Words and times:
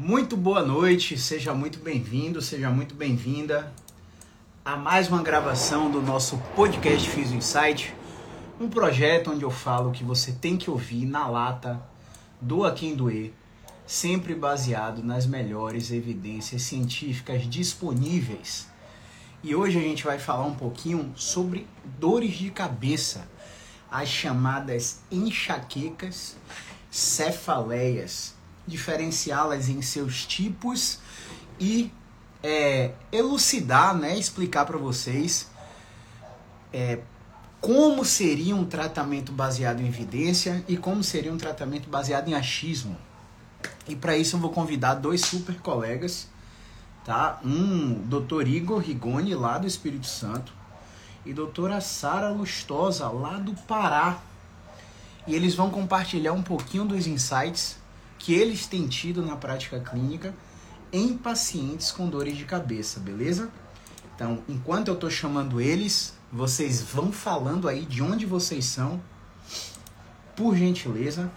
Muito 0.00 0.36
boa 0.36 0.62
noite, 0.64 1.18
seja 1.18 1.52
muito 1.52 1.80
bem-vindo, 1.80 2.40
seja 2.40 2.70
muito 2.70 2.94
bem-vinda 2.94 3.72
a 4.64 4.76
mais 4.76 5.08
uma 5.08 5.24
gravação 5.24 5.90
do 5.90 6.00
nosso 6.00 6.38
podcast 6.54 7.10
Fiz 7.10 7.32
o 7.32 7.34
Insight, 7.34 7.92
um 8.60 8.68
projeto 8.68 9.32
onde 9.32 9.42
eu 9.42 9.50
falo 9.50 9.90
que 9.90 10.04
você 10.04 10.30
tem 10.30 10.56
que 10.56 10.70
ouvir 10.70 11.04
na 11.04 11.26
lata, 11.26 11.82
doa 12.40 12.70
quem 12.70 12.94
doer, 12.94 13.34
sempre 13.84 14.36
baseado 14.36 15.02
nas 15.02 15.26
melhores 15.26 15.90
evidências 15.90 16.62
científicas 16.62 17.50
disponíveis. 17.50 18.68
E 19.42 19.52
hoje 19.52 19.78
a 19.78 19.82
gente 19.82 20.04
vai 20.04 20.20
falar 20.20 20.46
um 20.46 20.54
pouquinho 20.54 21.12
sobre 21.16 21.66
dores 21.98 22.34
de 22.34 22.52
cabeça, 22.52 23.28
as 23.90 24.08
chamadas 24.08 25.00
enxaquecas, 25.10 26.36
cefaleias 26.88 28.37
diferenciá-las 28.68 29.68
em 29.68 29.82
seus 29.82 30.24
tipos 30.24 30.98
e 31.58 31.90
é, 32.42 32.92
elucidar, 33.10 33.96
né, 33.96 34.16
explicar 34.16 34.64
para 34.64 34.78
vocês 34.78 35.48
é, 36.72 36.98
como 37.60 38.04
seria 38.04 38.54
um 38.54 38.64
tratamento 38.64 39.32
baseado 39.32 39.80
em 39.80 39.88
evidência 39.88 40.64
e 40.68 40.76
como 40.76 41.02
seria 41.02 41.32
um 41.32 41.38
tratamento 41.38 41.88
baseado 41.88 42.28
em 42.28 42.34
achismo. 42.34 42.96
E 43.88 43.96
para 43.96 44.16
isso 44.16 44.36
eu 44.36 44.40
vou 44.40 44.50
convidar 44.50 44.94
dois 44.94 45.22
super 45.22 45.56
colegas, 45.60 46.28
tá? 47.04 47.40
Um, 47.44 47.94
Dr. 48.06 48.46
Igor 48.46 48.78
Rigoni, 48.78 49.34
lá 49.34 49.58
do 49.58 49.66
Espírito 49.66 50.06
Santo, 50.06 50.52
e 51.26 51.32
doutora 51.32 51.80
Sara 51.80 52.28
Lustosa, 52.28 53.08
lá 53.08 53.38
do 53.38 53.54
Pará. 53.54 54.18
E 55.26 55.34
eles 55.34 55.54
vão 55.54 55.70
compartilhar 55.70 56.32
um 56.32 56.42
pouquinho 56.42 56.84
dos 56.84 57.06
insights 57.06 57.77
que 58.18 58.34
eles 58.34 58.66
têm 58.66 58.86
tido 58.86 59.24
na 59.24 59.36
prática 59.36 59.78
clínica 59.80 60.34
em 60.92 61.16
pacientes 61.16 61.90
com 61.92 62.08
dores 62.08 62.36
de 62.36 62.44
cabeça, 62.44 62.98
beleza? 62.98 63.50
Então, 64.14 64.42
enquanto 64.48 64.88
eu 64.88 64.94
estou 64.94 65.10
chamando 65.10 65.60
eles, 65.60 66.14
vocês 66.32 66.82
vão 66.82 67.12
falando 67.12 67.68
aí 67.68 67.84
de 67.84 68.02
onde 68.02 68.26
vocês 68.26 68.64
são, 68.64 69.00
por 70.34 70.56
gentileza, 70.56 71.30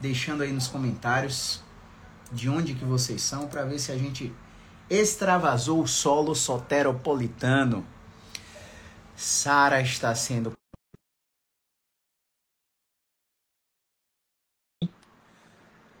deixando 0.00 0.42
aí 0.42 0.52
nos 0.52 0.68
comentários 0.68 1.62
de 2.32 2.48
onde 2.48 2.74
que 2.74 2.84
vocês 2.84 3.22
são 3.22 3.46
para 3.46 3.64
ver 3.64 3.78
se 3.78 3.92
a 3.92 3.96
gente 3.96 4.32
extravasou 4.90 5.82
o 5.82 5.86
solo 5.86 6.34
soteropolitano. 6.34 7.86
Sara 9.16 9.80
está 9.80 10.14
sendo 10.14 10.52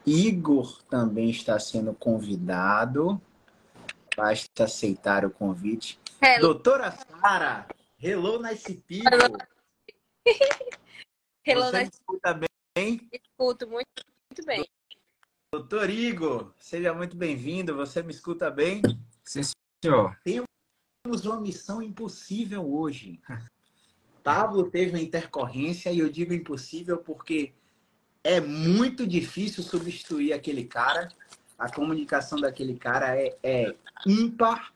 Igor 0.06 0.82
também 0.84 1.30
está 1.30 1.58
sendo 1.58 1.92
convidado. 1.92 3.20
Basta 4.16 4.64
aceitar 4.64 5.24
o 5.24 5.30
convite. 5.30 5.98
Hello. 6.22 6.40
Doutora 6.52 6.92
Sara, 6.92 7.66
hello 8.00 8.40
nice 8.40 8.72
people. 8.74 9.10
Hello, 9.12 9.36
hello 11.44 11.64
Você 11.64 11.78
nice... 11.78 11.90
escuta 11.92 12.40
bem? 12.74 13.08
Escuto 13.12 13.68
muito, 13.68 13.88
muito 14.30 14.46
bem. 14.46 14.64
Doutor 15.52 15.90
Igor, 15.90 16.52
seja 16.56 16.94
muito 16.94 17.16
bem-vindo. 17.16 17.74
Você 17.74 18.00
me 18.00 18.12
escuta 18.12 18.48
bem? 18.48 18.80
Sim, 19.24 19.42
senhor. 19.84 20.16
Temos 20.22 21.26
uma 21.26 21.40
missão 21.40 21.82
impossível 21.82 22.64
hoje. 22.72 23.20
Pablo 24.22 24.70
teve 24.70 24.90
uma 24.90 25.00
intercorrência 25.00 25.90
e 25.90 25.98
eu 25.98 26.08
digo 26.08 26.32
impossível 26.32 26.98
porque 26.98 27.54
é 28.26 28.40
muito 28.40 29.06
difícil 29.06 29.62
substituir 29.62 30.32
aquele 30.32 30.64
cara. 30.64 31.08
A 31.56 31.72
comunicação 31.72 32.40
daquele 32.40 32.76
cara 32.76 33.16
é, 33.16 33.36
é 33.40 33.74
ímpar. 34.04 34.72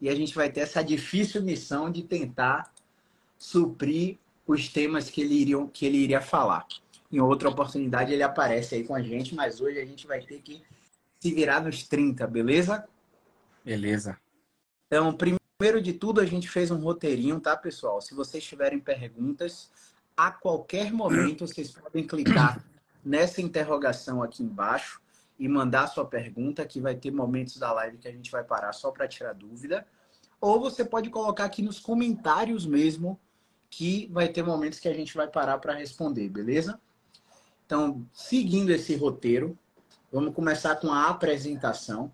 E 0.00 0.08
a 0.08 0.14
gente 0.16 0.34
vai 0.34 0.50
ter 0.50 0.60
essa 0.60 0.82
difícil 0.82 1.40
missão 1.42 1.90
de 1.90 2.02
tentar 2.02 2.72
suprir 3.38 4.18
os 4.44 4.68
temas 4.68 5.08
que 5.08 5.20
ele, 5.20 5.34
iria, 5.34 5.66
que 5.68 5.86
ele 5.86 5.98
iria 5.98 6.20
falar. 6.20 6.66
Em 7.10 7.20
outra 7.20 7.48
oportunidade 7.48 8.12
ele 8.12 8.22
aparece 8.22 8.74
aí 8.74 8.84
com 8.84 8.96
a 8.96 9.02
gente, 9.02 9.32
mas 9.32 9.60
hoje 9.60 9.78
a 9.78 9.84
gente 9.84 10.04
vai 10.04 10.20
ter 10.20 10.40
que 10.40 10.60
se 11.20 11.32
virar 11.32 11.60
nos 11.60 11.86
30, 11.86 12.26
beleza? 12.26 12.84
Beleza. 13.64 14.18
Então, 14.88 15.16
primeiro 15.16 15.80
de 15.80 15.92
tudo, 15.92 16.20
a 16.20 16.26
gente 16.26 16.48
fez 16.48 16.72
um 16.72 16.78
roteirinho, 16.78 17.38
tá, 17.38 17.56
pessoal? 17.56 18.00
Se 18.00 18.12
vocês 18.12 18.42
tiverem 18.42 18.80
perguntas, 18.80 19.70
a 20.16 20.32
qualquer 20.32 20.92
momento 20.92 21.46
vocês 21.46 21.70
podem 21.70 22.04
clicar 22.04 22.71
nessa 23.04 23.40
interrogação 23.40 24.22
aqui 24.22 24.42
embaixo 24.42 25.00
e 25.38 25.48
mandar 25.48 25.88
sua 25.88 26.04
pergunta, 26.04 26.64
que 26.64 26.80
vai 26.80 26.94
ter 26.94 27.10
momentos 27.10 27.56
da 27.56 27.72
live 27.72 27.98
que 27.98 28.08
a 28.08 28.12
gente 28.12 28.30
vai 28.30 28.44
parar 28.44 28.72
só 28.72 28.90
para 28.90 29.08
tirar 29.08 29.32
dúvida. 29.32 29.86
Ou 30.40 30.60
você 30.60 30.84
pode 30.84 31.10
colocar 31.10 31.44
aqui 31.44 31.62
nos 31.62 31.80
comentários 31.80 32.66
mesmo, 32.66 33.18
que 33.70 34.08
vai 34.12 34.28
ter 34.28 34.42
momentos 34.42 34.78
que 34.78 34.88
a 34.88 34.94
gente 34.94 35.14
vai 35.14 35.26
parar 35.26 35.58
para 35.58 35.74
responder, 35.74 36.28
beleza? 36.28 36.80
Então, 37.64 38.06
seguindo 38.12 38.70
esse 38.70 38.94
roteiro, 38.94 39.58
vamos 40.12 40.34
começar 40.34 40.76
com 40.76 40.92
a 40.92 41.08
apresentação. 41.08 42.12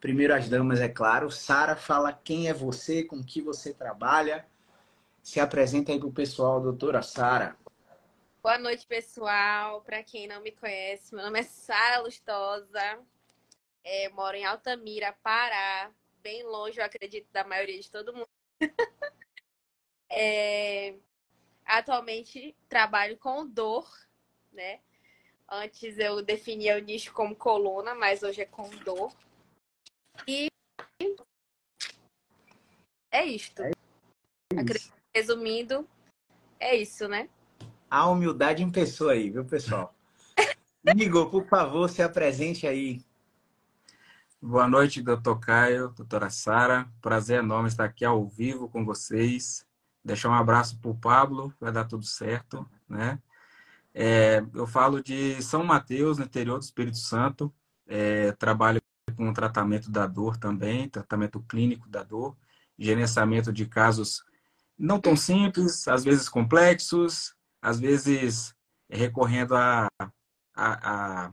Primeiro 0.00 0.34
as 0.34 0.48
damas, 0.48 0.80
é 0.80 0.88
claro. 0.88 1.30
Sara, 1.30 1.74
fala 1.74 2.12
quem 2.12 2.48
é 2.48 2.54
você, 2.54 3.02
com 3.02 3.22
que 3.22 3.40
você 3.40 3.72
trabalha. 3.72 4.46
Se 5.22 5.40
apresenta 5.40 5.92
aí 5.92 5.98
para 5.98 6.08
o 6.08 6.12
pessoal, 6.12 6.60
doutora 6.60 7.02
Sara. 7.02 7.56
Boa 8.42 8.56
noite, 8.56 8.86
pessoal. 8.86 9.82
Para 9.82 10.02
quem 10.02 10.26
não 10.26 10.40
me 10.40 10.50
conhece, 10.50 11.14
meu 11.14 11.22
nome 11.22 11.40
é 11.40 11.42
Sara 11.42 12.00
Lustosa. 12.00 12.98
É, 13.84 14.08
moro 14.08 14.34
em 14.34 14.46
Altamira, 14.46 15.12
Pará, 15.22 15.92
bem 16.22 16.42
longe, 16.44 16.80
eu 16.80 16.84
acredito, 16.84 17.30
da 17.32 17.44
maioria 17.44 17.78
de 17.78 17.90
todo 17.90 18.14
mundo. 18.14 18.28
é, 20.10 20.96
atualmente 21.66 22.56
trabalho 22.66 23.18
com 23.18 23.46
dor, 23.46 23.86
né? 24.50 24.80
Antes 25.46 25.98
eu 25.98 26.22
definia 26.22 26.78
o 26.78 26.80
nicho 26.80 27.12
como 27.12 27.36
coluna, 27.36 27.94
mas 27.94 28.22
hoje 28.22 28.40
é 28.40 28.46
com 28.46 28.70
dor. 28.70 29.14
E 30.26 30.48
é 33.10 33.22
isto. 33.26 33.62
É 33.62 34.62
isso. 34.64 34.94
Resumindo, 35.14 35.86
é 36.58 36.74
isso, 36.74 37.06
né? 37.06 37.28
A 37.90 38.08
humildade 38.08 38.62
em 38.62 38.70
pessoa 38.70 39.12
aí, 39.12 39.30
viu, 39.30 39.44
pessoal? 39.44 39.92
Igor, 40.96 41.28
por 41.28 41.44
favor, 41.48 41.90
se 41.90 42.00
apresente 42.00 42.66
aí. 42.66 43.04
Boa 44.40 44.68
noite, 44.68 45.02
doutor 45.02 45.40
Caio, 45.40 45.88
doutora 45.88 46.30
Sara. 46.30 46.88
Prazer 47.02 47.40
enorme 47.40 47.68
estar 47.68 47.84
aqui 47.84 48.04
ao 48.04 48.26
vivo 48.26 48.68
com 48.68 48.84
vocês. 48.84 49.66
Deixar 50.04 50.30
um 50.30 50.34
abraço 50.34 50.78
para 50.78 50.90
o 50.90 50.96
Pablo, 50.96 51.52
vai 51.60 51.72
dar 51.72 51.84
tudo 51.84 52.06
certo, 52.06 52.66
né? 52.88 53.18
É, 53.92 54.42
eu 54.54 54.66
falo 54.66 55.02
de 55.02 55.42
São 55.42 55.64
Mateus, 55.64 56.16
no 56.16 56.24
interior 56.24 56.58
do 56.58 56.62
Espírito 56.62 56.96
Santo. 56.96 57.52
É, 57.86 58.30
trabalho 58.32 58.80
com 59.16 59.32
tratamento 59.32 59.90
da 59.90 60.06
dor 60.06 60.36
também, 60.36 60.88
tratamento 60.88 61.40
clínico 61.40 61.88
da 61.88 62.04
dor, 62.04 62.36
gerenciamento 62.78 63.52
de 63.52 63.66
casos 63.66 64.24
não 64.78 64.98
tão 64.98 65.14
simples, 65.16 65.86
às 65.88 66.04
vezes 66.04 66.28
complexos, 66.28 67.34
às 67.60 67.78
vezes 67.78 68.54
recorrendo 68.88 69.54
a, 69.54 69.88
a, 70.54 71.26
a 71.26 71.32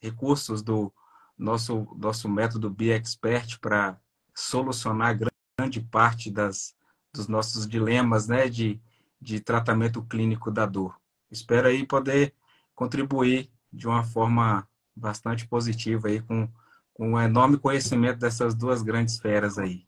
recursos 0.00 0.62
do 0.62 0.92
nosso, 1.38 1.86
nosso 1.96 2.28
método 2.28 2.70
BiExpert 2.70 3.58
para 3.60 3.98
solucionar 4.34 5.18
grande 5.58 5.80
parte 5.80 6.30
das, 6.30 6.74
dos 7.12 7.28
nossos 7.28 7.66
dilemas 7.66 8.28
né, 8.28 8.48
de, 8.48 8.80
de 9.20 9.40
tratamento 9.40 10.02
clínico 10.02 10.50
da 10.50 10.66
dor. 10.66 10.98
Espero 11.30 11.68
aí 11.68 11.86
poder 11.86 12.34
contribuir 12.74 13.50
de 13.72 13.86
uma 13.86 14.04
forma 14.04 14.68
bastante 14.94 15.46
positiva 15.46 16.08
aí 16.08 16.20
com, 16.20 16.48
com 16.92 17.12
um 17.12 17.20
enorme 17.20 17.58
conhecimento 17.58 18.18
dessas 18.18 18.54
duas 18.54 18.82
grandes 18.82 19.18
feras 19.18 19.58
aí. 19.58 19.86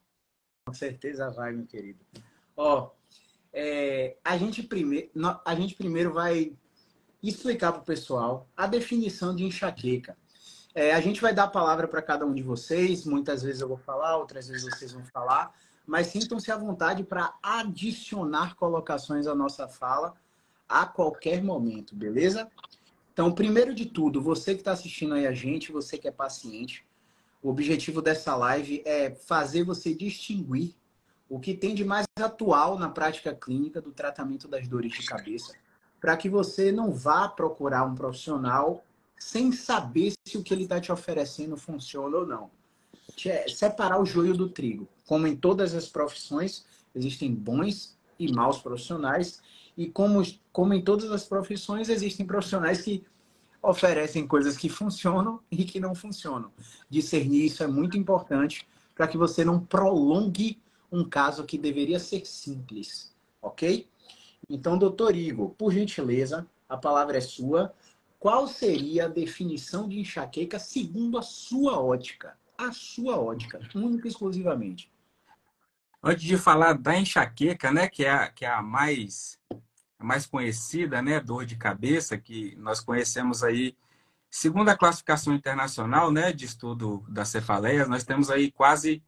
Com 0.67 0.73
certeza 0.73 1.31
vai, 1.31 1.53
meu 1.53 1.67
querido. 1.67 2.01
Ó, 2.57 2.91
é, 3.55 4.17
a, 4.25 4.37
gente 4.37 4.63
primeiro, 4.65 5.09
a 5.45 5.55
gente 5.55 5.77
primeiro 5.77 6.13
vai 6.13 6.53
explicar 7.23 7.73
para 7.73 7.83
o 7.83 7.85
pessoal 7.85 8.49
a 8.57 8.67
definição 8.67 9.35
de 9.35 9.45
enxaqueca. 9.45 10.17
É, 10.75 10.93
a 10.93 11.01
gente 11.01 11.21
vai 11.21 11.33
dar 11.33 11.45
a 11.45 11.49
palavra 11.49 11.87
para 11.87 12.03
cada 12.03 12.27
um 12.27 12.35
de 12.35 12.43
vocês. 12.43 13.07
Muitas 13.07 13.43
vezes 13.43 13.61
eu 13.61 13.69
vou 13.69 13.79
falar, 13.79 14.17
outras 14.17 14.49
vezes 14.49 14.65
vocês 14.65 14.93
vão 14.93 15.05
falar. 15.05 15.55
Mas 15.87 16.09
sintam-se 16.09 16.51
à 16.51 16.57
vontade 16.57 17.05
para 17.05 17.33
adicionar 17.41 18.57
colocações 18.57 19.29
à 19.29 19.35
nossa 19.35 19.69
fala 19.69 20.15
a 20.69 20.85
qualquer 20.85 21.43
momento, 21.43 21.95
beleza? 21.95 22.51
Então, 23.13 23.31
primeiro 23.31 23.73
de 23.73 23.87
tudo, 23.87 24.21
você 24.21 24.55
que 24.55 24.63
está 24.63 24.73
assistindo 24.73 25.15
aí 25.15 25.27
a 25.27 25.33
gente, 25.33 25.71
você 25.71 25.97
que 25.97 26.09
é 26.09 26.11
paciente, 26.11 26.85
o 27.41 27.51
objetivo 27.51 28.03
dessa 28.03 28.35
live 28.35 28.83
é 28.85 29.11
fazer 29.11 29.63
você 29.63 29.95
distinguir 29.95 30.75
o 31.35 31.41
que 31.41 31.53
tem 31.53 31.75
de 31.75 31.85
mais 31.85 32.07
atual 32.17 32.79
na 32.79 32.89
prática 32.89 33.35
clínica 33.35 33.81
do 33.81 33.91
tratamento 33.91 34.47
das 34.47 34.69
dores 34.69 34.93
de 34.93 35.05
cabeça, 35.05 35.53
para 36.01 36.17
que 36.17 36.29
você 36.29 36.71
não 36.71 36.93
vá 36.93 37.29
procurar 37.29 37.83
um 37.83 37.97
profissional 37.97 38.85
sem 39.19 39.51
saber 39.51 40.13
se 40.25 40.39
o 40.39 40.45
que 40.45 40.55
ele 40.55 40.63
está 40.63 40.81
te 40.81 40.93
oferecendo 40.93 41.57
funciona 41.57 42.19
ou 42.19 42.25
não. 42.25 42.51
Separar 43.49 44.01
o 44.01 44.07
joio 44.07 44.33
do 44.37 44.49
trigo. 44.49 44.87
Como 45.09 45.27
em 45.27 45.35
todas 45.35 45.75
as 45.75 45.89
profissões, 45.89 46.65
existem 46.95 47.35
bons 47.35 47.99
e 48.17 48.33
maus 48.33 48.59
profissionais. 48.59 49.43
E 49.77 49.89
como, 49.89 50.23
como 50.53 50.73
em 50.73 50.83
todas 50.83 51.11
as 51.11 51.25
profissões, 51.25 51.89
existem 51.89 52.25
profissionais 52.25 52.81
que 52.81 53.05
oferecem 53.61 54.25
coisas 54.25 54.57
que 54.57 54.69
funcionam 54.69 55.41
e 55.51 55.65
que 55.65 55.81
não 55.81 55.97
funcionam. 55.97 56.53
Discernir 56.89 57.47
isso 57.47 57.65
é 57.65 57.67
muito 57.67 57.99
importante 57.99 58.69
para 58.95 59.09
que 59.09 59.19
você 59.19 59.45
não 59.45 59.59
prolongue 59.59 60.63
um 60.95 61.05
caso 61.05 61.45
que 61.45 61.59
deveria 61.59 61.99
ser 61.99 62.25
simples, 62.25 63.13
ok? 63.43 63.89
Então, 64.49 64.79
doutor 64.79 65.17
Igor, 65.17 65.51
por 65.51 65.73
gentileza, 65.73 66.47
a 66.69 66.77
palavra 66.77 67.19
é 67.19 67.21
sua. 67.21 67.75
Qual 68.21 68.47
seria 68.47 69.07
a 69.07 69.09
definição 69.09 69.89
de 69.89 69.99
enxaqueca 69.99 70.59
segundo 70.59 71.19
a 71.19 71.23
sua 71.23 71.81
ótica? 71.81 72.39
A 72.57 72.71
sua 72.71 73.19
ótica, 73.19 73.61
única 73.75 74.07
e 74.07 74.11
exclusivamente. 74.11 74.89
Antes 76.01 76.23
de 76.23 76.37
falar 76.37 76.75
da 76.75 76.97
enxaqueca, 76.97 77.73
né, 77.73 77.89
que 77.89 78.05
é 78.05 78.11
a, 78.11 78.29
que 78.31 78.45
é 78.45 78.49
a 78.49 78.63
mais 78.63 79.39
mais 79.99 80.27
conhecida, 80.27 81.01
né, 81.01 81.19
dor 81.19 81.47
de 81.47 81.57
cabeça, 81.57 82.19
que 82.19 82.55
nós 82.57 82.79
conhecemos 82.79 83.43
aí, 83.43 83.75
segundo 84.29 84.69
a 84.69 84.77
classificação 84.77 85.35
internacional, 85.35 86.13
né, 86.13 86.31
de 86.31 86.45
estudo 86.45 87.03
das 87.09 87.31
cefaleias, 87.31 87.89
nós 87.89 88.05
temos 88.05 88.29
aí 88.29 88.53
quase 88.53 89.03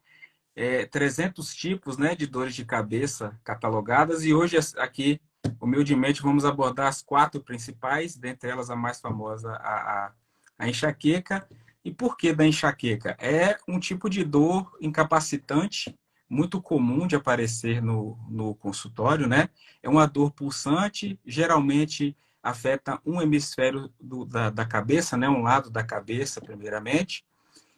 é, 0.57 0.87
300 0.87 1.55
tipos, 1.55 1.99
né, 1.99 2.17
de 2.17 2.27
dores 2.27 2.55
de 2.55 2.65
cabeça 2.65 3.39
catalogadas 3.45 4.25
e 4.25 4.33
hoje 4.33 4.57
aqui, 4.79 5.21
humildemente, 5.61 6.23
vamos 6.23 6.47
abordar 6.47 6.89
as 6.89 7.03
quatro 7.03 7.43
principais, 7.43 8.17
dentre 8.17 8.49
elas 8.49 8.71
a 8.71 8.75
mais 8.75 8.99
famosa, 8.99 9.53
a, 9.53 10.07
a, 10.07 10.13
a 10.59 10.69
enxaqueca. 10.69 11.47
E 11.85 11.93
por 11.93 12.17
que 12.17 12.33
da 12.33 12.45
enxaqueca? 12.45 13.17
É 13.21 13.59
um 13.69 13.79
tipo 13.79 14.09
de 14.11 14.25
dor 14.25 14.77
incapacitante 14.81 15.95
muito 16.29 16.61
comum 16.61 17.07
de 17.07 17.15
aparecer 17.15 17.81
no, 17.81 18.19
no 18.29 18.55
consultório, 18.57 19.29
né? 19.29 19.49
É 19.81 19.89
uma 19.89 20.07
dor 20.07 20.33
pulsante, 20.33 21.21
geralmente 21.25 22.17
afeta 22.43 23.01
um 23.05 23.21
hemisfério 23.23 23.93
do, 24.01 24.25
da, 24.25 24.51
da 24.51 24.65
cabeça, 24.65 25.17
né? 25.17 25.29
Um 25.29 25.43
lado 25.43 25.71
da 25.71 25.85
cabeça, 25.85 26.41
primeiramente. 26.41 27.25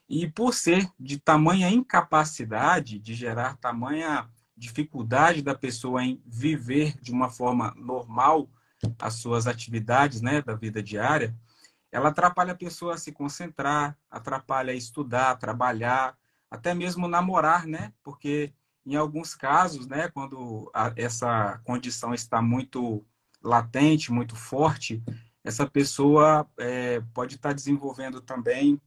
E 0.09 0.27
por 0.27 0.55
ser 0.55 0.89
de 0.99 1.19
tamanha 1.19 1.69
incapacidade, 1.69 2.99
de 2.99 3.15
gerar 3.15 3.57
tamanha 3.59 4.29
dificuldade 4.57 5.43
da 5.43 5.55
pessoa 5.55 6.03
em 6.03 6.21
viver 6.27 6.99
de 7.01 7.13
uma 7.13 7.29
forma 7.29 7.75
normal 7.77 8.49
as 8.99 9.15
suas 9.15 9.47
atividades, 9.47 10.21
né, 10.21 10.41
da 10.41 10.55
vida 10.55 10.83
diária, 10.83 11.35
ela 11.91 12.09
atrapalha 12.09 12.53
a 12.53 12.57
pessoa 12.57 12.95
a 12.95 12.99
se 12.99 13.13
concentrar, 13.13 13.97
atrapalha 14.11 14.73
a 14.73 14.77
estudar, 14.77 15.37
trabalhar, 15.37 16.17
até 16.51 16.75
mesmo 16.75 17.09
namorar, 17.09 17.67
né? 17.67 17.93
Porque 18.03 18.53
em 18.85 18.95
alguns 18.95 19.35
casos, 19.35 19.87
né, 19.87 20.09
quando 20.09 20.71
a, 20.75 20.93
essa 20.97 21.61
condição 21.65 22.15
está 22.15 22.41
muito 22.43 23.05
latente, 23.43 24.13
muito 24.13 24.37
forte, 24.37 25.03
essa 25.45 25.67
pessoa 25.67 26.47
é, 26.59 27.01
pode 27.15 27.37
estar 27.37 27.53
desenvolvendo 27.53 28.21
também 28.21 28.81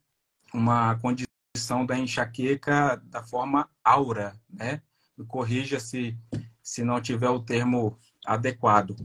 uma 0.53 0.95
condição 1.00 1.86
da 1.86 1.98
enxaqueca 1.98 3.01
da 3.06 3.24
forma 3.24 3.69
aura, 3.83 4.39
né? 4.50 4.81
Corrija 5.27 5.80
se, 5.80 6.18
se 6.63 6.83
não 6.83 7.00
tiver 7.00 7.30
o 7.30 7.39
termo 7.39 7.98
adequado. 8.25 8.95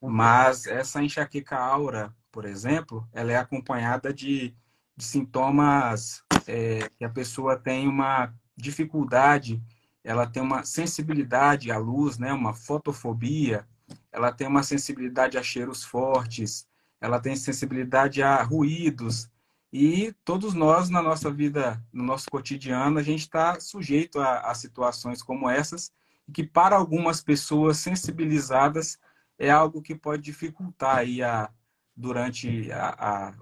Mas 0.00 0.66
essa 0.66 1.02
enxaqueca 1.02 1.56
aura, 1.58 2.14
por 2.32 2.44
exemplo, 2.44 3.06
ela 3.12 3.32
é 3.32 3.36
acompanhada 3.36 4.12
de, 4.12 4.54
de 4.96 5.04
sintomas 5.04 6.22
é, 6.46 6.88
que 6.96 7.04
a 7.04 7.10
pessoa 7.10 7.56
tem 7.56 7.88
uma 7.88 8.32
dificuldade, 8.56 9.62
ela 10.02 10.26
tem 10.26 10.42
uma 10.42 10.64
sensibilidade 10.64 11.70
à 11.70 11.78
luz, 11.78 12.16
né, 12.16 12.32
uma 12.32 12.54
fotofobia, 12.54 13.66
ela 14.12 14.32
tem 14.32 14.46
uma 14.46 14.62
sensibilidade 14.62 15.36
a 15.36 15.42
cheiros 15.42 15.82
fortes, 15.82 16.66
ela 17.00 17.20
tem 17.20 17.36
sensibilidade 17.36 18.22
a 18.22 18.42
ruídos, 18.42 19.28
e 19.72 20.12
todos 20.24 20.54
nós, 20.54 20.88
na 20.88 21.02
nossa 21.02 21.30
vida, 21.30 21.82
no 21.92 22.04
nosso 22.04 22.26
cotidiano, 22.30 22.98
a 22.98 23.02
gente 23.02 23.20
está 23.20 23.58
sujeito 23.60 24.18
a, 24.20 24.50
a, 24.50 24.54
situações 24.54 25.22
como 25.22 25.50
essas, 25.50 25.92
que 26.32 26.44
para 26.44 26.76
algumas 26.76 27.20
pessoas 27.20 27.78
sensibilizadas 27.78 28.98
é 29.38 29.50
algo 29.50 29.82
que 29.82 29.94
pode 29.94 30.22
dificultar 30.22 30.98
aí 30.98 31.22
a, 31.22 31.50
durante 31.94 32.70
a, 32.72 32.88
a, 32.98 33.34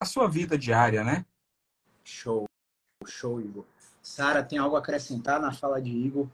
a 0.00 0.04
sua 0.04 0.28
vida 0.28 0.58
diária, 0.58 1.04
né? 1.04 1.24
Show, 2.04 2.44
show, 3.06 3.40
Igor. 3.40 3.64
Sara, 4.02 4.42
tem 4.42 4.58
algo 4.58 4.76
a 4.76 4.78
acrescentar 4.78 5.40
na 5.40 5.52
fala 5.52 5.80
de 5.80 5.90
Igor? 5.90 6.28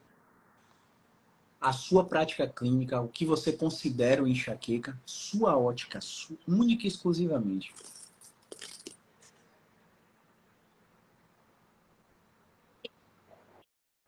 A 1.61 1.73
sua 1.73 2.05
prática 2.05 2.47
clínica, 2.47 3.01
o 3.01 3.09
que 3.09 3.25
você 3.25 3.53
considera 3.53 4.23
o 4.23 4.29
enxaqueca, 4.29 5.01
sua 5.05 5.57
ótica, 5.57 5.99
única 6.47 6.85
e 6.85 6.89
exclusivamente. 6.89 7.75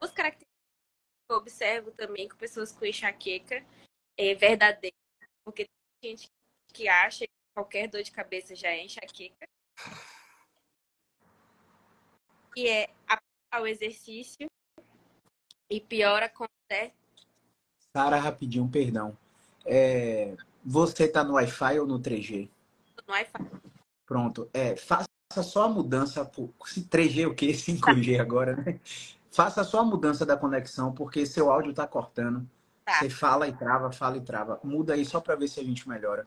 As 0.06 0.12
características 0.12 0.46
que 1.28 1.32
eu 1.32 1.36
observo 1.36 1.90
também 1.92 2.28
com 2.28 2.36
pessoas 2.36 2.72
com 2.72 2.86
enxaqueca 2.86 3.64
é 4.16 4.34
verdadeira, 4.34 4.96
porque 5.44 5.66
tem 6.00 6.16
gente 6.16 6.28
que 6.72 6.88
acha 6.88 7.26
que 7.26 7.32
qualquer 7.54 7.88
dor 7.88 8.02
de 8.02 8.10
cabeça 8.10 8.54
já 8.54 8.68
é 8.68 8.84
enxaqueca 8.84 9.46
que 12.54 12.68
é 12.68 12.88
o 13.60 13.66
exercício 13.66 14.46
e 15.70 15.80
piora 15.80 16.28
com 16.28 16.46
Sara, 17.92 18.18
rapidinho, 18.18 18.68
perdão. 18.68 19.16
É, 19.64 20.36
você 20.64 21.04
está 21.04 21.22
no 21.22 21.34
Wi-Fi 21.34 21.80
ou 21.80 21.86
no 21.86 22.00
3G? 22.00 22.48
No 23.06 23.14
Wi-Fi. 23.14 23.50
Pronto. 24.04 24.50
É, 24.52 24.76
faça 24.76 25.08
só 25.42 25.64
a 25.64 25.68
mudança. 25.68 26.24
Por... 26.24 26.52
3G 26.58 27.28
o 27.28 27.34
quê? 27.34 27.52
5G 27.56 28.20
agora, 28.20 28.56
né? 28.56 28.80
Faça 29.36 29.62
só 29.64 29.80
a 29.80 29.84
mudança 29.84 30.24
da 30.24 30.34
conexão, 30.34 30.94
porque 30.94 31.26
seu 31.26 31.50
áudio 31.50 31.72
está 31.72 31.86
cortando. 31.86 32.48
Tá. 32.86 33.00
Você 33.00 33.10
fala 33.10 33.46
e 33.46 33.52
trava, 33.52 33.92
fala 33.92 34.16
e 34.16 34.22
trava. 34.22 34.58
Muda 34.64 34.94
aí 34.94 35.04
só 35.04 35.20
para 35.20 35.36
ver 35.36 35.46
se 35.46 35.60
a 35.60 35.62
gente 35.62 35.86
melhora. 35.86 36.26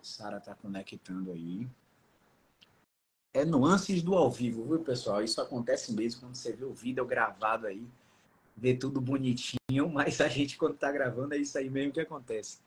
Sara 0.00 0.38
está 0.38 0.54
conectando 0.54 1.30
aí. 1.30 1.68
É 3.34 3.44
nuances 3.44 4.02
do 4.02 4.14
ao 4.14 4.30
vivo, 4.30 4.64
viu, 4.64 4.82
pessoal? 4.82 5.22
Isso 5.22 5.42
acontece 5.42 5.92
mesmo 5.92 6.22
quando 6.22 6.36
você 6.36 6.54
vê 6.54 6.64
o 6.64 6.72
vídeo 6.72 7.04
gravado 7.04 7.66
aí, 7.66 7.86
vê 8.56 8.72
tudo 8.72 8.98
bonitinho, 8.98 9.90
mas 9.92 10.22
a 10.22 10.28
gente, 10.28 10.56
quando 10.56 10.76
está 10.76 10.90
gravando, 10.90 11.34
é 11.34 11.36
isso 11.36 11.58
aí 11.58 11.68
mesmo 11.68 11.92
que 11.92 12.00
acontece. 12.00 12.64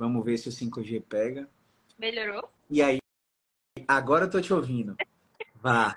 Vamos 0.00 0.24
ver 0.24 0.38
se 0.38 0.48
o 0.48 0.52
5G 0.52 1.02
pega. 1.02 1.46
Melhorou? 1.98 2.50
E 2.70 2.80
aí? 2.80 2.96
Agora 3.86 4.24
eu 4.24 4.30
tô 4.30 4.40
te 4.40 4.50
ouvindo. 4.50 4.96
Vá, 5.56 5.94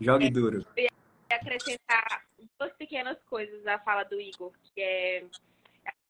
jogue 0.00 0.30
duro. 0.30 0.64
Eu 0.74 0.84
ia 0.84 1.36
acrescentar 1.36 2.26
duas 2.58 2.72
pequenas 2.72 3.22
coisas 3.26 3.66
à 3.66 3.78
fala 3.78 4.04
do 4.04 4.18
Igor, 4.18 4.54
que 4.62 4.80
é. 4.80 5.26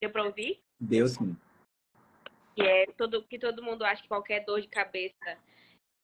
Deu 0.00 0.12
para 0.12 0.22
ouvir? 0.22 0.62
Deu 0.78 1.08
sim 1.08 1.36
que 2.54 2.62
é 2.62 2.86
todo, 2.96 3.22
que 3.24 3.40
todo 3.40 3.62
mundo 3.62 3.84
acha 3.84 4.02
que 4.02 4.08
qualquer 4.08 4.44
dor 4.44 4.60
de 4.60 4.68
cabeça 4.68 5.36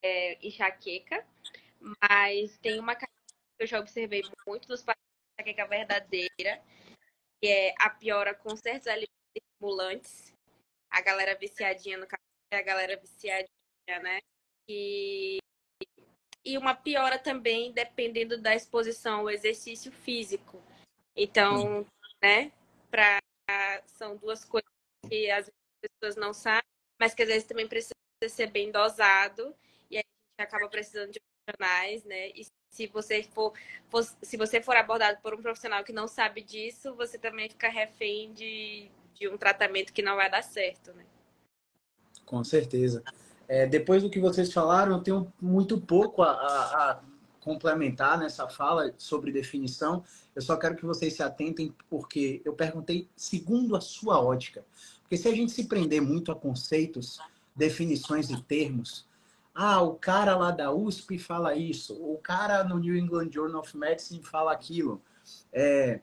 é 0.05 0.47
enxaqueca, 0.47 1.25
mas 2.03 2.59
tem 2.59 2.81
uma 2.81 2.97
que 2.97 3.07
eu 3.61 3.67
já 3.67 3.79
observei 3.79 4.23
muito 4.45 4.67
dos 4.67 4.83
pacientes 4.83 5.07
de 5.39 5.43
enxaqueca 5.43 5.69
verdadeira, 5.69 6.63
que 7.41 7.49
é 7.49 7.75
a 7.79 7.89
piora 7.89 8.35
com 8.35 8.57
certos 8.57 8.89
alimentos 8.89 9.13
estimulantes, 9.35 10.32
a 10.93 11.01
galera 11.01 11.35
viciadinha 11.35 11.97
no 11.97 12.07
café, 12.07 12.23
a 12.53 12.63
galera 12.63 12.97
viciadinha, 12.99 13.49
né? 14.03 14.21
E, 14.69 15.39
e 16.45 16.59
uma 16.59 16.75
piora 16.75 17.19
também 17.19 17.73
dependendo 17.73 18.41
da 18.41 18.55
exposição 18.55 19.21
ao 19.21 19.31
exercício 19.31 19.91
físico. 19.91 20.63
Então, 21.17 21.87
né, 22.23 22.53
pra, 22.91 23.19
são 23.87 24.17
duas 24.17 24.45
coisas 24.45 24.71
que 25.09 25.27
vezes 25.27 25.51
pessoas 25.81 26.17
não 26.17 26.33
sabem, 26.33 26.63
mas 27.01 27.15
que 27.15 27.23
às 27.23 27.29
vezes 27.29 27.49
também 27.49 27.67
precisa 27.67 27.95
ser 28.29 28.47
bem 28.51 28.71
dosado 28.71 29.55
e 29.91 29.97
aí 29.97 30.03
a 30.05 30.43
gente 30.43 30.49
acaba 30.49 30.69
precisando 30.69 31.11
de 31.11 31.21
profissionais, 31.45 32.05
né? 32.05 32.29
E 32.31 32.47
se 32.71 32.87
você 32.87 33.23
for, 33.23 33.53
for, 33.89 34.03
se 34.23 34.37
você 34.37 34.63
for 34.63 34.77
abordado 34.77 35.21
por 35.21 35.35
um 35.35 35.43
profissional 35.43 35.85
que 35.85 35.93
não 35.93 36.07
sabe 36.07 36.43
disso, 36.43 36.95
você 36.95 37.19
também 37.19 37.49
fica 37.49 37.69
refém 37.69 38.33
de, 38.33 38.91
de 39.23 39.29
um 39.29 39.39
tratamento 39.39 39.93
que 39.93 40.03
não 40.03 40.17
vai 40.17 40.29
dar 40.29 40.43
certo, 40.43 40.93
né? 40.93 41.05
Com 42.27 42.43
certeza. 42.43 43.03
É, 43.47 43.67
depois 43.67 44.03
do 44.03 44.11
que 44.11 44.19
vocês 44.19 44.53
falaram, 44.53 44.93
eu 44.93 45.01
tenho 45.01 45.33
muito 45.41 45.81
pouco 45.81 46.23
a, 46.23 46.31
a, 46.31 46.91
a 46.91 47.01
complementar 47.39 48.19
nessa 48.19 48.49
fala 48.49 48.93
sobre 48.99 49.31
definição, 49.31 50.03
eu 50.35 50.43
só 50.43 50.57
quero 50.57 50.77
que 50.77 50.85
vocês 50.85 51.15
se 51.15 51.23
atentem, 51.23 51.75
porque 51.89 52.41
eu 52.45 52.53
perguntei 52.53 53.09
segundo 53.17 53.77
a 53.77 53.81
sua 53.81 54.21
ótica. 54.21 54.65
Porque 55.03 55.17
se 55.17 55.29
a 55.29 55.35
gente 55.35 55.53
se 55.53 55.65
prender 55.65 56.01
muito 56.01 56.33
a 56.33 56.35
conceitos, 56.35 57.21
definições 57.55 58.31
e 58.31 58.43
termos, 58.43 59.07
ah, 59.55 59.83
o 59.83 59.95
cara 59.95 60.37
lá 60.37 60.51
da 60.51 60.73
USP 60.73 61.19
fala 61.19 61.55
isso, 61.55 61.95
o 61.95 62.17
cara 62.19 62.65
no 62.65 62.79
New 62.79 62.97
England 62.97 63.31
Journal 63.31 63.61
of 63.61 63.77
Medicine 63.77 64.23
fala 64.23 64.53
aquilo. 64.53 65.03
É, 65.53 66.01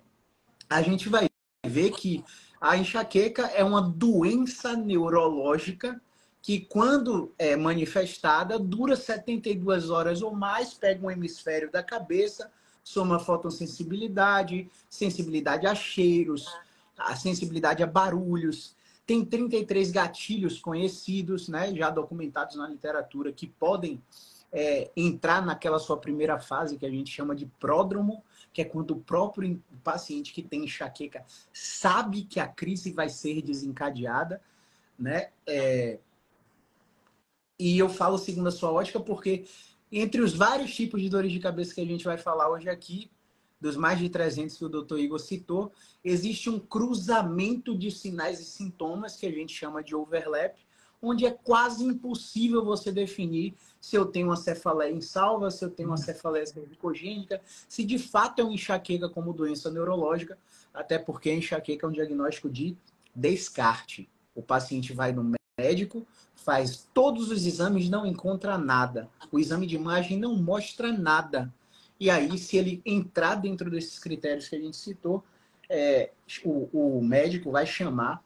a 0.69 0.81
gente 0.81 1.09
vai 1.09 1.27
ver 1.65 1.91
que 1.91 2.23
a 2.59 2.77
enxaqueca 2.77 3.47
é 3.47 3.63
uma 3.63 3.81
doença 3.81 4.75
neurológica 4.75 6.01
que, 6.41 6.59
quando 6.61 7.33
é 7.37 7.55
manifestada, 7.55 8.57
dura 8.57 8.95
72 8.95 9.89
horas 9.89 10.21
ou 10.21 10.33
mais, 10.33 10.73
pega 10.73 11.05
um 11.05 11.11
hemisfério 11.11 11.71
da 11.71 11.83
cabeça, 11.83 12.51
soma 12.83 13.19
fotossensibilidade, 13.19 14.69
sensibilidade 14.89 15.67
a 15.67 15.75
cheiros, 15.75 16.47
a 16.97 17.15
sensibilidade 17.15 17.83
a 17.83 17.87
barulhos. 17.87 18.75
Tem 19.05 19.23
33 19.23 19.91
gatilhos 19.91 20.59
conhecidos, 20.59 21.47
né, 21.47 21.73
já 21.73 21.89
documentados 21.89 22.55
na 22.55 22.67
literatura, 22.67 23.31
que 23.31 23.47
podem 23.47 24.01
é, 24.51 24.89
entrar 24.95 25.45
naquela 25.45 25.79
sua 25.79 25.97
primeira 25.97 26.39
fase 26.39 26.77
que 26.77 26.85
a 26.85 26.89
gente 26.89 27.11
chama 27.11 27.35
de 27.35 27.45
pródromo, 27.45 28.23
que 28.59 28.63
é 28.63 28.65
quando 28.65 28.91
o 28.91 28.99
próprio 28.99 29.63
paciente 29.81 30.33
que 30.33 30.43
tem 30.43 30.65
enxaqueca 30.65 31.25
sabe 31.53 32.23
que 32.23 32.41
a 32.41 32.47
crise 32.47 32.91
vai 32.91 33.07
ser 33.07 33.41
desencadeada, 33.41 34.41
né? 34.97 35.29
É, 35.47 35.97
e 37.57 37.79
eu 37.79 37.87
falo 37.87 38.17
segundo 38.17 38.49
a 38.49 38.51
sua 38.51 38.69
ótica 38.69 38.99
porque 38.99 39.45
entre 39.89 40.19
os 40.19 40.33
vários 40.33 40.75
tipos 40.75 41.01
de 41.01 41.07
dores 41.07 41.31
de 41.31 41.39
cabeça 41.39 41.73
que 41.73 41.79
a 41.79 41.85
gente 41.85 42.03
vai 42.03 42.17
falar 42.17 42.49
hoje 42.49 42.69
aqui, 42.69 43.09
dos 43.61 43.77
mais 43.77 43.97
de 43.97 44.09
300 44.09 44.57
que 44.57 44.65
o 44.65 44.69
Dr. 44.69 44.97
Igor 44.97 45.19
citou, 45.19 45.71
existe 46.03 46.49
um 46.49 46.59
cruzamento 46.59 47.77
de 47.77 47.89
sinais 47.89 48.41
e 48.41 48.43
sintomas 48.43 49.15
que 49.15 49.25
a 49.25 49.31
gente 49.31 49.53
chama 49.53 49.81
de 49.81 49.95
overlap, 49.95 50.59
onde 51.01 51.25
é 51.25 51.31
quase 51.31 51.83
impossível 51.83 52.63
você 52.63 52.91
definir 52.91 53.55
se 53.79 53.95
eu 53.95 54.05
tenho 54.05 54.27
uma 54.27 54.35
cefaleia 54.35 54.91
em 54.91 55.01
salva, 55.01 55.49
se 55.49 55.63
eu 55.63 55.69
tenho 55.69 55.89
uma 55.89 55.97
cefaleia 55.97 56.45
cervicogênica, 56.45 57.41
se 57.67 57.83
de 57.83 57.97
fato 57.97 58.39
é 58.39 58.43
uma 58.43 58.53
enxaqueca 58.53 59.07
como 59.07 59.33
doença 59.33 59.71
neurológica, 59.71 60.37
até 60.73 60.97
porque 60.99 61.29
a 61.29 61.35
enxaqueca 61.35 61.85
é 61.85 61.89
um 61.89 61.93
diagnóstico 61.93 62.49
de 62.49 62.75
descarte. 63.15 64.09
O 64.35 64.41
paciente 64.41 64.93
vai 64.93 65.11
no 65.11 65.33
médico, 65.59 66.05
faz 66.35 66.87
todos 66.93 67.31
os 67.31 67.45
exames, 67.45 67.89
não 67.89 68.05
encontra 68.05 68.57
nada. 68.57 69.09
O 69.31 69.39
exame 69.39 69.65
de 69.65 69.75
imagem 69.75 70.17
não 70.17 70.35
mostra 70.35 70.91
nada. 70.91 71.53
E 71.99 72.09
aí, 72.09 72.37
se 72.37 72.57
ele 72.57 72.81
entrar 72.85 73.35
dentro 73.35 73.69
desses 73.69 73.99
critérios 73.99 74.47
que 74.47 74.55
a 74.55 74.59
gente 74.59 74.77
citou, 74.77 75.23
é, 75.69 76.11
o, 76.43 76.97
o, 76.97 77.03
médico 77.03 77.51
vai 77.51 77.65
chamar 77.65 78.23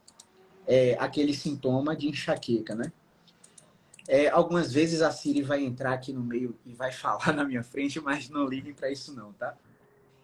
é, 0.68 0.96
aquele 1.00 1.34
sintoma 1.34 1.96
de 1.96 2.08
enxaqueca, 2.08 2.76
né? 2.76 2.92
É, 4.08 4.30
algumas 4.30 4.74
vezes 4.74 5.02
a 5.02 5.12
Siri 5.12 5.42
vai 5.42 5.64
entrar 5.64 5.94
aqui 5.94 6.12
no 6.12 6.22
meio 6.22 6.58
e 6.66 6.74
vai 6.74 6.92
falar 6.92 7.32
na 7.34 7.46
minha 7.46 7.64
frente, 7.64 8.00
mas 8.00 8.30
não 8.30 8.46
liguem 8.46 8.74
para 8.74 8.92
isso 8.92 9.14
não, 9.14 9.32
tá? 9.34 9.56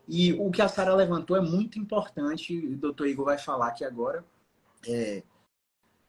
E 0.07 0.33
o 0.33 0.49
que 0.49 0.61
a 0.61 0.67
Sara 0.67 0.95
levantou 0.95 1.37
é 1.37 1.41
muito 1.41 1.77
importante, 1.77 2.57
o 2.57 2.75
doutor 2.75 3.07
Igor 3.07 3.25
vai 3.25 3.37
falar 3.37 3.67
aqui 3.67 3.85
agora. 3.85 4.25
É, 4.87 5.21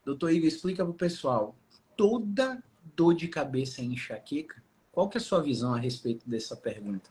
doutor 0.03 0.31
Igor, 0.31 0.47
explica 0.47 0.83
para 0.83 0.91
o 0.91 0.95
pessoal 0.95 1.55
toda 1.95 2.63
dor 2.95 3.13
de 3.13 3.27
cabeça 3.27 3.81
é 3.81 3.85
enxaqueca? 3.85 4.61
Qual 4.91 5.07
que 5.07 5.17
é 5.17 5.21
a 5.21 5.23
sua 5.23 5.41
visão 5.41 5.73
a 5.73 5.79
respeito 5.79 6.27
dessa 6.27 6.55
pergunta? 6.55 7.09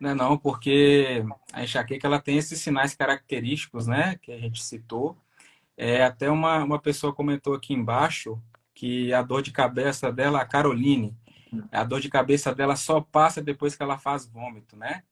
Não, 0.00 0.10
é 0.10 0.14
não, 0.14 0.38
porque 0.38 1.24
a 1.52 1.62
enxaqueca 1.62 2.06
ela 2.06 2.20
tem 2.20 2.38
esses 2.38 2.60
sinais 2.60 2.94
característicos, 2.94 3.86
né, 3.86 4.16
que 4.22 4.32
a 4.32 4.38
gente 4.38 4.62
citou. 4.62 5.16
É, 5.80 6.02
até 6.02 6.28
uma, 6.28 6.64
uma 6.64 6.78
pessoa 6.80 7.14
comentou 7.14 7.54
aqui 7.54 7.72
embaixo 7.72 8.36
que 8.74 9.12
a 9.12 9.22
dor 9.22 9.42
de 9.42 9.52
cabeça 9.52 10.10
dela, 10.10 10.40
a 10.40 10.44
Caroline, 10.44 11.16
a 11.70 11.84
dor 11.84 12.00
de 12.00 12.08
cabeça 12.08 12.52
dela 12.52 12.74
só 12.74 13.00
passa 13.00 13.40
depois 13.40 13.76
que 13.76 13.82
ela 13.84 13.96
faz 13.96 14.26
vômito, 14.26 14.76
né? 14.76 15.04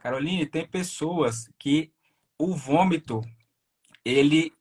Caroline, 0.00 0.46
tem 0.46 0.64
pessoas 0.64 1.50
que 1.58 1.92
o 2.38 2.54
vômito, 2.54 3.20
ele 4.04 4.52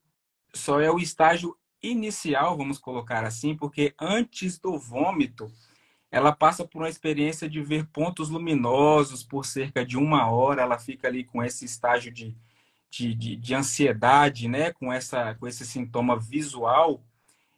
só 0.51 0.81
é 0.81 0.89
o 0.89 0.97
estágio 0.97 1.55
inicial, 1.81 2.57
vamos 2.57 2.79
colocar 2.79 3.23
assim, 3.23 3.55
porque 3.55 3.93
antes 3.99 4.57
do 4.57 4.79
vômito, 4.79 5.51
ela 6.09 6.31
passa 6.31 6.65
por 6.65 6.81
uma 6.81 6.89
experiência 6.89 7.47
de 7.47 7.61
ver 7.61 7.85
pontos 7.85 8.29
luminosos 8.29 9.23
por 9.23 9.45
cerca 9.45 9.85
de 9.85 9.95
uma 9.95 10.27
hora, 10.29 10.63
ela 10.63 10.79
fica 10.79 11.07
ali 11.07 11.23
com 11.23 11.43
esse 11.43 11.65
estágio 11.65 12.11
de, 12.11 12.35
de, 12.91 13.15
de, 13.15 13.35
de 13.37 13.55
ansiedade, 13.55 14.49
né? 14.49 14.73
com, 14.73 14.91
essa, 14.91 15.33
com 15.35 15.47
esse 15.47 15.65
sintoma 15.65 16.19
visual. 16.19 17.01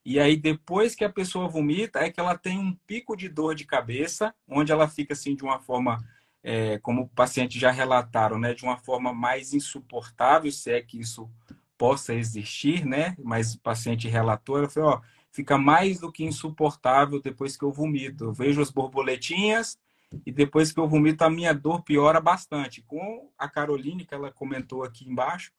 E 0.05 0.19
aí, 0.19 0.37
depois 0.37 0.95
que 0.95 1.03
a 1.03 1.11
pessoa 1.11 1.47
vomita, 1.49 1.99
é 1.99 2.11
que 2.11 2.19
ela 2.19 2.37
tem 2.37 2.59
um 2.59 2.75
pico 2.85 3.15
de 3.17 3.27
dor 3.27 3.55
de 3.55 3.65
cabeça, 3.65 4.33
onde 4.47 4.71
ela 4.71 4.87
fica 4.87 5.13
assim 5.13 5.35
de 5.35 5.43
uma 5.43 5.59
forma, 5.59 6.05
é, 6.43 6.77
como 6.79 7.01
o 7.03 7.09
paciente 7.09 7.59
já 7.59 7.71
relataram, 7.71 8.37
né? 8.37 8.53
de 8.53 8.63
uma 8.63 8.77
forma 8.77 9.11
mais 9.11 9.53
insuportável, 9.53 10.51
se 10.51 10.71
é 10.71 10.81
que 10.81 10.99
isso 10.99 11.29
possa 11.77 12.13
existir, 12.13 12.85
né? 12.85 13.15
Mas 13.21 13.55
o 13.55 13.59
paciente 13.59 14.07
relatou, 14.07 14.59
ela 14.59 14.69
falou, 14.69 14.91
ó, 14.91 15.01
fica 15.31 15.57
mais 15.57 15.99
do 15.99 16.11
que 16.11 16.23
insuportável 16.23 17.19
depois 17.19 17.57
que 17.57 17.65
eu 17.65 17.71
vomito. 17.71 18.25
Eu 18.25 18.33
vejo 18.33 18.61
as 18.61 18.69
borboletinhas 18.69 19.77
e 20.25 20.31
depois 20.31 20.71
que 20.71 20.79
eu 20.79 20.87
vomito 20.87 21.23
a 21.23 21.29
minha 21.29 21.53
dor 21.53 21.83
piora 21.83 22.19
bastante. 22.19 22.81
Com 22.81 23.29
a 23.37 23.47
Caroline, 23.47 24.05
que 24.05 24.13
ela 24.13 24.31
comentou 24.31 24.83
aqui 24.83 25.07
embaixo, 25.07 25.51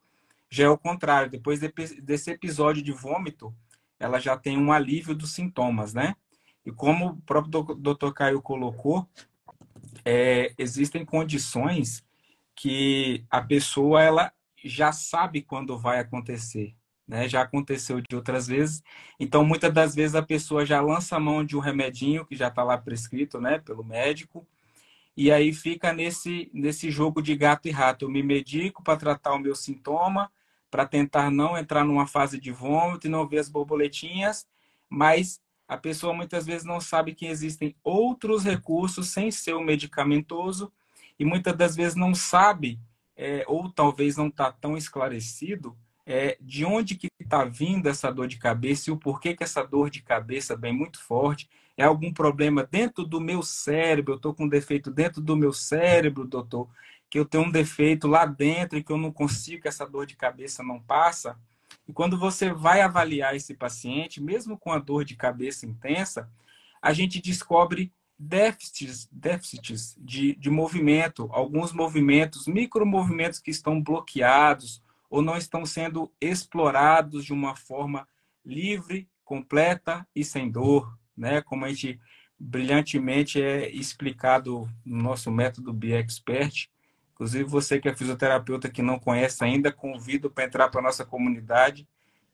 já 0.51 0.65
é 0.65 0.69
o 0.69 0.79
contrário. 0.79 1.31
Depois 1.31 1.61
desse 1.61 2.31
episódio 2.31 2.83
de 2.83 2.93
vômito, 2.93 3.55
ela 3.99 4.19
já 4.19 4.37
tem 4.37 4.59
um 4.59 4.73
alívio 4.73 5.15
dos 5.15 5.33
sintomas, 5.33 5.95
né? 5.95 6.15
E 6.65 6.73
como 6.73 7.09
o 7.09 7.17
próprio 7.23 7.75
doutor 7.75 8.13
Caio 8.15 8.41
colocou, 8.41 9.09
é, 10.05 10.55
existem 10.57 11.05
condições 11.05 12.05
que 12.55 13.25
a 13.31 13.41
pessoa 13.41 14.03
ela 14.03 14.33
já 14.65 14.93
sabe 14.93 15.43
quando 15.43 15.79
vai 15.79 15.99
acontecer. 15.99 16.75
Né? 17.07 17.29
Já 17.29 17.43
aconteceu 17.43 18.01
de 18.01 18.17
outras 18.17 18.47
vezes. 18.47 18.83
Então, 19.19 19.45
muitas 19.45 19.73
das 19.73 19.95
vezes 19.95 20.15
a 20.15 20.23
pessoa 20.23 20.65
já 20.65 20.81
lança 20.81 21.17
a 21.17 21.21
mão 21.21 21.45
de 21.45 21.57
um 21.57 21.61
remedinho 21.61 22.25
que 22.25 22.37
já 22.37 22.49
está 22.49 22.63
lá 22.63 22.79
prescrito 22.79 23.41
né, 23.41 23.59
pelo 23.59 23.85
médico, 23.85 24.47
e 25.17 25.31
aí 25.31 25.53
fica 25.53 25.93
nesse, 25.93 26.51
nesse 26.53 26.91
jogo 26.91 27.23
de 27.23 27.37
gato 27.37 27.69
e 27.69 27.71
rato. 27.71 28.05
Eu 28.05 28.11
me 28.11 28.23
medico 28.23 28.83
para 28.83 28.99
tratar 28.99 29.35
o 29.35 29.39
meu 29.39 29.55
sintoma, 29.55 30.31
para 30.71 30.87
tentar 30.87 31.31
não 31.31 31.57
entrar 31.57 31.85
numa 31.85 32.07
fase 32.07 32.41
de 32.41 32.51
vômito 32.51 33.07
e 33.07 33.11
não 33.11 33.29
ver 33.29 33.39
as 33.39 33.49
borboletinhas, 33.49 34.45
mas 34.89 35.41
a 35.69 35.77
pessoa 35.77 36.13
muitas 36.13 36.45
vezes 36.45 36.65
não 36.65 36.81
sabe 36.81 37.15
que 37.15 37.27
existem 37.27 37.77
outros 37.83 38.43
recursos 38.43 39.09
sem 39.09 39.31
ser 39.31 39.55
o 39.55 39.63
medicamentoso 39.63 40.73
e 41.19 41.25
muitas 41.25 41.57
das 41.57 41.77
vezes 41.77 41.95
não 41.95 42.13
sabe 42.13 42.81
é, 43.17 43.45
ou 43.47 43.71
talvez 43.71 44.17
não 44.17 44.27
está 44.27 44.51
tão 44.51 44.77
esclarecido 44.77 45.77
é, 46.07 46.37
de 46.41 46.65
onde 46.65 46.97
que 46.97 47.09
está 47.19 47.45
vindo 47.45 47.89
essa 47.89 48.11
dor 48.11 48.29
de 48.29 48.39
cabeça 48.39 48.91
e 48.91 48.93
o 48.93 48.97
porquê 48.97 49.35
que 49.35 49.43
essa 49.43 49.63
dor 49.63 49.91
de 49.91 50.03
cabeça 50.03 50.57
vem 50.57 50.73
muito 50.73 51.03
forte. 51.03 51.49
É 51.77 51.85
algum 51.85 52.13
problema 52.13 52.69
dentro 52.71 53.05
do 53.05 53.21
meu 53.21 53.43
cérebro? 53.43 54.13
Eu 54.13 54.17
estou 54.17 54.35
com 54.35 54.45
um 54.45 54.49
defeito 54.49 54.91
dentro 54.91 55.21
do 55.21 55.37
meu 55.37 55.53
cérebro, 55.53 56.27
doutor? 56.27 56.69
Que 57.11 57.19
eu 57.19 57.25
tenho 57.25 57.45
um 57.45 57.51
defeito 57.51 58.07
lá 58.07 58.27
dentro 58.27 58.79
e 58.79 58.85
que 58.85 58.93
eu 58.93 58.99
não 58.99 59.11
consigo, 59.11 59.63
que 59.63 59.69
essa 59.69 59.87
dor 59.87 60.07
de 60.07 60.15
cabeça 60.15 60.63
não 60.63 60.81
passa? 60.81 61.39
E 61.89 61.93
quando 61.93 62.19
você 62.19 62.53
vai 62.53 62.81
avaliar 62.81 63.35
esse 63.35 63.55
paciente, 63.55 64.23
mesmo 64.23 64.57
com 64.57 64.73
a 64.73 64.79
dor 64.79 65.05
de 65.05 65.17
cabeça 65.17 65.67
intensa, 65.67 66.31
a 66.81 66.93
gente 66.93 67.21
descobre 67.21 67.93
déficits, 68.19 69.09
déficits 69.11 69.97
de, 69.99 70.37
de 70.37 70.51
movimento, 70.51 71.29
alguns 71.33 71.73
movimentos, 71.73 72.47
micromovimentos 72.47 73.41
que 73.41 73.51
estão 73.51 73.83
bloqueados 73.83 74.84
ou 75.15 75.23
não 75.23 75.37
estão 75.37 75.65
sendo 75.65 76.13
explorados 76.21 77.25
de 77.25 77.33
uma 77.33 77.55
forma 77.55 78.05
livre, 78.45 79.09
completa 79.25 80.05
e 80.13 80.25
sem 80.25 80.51
dor, 80.51 80.99
né? 81.17 81.41
Como 81.41 81.65
a 81.65 81.69
gente 81.69 82.01
brilhantemente 82.37 83.41
é 83.41 83.71
explicado 83.71 84.69
no 84.85 85.05
nosso 85.05 85.31
método 85.31 85.73
BiExpert. 85.73 86.67
Inclusive, 87.13 87.45
você 87.45 87.79
que 87.79 87.89
é 87.89 87.95
fisioterapeuta 87.95 88.69
que 88.69 88.83
não 88.83 88.99
conhece 88.99 89.45
ainda, 89.45 89.71
convido 89.71 90.29
para 90.29 90.47
entrar 90.47 90.69
para 90.69 90.81
a 90.81 90.83
nossa 90.83 91.05
comunidade. 91.05 91.87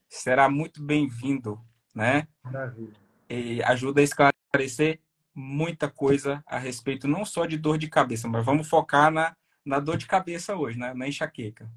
Será 0.08 0.48
muito 0.48 0.82
bem-vindo, 0.82 1.60
né? 1.94 2.26
Maravilha. 2.42 2.96
E 3.28 3.62
ajuda 3.62 4.00
a 4.00 4.04
esclarecer 4.04 5.00
muita 5.34 5.90
coisa 5.90 6.42
a 6.46 6.58
respeito 6.58 7.06
não 7.06 7.26
só 7.26 7.44
de 7.44 7.58
dor 7.58 7.76
de 7.76 7.88
cabeça, 7.88 8.26
mas 8.26 8.42
vamos 8.42 8.70
focar 8.70 9.10
na, 9.10 9.36
na 9.62 9.78
dor 9.78 9.98
de 9.98 10.06
cabeça 10.06 10.56
hoje, 10.56 10.78
né? 10.78 10.94
na 10.94 11.06
enxaqueca. 11.06 11.70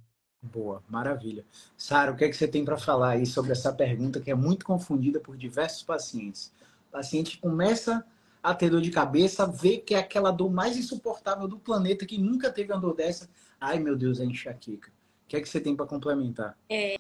Boa, 0.44 0.84
maravilha. 0.90 1.46
Sara, 1.78 2.12
o 2.12 2.18
que 2.18 2.26
é 2.26 2.30
que 2.30 2.36
você 2.36 2.46
tem 2.46 2.66
para 2.66 2.78
falar 2.78 3.12
aí 3.12 3.26
sobre 3.26 3.54
essa 3.54 3.72
pergunta 3.72 4.20
que 4.20 4.30
é 4.30 4.36
muito 4.36 4.66
confundida 4.66 5.18
por 5.18 5.38
diversos 5.38 5.84
pacientes? 5.84 6.52
O 6.90 6.92
paciente 6.92 7.38
começa 7.38 8.06
a 8.44 8.54
ter 8.54 8.70
dor 8.70 8.82
de 8.82 8.92
cabeça, 8.92 9.48
vê 9.48 9.78
que 9.78 9.96
é 9.96 10.00
aquela 10.00 10.32
dor 10.32 10.52
mais 10.52 10.76
insuportável 10.76 11.48
do 11.48 11.58
planeta, 11.58 12.06
que 12.06 12.18
nunca 12.18 12.52
teve 12.52 12.74
uma 12.74 12.82
dor 12.82 12.94
dessa. 12.94 13.30
Ai, 13.58 13.80
meu 13.80 13.96
Deus, 13.96 14.20
é 14.20 14.26
enxaqueca. 14.26 14.90
O 14.90 15.28
que 15.30 15.38
é 15.38 15.42
que 15.42 15.48
você 15.48 15.62
tem 15.62 15.78
para 15.78 15.86
complementar? 15.86 16.58
É, 16.70 17.00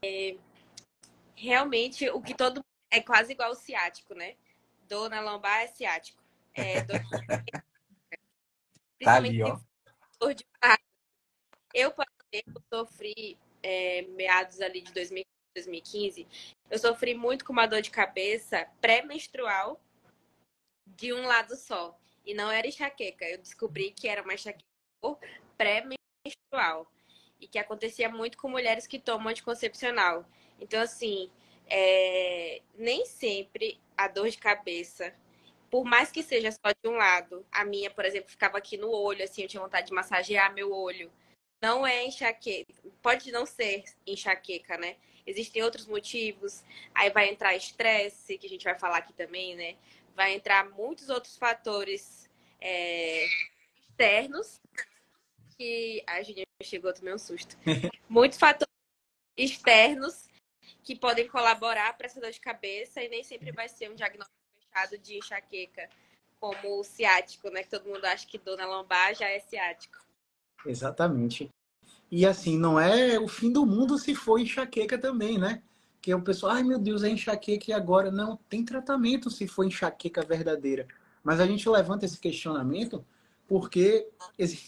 é, 0.00 0.36
realmente, 1.34 2.08
o 2.10 2.22
que 2.22 2.32
todo 2.32 2.64
é 2.92 3.00
quase 3.00 3.32
igual 3.32 3.50
o 3.50 3.56
ciático, 3.56 4.14
né? 4.14 4.36
Dor 4.88 5.10
na 5.10 5.20
lombar 5.20 5.62
é 5.62 5.66
ciático. 5.66 6.22
É, 6.54 6.80
dor... 6.86 7.00
tá 9.02 9.16
ali, 9.16 9.42
ó. 9.42 9.58
Dor 10.20 10.32
de 10.32 10.46
Eu, 11.74 11.90
por 11.90 12.06
exemplo, 12.32 12.62
sofri 12.72 13.38
é, 13.62 14.02
meados 14.02 14.60
ali 14.60 14.82
de 14.82 14.92
2015, 14.92 16.26
eu 16.70 16.78
sofri 16.78 17.14
muito 17.14 17.44
com 17.44 17.52
uma 17.52 17.66
dor 17.66 17.80
de 17.80 17.90
cabeça 17.90 18.68
pré-menstrual 18.80 19.80
de 20.86 21.12
um 21.12 21.26
lado 21.26 21.56
só. 21.56 21.98
E 22.24 22.34
não 22.34 22.50
era 22.50 22.66
enxaqueca. 22.66 23.24
Eu 23.24 23.38
descobri 23.38 23.90
que 23.90 24.06
era 24.08 24.22
uma 24.22 24.34
enxaqueca 24.34 24.64
pré-menstrual. 25.56 26.90
E 27.40 27.46
que 27.46 27.58
acontecia 27.58 28.08
muito 28.08 28.36
com 28.36 28.48
mulheres 28.48 28.86
que 28.86 28.98
tomam 28.98 29.28
anticoncepcional. 29.28 30.26
Então, 30.60 30.80
assim, 30.80 31.30
é... 31.68 32.60
nem 32.76 33.06
sempre 33.06 33.80
a 33.96 34.08
dor 34.08 34.28
de 34.28 34.38
cabeça, 34.38 35.14
por 35.70 35.84
mais 35.84 36.10
que 36.10 36.22
seja 36.22 36.50
só 36.52 36.72
de 36.82 36.88
um 36.88 36.96
lado, 36.96 37.46
a 37.50 37.64
minha, 37.64 37.90
por 37.90 38.04
exemplo, 38.04 38.30
ficava 38.30 38.58
aqui 38.58 38.76
no 38.76 38.90
olho, 38.90 39.24
assim, 39.24 39.42
eu 39.42 39.48
tinha 39.48 39.62
vontade 39.62 39.88
de 39.88 39.92
massagear 39.92 40.52
meu 40.52 40.72
olho. 40.72 41.10
Não 41.60 41.86
é 41.86 42.06
enxaqueca. 42.06 42.72
Pode 43.02 43.32
não 43.32 43.44
ser 43.44 43.84
enxaqueca, 44.06 44.76
né? 44.76 44.96
Existem 45.26 45.62
outros 45.62 45.86
motivos. 45.86 46.62
Aí 46.94 47.10
vai 47.10 47.28
entrar 47.28 47.56
estresse, 47.56 48.38
que 48.38 48.46
a 48.46 48.50
gente 48.50 48.64
vai 48.64 48.78
falar 48.78 48.98
aqui 48.98 49.12
também, 49.12 49.54
né? 49.56 49.76
vai 50.18 50.34
entrar 50.34 50.68
muitos 50.70 51.08
outros 51.08 51.36
fatores 51.38 52.28
é, 52.60 53.24
externos 53.80 54.60
que. 55.56 56.02
a 56.08 56.20
gente 56.24 56.42
chegou, 56.64 56.92
tomei 56.92 57.14
um 57.14 57.18
susto. 57.18 57.56
muitos 58.10 58.36
fatores 58.36 58.74
externos 59.36 60.28
que 60.82 60.96
podem 60.96 61.28
colaborar 61.28 61.96
para 61.96 62.06
essa 62.06 62.20
dor 62.20 62.32
de 62.32 62.40
cabeça 62.40 63.00
e 63.00 63.08
nem 63.08 63.22
sempre 63.22 63.52
vai 63.52 63.68
ser 63.68 63.88
um 63.88 63.94
diagnóstico 63.94 64.36
fechado 64.56 64.98
de 64.98 65.18
enxaqueca, 65.18 65.88
como 66.40 66.80
o 66.80 66.82
ciático, 66.82 67.48
né? 67.48 67.62
Que 67.62 67.70
todo 67.70 67.88
mundo 67.88 68.04
acha 68.04 68.26
que 68.26 68.38
dor 68.38 68.56
na 68.56 68.66
lombar 68.66 69.14
já 69.14 69.28
é 69.28 69.38
ciático. 69.38 70.04
Exatamente. 70.66 71.50
E 72.10 72.26
assim, 72.26 72.58
não 72.58 72.80
é 72.80 73.18
o 73.18 73.28
fim 73.28 73.52
do 73.52 73.66
mundo 73.66 73.98
se 73.98 74.14
for 74.14 74.38
enxaqueca 74.38 74.98
também, 74.98 75.38
né? 75.38 75.62
que 76.00 76.14
o 76.14 76.22
pessoal, 76.22 76.52
ai 76.52 76.62
meu 76.62 76.78
Deus, 76.78 77.02
é 77.02 77.10
enxaqueca 77.10 77.70
e 77.70 77.74
agora? 77.74 78.10
Não, 78.10 78.38
tem 78.48 78.64
tratamento 78.64 79.30
se 79.30 79.46
for 79.46 79.64
enxaqueca 79.64 80.24
verdadeira. 80.24 80.86
Mas 81.22 81.40
a 81.40 81.46
gente 81.46 81.68
levanta 81.68 82.04
esse 82.04 82.18
questionamento 82.18 83.04
porque, 83.46 84.08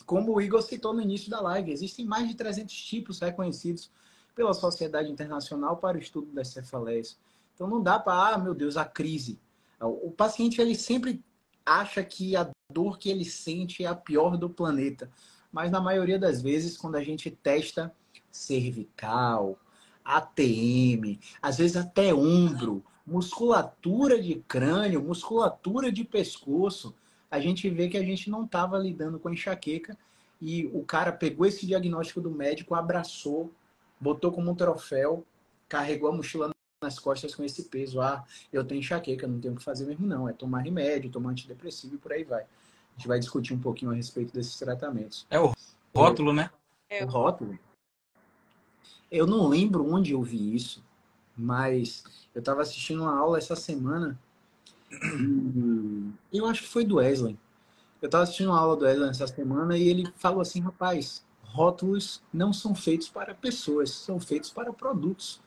como 0.07 0.35
o 0.35 0.41
Igor 0.41 0.63
citou 0.63 0.93
no 0.93 1.01
início 1.01 1.31
da 1.31 1.41
live, 1.41 1.73
existem 1.73 2.05
mais 2.05 2.29
de 2.29 2.35
300 2.35 2.75
tipos 2.75 3.21
reconhecidos 3.21 3.91
pela 4.35 4.55
Sociedade 4.55 5.11
Internacional 5.11 5.77
para 5.77 5.97
o 5.97 6.01
Estudo 6.01 6.33
das 6.33 6.49
Cefaleias. 6.49 7.19
Então 7.55 7.69
não 7.69 7.83
dá 7.83 7.99
para, 7.99 8.35
ah, 8.35 8.39
meu 8.39 8.55
Deus, 8.55 8.77
a 8.77 8.85
crise. 8.85 9.39
O 9.81 10.11
paciente 10.11 10.61
ele 10.61 10.75
sempre 10.75 11.23
acha 11.65 12.03
que 12.03 12.37
a 12.37 12.51
dor 12.73 12.99
que 12.99 13.11
ele 13.11 13.25
sente 13.25 13.85
é 13.85 13.87
a 13.87 13.95
pior 13.95 14.37
do 14.37 14.51
planeta. 14.51 15.11
Mas 15.53 15.71
na 15.71 15.81
maioria 15.81 16.19
das 16.19 16.41
vezes, 16.41 16.77
quando 16.77 16.97
a 16.97 17.05
gente 17.05 17.31
testa 17.31 17.93
cervical, 18.31 19.59
ATM, 20.05 21.19
às 21.43 21.59
vezes 21.59 21.77
até 21.77 22.15
ombro, 22.15 22.85
musculatura 23.07 24.21
de 24.21 24.37
crânio, 24.47 25.03
musculatura 25.03 25.91
de 25.91 26.05
pescoço, 26.05 26.95
a 27.31 27.41
gente 27.41 27.69
vê 27.69 27.89
que 27.89 27.97
a 27.97 28.05
gente 28.05 28.31
não 28.31 28.45
estava 28.45 28.79
lidando 28.79 29.19
com 29.19 29.31
enxaqueca 29.31 29.97
e 30.41 30.67
o 30.73 30.83
cara 30.85 31.13
pegou 31.13 31.47
esse 31.47 31.67
diagnóstico 31.67 32.21
do 32.21 32.31
médico, 32.31 32.75
abraçou, 32.75 33.53
botou 34.01 34.33
como 34.33 34.51
um 34.51 34.55
troféu, 34.55 35.25
carregou 35.69 36.09
a 36.09 36.13
mochila 36.13 36.51
nas 36.83 36.99
costas 36.99 37.35
com 37.35 37.45
esse 37.45 37.65
peso. 37.65 38.01
Ah, 38.01 38.25
eu 38.53 38.65
tenho 38.65 38.79
enxaqueca, 38.79 39.27
não 39.27 39.39
tenho 39.39 39.55
o 39.55 39.57
que 39.57 39.63
fazer 39.63 39.85
mesmo 39.87 40.07
não, 40.07 40.29
é 40.29 40.33
tomar 40.33 40.61
remédio, 40.61 41.11
tomar 41.11 41.31
antidepressivo 41.31 41.97
e 41.97 41.99
por 41.99 42.13
aí 42.13 42.25
vai. 42.25 42.45
A 43.01 43.03
gente 43.03 43.09
vai 43.09 43.19
discutir 43.19 43.55
um 43.55 43.59
pouquinho 43.59 43.93
a 43.93 43.95
respeito 43.95 44.35
desses 44.35 44.59
tratamentos. 44.59 45.27
É 45.31 45.41
o 45.41 45.55
rótulo, 45.97 46.35
né? 46.35 46.51
É 46.91 47.03
o 47.03 47.09
rótulo. 47.09 47.59
Eu 49.11 49.27
não 49.27 49.49
lembro 49.49 49.91
onde 49.91 50.13
eu 50.13 50.23
vi 50.23 50.55
isso, 50.55 50.85
mas 51.35 52.05
eu 52.35 52.41
estava 52.41 52.61
assistindo 52.61 53.01
uma 53.01 53.19
aula 53.19 53.39
essa 53.39 53.57
semana. 53.57 54.21
E 56.31 56.37
eu 56.37 56.45
acho 56.45 56.61
que 56.61 56.69
foi 56.69 56.85
do 56.85 56.97
Wesley. 56.97 57.39
Eu 58.03 58.07
estava 58.07 58.25
assistindo 58.25 58.51
uma 58.51 58.61
aula 58.61 58.77
do 58.77 58.85
Wesley 58.85 59.09
essa 59.09 59.27
semana 59.27 59.79
e 59.79 59.89
ele 59.89 60.13
falou 60.17 60.43
assim, 60.43 60.61
rapaz, 60.61 61.25
rótulos 61.43 62.23
não 62.31 62.53
são 62.53 62.75
feitos 62.75 63.09
para 63.09 63.35
pessoas, 63.35 63.93
são 63.93 64.21
feitos 64.21 64.51
para 64.51 64.75
produtos. 64.75 65.41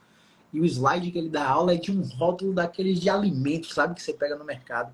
E 0.52 0.60
o 0.60 0.66
slide 0.66 1.12
que 1.12 1.20
ele 1.20 1.30
dá 1.30 1.48
aula 1.48 1.76
é 1.76 1.78
de 1.78 1.92
um 1.92 2.02
rótulo 2.02 2.52
daqueles 2.52 3.00
de 3.00 3.12
alimentos, 3.12 3.76
sabe, 3.76 3.94
que 3.94 4.02
você 4.02 4.12
pega 4.12 4.36
no 4.36 4.44
mercado. 4.44 4.92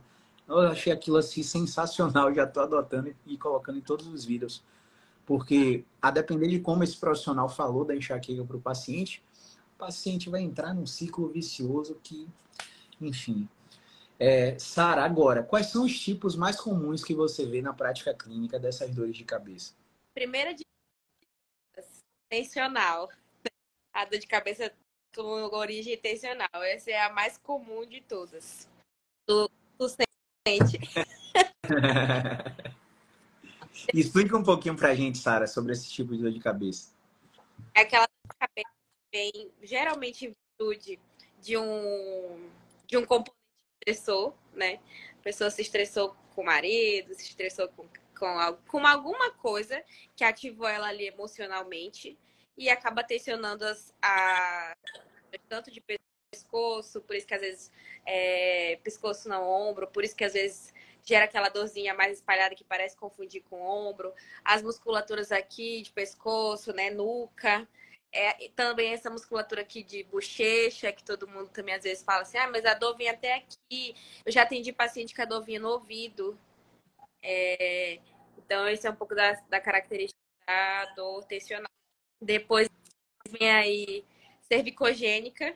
Eu 0.49 0.61
achei 0.61 0.91
aquilo 0.91 1.17
assim 1.17 1.43
sensacional, 1.43 2.33
já 2.35 2.43
estou 2.43 2.63
adotando 2.63 3.15
e 3.25 3.37
colocando 3.37 3.77
em 3.77 3.81
todos 3.81 4.07
os 4.07 4.25
vídeos. 4.25 4.63
Porque, 5.25 5.85
a 6.01 6.09
depender 6.09 6.47
de 6.47 6.59
como 6.59 6.83
esse 6.83 6.97
profissional 6.97 7.47
falou 7.47 7.85
da 7.85 7.95
enxaqueca 7.95 8.43
para 8.43 8.57
o 8.57 8.61
paciente, 8.61 9.23
o 9.75 9.77
paciente 9.77 10.27
vai 10.27 10.41
entrar 10.41 10.73
num 10.73 10.87
ciclo 10.87 11.29
vicioso 11.29 11.99
que, 12.01 12.27
enfim. 12.99 13.47
É, 14.17 14.57
Sara, 14.57 15.05
agora, 15.05 15.43
quais 15.43 15.67
são 15.67 15.85
os 15.85 15.97
tipos 15.97 16.35
mais 16.35 16.59
comuns 16.59 17.03
que 17.03 17.13
você 17.13 17.45
vê 17.45 17.61
na 17.61 17.73
prática 17.73 18.13
clínica 18.13 18.59
dessas 18.59 18.93
dores 18.93 19.15
de 19.15 19.23
cabeça? 19.23 19.73
Primeira 20.15 20.53
de 20.53 20.65
tensional. 22.29 23.09
A 23.93 24.05
dor 24.05 24.19
de 24.19 24.27
cabeça 24.27 24.73
com 25.15 25.23
origem 25.55 25.97
tensional. 25.97 26.49
Essa 26.55 26.91
é 26.91 27.01
a 27.01 27.13
mais 27.13 27.37
comum 27.37 27.85
de 27.85 28.01
todas. 28.01 28.67
Tu, 29.27 29.49
tu 29.77 29.87
sente. 30.47 30.79
Explica 33.93 34.37
um 34.37 34.43
pouquinho 34.43 34.75
pra 34.75 34.93
gente, 34.93 35.17
Sara, 35.17 35.47
sobre 35.47 35.73
esse 35.73 35.89
tipo 35.89 36.15
de 36.15 36.21
dor 36.21 36.31
de 36.31 36.39
cabeça. 36.39 36.91
É 37.73 37.81
aquela 37.81 38.05
dor 38.07 38.31
de 38.31 38.37
cabeça 38.37 38.69
que 39.11 39.17
vem 39.17 39.51
geralmente 39.63 40.25
em 40.25 40.35
virtude 40.59 40.99
de 41.41 41.57
um, 41.57 42.49
de 42.87 42.97
um 42.97 43.05
componente 43.05 43.39
estressor, 43.81 44.33
né? 44.53 44.79
A 45.19 45.23
pessoa 45.23 45.49
se 45.49 45.61
estressou 45.61 46.15
com 46.35 46.41
o 46.41 46.45
marido, 46.45 47.13
se 47.13 47.23
estressou 47.23 47.69
com, 47.69 47.87
com, 48.17 48.57
com 48.67 48.85
alguma 48.85 49.31
coisa 49.31 49.83
que 50.15 50.23
ativou 50.23 50.67
ela 50.67 50.87
ali 50.87 51.07
emocionalmente 51.07 52.17
e 52.57 52.69
acaba 52.69 53.03
tensionando 53.03 53.65
as, 53.65 53.93
a, 54.01 54.75
tanto 55.47 55.71
de 55.71 55.81
pescoço, 56.49 57.01
por 57.01 57.15
isso 57.15 57.27
que 57.27 57.33
às 57.33 57.41
vezes 57.41 57.71
é, 58.05 58.79
pescoço 58.83 59.29
no 59.29 59.41
ombro, 59.41 59.87
por 59.87 60.03
isso 60.03 60.15
que 60.15 60.23
às 60.23 60.33
vezes 60.33 60.73
gera 61.03 61.25
aquela 61.25 61.49
dorzinha 61.49 61.93
mais 61.93 62.17
espalhada 62.17 62.55
que 62.55 62.63
parece 62.63 62.95
confundir 62.97 63.41
com 63.49 63.61
ombro, 63.61 64.13
as 64.43 64.61
musculaturas 64.61 65.31
aqui 65.31 65.81
de 65.81 65.91
pescoço, 65.91 66.73
né, 66.73 66.89
nuca, 66.89 67.67
é, 68.11 68.49
também 68.55 68.93
essa 68.93 69.09
musculatura 69.09 69.61
aqui 69.61 69.83
de 69.83 70.03
bochecha, 70.03 70.91
que 70.91 71.03
todo 71.03 71.27
mundo 71.27 71.49
também 71.49 71.75
às 71.75 71.83
vezes 71.83 72.03
fala 72.03 72.23
assim, 72.23 72.37
ah, 72.37 72.49
mas 72.49 72.65
a 72.65 72.73
dor 72.73 72.97
vem 72.97 73.09
até 73.09 73.35
aqui. 73.35 73.95
Eu 74.25 74.31
já 74.31 74.41
atendi 74.43 74.73
paciente 74.73 75.13
com 75.15 75.21
a 75.21 75.25
dor 75.25 75.43
vinha 75.43 75.59
no 75.59 75.69
ouvido. 75.69 76.37
É, 77.21 77.99
então, 78.37 78.67
esse 78.67 78.87
é 78.87 78.89
um 78.89 78.95
pouco 78.95 79.13
da, 79.13 79.33
da 79.47 79.61
característica 79.61 80.19
da 80.47 80.85
dor 80.95 81.23
tensional. 81.25 81.69
Depois 82.19 82.67
vem 83.29 83.51
aí 83.51 84.05
cervicogênica, 84.41 85.55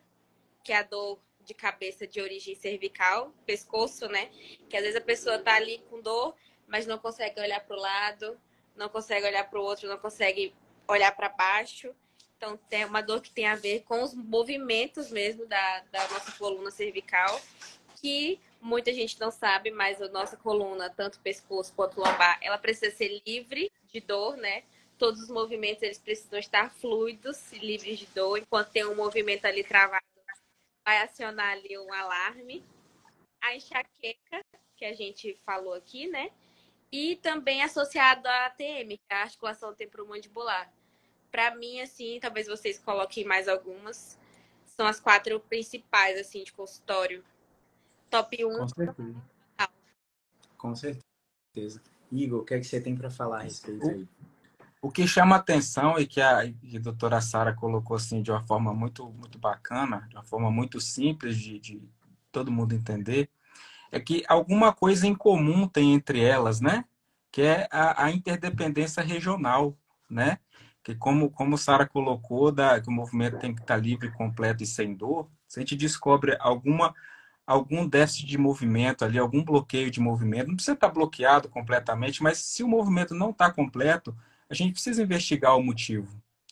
que 0.63 0.71
é 0.71 0.77
a 0.77 0.83
dor 0.83 1.19
de 1.43 1.53
cabeça 1.53 2.07
de 2.07 2.21
origem 2.21 2.55
cervical, 2.55 3.33
pescoço, 3.45 4.07
né? 4.07 4.29
Que 4.69 4.77
às 4.77 4.83
vezes 4.83 4.95
a 4.95 5.01
pessoa 5.01 5.37
tá 5.37 5.55
ali 5.55 5.79
com 5.89 6.01
dor, 6.01 6.35
mas 6.67 6.85
não 6.87 6.97
consegue 6.97 7.39
olhar 7.39 7.59
para 7.59 7.75
o 7.75 7.79
lado, 7.79 8.39
não 8.75 8.89
consegue 8.89 9.27
olhar 9.27 9.49
para 9.49 9.59
o 9.59 9.63
outro, 9.63 9.89
não 9.89 9.97
consegue 9.97 10.53
olhar 10.87 11.11
para 11.11 11.29
baixo. 11.29 11.93
Então, 12.37 12.57
tem 12.69 12.85
uma 12.85 13.01
dor 13.01 13.21
que 13.21 13.31
tem 13.31 13.47
a 13.47 13.55
ver 13.55 13.83
com 13.83 14.01
os 14.03 14.13
movimentos 14.13 15.09
mesmo 15.11 15.45
da, 15.45 15.79
da 15.91 16.07
nossa 16.09 16.31
coluna 16.33 16.71
cervical, 16.71 17.39
que 18.01 18.39
muita 18.59 18.93
gente 18.93 19.19
não 19.19 19.31
sabe, 19.31 19.71
mas 19.71 20.01
a 20.01 20.09
nossa 20.09 20.35
coluna, 20.35 20.89
tanto 20.89 21.19
pescoço 21.19 21.73
quanto 21.73 21.99
lombar, 21.99 22.37
ela 22.41 22.57
precisa 22.57 22.93
ser 22.95 23.21
livre 23.25 23.71
de 23.87 23.99
dor, 24.01 24.35
né? 24.35 24.63
Todos 24.97 25.21
os 25.21 25.29
movimentos 25.29 25.83
eles 25.83 25.97
precisam 25.97 26.39
estar 26.39 26.69
fluidos, 26.69 27.51
livres 27.53 27.99
de 27.99 28.05
dor, 28.07 28.37
enquanto 28.37 28.71
tem 28.71 28.85
um 28.85 28.95
movimento 28.95 29.45
ali 29.45 29.63
travado, 29.63 30.03
vai 30.85 31.01
acionar 31.01 31.53
ali 31.53 31.77
um 31.77 31.93
alarme. 31.93 32.63
A 33.41 33.55
enxaqueca, 33.55 34.43
que 34.75 34.85
a 34.85 34.93
gente 34.93 35.37
falou 35.45 35.73
aqui, 35.73 36.07
né? 36.07 36.31
E 36.91 37.15
também 37.17 37.63
associado 37.63 38.27
à 38.27 38.45
ATM, 38.45 38.97
que 38.97 39.01
é 39.09 39.15
a 39.15 39.23
articulação 39.23 39.73
temporomandibular. 39.73 40.71
Para 41.31 41.55
mim, 41.55 41.81
assim, 41.81 42.19
talvez 42.21 42.47
vocês 42.47 42.77
coloquem 42.79 43.25
mais 43.25 43.47
algumas. 43.47 44.19
São 44.65 44.85
as 44.85 44.99
quatro 44.99 45.39
principais, 45.39 46.19
assim, 46.19 46.43
de 46.43 46.53
consultório. 46.53 47.23
Top 48.09 48.45
1. 48.45 48.57
Com 48.57 48.67
certeza. 48.67 49.23
Com 50.57 50.75
certeza. 50.75 51.81
Igor, 52.11 52.41
o 52.41 52.45
que 52.45 52.53
é 52.53 52.59
que 52.59 52.65
você 52.65 52.79
tem 52.79 52.95
para 52.95 53.09
falar 53.09 53.39
a 53.39 53.43
respeito 53.43 53.89
aí? 53.89 54.07
O 54.83 54.91
que 54.91 55.07
chama 55.07 55.37
atenção 55.37 55.97
e 55.97 56.05
que 56.05 56.19
a, 56.19 56.41
que 56.45 56.75
a 56.75 56.79
doutora 56.81 57.21
Sara 57.21 57.53
colocou 57.53 57.95
assim 57.95 58.21
de 58.21 58.29
uma 58.29 58.45
forma 58.45 58.73
muito, 58.73 59.09
muito 59.11 59.39
bacana, 59.39 60.05
de 60.09 60.15
uma 60.17 60.25
forma 60.25 60.51
muito 60.51 60.81
simples 60.81 61.37
de, 61.37 61.57
de 61.57 61.81
todo 62.33 62.51
mundo 62.51 62.75
entender, 62.75 63.29
é 63.93 63.97
que 63.97 64.25
alguma 64.27 64.73
coisa 64.73 65.07
em 65.07 65.15
comum 65.15 65.69
tem 65.69 65.93
entre 65.93 66.19
elas, 66.19 66.59
né? 66.59 66.83
Que 67.31 67.43
é 67.43 67.67
a, 67.71 68.03
a 68.03 68.11
interdependência 68.11 69.01
regional, 69.01 69.73
né? 70.09 70.37
Que 70.83 70.93
como, 70.93 71.29
como 71.29 71.57
Sara 71.57 71.87
colocou, 71.87 72.51
da, 72.51 72.81
que 72.81 72.89
o 72.89 72.91
movimento 72.91 73.39
tem 73.39 73.55
que 73.55 73.61
estar 73.61 73.77
livre, 73.77 74.11
completo 74.11 74.63
e 74.63 74.67
sem 74.67 74.93
dor, 74.93 75.29
se 75.47 75.59
a 75.59 75.61
gente 75.61 75.77
descobre 75.77 76.35
alguma 76.41 76.93
algum 77.47 77.87
déficit 77.87 78.25
de 78.25 78.37
movimento 78.37 79.05
ali, 79.05 79.17
algum 79.17 79.45
bloqueio 79.45 79.89
de 79.89 80.01
movimento, 80.01 80.47
não 80.47 80.55
precisa 80.55 80.73
estar 80.73 80.89
bloqueado 80.89 81.47
completamente, 81.47 82.21
mas 82.21 82.37
se 82.39 82.63
o 82.63 82.67
movimento 82.67 83.15
não 83.15 83.29
está 83.29 83.49
completo, 83.49 84.13
a 84.53 84.55
gente 84.55 84.73
precisa 84.73 85.01
investigar 85.01 85.57
o 85.57 85.63
motivo, 85.63 86.07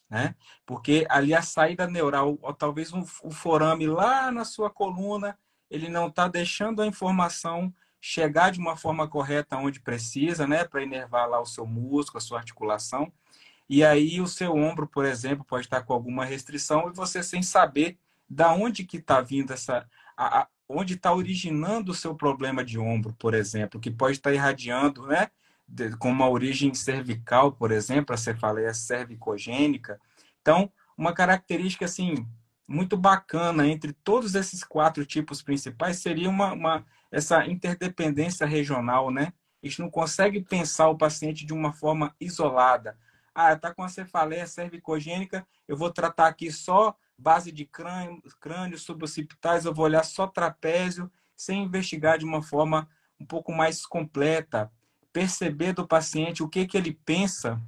né? 0.10 0.36
Porque 0.66 1.06
ali 1.08 1.34
a 1.36 1.42
saída 1.42 1.86
neural, 1.88 2.38
ou 2.42 2.54
talvez 2.54 2.92
um, 2.92 3.06
um 3.24 3.30
forame 3.32 3.86
lá 3.86 4.32
na 4.32 4.44
sua 4.44 4.70
coluna, 4.72 5.38
ele 5.70 5.88
não 5.88 6.08
está 6.08 6.28
deixando 6.28 6.82
a 6.82 6.88
informação 6.88 7.72
chegar 8.02 8.52
de 8.52 8.60
uma 8.60 8.76
forma 8.76 9.08
correta 9.08 9.56
onde 9.56 9.80
precisa, 9.80 10.48
né? 10.48 10.66
Para 10.66 10.82
inervar 10.82 11.30
lá 11.30 11.40
o 11.40 11.46
seu 11.46 11.66
músculo, 11.66 12.18
a 12.18 12.22
sua 12.22 12.40
articulação. 12.40 13.14
E 13.70 13.86
aí 13.86 14.20
o 14.20 14.28
seu 14.28 14.54
ombro, 14.56 14.88
por 14.88 15.06
exemplo, 15.06 15.46
pode 15.46 15.68
estar 15.68 15.84
com 15.84 15.94
alguma 15.94 16.26
restrição 16.26 16.90
e 16.90 16.94
você 16.94 17.22
sem 17.22 17.44
saber 17.44 17.98
da 18.28 18.52
onde 18.52 18.84
que 18.84 18.98
está 18.98 19.22
vindo 19.22 19.54
essa, 19.54 19.88
a, 20.18 20.42
a, 20.42 20.48
onde 20.68 20.96
está 20.96 21.14
originando 21.14 21.92
o 21.92 21.96
seu 21.96 22.16
problema 22.16 22.66
de 22.66 22.80
ombro, 22.80 23.14
por 23.14 23.36
exemplo, 23.36 23.80
que 23.80 23.92
pode 23.92 24.18
estar 24.18 24.34
irradiando, 24.34 25.06
né? 25.06 25.30
Com 26.00 26.10
uma 26.10 26.30
origem 26.30 26.74
cervical, 26.74 27.52
por 27.52 27.72
exemplo, 27.72 28.14
a 28.14 28.18
cefaleia 28.18 28.74
cervicogênica. 28.74 30.00
Então, 30.42 30.72
uma 30.98 31.14
característica 31.14 31.86
assim 31.86 32.26
muito 32.68 32.96
bacana 32.96 33.68
entre 33.68 33.92
todos 33.92 34.34
esses 34.36 34.64
quatro 34.64 35.06
tipos 35.06 35.42
principais 35.42 35.98
seria 35.98 36.30
uma, 36.30 36.54
uma 36.54 36.86
essa 37.12 37.46
interdependência 37.46 38.46
regional, 38.48 39.12
né? 39.12 39.34
A 39.62 39.68
gente 39.68 39.82
não 39.82 39.90
consegue 39.90 40.42
pensar 40.42 40.88
o 40.90 40.98
paciente 40.98 41.46
de 41.46 41.54
uma 41.54 41.74
forma 41.74 42.16
isolada. 42.20 42.98
Ah, 43.36 43.54
está 43.54 43.74
com 43.74 43.84
a 43.84 43.90
cefaleia 43.90 44.48
cervicogênica, 44.48 45.46
eu 45.68 45.78
vou 45.78 45.92
tratar 45.92 46.28
aqui 46.28 46.52
só 46.52 46.96
base 47.18 47.52
de 47.52 47.66
crânio, 47.66 48.22
crânio 48.40 48.78
suboccipitais, 48.78 49.66
eu 49.66 49.74
vou 49.74 49.86
olhar 49.86 50.04
só 50.04 50.26
trapézio, 50.26 51.12
sem 51.36 51.64
investigar 51.64 52.18
de 52.18 52.26
uma 52.26 52.42
forma 52.42 52.90
um 53.20 53.26
pouco 53.26 53.52
mais 53.52 53.86
completa, 53.86 54.72
perceber 55.12 55.74
do 55.74 55.88
paciente 55.88 56.44
o 56.44 56.50
que, 56.50 56.66
que 56.66 56.78
ele 56.78 56.94
pensa 57.06 57.62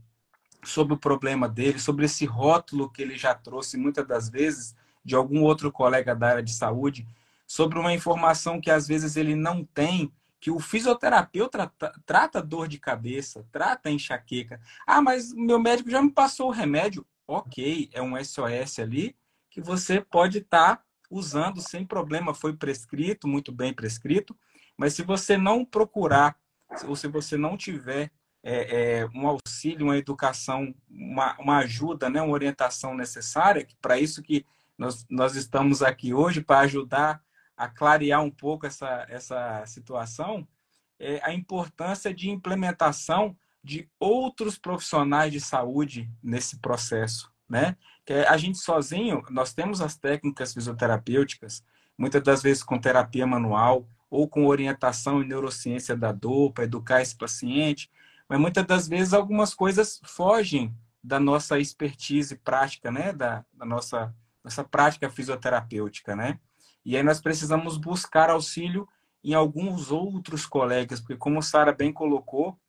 sobre 0.63 0.93
o 0.93 0.97
problema 0.97 1.47
dele, 1.47 1.79
sobre 1.79 2.05
esse 2.05 2.25
rótulo 2.25 2.89
que 2.89 3.01
ele 3.01 3.17
já 3.17 3.35
trouxe 3.35 3.77
muitas 3.77 4.07
das 4.07 4.29
vezes 4.29 4.75
de 5.03 5.15
algum 5.15 5.41
outro 5.41 5.71
colega 5.71 6.15
da 6.15 6.29
área 6.29 6.43
de 6.43 6.53
saúde, 6.53 7.05
sobre 7.45 7.77
uma 7.77 7.93
informação 7.93 8.61
que 8.61 8.71
às 8.71 8.87
vezes 8.87 9.17
ele 9.17 9.35
não 9.35 9.63
tem, 9.63 10.11
que 10.39 10.49
o 10.49 10.59
fisioterapeuta 10.59 11.67
trata, 11.67 12.01
trata 12.05 12.41
dor 12.41 12.67
de 12.67 12.79
cabeça, 12.79 13.45
trata 13.51 13.89
enxaqueca. 13.89 14.59
Ah, 14.87 15.01
mas 15.01 15.33
meu 15.33 15.59
médico 15.59 15.89
já 15.89 16.01
me 16.01 16.11
passou 16.11 16.47
o 16.47 16.51
remédio. 16.51 17.05
Ok, 17.27 17.89
é 17.93 18.01
um 18.01 18.21
SOS 18.21 18.79
ali 18.79 19.15
que 19.49 19.61
você 19.61 20.01
pode 20.01 20.39
estar 20.39 20.77
tá 20.77 20.83
usando 21.09 21.61
sem 21.61 21.85
problema, 21.85 22.33
foi 22.33 22.53
prescrito, 22.53 23.27
muito 23.27 23.51
bem 23.51 23.71
prescrito, 23.71 24.35
mas 24.75 24.93
se 24.95 25.03
você 25.03 25.37
não 25.37 25.63
procurar 25.63 26.35
ou 26.87 26.95
se 26.95 27.07
você 27.07 27.37
não 27.37 27.57
tiver 27.57 28.11
é, 28.43 28.99
é, 29.01 29.05
um 29.15 29.27
auxílio, 29.27 29.85
uma 29.85 29.97
educação, 29.97 30.73
uma, 30.89 31.37
uma 31.39 31.57
ajuda, 31.59 32.09
né, 32.09 32.21
uma 32.21 32.33
orientação 32.33 32.95
necessária, 32.95 33.65
para 33.81 33.99
isso 33.99 34.21
que 34.21 34.45
nós, 34.77 35.05
nós 35.09 35.35
estamos 35.35 35.81
aqui 35.81 36.13
hoje, 36.13 36.41
para 36.41 36.59
ajudar 36.61 37.21
a 37.55 37.67
clarear 37.69 38.21
um 38.21 38.31
pouco 38.31 38.65
essa, 38.65 39.05
essa 39.09 39.65
situação, 39.65 40.47
é 40.99 41.21
a 41.23 41.33
importância 41.33 42.13
de 42.13 42.29
implementação 42.29 43.35
de 43.63 43.89
outros 43.99 44.57
profissionais 44.57 45.31
de 45.31 45.39
saúde 45.39 46.09
nesse 46.21 46.59
processo, 46.59 47.31
né? 47.47 47.77
Que 48.05 48.13
a 48.13 48.35
gente 48.35 48.57
sozinho, 48.57 49.23
nós 49.29 49.53
temos 49.53 49.79
as 49.79 49.95
técnicas 49.95 50.53
fisioterapêuticas, 50.53 51.63
muitas 51.97 52.21
das 52.21 52.41
vezes 52.41 52.63
com 52.63 52.79
terapia 52.79 53.25
manual, 53.25 53.87
ou 54.13 54.27
com 54.27 54.45
orientação 54.45 55.23
em 55.23 55.27
neurociência 55.27 55.97
da 55.97 56.11
dor 56.11 56.53
para 56.53 56.65
educar 56.65 57.01
esse 57.01 57.15
paciente, 57.15 57.89
mas 58.29 58.39
muitas 58.39 58.63
das 58.63 58.87
vezes 58.87 59.11
algumas 59.11 59.55
coisas 59.55 59.99
fogem 60.03 60.71
da 61.03 61.19
nossa 61.19 61.59
expertise 61.59 62.35
prática, 62.35 62.91
né, 62.91 63.11
da, 63.11 63.43
da 63.51 63.65
nossa 63.65 64.13
nossa 64.43 64.63
prática 64.63 65.09
fisioterapêutica, 65.09 66.15
né? 66.15 66.37
E 66.85 66.95
aí 66.95 67.01
nós 67.01 67.21
precisamos 67.21 67.77
buscar 67.77 68.29
auxílio 68.29 68.87
em 69.23 69.33
alguns 69.33 69.89
outros 69.89 70.45
colegas, 70.45 70.99
porque 70.99 71.15
como 71.15 71.41
Sara 71.41 71.71
bem 71.71 71.91
colocou 71.91 72.59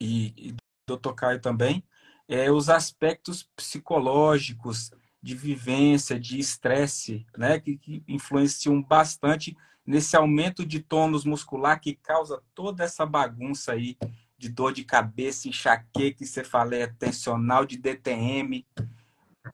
e, 0.00 0.34
e 0.36 0.54
Dr. 0.86 1.14
Caio 1.14 1.40
também, 1.40 1.82
é, 2.28 2.50
os 2.50 2.68
aspectos 2.68 3.42
psicológicos 3.56 4.92
de 5.26 5.34
vivência, 5.34 6.20
de 6.20 6.38
estresse, 6.38 7.26
né, 7.36 7.58
que, 7.58 7.76
que 7.76 8.00
influenciam 8.06 8.80
bastante 8.80 9.56
nesse 9.84 10.16
aumento 10.16 10.64
de 10.64 10.78
tônus 10.78 11.24
muscular 11.24 11.80
que 11.80 11.96
causa 11.96 12.40
toda 12.54 12.84
essa 12.84 13.04
bagunça 13.04 13.72
aí 13.72 13.98
de 14.38 14.48
dor 14.48 14.72
de 14.72 14.84
cabeça, 14.84 15.48
enxaqueca, 15.48 16.24
cefaleia 16.24 16.94
tensional, 16.96 17.66
de 17.66 17.76
DTM. 17.76 18.64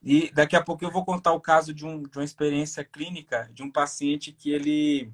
E 0.03 0.31
daqui 0.31 0.55
a 0.55 0.61
pouco 0.61 0.85
eu 0.85 0.91
vou 0.91 1.03
contar 1.03 1.33
o 1.33 1.41
caso 1.41 1.73
de, 1.73 1.87
um, 1.87 2.03
de 2.03 2.19
uma 2.19 2.23
experiência 2.23 2.85
clínica 2.85 3.49
de 3.51 3.63
um 3.63 3.71
paciente 3.71 4.31
que 4.31 4.51
ele, 4.51 5.11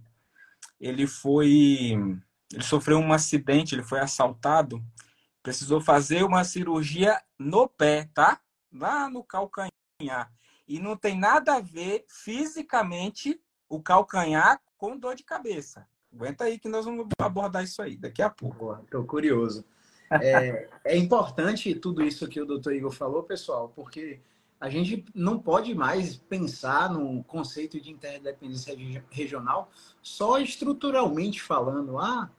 ele 0.78 1.08
foi. 1.08 1.94
Ele 2.52 2.64
sofreu 2.64 3.00
um 3.00 3.14
acidente, 3.14 3.76
ele 3.76 3.84
foi 3.84 4.02
assaltado, 4.02 4.84
precisou 5.42 5.80
fazer 5.80 6.24
uma 6.24 6.44
cirurgia 6.44 7.22
no 7.38 7.70
pé, 7.70 8.10
tá? 8.14 8.42
Lá 8.74 9.10
no 9.10 9.24
calcanhar. 9.24 10.30
E 10.70 10.80
não 10.80 10.96
tem 10.96 11.18
nada 11.18 11.56
a 11.56 11.60
ver 11.60 12.06
fisicamente 12.08 13.42
o 13.68 13.82
calcanhar 13.82 14.62
com 14.78 14.96
dor 14.96 15.16
de 15.16 15.24
cabeça. 15.24 15.88
Aguenta 16.14 16.44
aí 16.44 16.60
que 16.60 16.70
nós 16.70 16.86
vamos 16.86 17.08
abordar 17.20 17.64
isso 17.64 17.82
aí 17.82 17.98
daqui 17.98 18.22
a 18.22 18.30
pouco. 18.30 18.78
Estou 18.84 19.04
curioso. 19.04 19.66
É, 20.12 20.70
é, 20.84 20.98
importante 20.98 21.74
tudo 21.74 22.04
isso 22.04 22.28
que 22.28 22.40
o 22.40 22.46
doutor 22.46 22.74
Igor 22.74 22.92
falou, 22.92 23.24
pessoal, 23.24 23.72
porque 23.76 24.20
a 24.60 24.70
gente 24.70 25.06
não 25.14 25.40
pode 25.40 25.74
mais 25.74 26.18
pensar 26.18 26.92
no 26.92 27.24
conceito 27.24 27.80
de 27.80 27.92
interdependência 27.92 28.76
regional 29.10 29.72
só 30.02 30.40
estruturalmente 30.40 31.42
falando. 31.42 31.98
Ah, 31.98 32.30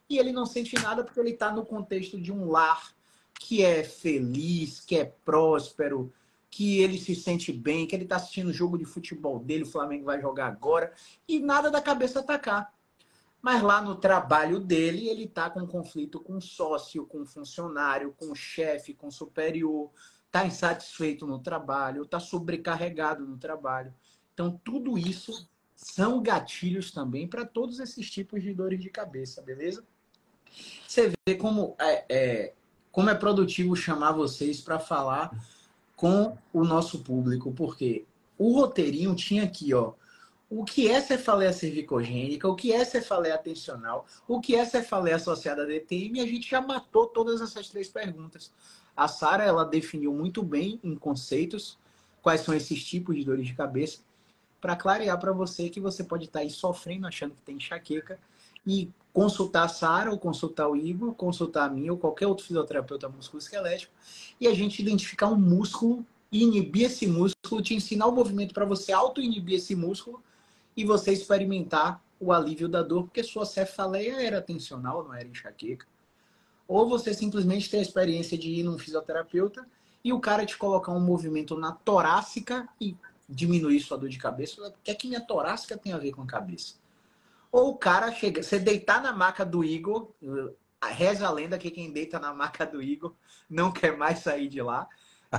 e 0.09 0.16
ele 0.16 0.33
não 0.33 0.46
sente 0.46 0.77
nada 0.77 1.05
porque 1.05 1.18
ele 1.18 1.31
está 1.31 1.51
no 1.51 1.66
contexto 1.66 2.20
de 2.20 2.33
um 2.33 2.48
lar 2.48 2.92
que 3.35 3.64
é 3.64 3.85
feliz, 3.85 4.81
que 4.81 4.96
é 4.96 5.05
próspero, 5.05 6.12
que 6.50 6.80
ele 6.80 6.98
se 6.98 7.14
sente 7.14 7.52
bem, 7.52 7.87
que 7.87 7.94
ele 7.94 8.04
está 8.04 8.16
assistindo 8.16 8.48
o 8.48 8.52
jogo 8.52 8.78
de 8.78 8.84
futebol 8.84 9.38
dele, 9.38 9.64
o 9.64 9.70
Flamengo 9.70 10.06
vai 10.06 10.20
jogar 10.20 10.46
agora, 10.46 10.92
e 11.26 11.38
nada 11.38 11.70
da 11.70 11.80
cabeça 11.80 12.20
atacar. 12.20 12.72
Mas 13.40 13.62
lá 13.62 13.80
no 13.80 13.94
trabalho 13.94 14.58
dele, 14.58 15.08
ele 15.08 15.24
está 15.24 15.48
com 15.48 15.66
conflito 15.66 16.20
com 16.20 16.40
sócio, 16.40 17.06
com 17.06 17.24
funcionário, 17.24 18.14
com 18.16 18.34
chefe, 18.34 18.94
com 18.94 19.11
superior, 19.11 19.90
está 20.26 20.44
insatisfeito 20.46 21.26
no 21.26 21.38
trabalho, 21.38 22.02
está 22.02 22.18
sobrecarregado 22.18 23.24
no 23.24 23.38
trabalho. 23.38 23.94
Então, 24.34 24.61
tudo 24.64 24.98
isso 24.98 25.48
são 25.74 26.20
gatilhos 26.20 26.90
também 26.90 27.28
para 27.28 27.44
todos 27.44 27.78
esses 27.78 28.11
tipos 28.11 28.42
de 28.42 28.52
dores 28.52 28.80
de 28.80 28.90
cabeça, 28.90 29.40
beleza? 29.40 29.87
Você 30.87 31.12
vê 31.26 31.37
como 31.37 31.76
é, 31.78 32.04
é 32.08 32.54
como 32.90 33.11
é 33.11 33.14
produtivo 33.14 33.76
chamar 33.76 34.12
vocês 34.12 34.61
para 34.61 34.78
falar 34.80 35.30
com 35.98 36.38
o 36.52 36.62
nosso 36.62 37.00
público, 37.00 37.52
porque 37.52 38.06
o 38.38 38.52
roteirinho 38.52 39.16
tinha 39.16 39.42
aqui, 39.42 39.74
ó, 39.74 39.94
o 40.48 40.64
que 40.64 40.88
é 40.88 41.00
cefaleia 41.00 41.52
cervicogênica, 41.52 42.48
o 42.48 42.54
que 42.54 42.72
é 42.72 42.84
cefaleia 42.84 43.34
atencional, 43.34 44.06
o 44.28 44.40
que 44.40 44.54
é 44.54 44.64
cefaleia 44.64 45.16
associada 45.16 45.64
a 45.64 45.66
DTM, 45.66 46.20
e 46.20 46.22
a 46.22 46.26
gente 46.26 46.48
já 46.48 46.61
matou 46.61 47.08
todas 47.08 47.40
essas 47.40 47.68
três 47.68 47.88
perguntas. 47.88 48.52
A 48.96 49.08
Sara, 49.08 49.42
ela 49.42 49.64
definiu 49.64 50.14
muito 50.14 50.40
bem 50.40 50.78
em 50.84 50.94
conceitos 50.94 51.76
quais 52.22 52.42
são 52.42 52.54
esses 52.54 52.84
tipos 52.84 53.16
de 53.16 53.24
dores 53.24 53.48
de 53.48 53.54
cabeça, 53.54 53.98
para 54.61 54.76
clarear 54.76 55.18
para 55.18 55.32
você 55.32 55.68
que 55.68 55.80
você 55.80 56.04
pode 56.04 56.26
estar 56.26 56.38
tá 56.38 56.44
aí 56.44 56.50
sofrendo, 56.50 57.08
achando 57.08 57.34
que 57.34 57.42
tem 57.42 57.56
enxaqueca, 57.56 58.20
e 58.68 58.90
consultar 59.14 59.64
a 59.64 59.68
Sara, 59.68 60.11
ou 60.11 60.18
consultar 60.18 60.68
o 60.68 60.76
Igor, 60.76 61.14
consultar 61.14 61.64
a 61.64 61.70
mim, 61.70 61.88
ou 61.88 61.96
qualquer 61.96 62.26
outro 62.26 62.44
fisioterapeuta 62.44 63.09
musculoesquelético, 63.09 63.92
e 64.38 64.46
a 64.46 64.54
gente 64.54 64.83
identificar 64.83 65.28
um 65.28 65.37
músculo, 65.37 66.04
inibir 66.31 66.85
esse 66.85 67.07
músculo, 67.07 67.62
te 67.62 67.74
ensinar 67.74 68.07
o 68.07 68.12
movimento 68.12 68.52
para 68.52 68.66
você 68.66 68.92
auto-inibir 68.92 69.57
esse 69.57 69.74
músculo, 69.74 70.22
e 70.76 70.85
você 70.85 71.12
experimentar 71.12 72.00
o 72.20 72.31
alívio 72.31 72.68
da 72.68 72.83
dor, 72.83 73.04
porque 73.04 73.22
sua 73.22 73.46
cefaleia 73.46 74.22
era 74.22 74.42
tensional, 74.42 75.02
não 75.02 75.14
era 75.14 75.26
enxaqueca. 75.26 75.87
Ou 76.68 76.87
você 76.87 77.14
simplesmente 77.14 77.70
tem 77.70 77.81
a 77.81 77.83
experiência 77.83 78.37
de 78.37 78.50
ir 78.50 78.62
num 78.62 78.78
fisioterapeuta 78.78 79.66
e 80.04 80.12
o 80.12 80.20
cara 80.20 80.44
te 80.44 80.57
colocar 80.57 80.92
um 80.92 81.00
movimento 81.00 81.57
na 81.57 81.72
torácica 81.72 82.68
e 82.78 82.94
diminuir 83.28 83.81
sua 83.81 83.96
dor 83.96 84.11
de 84.11 84.18
cabeça. 84.18 84.68
O 84.68 84.72
que 84.85 84.90
é 84.90 84.94
que 84.94 85.09
minha 85.09 85.20
torácica 85.20 85.76
tem 85.76 85.92
a 85.92 85.98
ver 85.98 86.12
com 86.12 86.22
a 86.22 86.26
cabeça? 86.26 86.74
Ou 87.50 87.70
o 87.70 87.76
cara 87.76 88.12
chega, 88.12 88.42
você 88.42 88.58
deitar 88.58 89.02
na 89.02 89.12
maca 89.12 89.44
do 89.44 89.64
Igor, 89.64 90.12
reza 90.82 91.26
a 91.26 91.30
lenda 91.30 91.58
que 91.58 91.70
quem 91.70 91.92
deita 91.92 92.18
na 92.18 92.34
maca 92.34 92.66
do 92.66 92.82
Igor 92.82 93.14
não 93.48 93.72
quer 93.72 93.96
mais 93.96 94.20
sair 94.20 94.48
de 94.48 94.61
lá 94.61 94.88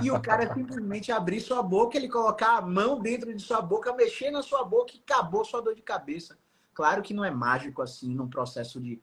e 0.02 0.10
o 0.10 0.20
cara 0.20 0.52
simplesmente 0.54 1.10
abrir 1.10 1.40
sua 1.40 1.62
boca, 1.62 1.96
ele 1.96 2.08
colocar 2.08 2.58
a 2.58 2.62
mão 2.62 3.00
dentro 3.00 3.34
de 3.34 3.42
sua 3.42 3.60
boca, 3.60 3.94
mexer 3.94 4.30
na 4.30 4.42
sua 4.42 4.64
boca 4.64 4.92
e 4.94 5.00
acabou 5.00 5.44
sua 5.44 5.60
dor 5.60 5.74
de 5.74 5.82
cabeça. 5.82 6.38
Claro 6.74 7.02
que 7.02 7.14
não 7.14 7.24
é 7.24 7.30
mágico 7.30 7.82
assim 7.82 8.14
num 8.14 8.28
processo 8.28 8.80
de, 8.80 9.02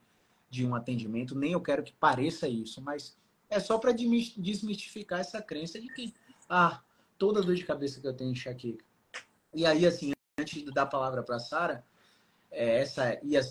de 0.50 0.66
um 0.66 0.76
atendimento, 0.76 1.38
nem 1.38 1.52
eu 1.52 1.62
quero 1.62 1.84
que 1.84 1.94
pareça 1.94 2.48
isso, 2.48 2.82
mas 2.82 3.18
é 3.50 3.60
só 3.60 3.78
para 3.78 3.92
desmistificar 3.92 5.20
essa 5.20 5.42
crença 5.42 5.80
de 5.80 5.88
que, 5.88 6.14
ah, 6.50 6.82
toda 7.18 7.42
dor 7.42 7.56
de 7.56 7.66
cabeça 7.66 8.00
que 8.00 8.08
eu 8.08 8.14
tenho 8.14 8.32
enxaqueca. 8.32 8.84
E 9.54 9.66
aí, 9.66 9.86
assim, 9.86 10.12
antes 10.40 10.64
de 10.64 10.72
dar 10.72 10.84
a 10.84 10.88
palavra 10.88 11.24
para 11.24 11.38
a 11.38 11.40
Sara, 11.40 11.84
é, 12.52 12.82
essa 12.82 13.20
ia, 13.24 13.42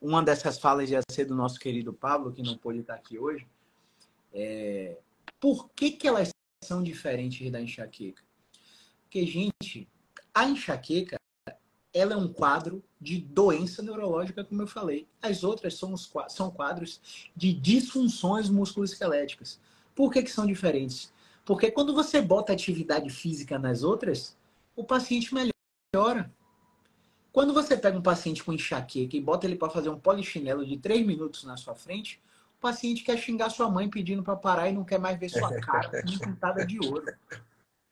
uma 0.00 0.22
dessas 0.22 0.58
falas 0.58 0.90
ia 0.90 1.00
ser 1.10 1.24
do 1.24 1.34
nosso 1.34 1.58
querido 1.58 1.92
Pablo, 1.92 2.32
que 2.32 2.42
não 2.42 2.56
pôde 2.56 2.80
estar 2.80 2.94
aqui 2.94 3.18
hoje. 3.18 3.46
É, 4.32 4.96
por 5.40 5.70
que, 5.70 5.90
que 5.92 6.06
elas 6.06 6.30
são 6.62 6.82
diferentes 6.82 7.50
da 7.50 7.60
enxaqueca? 7.60 8.22
Porque, 9.02 9.24
gente, 9.26 9.88
a 10.34 10.48
enxaqueca 10.48 11.16
ela 11.96 12.12
é 12.12 12.16
um 12.16 12.30
quadro 12.30 12.84
de 13.00 13.18
doença 13.18 13.82
neurológica, 13.82 14.44
como 14.44 14.60
eu 14.60 14.66
falei. 14.66 15.08
As 15.22 15.42
outras 15.42 15.78
são, 15.78 15.94
os, 15.94 16.12
são 16.28 16.50
quadros 16.50 17.00
de 17.34 17.54
disfunções 17.54 18.50
musculoesqueléticas. 18.50 19.58
Por 19.94 20.12
que, 20.12 20.22
que 20.22 20.30
são 20.30 20.46
diferentes? 20.46 21.10
Porque 21.42 21.70
quando 21.70 21.94
você 21.94 22.20
bota 22.20 22.52
atividade 22.52 23.08
física 23.08 23.58
nas 23.58 23.82
outras, 23.82 24.36
o 24.74 24.84
paciente 24.84 25.32
melhora. 25.32 26.30
Quando 27.36 27.52
você 27.52 27.76
pega 27.76 27.98
um 27.98 28.02
paciente 28.02 28.42
com 28.42 28.50
enxaqueca 28.50 29.14
e 29.14 29.20
bota 29.20 29.44
ele 29.44 29.56
para 29.56 29.68
fazer 29.68 29.90
um 29.90 30.00
polichinelo 30.00 30.64
de 30.64 30.78
3 30.78 31.04
minutos 31.04 31.44
na 31.44 31.54
sua 31.54 31.74
frente, 31.74 32.18
o 32.56 32.60
paciente 32.62 33.04
quer 33.04 33.18
xingar 33.18 33.50
sua 33.50 33.68
mãe 33.68 33.90
pedindo 33.90 34.22
para 34.22 34.34
parar 34.34 34.70
e 34.70 34.72
não 34.72 34.82
quer 34.82 34.98
mais 34.98 35.18
ver 35.18 35.28
sua 35.28 35.52
cara 35.60 36.02
pintada 36.02 36.64
de 36.64 36.78
ouro. 36.78 37.04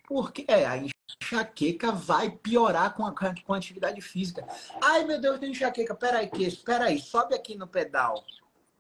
Porque 0.09 0.47
é, 0.49 0.65
a 0.65 0.79
enxaqueca 1.21 1.93
vai 1.93 2.31
piorar 2.31 2.95
com 2.95 3.05
a, 3.05 3.13
com 3.13 3.53
a 3.53 3.59
atividade 3.59 4.01
física. 4.01 4.49
Ai, 4.81 5.05
meu 5.05 5.21
Deus, 5.21 5.39
tem 5.39 5.51
enxaqueca. 5.51 5.95
Peraí, 5.95 6.27
que 6.31 6.51
Peraí, 6.65 6.99
sobe 6.99 7.35
aqui 7.35 7.55
no 7.55 7.69
pedal. 7.69 8.25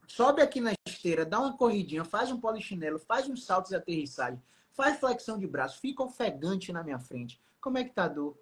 Sobe 0.06 0.40
aqui 0.40 0.62
na 0.62 0.72
esteira, 0.88 1.26
dá 1.26 1.40
uma 1.40 1.58
corridinha, 1.58 2.06
faz 2.06 2.32
um 2.32 2.40
polichinelo, 2.40 2.98
faz 2.98 3.28
uns 3.28 3.44
saltos 3.44 3.68
de 3.68 3.76
aterrissagem, 3.76 4.42
faz 4.72 4.98
flexão 4.98 5.38
de 5.38 5.46
braço, 5.46 5.78
fica 5.78 6.02
ofegante 6.02 6.72
na 6.72 6.82
minha 6.82 6.98
frente. 6.98 7.38
Como 7.60 7.76
é 7.76 7.84
que 7.84 7.90
tá 7.90 8.04
a 8.04 8.08
dor? 8.08 8.34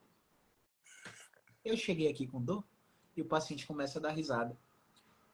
Eu 1.64 1.76
cheguei 1.76 2.08
aqui 2.08 2.26
com 2.26 2.40
dor 2.40 2.64
e 3.16 3.22
o 3.22 3.24
paciente 3.24 3.66
começa 3.66 3.98
a 3.98 4.02
dar 4.02 4.10
risada. 4.10 4.56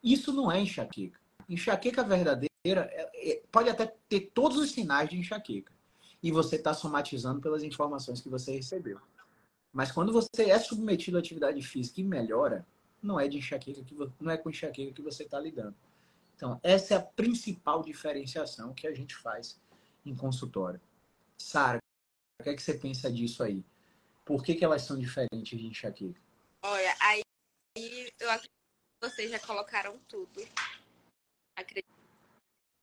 Isso 0.02 0.32
não 0.32 0.50
é 0.50 0.60
enxaqueca. 0.60 1.18
Enxaqueca 1.48 2.04
verdadeira 2.04 2.48
é, 2.66 3.32
é, 3.32 3.42
pode 3.50 3.68
até 3.68 3.94
ter 4.08 4.30
todos 4.34 4.58
os 4.58 4.70
sinais 4.70 5.08
de 5.08 5.18
enxaqueca. 5.18 5.72
E 6.22 6.30
você 6.30 6.56
está 6.56 6.74
somatizando 6.74 7.40
pelas 7.40 7.62
informações 7.62 8.20
que 8.20 8.28
você 8.28 8.52
recebeu. 8.52 9.00
Mas 9.72 9.92
quando 9.92 10.12
você 10.12 10.50
é 10.50 10.58
submetido 10.58 11.16
à 11.16 11.20
atividade 11.20 11.62
física 11.62 12.00
e 12.00 12.04
melhora, 12.04 12.66
não 13.02 13.18
é 13.18 13.28
de 13.28 13.38
enxaqueca 13.38 13.82
que 13.84 13.94
não 14.20 14.30
é 14.30 14.36
com 14.36 14.50
enxaqueca 14.50 14.92
que 14.92 15.02
você 15.02 15.22
está 15.22 15.38
lidando. 15.38 15.74
Então, 16.36 16.58
essa 16.62 16.94
é 16.94 16.96
a 16.96 17.02
principal 17.02 17.82
diferenciação 17.82 18.72
que 18.72 18.86
a 18.86 18.94
gente 18.94 19.14
faz 19.16 19.58
em 20.04 20.14
consultório. 20.14 20.80
Sara, 21.36 21.78
o 22.40 22.44
que 22.44 22.50
é 22.50 22.54
que 22.54 22.62
você 22.62 22.74
pensa 22.74 23.10
disso 23.10 23.42
aí? 23.42 23.64
Por 24.28 24.44
que, 24.44 24.54
que 24.54 24.64
elas 24.64 24.82
são 24.82 24.98
diferentes 24.98 25.58
de 25.58 25.66
enxaqueca? 25.66 26.20
Olha, 26.62 26.94
aí 27.00 27.22
eu 28.20 28.30
acredito 28.30 28.52
que 29.00 29.08
vocês 29.08 29.30
já 29.30 29.40
colocaram 29.40 29.98
tudo 30.00 30.46
acredito 31.56 31.88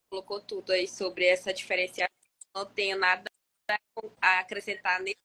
colocou 0.10 0.42
tudo 0.42 0.72
aí 0.72 0.88
sobre 0.88 1.26
essa 1.26 1.54
diferenciação. 1.54 2.10
Não 2.56 2.66
tenho 2.66 2.98
nada 2.98 3.26
a 4.22 4.40
acrescentar 4.40 5.00
nesse. 5.02 5.18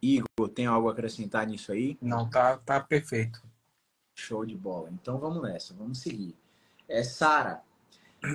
Igor, 0.00 0.48
tem 0.54 0.66
algo 0.66 0.88
a 0.88 0.92
acrescentar 0.92 1.46
nisso 1.46 1.72
aí? 1.72 1.98
Não, 2.00 2.28
tá, 2.28 2.58
tá 2.58 2.80
perfeito. 2.80 3.42
Show 4.14 4.44
de 4.44 4.54
bola. 4.54 4.90
Então 4.90 5.18
vamos 5.18 5.42
nessa, 5.42 5.74
vamos 5.74 5.98
seguir. 5.98 6.36
É, 6.86 7.02
Sara, 7.02 7.64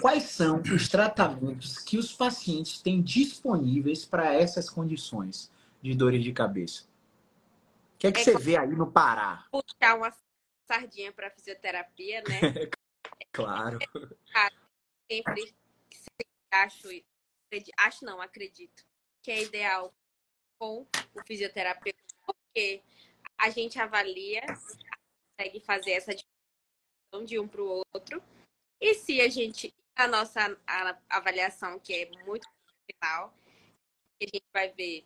quais 0.01 0.23
são 0.23 0.61
os 0.61 0.87
tratamentos 0.87 1.77
que 1.77 1.97
os 1.97 2.13
pacientes 2.13 2.81
têm 2.81 3.01
disponíveis 3.01 4.05
para 4.05 4.33
essas 4.33 4.69
condições 4.69 5.51
de 5.81 5.93
dores 5.93 6.23
de 6.23 6.31
cabeça? 6.31 6.83
O 7.95 7.97
que 7.99 8.07
é 8.07 8.11
que 8.11 8.19
é 8.19 8.23
você 8.23 8.37
vê 8.37 8.57
aí 8.57 8.69
no 8.69 8.91
Pará? 8.91 9.47
Puxar 9.51 9.95
uma 9.95 10.13
sardinha 10.65 11.11
para 11.11 11.29
fisioterapia, 11.31 12.23
né? 12.27 12.39
Claro. 13.31 13.79
Sempre 15.11 15.55
acho, 16.51 16.87
acho 17.79 18.05
não, 18.05 18.21
acredito 18.21 18.85
que 19.23 19.31
é 19.31 19.41
ideal 19.41 19.91
com 20.59 20.85
o 21.15 21.23
fisioterapeuta, 21.25 21.97
porque 22.25 22.81
a 23.37 23.49
gente 23.49 23.79
avalia, 23.79 24.41
consegue 24.45 25.59
fazer 25.61 25.91
essa 25.91 26.13
diferenciação 26.13 27.25
de 27.25 27.39
um 27.39 27.47
para 27.47 27.61
o 27.61 27.83
outro. 27.93 28.21
E 28.83 28.95
se 28.95 29.21
a 29.21 29.29
gente, 29.29 29.73
a 29.95 30.09
nossa 30.09 30.59
avaliação, 31.09 31.79
que 31.79 31.93
é 31.93 32.11
muito 32.25 32.45
final, 32.85 33.33
a 34.21 34.25
gente 34.25 34.43
vai 34.51 34.73
ver 34.73 35.05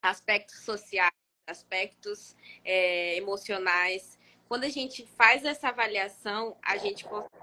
aspectos 0.00 0.60
sociais, 0.60 1.10
aspectos 1.48 2.36
é, 2.64 3.16
emocionais, 3.16 4.16
quando 4.46 4.62
a 4.62 4.68
gente 4.68 5.04
faz 5.16 5.44
essa 5.44 5.70
avaliação, 5.70 6.56
a 6.62 6.76
gente 6.76 7.02
consegue 7.02 7.34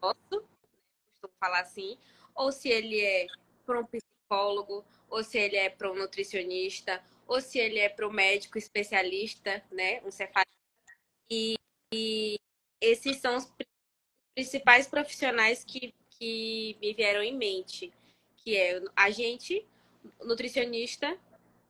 costumo 0.00 0.48
falar 1.38 1.60
assim, 1.60 1.96
ou 2.34 2.50
se 2.50 2.68
ele 2.68 3.00
é 3.00 3.28
para 3.64 3.78
um 3.78 3.86
psicólogo, 3.86 4.84
ou 5.08 5.22
se 5.22 5.38
ele 5.38 5.56
é 5.56 5.70
para 5.70 5.92
um 5.92 5.94
nutricionista, 5.94 7.00
ou 7.28 7.40
se 7.40 7.60
ele 7.60 7.78
é 7.78 7.88
para 7.88 8.08
um 8.08 8.12
médico 8.12 8.58
especialista, 8.58 9.64
né, 9.70 10.02
um 10.04 10.10
cefalista. 10.10 10.48
E, 11.30 11.54
e 11.94 12.38
esses 12.80 13.16
são 13.18 13.36
os 13.36 13.52
principais 14.34 14.86
profissionais 14.86 15.64
que, 15.64 15.94
que 16.10 16.76
me 16.80 16.94
vieram 16.94 17.22
em 17.22 17.36
mente, 17.36 17.92
que 18.36 18.56
é 18.56 18.80
a 18.94 19.10
gente, 19.10 19.66
nutricionista, 20.22 21.18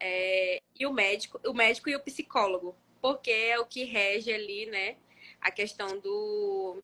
é, 0.01 0.61
e 0.79 0.87
o 0.87 0.93
médico, 0.93 1.41
o 1.47 1.53
médico 1.53 1.89
e 1.89 1.97
o 1.97 2.03
psicólogo, 2.03 2.77
porque 3.01 3.31
é 3.31 3.59
o 3.59 3.67
que 3.67 3.85
rege 3.85 4.33
ali, 4.33 4.67
né, 4.67 4.97
a 5.41 5.51
questão 5.51 5.99
do, 5.99 6.83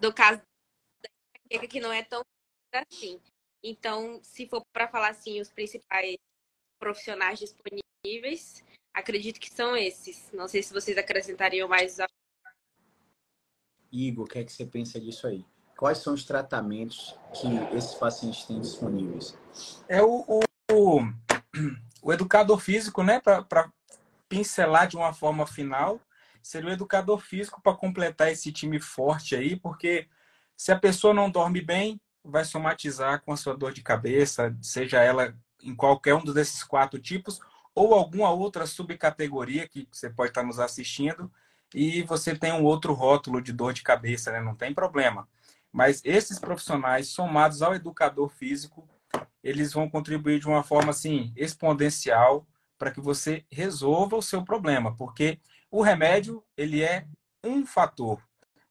do 0.00 0.12
caso 0.12 0.40
da 1.50 1.66
que 1.66 1.80
não 1.80 1.92
é 1.92 2.02
tão 2.02 2.22
assim. 2.72 3.20
Então, 3.62 4.20
se 4.22 4.46
for 4.46 4.62
para 4.72 4.88
falar 4.88 5.08
assim, 5.08 5.40
os 5.40 5.50
principais 5.50 6.16
profissionais 6.78 7.38
disponíveis, 7.38 8.64
acredito 8.92 9.40
que 9.40 9.50
são 9.50 9.76
esses. 9.76 10.30
Não 10.32 10.46
sei 10.48 10.62
se 10.62 10.72
vocês 10.72 10.98
acrescentariam 10.98 11.68
mais. 11.68 11.98
Igor, 13.94 14.24
o 14.24 14.28
que 14.28 14.38
é 14.38 14.44
que 14.44 14.52
você 14.52 14.66
pensa 14.66 15.00
disso 15.00 15.26
aí? 15.26 15.44
Quais 15.76 15.98
são 15.98 16.14
os 16.14 16.24
tratamentos 16.24 17.16
que 17.32 17.46
esses 17.76 17.94
pacientes 17.94 18.44
têm 18.44 18.60
disponíveis? 18.60 19.36
É 19.88 20.02
o, 20.02 20.24
o, 20.72 21.00
o 22.02 22.12
educador 22.12 22.58
físico, 22.58 23.02
né, 23.02 23.20
para 23.20 23.70
pincelar 24.28 24.88
de 24.88 24.96
uma 24.96 25.12
forma 25.12 25.46
final, 25.46 26.00
seria 26.42 26.70
o 26.70 26.72
educador 26.72 27.18
físico 27.18 27.60
para 27.62 27.76
completar 27.76 28.30
esse 28.30 28.52
time 28.52 28.80
forte 28.80 29.36
aí, 29.36 29.56
porque 29.56 30.08
se 30.56 30.72
a 30.72 30.78
pessoa 30.78 31.14
não 31.14 31.30
dorme 31.30 31.60
bem, 31.60 32.00
vai 32.24 32.44
somatizar 32.44 33.22
com 33.22 33.32
a 33.32 33.36
sua 33.36 33.56
dor 33.56 33.72
de 33.72 33.82
cabeça, 33.82 34.56
seja 34.62 35.02
ela 35.02 35.36
em 35.62 35.74
qualquer 35.74 36.14
um 36.14 36.24
desses 36.24 36.62
quatro 36.62 36.98
tipos, 36.98 37.40
ou 37.74 37.94
alguma 37.94 38.30
outra 38.30 38.66
subcategoria 38.66 39.68
que 39.68 39.88
você 39.90 40.08
pode 40.08 40.30
estar 40.30 40.42
nos 40.42 40.58
assistindo, 40.58 41.30
e 41.72 42.02
você 42.02 42.36
tem 42.36 42.52
um 42.52 42.64
outro 42.64 42.92
rótulo 42.92 43.40
de 43.40 43.52
dor 43.52 43.72
de 43.72 43.82
cabeça, 43.82 44.32
né? 44.32 44.40
Não 44.40 44.54
tem 44.54 44.74
problema. 44.74 45.28
Mas 45.72 46.00
esses 46.04 46.38
profissionais, 46.38 47.08
somados 47.08 47.62
ao 47.62 47.74
educador 47.74 48.28
físico, 48.28 48.88
eles 49.42 49.72
vão 49.72 49.88
contribuir 49.88 50.40
de 50.40 50.46
uma 50.46 50.62
forma 50.62 50.90
assim 50.90 51.32
exponencial 51.36 52.46
para 52.78 52.90
que 52.90 53.00
você 53.00 53.44
resolva 53.50 54.16
o 54.16 54.22
seu 54.22 54.44
problema, 54.44 54.96
porque 54.96 55.38
o 55.70 55.82
remédio 55.82 56.44
ele 56.56 56.82
é 56.82 57.06
um 57.42 57.66
fator, 57.66 58.22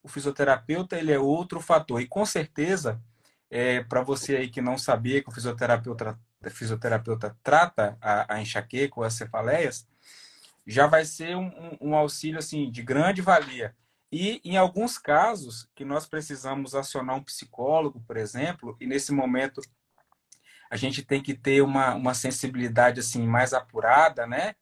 o 0.01 0.07
fisioterapeuta 0.07 0.97
ele 0.97 1.11
é 1.11 1.19
outro 1.19 1.59
fator 1.59 2.01
e 2.01 2.07
com 2.07 2.25
certeza 2.25 3.01
é, 3.49 3.83
para 3.83 4.01
você 4.01 4.37
aí 4.37 4.49
que 4.49 4.61
não 4.61 4.77
sabia 4.77 5.21
que 5.21 5.29
o 5.29 5.31
fisioterapeuta 5.31 6.19
fisioterapeuta 6.49 7.37
trata 7.41 7.97
a, 8.01 8.35
a 8.35 8.41
enxaqueca 8.41 8.99
ou 8.99 9.05
as 9.05 9.13
cefaleias, 9.13 9.87
já 10.65 10.87
vai 10.87 11.05
ser 11.05 11.35
um, 11.35 11.77
um, 11.81 11.95
auxílio 11.95 12.39
assim 12.39 12.71
de 12.71 12.81
grande 12.81 13.21
valia 13.21 13.75
e 14.11 14.39
em 14.43 14.57
alguns 14.57 14.97
casos 14.97 15.67
que 15.75 15.83
nós 15.83 16.05
precisamos 16.05 16.75
acionar 16.75 17.15
um 17.15 17.23
psicólogo, 17.23 17.99
por 18.01 18.15
exemplo, 18.15 18.77
e 18.79 18.85
nesse 18.85 19.11
momento 19.11 19.61
a 20.69 20.77
gente 20.77 21.03
tem 21.03 21.21
que 21.21 21.33
ter 21.33 21.61
uma, 21.61 21.95
uma 21.95 22.13
sensibilidade 22.13 22.99
assim 22.99 23.27
mais 23.27 23.53
apurada, 23.53 24.25
né? 24.25 24.55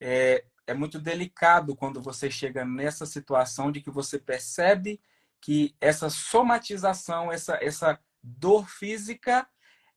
É, 0.00 0.44
é 0.66 0.74
muito 0.74 1.00
delicado 1.00 1.76
quando 1.76 2.00
você 2.00 2.30
chega 2.30 2.64
nessa 2.64 3.06
situação 3.06 3.70
de 3.70 3.80
que 3.80 3.90
você 3.90 4.18
percebe 4.18 5.00
que 5.40 5.74
essa 5.80 6.08
somatização, 6.08 7.32
essa, 7.32 7.58
essa 7.62 7.98
dor 8.22 8.68
física, 8.68 9.46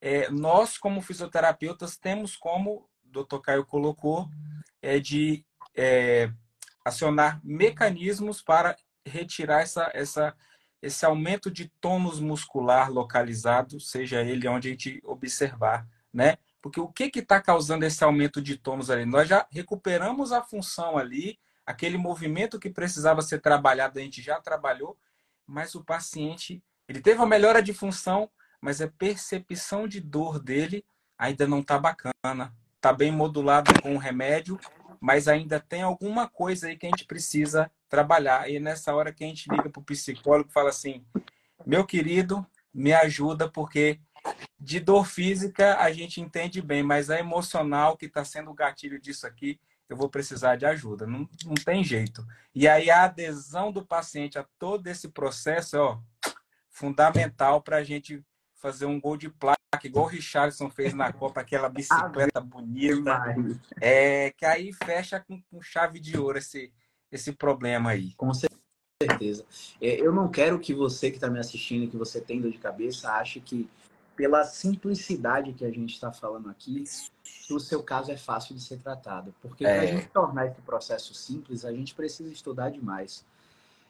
é, 0.02 0.30
nós 0.30 0.78
como 0.78 1.02
fisioterapeutas 1.02 1.98
temos 1.98 2.36
como 2.36 2.88
o 3.04 3.24
Dr. 3.24 3.40
Caio 3.40 3.66
colocou, 3.66 4.28
é 4.86 5.00
de 5.00 5.44
é, 5.76 6.32
acionar 6.86 7.42
mecanismos 7.44 8.42
para 8.42 8.78
retirar 9.04 9.62
essa, 9.62 9.90
essa, 9.94 10.36
esse 10.80 11.04
aumento 11.04 11.50
de 11.50 11.68
tônus 11.82 12.20
muscular 12.20 12.92
localizado, 12.92 13.80
seja 13.80 14.22
ele 14.22 14.48
onde 14.48 14.68
a 14.68 14.72
gente 14.72 15.02
observar, 15.04 15.88
né? 16.14 16.38
Porque 16.62 16.80
o 16.80 16.88
que 16.88 17.12
está 17.16 17.42
causando 17.42 17.86
esse 17.86 18.04
aumento 18.04 18.42
de 18.42 18.58
tônus 18.58 18.90
ali? 18.90 19.06
Nós 19.06 19.28
já 19.28 19.48
recuperamos 19.52 20.32
a 20.32 20.44
função 20.44 20.98
ali, 20.98 21.40
aquele 21.66 21.98
movimento 21.98 22.60
que 22.60 22.70
precisava 22.70 23.22
ser 23.22 23.42
trabalhado, 23.42 24.00
a 24.00 24.02
gente 24.02 24.22
já 24.22 24.40
trabalhou, 24.40 24.98
mas 25.48 25.76
o 25.76 25.84
paciente, 25.84 26.64
ele 26.88 27.02
teve 27.02 27.18
uma 27.18 27.28
melhora 27.28 27.62
de 27.62 27.74
função, 27.74 28.30
mas 28.62 28.82
a 28.82 28.88
percepção 28.88 29.88
de 29.88 30.00
dor 30.00 30.40
dele 30.40 30.86
ainda 31.18 31.48
não 31.48 31.60
está 31.60 31.78
bacana. 31.80 32.54
Está 32.86 32.94
bem 32.94 33.12
modulado 33.12 33.82
com 33.82 33.96
o 33.96 33.98
remédio, 33.98 34.60
mas 35.02 35.28
ainda 35.28 35.60
tem 35.60 35.82
alguma 35.82 36.30
coisa 36.30 36.68
aí 36.68 36.78
que 36.78 36.86
a 36.86 36.90
gente 36.92 37.04
precisa 37.06 37.72
trabalhar. 37.90 38.48
E 38.48 38.60
nessa 38.60 38.94
hora 38.94 39.12
que 39.12 39.24
a 39.24 39.28
gente 39.28 39.50
liga 39.50 39.68
para 39.72 39.80
o 39.80 39.84
psicólogo 39.84 40.52
fala 40.52 40.70
assim: 40.70 41.04
meu 41.66 41.84
querido, 41.84 42.46
me 42.72 42.94
ajuda, 42.94 43.50
porque 43.50 44.00
de 44.60 44.80
dor 44.80 45.08
física 45.08 45.80
a 45.80 45.92
gente 45.92 46.22
entende 46.22 46.62
bem, 46.62 46.84
mas 46.84 47.10
a 47.10 47.18
emocional 47.18 47.98
que 47.98 48.06
está 48.06 48.24
sendo 48.24 48.52
o 48.52 48.54
gatilho 48.54 49.02
disso 49.02 49.26
aqui, 49.26 49.60
eu 49.90 49.98
vou 49.98 50.08
precisar 50.08 50.56
de 50.56 50.68
ajuda. 50.68 51.08
Não, 51.08 51.28
não 51.44 51.56
tem 51.56 51.84
jeito. 51.84 52.24
E 52.54 52.68
aí 52.68 52.92
a 52.92 53.06
adesão 53.06 53.72
do 53.72 53.84
paciente 53.84 54.38
a 54.38 54.46
todo 54.60 54.86
esse 54.86 55.10
processo 55.10 55.76
é 55.76 55.80
ó, 55.80 55.98
fundamental 56.70 57.64
para 57.64 57.78
a 57.78 57.84
gente 57.84 58.24
fazer 58.66 58.88
um 58.88 59.00
gol 59.00 59.16
de 59.16 59.30
placa, 59.30 59.60
igual 59.84 60.06
o 60.06 60.10
Richardson 60.10 60.72
fez 60.72 60.92
na 60.92 61.14
Copa, 61.14 61.40
aquela 61.40 61.70
bicicleta 61.70 62.42
bonita. 62.42 63.36
É, 63.80 64.32
que 64.32 64.44
aí 64.44 64.74
fecha 64.74 65.20
com, 65.20 65.40
com 65.52 65.62
chave 65.62 66.00
de 66.00 66.18
ouro 66.18 66.40
esse, 66.40 66.74
esse 67.12 67.32
problema 67.32 67.92
aí. 67.92 68.16
Com 68.16 68.32
certeza. 68.34 69.46
É, 69.80 70.02
eu 70.02 70.12
não 70.12 70.30
quero 70.30 70.60
que 70.60 70.74
você 70.74 71.12
que 71.12 71.18
está 71.18 71.30
me 71.30 71.38
assistindo, 71.38 71.88
que 71.88 71.96
você 71.96 72.20
tem 72.20 72.42
dor 72.42 72.52
de 72.52 72.58
cabeça, 72.58 73.12
ache 73.12 73.40
que 73.40 73.70
pela 74.16 74.44
simplicidade 74.46 75.54
que 75.54 75.64
a 75.64 75.70
gente 75.70 75.94
está 75.94 76.12
falando 76.12 76.50
aqui, 76.50 76.84
o 77.52 77.60
seu 77.60 77.84
caso 77.84 78.12
é 78.12 78.18
fácil 78.18 78.56
de 78.56 78.64
ser 78.64 78.80
tratado. 78.80 79.32
Porque 79.44 79.64
é. 79.64 79.76
para 79.76 79.84
a 79.84 79.86
gente 79.86 80.08
tornar 80.08 80.48
esse 80.48 80.62
processo 80.62 81.14
simples, 81.14 81.64
a 81.64 81.72
gente 81.72 81.94
precisa 81.94 82.32
estudar 82.32 82.72
demais. 82.72 83.24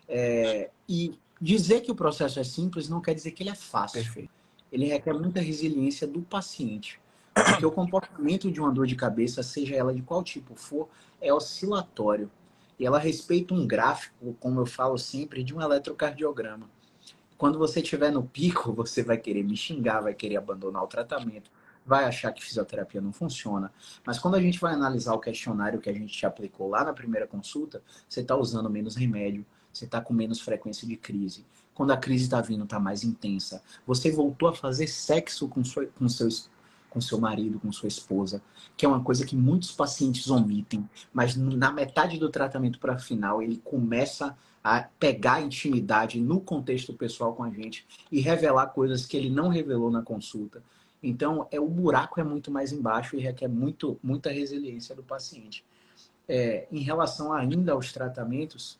É, 0.05 0.69
e 0.89 1.17
dizer 1.39 1.79
que 1.79 1.91
o 1.91 1.95
processo 1.95 2.41
é 2.41 2.43
simples 2.43 2.89
não 2.89 2.99
quer 2.99 3.13
dizer 3.13 3.31
que 3.31 3.41
ele 3.41 3.51
é 3.51 3.55
fácil. 3.55 4.03
Perfeito 4.03 4.44
ele 4.71 4.85
requer 4.85 5.13
muita 5.13 5.39
resiliência 5.39 6.07
do 6.07 6.21
paciente. 6.21 6.99
Porque 7.33 7.65
o 7.65 7.71
comportamento 7.71 8.49
de 8.51 8.59
uma 8.59 8.71
dor 8.71 8.87
de 8.87 8.95
cabeça, 8.95 9.43
seja 9.43 9.75
ela 9.75 9.93
de 9.93 10.01
qual 10.01 10.23
tipo 10.23 10.55
for, 10.55 10.87
é 11.21 11.33
oscilatório. 11.33 12.31
E 12.79 12.85
ela 12.85 12.99
respeita 12.99 13.53
um 13.53 13.67
gráfico, 13.67 14.35
como 14.39 14.59
eu 14.59 14.65
falo 14.65 14.97
sempre, 14.97 15.43
de 15.43 15.53
um 15.53 15.61
eletrocardiograma. 15.61 16.69
Quando 17.37 17.59
você 17.59 17.81
estiver 17.81 18.11
no 18.11 18.23
pico, 18.23 18.71
você 18.73 19.03
vai 19.03 19.17
querer 19.17 19.43
me 19.43 19.57
xingar, 19.57 20.01
vai 20.01 20.13
querer 20.13 20.37
abandonar 20.37 20.83
o 20.83 20.87
tratamento, 20.87 21.51
vai 21.85 22.05
achar 22.05 22.31
que 22.31 22.43
fisioterapia 22.43 23.01
não 23.01 23.11
funciona. 23.11 23.71
Mas 24.05 24.17
quando 24.17 24.35
a 24.35 24.41
gente 24.41 24.59
vai 24.59 24.73
analisar 24.73 25.13
o 25.13 25.19
questionário 25.19 25.79
que 25.79 25.89
a 25.89 25.93
gente 25.93 26.17
te 26.17 26.25
aplicou 26.25 26.69
lá 26.69 26.83
na 26.83 26.93
primeira 26.93 27.27
consulta, 27.27 27.83
você 28.07 28.21
está 28.21 28.35
usando 28.35 28.69
menos 28.69 28.95
remédio, 28.95 29.45
você 29.71 29.85
está 29.85 29.99
com 29.99 30.13
menos 30.13 30.39
frequência 30.39 30.87
de 30.87 30.95
crise. 30.95 31.45
Quando 31.75 31.91
a 31.91 31.97
crise 31.97 32.23
está 32.23 32.41
vindo, 32.41 32.63
está 32.63 32.79
mais 32.79 33.03
intensa. 33.03 33.61
Você 33.85 34.09
voltou 34.09 34.47
a 34.47 34.55
fazer 34.55 34.87
sexo 34.87 35.47
com, 35.49 35.63
sua, 35.63 35.85
com, 35.85 36.07
seus, 36.07 36.49
com 36.89 37.01
seu 37.01 37.19
marido, 37.19 37.59
com 37.59 37.71
sua 37.71 37.89
esposa, 37.89 38.41
que 38.77 38.85
é 38.85 38.89
uma 38.89 39.03
coisa 39.03 39.25
que 39.25 39.35
muitos 39.35 39.73
pacientes 39.73 40.29
omitem. 40.29 40.89
Mas 41.13 41.35
na 41.35 41.71
metade 41.71 42.17
do 42.17 42.29
tratamento 42.29 42.79
para 42.79 42.97
final, 42.97 43.41
ele 43.43 43.57
começa 43.57 44.35
a 44.63 44.81
pegar 44.97 45.33
a 45.33 45.41
intimidade 45.41 46.19
no 46.19 46.39
contexto 46.39 46.93
pessoal 46.93 47.35
com 47.35 47.43
a 47.43 47.51
gente 47.51 47.85
e 48.09 48.21
revelar 48.21 48.67
coisas 48.67 49.05
que 49.05 49.17
ele 49.17 49.29
não 49.29 49.49
revelou 49.49 49.91
na 49.91 50.01
consulta. 50.01 50.63
Então, 51.03 51.47
é 51.51 51.59
o 51.59 51.67
buraco 51.67 52.19
é 52.19 52.23
muito 52.23 52.49
mais 52.49 52.71
embaixo 52.71 53.15
e 53.15 53.19
requer 53.19 53.49
muito, 53.49 53.99
muita 54.01 54.31
resiliência 54.31 54.95
do 54.95 55.03
paciente. 55.03 55.63
É, 56.27 56.67
em 56.71 56.79
relação 56.79 57.31
ainda 57.31 57.73
aos 57.73 57.93
tratamentos, 57.93 58.79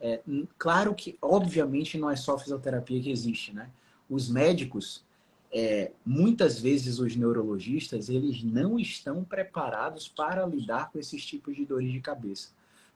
é, 0.00 0.20
claro 0.58 0.94
que, 0.94 1.16
obviamente, 1.20 1.98
não 1.98 2.10
é 2.10 2.16
só 2.16 2.38
fisioterapia 2.38 3.00
que 3.00 3.10
existe, 3.10 3.52
né? 3.52 3.70
Os 4.08 4.28
médicos, 4.28 5.04
é, 5.52 5.92
muitas 6.04 6.58
vezes 6.58 6.98
os 6.98 7.16
neurologistas, 7.16 8.08
eles 8.08 8.42
não 8.42 8.78
estão 8.78 9.24
preparados 9.24 10.08
para 10.08 10.44
lidar 10.46 10.90
com 10.90 10.98
esses 10.98 11.24
tipos 11.24 11.54
de 11.56 11.64
dores 11.64 11.92
de 11.92 12.00
cabeça. 12.00 12.50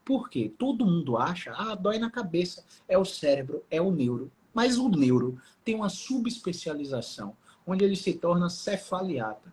Por 0.04 0.28
quê? 0.28 0.52
Todo 0.58 0.86
mundo 0.86 1.16
acha, 1.16 1.52
ah, 1.54 1.74
dói 1.74 1.98
na 1.98 2.10
cabeça, 2.10 2.64
é 2.88 2.96
o 2.96 3.04
cérebro, 3.04 3.62
é 3.70 3.80
o 3.80 3.90
neuro. 3.90 4.30
Mas 4.52 4.78
o 4.78 4.88
neuro 4.88 5.40
tem 5.64 5.74
uma 5.74 5.88
subespecialização, 5.88 7.36
onde 7.66 7.84
ele 7.84 7.96
se 7.96 8.14
torna 8.14 8.48
cefaliata. 8.48 9.52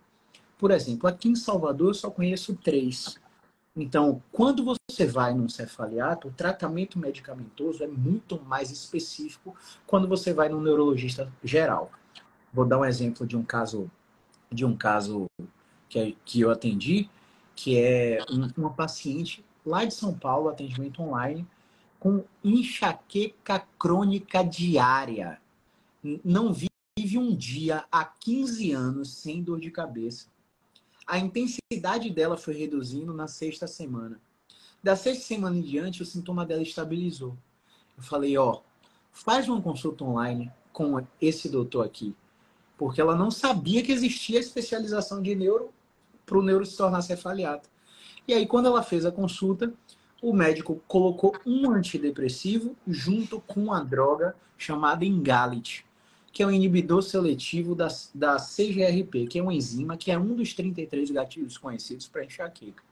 Por 0.57 0.71
exemplo, 0.71 1.07
aqui 1.07 1.27
em 1.27 1.35
Salvador 1.35 1.89
eu 1.89 1.93
só 1.93 2.09
conheço 2.09 2.55
três. 2.55 3.17
Então, 3.75 4.23
quando 4.31 4.63
você 4.63 5.05
vai 5.05 5.33
num 5.33 5.49
cefaliato, 5.49 6.29
o 6.29 6.31
tratamento 6.31 6.97
medicamentoso 6.97 7.83
é 7.83 7.87
muito 7.87 8.41
mais 8.41 8.71
específico 8.71 9.53
quando 9.85 10.07
você 10.07 10.33
vai 10.33 10.47
num 10.47 10.61
neurologista 10.61 11.29
geral. 11.43 11.91
Vou 12.53 12.65
dar 12.65 12.79
um 12.79 12.85
exemplo 12.85 13.27
de 13.27 13.35
um 13.35 13.43
caso 13.43 13.91
de 14.49 14.63
um 14.63 14.77
caso 14.77 15.25
que, 15.89 16.15
que 16.23 16.39
eu 16.39 16.51
atendi, 16.51 17.09
que 17.53 17.77
é 17.77 18.19
uma 18.55 18.69
paciente 18.69 19.43
lá 19.65 19.83
de 19.83 19.93
São 19.93 20.17
Paulo, 20.17 20.47
atendimento 20.47 21.01
online, 21.01 21.45
com 21.99 22.23
enxaqueca 22.41 23.67
crônica 23.77 24.41
diária. 24.43 25.41
Não 26.23 26.53
vive 26.53 27.17
um 27.17 27.35
dia 27.35 27.83
há 27.91 28.05
15 28.05 28.71
anos 28.71 29.17
sem 29.17 29.43
dor 29.43 29.59
de 29.59 29.71
cabeça 29.71 30.27
a 31.05 31.19
intensidade 31.19 32.09
dela 32.09 32.37
foi 32.37 32.55
reduzindo 32.55 33.13
na 33.13 33.27
sexta 33.27 33.67
semana. 33.67 34.19
Da 34.81 34.95
sexta 34.95 35.23
semana 35.23 35.57
em 35.57 35.61
diante, 35.61 36.01
o 36.01 36.05
sintoma 36.05 36.45
dela 36.45 36.61
estabilizou. 36.61 37.37
Eu 37.97 38.03
falei, 38.03 38.37
ó, 38.37 38.61
faz 39.11 39.47
uma 39.47 39.61
consulta 39.61 40.03
online 40.03 40.51
com 40.73 41.05
esse 41.21 41.49
doutor 41.49 41.85
aqui. 41.85 42.15
Porque 42.77 42.99
ela 42.99 43.15
não 43.15 43.31
sabia 43.31 43.81
que 43.81 43.91
existia 43.91 44.39
especialização 44.39 45.21
de 45.21 45.33
neuro 45.33 45.73
para 46.25 46.37
o 46.37 46.43
neuro 46.43 46.65
se 46.65 46.75
tornar 46.75 47.01
cefaliato. 47.01 47.69
E 48.27 48.33
aí, 48.33 48.45
quando 48.45 48.65
ela 48.65 48.83
fez 48.83 49.05
a 49.05 49.11
consulta, 49.11 49.71
o 50.21 50.33
médico 50.33 50.81
colocou 50.87 51.35
um 51.45 51.69
antidepressivo 51.71 52.75
junto 52.87 53.39
com 53.41 53.63
uma 53.63 53.83
droga 53.83 54.35
chamada 54.57 55.05
Ingalit, 55.05 55.85
que 56.35 56.43
é 56.43 56.45
o 56.45 56.51
inibidor 56.51 57.01
seletivo 57.01 57.73
da, 57.73 57.87
da 58.13 58.35
CGRP, 58.35 59.25
que 59.25 59.39
é 59.39 59.41
uma 59.41 59.53
enzima 59.53 59.95
que 59.95 60.11
é 60.11 60.19
um 60.19 60.35
dos 60.35 60.53
33 60.53 61.09
gatilhos 61.09 61.57
conhecidos 61.57 62.09
para 62.09 62.25
enxaqueca. 62.25 62.83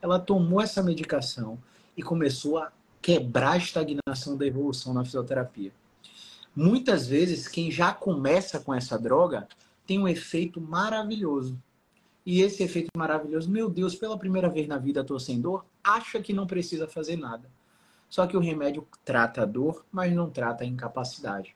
Ela 0.00 0.18
tomou 0.18 0.62
essa 0.62 0.82
medicação 0.82 1.58
e 1.94 2.02
começou 2.02 2.56
a 2.56 2.72
quebrar 3.02 3.50
a 3.50 3.56
estagnação 3.58 4.34
da 4.38 4.46
evolução 4.46 4.94
na 4.94 5.04
fisioterapia. 5.04 5.72
Muitas 6.56 7.06
vezes, 7.06 7.48
quem 7.48 7.70
já 7.70 7.92
começa 7.92 8.58
com 8.58 8.72
essa 8.72 8.98
droga 8.98 9.46
tem 9.86 9.98
um 9.98 10.08
efeito 10.08 10.58
maravilhoso. 10.58 11.62
E 12.24 12.40
esse 12.40 12.62
efeito 12.62 12.88
maravilhoso, 12.96 13.50
meu 13.50 13.68
Deus, 13.68 13.94
pela 13.94 14.16
primeira 14.16 14.48
vez 14.48 14.66
na 14.66 14.78
vida 14.78 15.02
estou 15.02 15.20
sem 15.20 15.38
dor, 15.38 15.66
acha 15.82 16.18
que 16.18 16.32
não 16.32 16.46
precisa 16.46 16.88
fazer 16.88 17.16
nada. 17.16 17.46
Só 18.08 18.26
que 18.26 18.38
o 18.38 18.40
remédio 18.40 18.88
trata 19.04 19.42
a 19.42 19.44
dor, 19.44 19.84
mas 19.92 20.14
não 20.14 20.30
trata 20.30 20.64
a 20.64 20.66
incapacidade. 20.66 21.54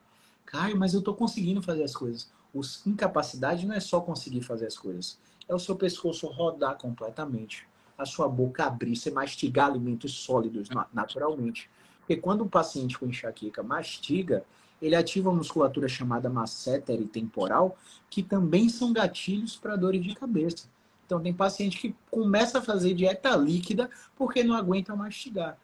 Caio, 0.49 0.78
mas 0.78 0.94
eu 0.94 1.01
estou 1.01 1.14
conseguindo 1.14 1.61
fazer 1.61 1.84
as 1.84 1.94
coisas. 1.94 2.30
Os 2.55 2.84
incapacidade 2.86 3.66
não 3.66 3.74
é 3.74 3.80
só 3.80 4.01
conseguir 4.01 4.40
fazer 4.40 4.66
as 4.66 4.78
coisas. 4.78 5.18
É 5.46 5.55
o 5.55 5.59
seu 5.59 5.76
pescoço 5.76 6.26
rodar 6.26 6.78
completamente. 6.78 7.68
A 7.99 8.07
sua 8.07 8.26
boca 8.28 8.64
abrir, 8.64 8.96
você 8.96 9.11
mastigar 9.11 9.66
alimentos 9.66 10.12
sólidos 10.12 10.70
naturalmente. 10.92 11.70
Porque 12.01 12.16
quando 12.16 12.42
o 12.42 12.49
paciente 12.49 12.99
com 12.99 13.05
enxaqueca 13.05 13.62
mastiga, 13.62 14.42
ele 14.80 14.96
ativa 14.96 15.28
a 15.28 15.34
musculatura 15.34 15.86
chamada 15.86 16.30
masséter 16.30 17.07
temporal, 17.09 17.76
que 18.09 18.22
também 18.22 18.70
são 18.70 18.90
gatilhos 18.90 19.55
para 19.55 19.76
dores 19.76 20.03
de 20.03 20.14
cabeça. 20.14 20.66
Então, 21.05 21.20
tem 21.20 21.32
paciente 21.32 21.78
que 21.78 21.94
começa 22.11 22.59
a 22.59 22.62
fazer 22.62 22.94
dieta 22.94 23.36
líquida 23.36 23.90
porque 24.16 24.42
não 24.42 24.55
aguenta 24.55 24.96
mastigar. 24.96 25.59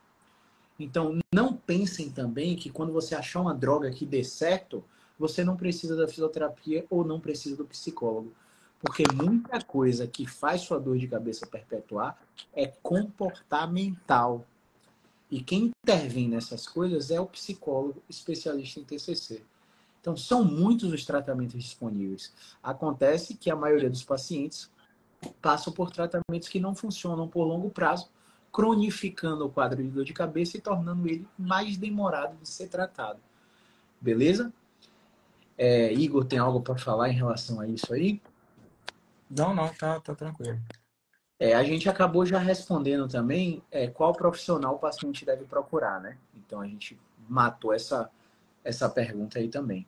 Então, 0.78 1.18
não 1.32 1.54
pensem 1.54 2.10
também 2.10 2.56
que 2.56 2.70
quando 2.70 2.92
você 2.92 3.14
achar 3.14 3.40
uma 3.40 3.54
droga 3.54 3.90
que 3.90 4.04
dê 4.04 4.24
certo, 4.24 4.84
você 5.18 5.44
não 5.44 5.56
precisa 5.56 5.96
da 5.96 6.08
fisioterapia 6.08 6.84
ou 6.90 7.04
não 7.04 7.20
precisa 7.20 7.56
do 7.56 7.64
psicólogo. 7.64 8.32
Porque 8.80 9.04
muita 9.14 9.62
coisa 9.62 10.06
que 10.06 10.26
faz 10.26 10.62
sua 10.62 10.78
dor 10.78 10.98
de 10.98 11.08
cabeça 11.08 11.46
perpetuar 11.46 12.20
é 12.52 12.66
comportamental. 12.66 14.44
E 15.30 15.42
quem 15.42 15.72
intervém 15.82 16.28
nessas 16.28 16.66
coisas 16.66 17.10
é 17.10 17.18
o 17.18 17.26
psicólogo 17.26 18.02
especialista 18.08 18.80
em 18.80 18.84
TCC. 18.84 19.42
Então, 20.00 20.16
são 20.16 20.44
muitos 20.44 20.92
os 20.92 21.04
tratamentos 21.04 21.62
disponíveis. 21.62 22.32
Acontece 22.62 23.34
que 23.34 23.50
a 23.50 23.56
maioria 23.56 23.88
dos 23.88 24.04
pacientes 24.04 24.70
passam 25.40 25.72
por 25.72 25.90
tratamentos 25.90 26.48
que 26.48 26.60
não 26.60 26.74
funcionam 26.74 27.26
por 27.26 27.44
longo 27.44 27.70
prazo, 27.70 28.10
cronificando 28.54 29.44
o 29.44 29.50
quadro 29.50 29.82
de 29.82 29.88
dor 29.88 30.04
de 30.04 30.12
cabeça 30.12 30.56
e 30.56 30.60
tornando 30.60 31.08
ele 31.08 31.26
mais 31.36 31.76
demorado 31.76 32.36
de 32.40 32.48
ser 32.48 32.68
tratado. 32.68 33.18
Beleza? 34.00 34.52
É, 35.58 35.92
Igor, 35.92 36.24
tem 36.24 36.38
algo 36.38 36.60
para 36.60 36.78
falar 36.78 37.08
em 37.08 37.14
relação 37.14 37.58
a 37.58 37.66
isso 37.66 37.92
aí? 37.92 38.22
Não, 39.28 39.52
não, 39.52 39.74
tá, 39.74 39.98
tá 39.98 40.14
tranquilo. 40.14 40.60
É, 41.36 41.54
a 41.54 41.64
gente 41.64 41.88
acabou 41.88 42.24
já 42.24 42.38
respondendo 42.38 43.08
também 43.08 43.60
é, 43.72 43.88
qual 43.88 44.12
profissional 44.12 44.76
o 44.76 44.78
paciente 44.78 45.24
deve 45.24 45.44
procurar, 45.46 46.00
né? 46.00 46.16
Então 46.36 46.60
a 46.60 46.66
gente 46.68 46.96
matou 47.28 47.74
essa, 47.74 48.08
essa 48.62 48.88
pergunta 48.88 49.40
aí 49.40 49.48
também. 49.48 49.84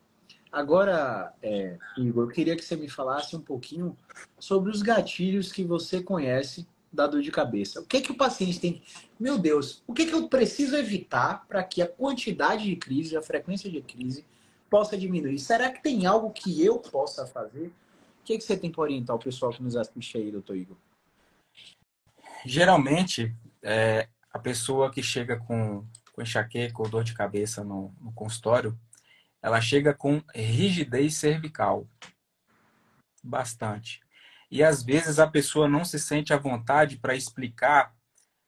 Agora, 0.51 1.33
é, 1.41 1.79
Igor, 1.97 2.25
eu 2.25 2.31
queria 2.31 2.57
que 2.57 2.65
você 2.65 2.75
me 2.75 2.89
falasse 2.89 3.37
um 3.37 3.41
pouquinho 3.41 3.97
sobre 4.41 4.73
os 4.73 4.83
gatilhos 4.83 5.53
que 5.53 5.63
você 5.63 6.03
conhece 6.03 6.67
da 6.93 7.07
dor 7.07 7.23
de 7.23 7.31
cabeça. 7.31 7.81
O 7.81 7.85
que 7.85 8.01
que 8.01 8.13
o 8.13 8.17
paciente 8.17 8.61
tem? 8.61 8.83
Meu 9.19 9.39
Deus, 9.39 9.83
o 9.87 9.93
que 9.93 10.07
que 10.07 10.15
eu 10.15 10.29
preciso 10.29 10.77
evitar 10.77 11.47
para 11.47 11.63
que 11.63 11.83
a 11.83 11.87
quantidade 11.87 12.65
de 12.65 12.77
crise, 12.77 13.17
a 13.17 13.23
frequência 13.23 13.71
de 13.71 13.81
crise 13.81 14.25
possa 14.71 14.97
diminuir? 14.97 15.39
Será 15.39 15.71
que 15.71 15.83
tem 15.83 16.07
algo 16.07 16.31
que 16.31 16.65
eu 16.65 16.79
possa 16.79 17.27
fazer? 17.27 17.69
O 18.21 18.25
que, 18.25 18.39
que 18.39 18.45
você 18.45 18.57
tem 18.57 18.71
para 18.71 18.83
orientar 18.83 19.15
o 19.15 19.21
pessoal 19.21 19.53
que 19.53 19.63
nos 19.63 19.77
assiste 19.77 20.19
aí, 20.19 20.31
doutor 20.31 20.57
Igor? 20.57 20.77
Geralmente, 22.45 23.35
é, 23.63 24.09
a 24.33 24.39
pessoa 24.39 24.91
que 24.91 25.03
chega 25.03 25.37
com, 25.37 25.85
com 26.13 26.23
enxaqueca 26.23 26.83
ou 26.83 26.89
dor 26.89 27.05
de 27.05 27.15
cabeça 27.15 27.65
no, 27.65 27.95
no 28.01 28.13
consultório, 28.13 28.79
ela 29.43 29.61
chega 29.61 29.95
com 29.95 30.23
rigidez 30.35 31.17
cervical. 31.17 31.87
Bastante. 33.23 34.01
E 34.51 34.63
às 34.63 34.83
vezes 34.83 35.19
a 35.19 35.27
pessoa 35.27 35.69
não 35.69 35.85
se 35.85 35.99
sente 35.99 36.33
à 36.33 36.37
vontade 36.37 36.97
para 36.97 37.15
explicar 37.15 37.95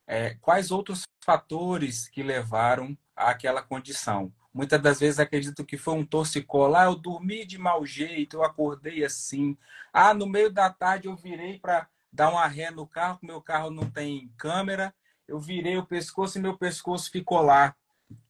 é, 0.07 0.34
quais 0.40 0.70
outros 0.70 1.03
fatores 1.24 2.09
que 2.09 2.22
levaram 2.22 2.96
àquela 3.14 3.62
condição. 3.62 4.32
Muitas 4.53 4.80
das 4.80 4.99
vezes 4.99 5.20
acredito 5.20 5.64
que 5.64 5.76
foi 5.76 5.94
um 5.94 6.05
torcicolo. 6.05 6.74
Ah, 6.74 6.84
eu 6.84 6.94
dormi 6.94 7.44
de 7.44 7.59
mau 7.59 7.84
jeito, 7.84 8.36
eu 8.36 8.42
acordei 8.42 9.05
assim. 9.05 9.57
Ah, 9.92 10.14
no 10.14 10.26
meio 10.26 10.51
da 10.51 10.70
tarde 10.70 11.09
eu 11.09 11.14
virei 11.14 11.59
para 11.59 11.86
dar 12.12 12.30
uma 12.30 12.46
ré 12.46 12.70
no 12.70 12.86
carro, 12.86 13.18
meu 13.22 13.42
carro 13.42 13.70
não 13.70 13.90
tem 13.90 14.32
câmera, 14.36 14.94
eu 15.26 15.38
virei 15.38 15.76
o 15.76 15.84
pescoço 15.84 16.38
e 16.38 16.40
meu 16.40 16.57
pescoço 16.57 17.11
ficou 17.11 17.42
lá. 17.42 17.76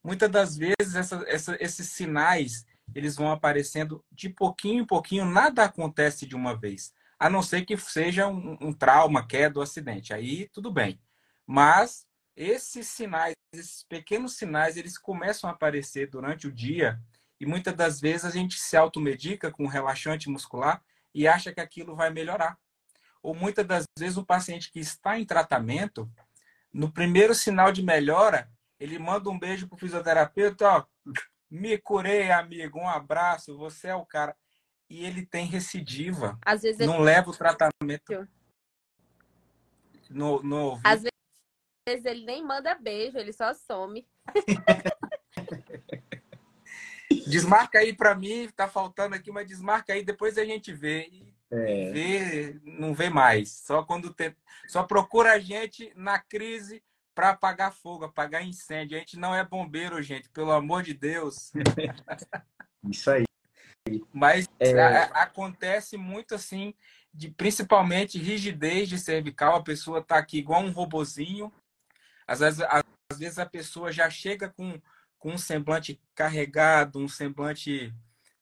Muitas 0.03 0.31
das 0.31 0.57
vezes 0.57 0.97
essa, 0.97 1.25
essa, 1.29 1.57
esses 1.61 1.91
sinais 1.91 2.67
eles 2.95 3.17
vão 3.17 3.31
aparecendo 3.31 4.05
de 4.11 4.29
pouquinho 4.29 4.83
em 4.83 4.87
pouquinho, 4.87 5.25
nada 5.25 5.65
acontece 5.65 6.27
de 6.27 6.35
uma 6.35 6.57
vez, 6.57 6.93
a 7.19 7.29
não 7.29 7.43
ser 7.43 7.65
que 7.65 7.77
seja 7.77 8.27
um, 8.29 8.57
um 8.61 8.73
trauma, 8.73 9.27
queda 9.27 9.59
ou 9.59 9.63
acidente. 9.63 10.15
Aí 10.15 10.49
tudo 10.49 10.71
bem. 10.73 11.01
Mas 11.47 12.07
esses 12.37 12.87
sinais, 12.89 13.35
esses 13.53 13.85
pequenos 13.85 14.37
sinais, 14.37 14.77
eles 14.77 14.97
começam 14.97 15.49
a 15.49 15.53
aparecer 15.53 16.09
durante 16.09 16.47
o 16.47 16.53
dia 16.53 17.01
e 17.41 17.47
muitas 17.47 17.75
das 17.75 18.01
vezes 18.01 18.25
a 18.25 18.31
gente 18.31 18.59
se 18.59 18.77
automedica 18.77 19.51
com 19.51 19.67
relaxante 19.67 20.29
muscular 20.29 20.83
e 21.15 21.27
acha 21.27 21.53
que 21.53 21.61
aquilo 21.61 21.97
vai 21.97 22.11
melhorar 22.11 22.59
ou 23.23 23.35
muitas 23.35 23.67
das 23.67 23.85
vezes 23.99 24.17
o 24.17 24.25
paciente 24.25 24.71
que 24.71 24.81
está 24.81 25.19
em 25.19 25.25
tratamento, 25.25 26.11
no 26.73 26.91
primeiro 26.91 27.35
sinal 27.35 27.73
de 27.73 27.83
melhora, 27.83 28.51
ele 28.79 28.99
manda 28.99 29.29
um 29.29 29.39
beijo 29.39 29.67
para 29.67 29.77
o 29.77 29.79
fisioterapeuta, 29.79 30.67
ó, 30.67 30.85
me 31.51 31.79
curei, 31.79 32.31
amigo, 32.31 32.79
um 32.79 32.89
abraço, 32.89 33.57
você 33.57 33.89
é 33.89 33.95
o 33.95 34.07
cara. 34.07 34.37
E 34.89 35.05
ele 35.05 35.27
tem 35.27 35.47
recidiva. 35.47 36.39
Às 36.45 36.63
vezes 36.63 36.87
não 36.87 36.97
ele... 36.97 37.05
leva 37.05 37.31
o 37.31 37.37
tratamento. 37.37 38.29
No, 40.09 40.43
no 40.43 40.81
Às 40.83 41.03
vezes 41.87 42.05
ele 42.05 42.25
nem 42.25 42.45
manda 42.45 42.75
beijo, 42.75 43.19
ele 43.19 43.33
só 43.33 43.53
some. 43.55 44.07
desmarca 47.27 47.79
aí 47.79 47.95
para 47.95 48.15
mim, 48.15 48.49
tá 48.57 48.67
faltando 48.67 49.15
aqui, 49.15 49.31
mas 49.31 49.47
desmarca 49.47 49.93
aí, 49.93 50.03
depois 50.03 50.39
a 50.39 50.45
gente 50.45 50.73
vê. 50.73 51.09
E 51.13 51.39
é. 51.51 51.93
Vê, 51.93 52.61
não 52.63 52.95
vê 52.95 53.09
mais. 53.09 53.63
Só 53.65 53.83
quando 53.83 54.13
tem, 54.13 54.35
só 54.67 54.83
procura 54.83 55.33
a 55.33 55.39
gente 55.39 55.93
na 55.97 56.19
crise 56.19 56.83
para 57.15 57.31
apagar 57.31 57.73
fogo, 57.73 58.05
apagar 58.05 58.47
incêndio. 58.47 58.97
A 58.97 59.01
gente 59.01 59.19
não 59.19 59.35
é 59.35 59.45
bombeiro, 59.45 60.01
gente, 60.03 60.29
pelo 60.31 60.53
amor 60.53 60.83
de 60.83 60.95
Deus. 60.95 61.51
Isso 62.89 63.11
aí. 63.11 63.28
Mas 64.13 64.49
é... 64.59 64.81
a, 64.81 65.05
acontece 65.23 65.97
muito 65.97 66.35
assim, 66.35 66.75
de 67.13 67.31
principalmente 67.31 68.19
rigidez 68.19 68.89
de 68.89 68.99
cervical. 68.99 69.57
A 69.57 69.63
pessoa 69.63 70.03
tá 70.03 70.19
aqui 70.19 70.39
igual 70.39 70.63
um 70.63 70.71
robozinho. 70.71 71.53
Às 72.27 72.41
vezes, 72.41 72.61
às 72.61 73.19
vezes 73.19 73.39
a 73.39 73.47
pessoa 73.47 73.91
já 73.91 74.09
chega 74.11 74.49
com, 74.49 74.81
com 75.19 75.33
um 75.33 75.39
semblante 75.39 76.01
carregado, 76.15 76.99
um 76.99 77.09
semblante 77.09 77.95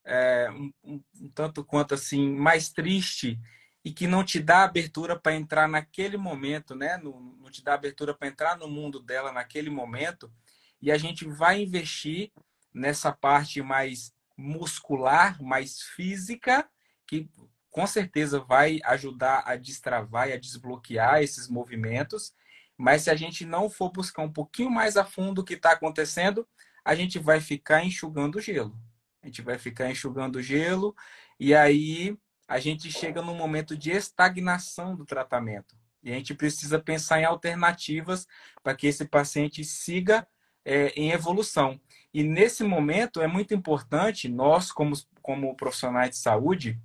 é, 0.05 0.51
um, 0.51 0.73
um, 0.85 1.03
um, 1.21 1.29
tanto 1.31 1.65
quanto 1.65 1.95
assim 1.95 2.31
mais 2.31 2.69
triste 2.69 3.39
e 3.85 3.93
que 3.93 4.07
não 4.07 4.25
te 4.25 4.41
dá 4.41 4.65
abertura 4.65 5.19
para 5.19 5.35
entrar 5.35 5.69
naquele 5.69 6.17
momento, 6.17 6.75
né? 6.75 6.97
No, 6.97 7.21
não 7.41 7.51
te 7.51 7.63
dá 7.63 7.75
abertura 7.75 8.15
para 8.15 8.29
entrar 8.29 8.57
no 8.57 8.69
mundo 8.69 9.01
dela 9.01 9.31
naquele 9.31 9.71
momento. 9.71 10.33
E 10.81 10.91
a 10.91 10.99
gente 10.99 11.25
vai 11.25 11.63
investir 11.63 12.33
nessa 12.75 13.13
parte 13.13 13.63
mais 13.63 14.13
muscular, 14.37 15.43
mais 15.43 15.83
física, 15.83 16.69
que 17.07 17.29
com 17.71 17.87
certeza 17.87 18.41
vai 18.41 18.81
ajudar 18.85 19.43
a 19.47 19.57
destravar 19.57 20.29
e 20.29 20.33
a 20.33 20.39
desbloquear 20.39 21.23
esses 21.23 21.49
movimentos. 21.49 22.35
Mas 22.77 23.03
se 23.03 23.11
a 23.11 23.15
gente 23.15 23.45
não 23.45 23.71
for 23.71 23.91
buscar 23.91 24.23
um 24.23 24.33
pouquinho 24.33 24.71
mais 24.71 24.97
a 24.97 25.05
fundo 25.05 25.41
o 25.41 25.45
que 25.45 25.55
está 25.55 25.73
acontecendo, 25.73 26.47
a 26.85 26.95
gente 26.95 27.19
vai 27.19 27.41
ficar 27.41 27.85
enxugando 27.85 28.41
gelo 28.41 28.79
a 29.27 29.29
gente 29.29 29.43
vai 29.43 29.59
ficar 29.59 29.91
enxugando 29.91 30.41
gelo 30.41 30.95
e 31.39 31.53
aí 31.53 32.17
a 32.47 32.61
gente 32.61 32.91
chega 32.93 33.21
num 33.21 33.35
momento 33.35 33.77
de 33.77 33.91
estagnação 33.91 34.95
do 34.95 35.05
tratamento. 35.05 35.77
E 36.01 36.13
a 36.13 36.15
gente 36.15 36.33
precisa 36.33 36.79
pensar 36.79 37.21
em 37.21 37.25
alternativas 37.25 38.27
para 38.63 38.77
que 38.77 38.87
esse 38.87 39.05
paciente 39.05 39.65
siga 39.65 40.27
é, 40.65 40.89
em 40.91 41.11
evolução. 41.11 41.81
E 42.17 42.23
nesse 42.23 42.65
momento 42.65 43.21
é 43.21 43.27
muito 43.27 43.53
importante, 43.53 44.27
nós, 44.27 44.73
como, 44.73 44.95
como 45.21 45.55
profissionais 45.55 46.09
de 46.09 46.17
saúde, 46.17 46.81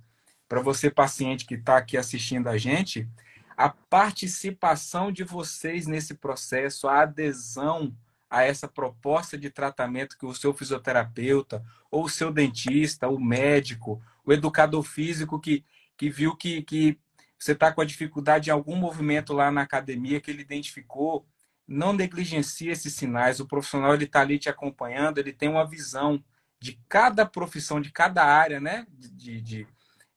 para 0.46 0.60
você, 0.60 0.90
paciente 0.90 1.46
que 1.46 1.54
está 1.54 1.78
aqui 1.78 1.96
assistindo 1.96 2.48
a 2.48 2.58
gente, 2.58 3.08
a 3.56 3.70
participação 3.70 5.10
de 5.10 5.24
vocês 5.24 5.86
nesse 5.86 6.12
processo, 6.12 6.86
a 6.86 7.00
adesão 7.00 7.96
a 8.28 8.42
essa 8.42 8.68
proposta 8.68 9.38
de 9.38 9.48
tratamento 9.48 10.18
que 10.18 10.26
o 10.26 10.34
seu 10.34 10.52
fisioterapeuta, 10.52 11.64
ou 11.90 12.04
o 12.04 12.10
seu 12.10 12.30
dentista, 12.30 13.08
o 13.08 13.18
médico, 13.18 14.02
o 14.26 14.34
educador 14.34 14.82
físico 14.82 15.40
que, 15.40 15.64
que 15.96 16.10
viu 16.10 16.36
que, 16.36 16.60
que 16.60 16.98
você 17.38 17.52
está 17.52 17.72
com 17.72 17.80
a 17.80 17.86
dificuldade 17.86 18.50
em 18.50 18.52
algum 18.52 18.76
movimento 18.76 19.32
lá 19.32 19.50
na 19.50 19.62
academia 19.62 20.20
que 20.20 20.30
ele 20.30 20.42
identificou, 20.42 21.24
não 21.66 21.92
negligencie 21.92 22.68
esses 22.68 22.94
sinais. 22.94 23.40
O 23.40 23.46
profissional 23.46 23.94
ele 23.94 24.04
está 24.04 24.20
ali 24.20 24.38
te 24.38 24.48
acompanhando, 24.48 25.18
ele 25.18 25.32
tem 25.32 25.48
uma 25.48 25.66
visão 25.66 26.22
de 26.60 26.80
cada 26.88 27.26
profissão, 27.26 27.80
de 27.80 27.90
cada 27.90 28.24
área 28.24 28.60
né? 28.60 28.86
de, 28.90 29.40
de, 29.40 29.66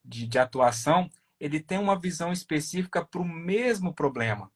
de, 0.04 0.28
de 0.28 0.40
atuação, 0.40 1.10
ele 1.40 1.60
tem 1.60 1.80
uma 1.80 2.00
visão 2.00 2.32
específica 2.32 3.04
para 3.04 3.22
o 3.22 3.28
mesmo 3.28 3.94
problema. 3.94 4.52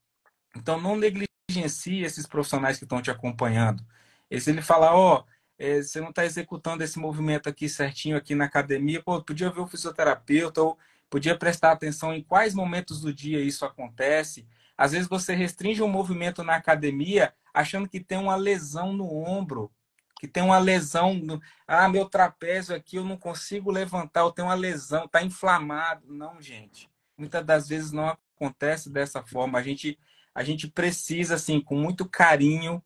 Então, 0.55 0.79
não 0.79 0.95
negligencie 0.95 2.03
esses 2.03 2.27
profissionais 2.27 2.77
que 2.77 2.83
estão 2.83 3.01
te 3.01 3.09
acompanhando. 3.09 3.83
E 4.29 4.39
se 4.39 4.51
ele 4.51 4.61
falar, 4.61 4.93
ó, 4.95 5.19
oh, 5.19 5.25
você 5.59 5.99
não 5.99 6.09
está 6.09 6.23
executando 6.25 6.83
esse 6.83 6.97
movimento 6.99 7.49
aqui 7.49 7.67
certinho 7.67 8.15
aqui 8.15 8.33
na 8.35 8.45
academia, 8.45 9.01
pô, 9.01 9.21
podia 9.21 9.49
ver 9.49 9.61
o 9.61 9.67
fisioterapeuta 9.67 10.61
ou 10.61 10.77
podia 11.09 11.37
prestar 11.37 11.71
atenção 11.71 12.13
em 12.13 12.23
quais 12.23 12.53
momentos 12.53 13.01
do 13.01 13.13
dia 13.13 13.41
isso 13.41 13.65
acontece. 13.65 14.47
Às 14.79 14.93
vezes 14.93 15.09
você 15.09 15.35
restringe 15.35 15.83
um 15.83 15.89
movimento 15.89 16.41
na 16.41 16.55
academia 16.55 17.33
achando 17.53 17.89
que 17.89 17.99
tem 17.99 18.17
uma 18.17 18.37
lesão 18.37 18.93
no 18.93 19.13
ombro, 19.13 19.69
que 20.17 20.25
tem 20.25 20.41
uma 20.41 20.57
lesão, 20.57 21.13
no... 21.13 21.41
ah, 21.67 21.89
meu 21.89 22.05
trapézio 22.05 22.73
aqui 22.73 22.95
eu 22.95 23.03
não 23.03 23.17
consigo 23.17 23.69
levantar, 23.69 24.21
eu 24.21 24.31
tenho 24.31 24.47
uma 24.47 24.53
lesão, 24.53 25.03
está 25.03 25.21
inflamado. 25.21 26.05
Não, 26.07 26.41
gente. 26.41 26.89
Muitas 27.17 27.45
das 27.45 27.67
vezes 27.67 27.91
não 27.91 28.07
acontece 28.07 28.89
dessa 28.89 29.21
forma. 29.21 29.59
A 29.59 29.61
gente 29.61 29.99
a 30.33 30.43
gente 30.45 30.69
precisa, 30.69 31.35
assim, 31.35 31.59
com 31.59 31.75
muito 31.75 32.07
carinho, 32.07 32.81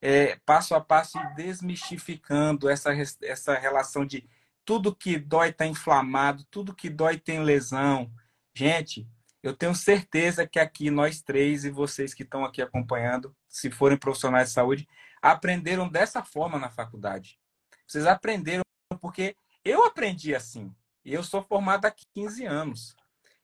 é, 0.00 0.36
passo 0.46 0.74
a 0.74 0.80
passo, 0.80 1.18
ir 1.18 1.34
desmistificando 1.34 2.70
essa, 2.70 2.94
essa 3.20 3.58
relação 3.58 4.06
de 4.06 4.26
tudo 4.64 4.94
que 4.94 5.18
dói 5.18 5.50
está 5.50 5.66
inflamado, 5.66 6.46
tudo 6.50 6.74
que 6.74 6.88
dói 6.88 7.18
tem 7.18 7.42
lesão. 7.42 8.10
Gente, 8.54 9.06
eu 9.42 9.54
tenho 9.54 9.74
certeza 9.74 10.46
que 10.46 10.58
aqui 10.58 10.90
nós 10.90 11.22
três 11.22 11.64
e 11.64 11.70
vocês 11.70 12.12
que 12.12 12.22
estão 12.22 12.44
aqui 12.44 12.60
acompanhando, 12.60 13.34
se 13.48 13.70
forem 13.70 13.96
profissionais 13.96 14.48
de 14.48 14.54
saúde, 14.54 14.88
aprenderam 15.22 15.88
dessa 15.88 16.24
forma 16.24 16.58
na 16.58 16.70
faculdade. 16.70 17.38
Vocês 17.86 18.06
aprenderam 18.06 18.62
porque 19.00 19.36
eu 19.64 19.84
aprendi 19.84 20.34
assim. 20.34 20.74
Eu 21.04 21.22
sou 21.22 21.42
formado 21.42 21.86
há 21.86 21.94
15 22.14 22.44
anos. 22.44 22.96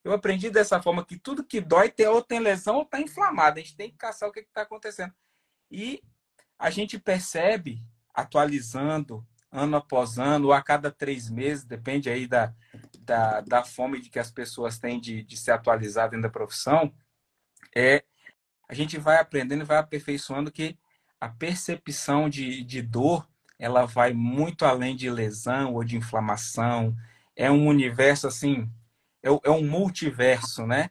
Eu 0.03 0.13
aprendi 0.13 0.51
dessa 0.51 0.83
forma 0.83 1.05
que 1.05 1.19
tudo 1.19 1.45
que 1.45 1.61
dói 1.61 1.91
tem, 1.91 2.07
ou 2.07 2.23
tem 2.23 2.39
lesão 2.39 2.77
ou 2.77 2.83
está 2.83 3.01
inflamado. 3.01 3.59
A 3.59 3.63
gente 3.63 3.77
tem 3.77 3.91
que 3.91 3.97
caçar 3.97 4.29
o 4.29 4.33
que 4.33 4.41
está 4.41 4.63
acontecendo. 4.63 5.15
E 5.71 6.03
a 6.59 6.71
gente 6.71 6.99
percebe, 6.99 7.83
atualizando 8.13 9.27
ano 9.51 9.77
após 9.77 10.19
ano, 10.19 10.49
ou 10.49 10.53
a 10.53 10.61
cada 10.61 10.91
três 10.91 11.31
meses, 11.31 11.65
depende 11.65 12.11
aí 12.11 12.27
da, 12.27 12.53
da, 13.05 13.41
da 13.41 13.65
fome 13.65 14.01
de 14.01 14.11
que 14.11 14.19
as 14.19 14.31
pessoas 14.31 14.79
têm 14.79 15.01
de, 15.01 15.23
de 15.23 15.37
se 15.37 15.51
atualizar 15.51 16.11
dentro 16.11 16.23
da 16.23 16.31
profissão, 16.31 16.93
é, 17.75 18.05
a 18.69 18.75
gente 18.75 18.99
vai 18.99 19.19
aprendendo 19.19 19.63
e 19.63 19.67
vai 19.67 19.79
aperfeiçoando 19.79 20.51
que 20.51 20.79
a 21.21 21.29
percepção 21.29 22.29
de, 22.29 22.65
de 22.65 22.83
dor 22.83 23.29
ela 23.59 23.87
vai 23.87 24.13
muito 24.13 24.65
além 24.65 24.97
de 24.97 25.09
lesão 25.09 25.75
ou 25.75 25.85
de 25.85 25.97
inflamação. 25.97 26.95
É 27.37 27.51
um 27.51 27.67
universo 27.67 28.27
assim 28.27 28.71
é, 29.23 29.29
é 29.45 29.51
um 29.51 29.67
multiverso, 29.67 30.67
né? 30.67 30.91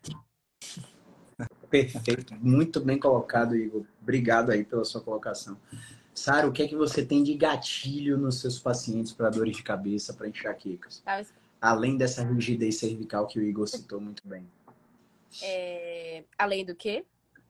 Perfeito, 1.69 2.33
muito 2.35 2.79
bem 2.79 2.99
colocado, 2.99 3.55
Igor. 3.55 3.85
Obrigado 4.01 4.51
aí 4.51 4.63
pela 4.63 4.83
sua 4.83 5.01
colocação. 5.01 5.57
Sara, 6.13 6.47
o 6.47 6.51
que 6.51 6.61
é 6.61 6.67
que 6.67 6.75
você 6.75 7.03
tem 7.03 7.23
de 7.23 7.33
gatilho 7.35 8.17
nos 8.17 8.39
seus 8.39 8.59
pacientes 8.59 9.11
para 9.11 9.29
dores 9.29 9.57
de 9.57 9.63
cabeça, 9.63 10.13
para 10.13 10.27
enxaquecas? 10.27 10.99
Tá, 10.99 11.23
além 11.63 11.95
dessa 11.95 12.21
rigidez 12.21 12.77
cervical 12.77 13.25
que 13.25 13.39
o 13.39 13.41
Igor 13.41 13.65
citou 13.67 14.01
muito 14.01 14.27
bem. 14.27 14.45
É... 15.41 16.25
Além 16.37 16.65
do 16.65 16.75
quê? 16.75 17.05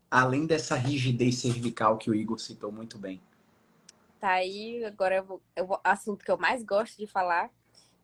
Além 0.09 0.45
dessa 0.45 0.75
rigidez 0.75 1.39
cervical 1.39 1.97
que 1.97 2.11
o 2.11 2.13
Igor 2.13 2.37
citou 2.37 2.71
muito 2.71 2.99
bem. 2.99 3.19
Tá 4.19 4.33
aí, 4.33 4.85
agora 4.85 5.15
eu 5.15 5.23
vou, 5.23 5.41
eu 5.55 5.65
vou, 5.65 5.81
assunto 5.83 6.23
que 6.23 6.29
eu 6.29 6.37
mais 6.37 6.63
gosto 6.63 6.95
de 6.95 7.07
falar, 7.07 7.49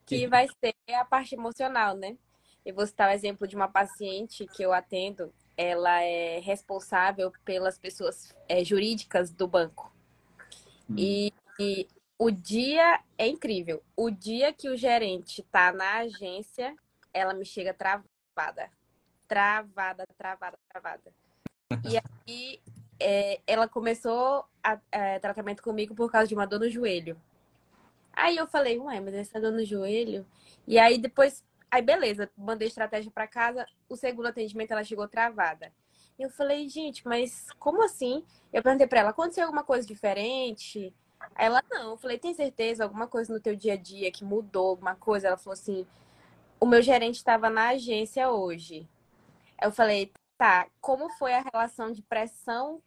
que, 0.04 0.18
que 0.18 0.28
vai 0.28 0.48
ser 0.48 0.74
a 0.96 1.06
parte 1.06 1.36
emocional, 1.36 1.96
né? 1.96 2.18
Eu 2.66 2.74
vou 2.74 2.88
citar 2.88 3.10
o 3.10 3.14
exemplo 3.14 3.48
de 3.48 3.56
uma 3.56 3.68
paciente 3.68 4.48
que 4.48 4.64
eu 4.64 4.74
atendo. 4.74 5.32
Ela 5.56 6.02
é 6.02 6.40
responsável 6.40 7.32
pelas 7.46 7.78
pessoas 7.78 8.36
é, 8.48 8.64
jurídicas 8.64 9.30
do 9.30 9.48
banco. 9.48 9.94
Hum. 10.90 10.96
E, 10.98 11.34
e 11.60 11.88
o 12.20 12.30
dia 12.30 13.00
é 13.18 13.28
incrível. 13.28 13.82
O 13.96 14.12
dia 14.12 14.52
que 14.52 14.70
o 14.70 14.76
gerente 14.76 15.42
tá 15.44 15.72
na 15.72 16.00
agência, 16.00 16.76
ela 17.14 17.34
me 17.34 17.46
chega 17.46 17.74
travada. 17.74 18.70
Travada, 19.28 20.06
travada, 20.18 20.60
travada. 20.68 21.14
E 21.86 21.98
aí 22.28 22.62
é, 23.00 23.40
ela 23.48 23.70
começou 23.70 24.46
a, 24.62 24.78
é, 24.92 25.18
tratamento 25.20 25.64
comigo 25.64 25.96
por 25.96 26.12
causa 26.12 26.28
de 26.28 26.36
uma 26.36 26.46
dor 26.46 26.60
no 26.60 26.70
joelho. 26.70 27.20
Aí 28.12 28.36
eu 28.36 28.48
falei, 28.48 28.78
ué, 28.78 29.00
mas 29.00 29.14
essa 29.14 29.40
dor 29.40 29.54
no 29.54 29.64
joelho? 29.64 30.28
E 30.68 30.78
aí 30.78 30.98
depois 30.98 31.42
Aí, 31.72 31.84
beleza, 31.84 32.30
mandei 32.36 32.68
estratégia 32.68 33.12
para 33.12 33.28
casa. 33.28 33.66
O 33.88 33.96
segundo 33.96 34.26
atendimento 34.28 34.72
ela 34.72 34.84
chegou 34.84 35.08
travada. 35.08 35.72
Eu 36.18 36.30
falei, 36.30 36.68
gente, 36.68 37.08
mas 37.08 37.48
como 37.60 37.84
assim? 37.84 38.26
Eu 38.52 38.64
perguntei 38.64 38.88
para 38.88 39.02
ela, 39.02 39.10
aconteceu 39.12 39.44
alguma 39.44 39.64
coisa 39.64 39.88
diferente? 39.88 40.94
Ela, 41.36 41.64
não. 41.70 41.92
Eu 41.92 41.98
falei, 41.98 42.18
tem 42.18 42.34
certeza? 42.34 42.84
Alguma 42.84 43.08
coisa 43.08 43.34
no 43.34 43.40
teu 43.40 43.56
dia 43.56 43.74
a 43.74 43.78
dia 43.78 44.12
que 44.12 44.24
mudou, 44.24 44.70
alguma 44.70 44.96
coisa? 44.96 45.28
Ela 45.28 45.38
falou 45.38 45.54
assim, 45.54 45.86
o 46.60 46.66
meu 46.66 46.82
gerente 46.82 47.16
estava 47.16 47.50
na 47.50 47.70
agência 47.70 48.30
hoje. 48.30 48.88
Eu 49.62 49.72
falei, 49.72 50.12
tá, 50.38 50.68
como 50.82 51.10
foi 51.12 51.34
a 51.34 51.42
relação 51.42 51.92
de 51.92 52.02
pressão 52.02 52.82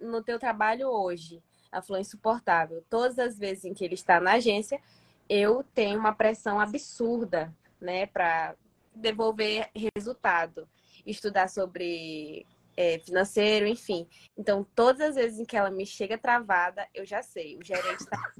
no 0.00 0.22
teu 0.22 0.38
trabalho 0.38 0.88
hoje? 0.88 1.42
Ela 1.72 1.82
falou, 1.82 2.00
insuportável. 2.00 2.84
Todas 2.88 3.18
as 3.18 3.38
vezes 3.38 3.64
em 3.64 3.74
que 3.74 3.84
ele 3.84 3.94
está 3.94 4.20
na 4.20 4.34
agência, 4.34 4.80
eu 5.28 5.64
tenho 5.74 5.98
uma 5.98 6.12
pressão 6.12 6.60
absurda 6.60 7.52
né, 7.80 8.06
para 8.06 8.54
devolver 8.94 9.70
resultado, 9.94 10.68
estudar 11.04 11.48
sobre 11.48 12.46
é, 12.76 12.98
financeiro, 12.98 13.66
enfim. 13.66 14.08
Então, 14.36 14.64
todas 14.74 15.00
as 15.08 15.14
vezes 15.14 15.38
em 15.38 15.44
que 15.44 15.56
ela 15.56 15.70
me 15.70 15.86
chega 15.86 16.18
travada, 16.18 16.88
eu 16.94 17.04
já 17.04 17.22
sei, 17.22 17.56
o 17.56 17.64
gerente 17.64 18.00
está. 18.00 18.32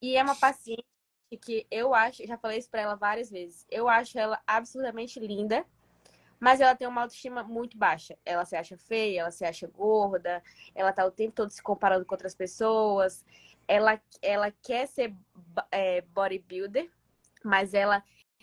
E 0.00 0.16
é 0.16 0.22
uma 0.22 0.34
paciente 0.34 0.84
que 1.40 1.66
eu 1.70 1.94
acho, 1.94 2.26
já 2.26 2.36
falei 2.36 2.58
isso 2.58 2.70
para 2.70 2.82
ela 2.82 2.94
várias 2.94 3.30
vezes, 3.30 3.66
eu 3.70 3.88
acho 3.88 4.18
ela 4.18 4.40
absurdamente 4.46 5.18
linda, 5.18 5.64
mas 6.38 6.60
ela 6.60 6.74
tem 6.74 6.88
uma 6.88 7.02
autoestima 7.02 7.44
muito 7.44 7.78
baixa. 7.78 8.18
Ela 8.24 8.44
se 8.44 8.56
acha 8.56 8.76
feia, 8.76 9.20
ela 9.20 9.30
se 9.30 9.44
acha 9.44 9.68
gorda, 9.68 10.42
ela 10.74 10.92
tá 10.92 11.06
o 11.06 11.10
tempo 11.10 11.36
todo 11.36 11.50
se 11.50 11.62
comparando 11.62 12.04
com 12.04 12.14
outras 12.14 12.34
pessoas. 12.34 13.24
Ela, 13.68 14.02
ela 14.20 14.50
quer 14.50 14.88
ser 14.88 15.14
é, 15.70 16.00
bodybuilder, 16.00 16.90
mas 17.44 17.74
ela 17.74 18.02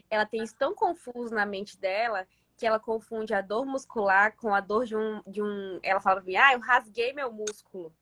ela 0.09 0.25
tem 0.25 0.41
isso 0.41 0.55
tão 0.57 0.73
confuso 0.73 1.35
na 1.35 1.45
mente 1.45 1.77
dela 1.77 2.25
que 2.59 2.67
ela 2.67 2.79
confunde 2.79 3.33
a 3.33 3.41
dor 3.41 3.65
muscular 3.65 4.35
com 4.35 4.53
a 4.53 4.59
dor 4.59 4.85
de 4.85 4.95
um. 4.95 5.23
De 5.25 5.41
um 5.41 5.79
ela 5.81 6.01
fala 6.01 6.17
pra 6.17 6.25
mim, 6.25 6.35
ah, 6.35 6.53
eu 6.53 6.59
rasguei 6.59 7.13
meu 7.13 7.31
músculo. 7.31 7.93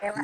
Ela, 0.00 0.18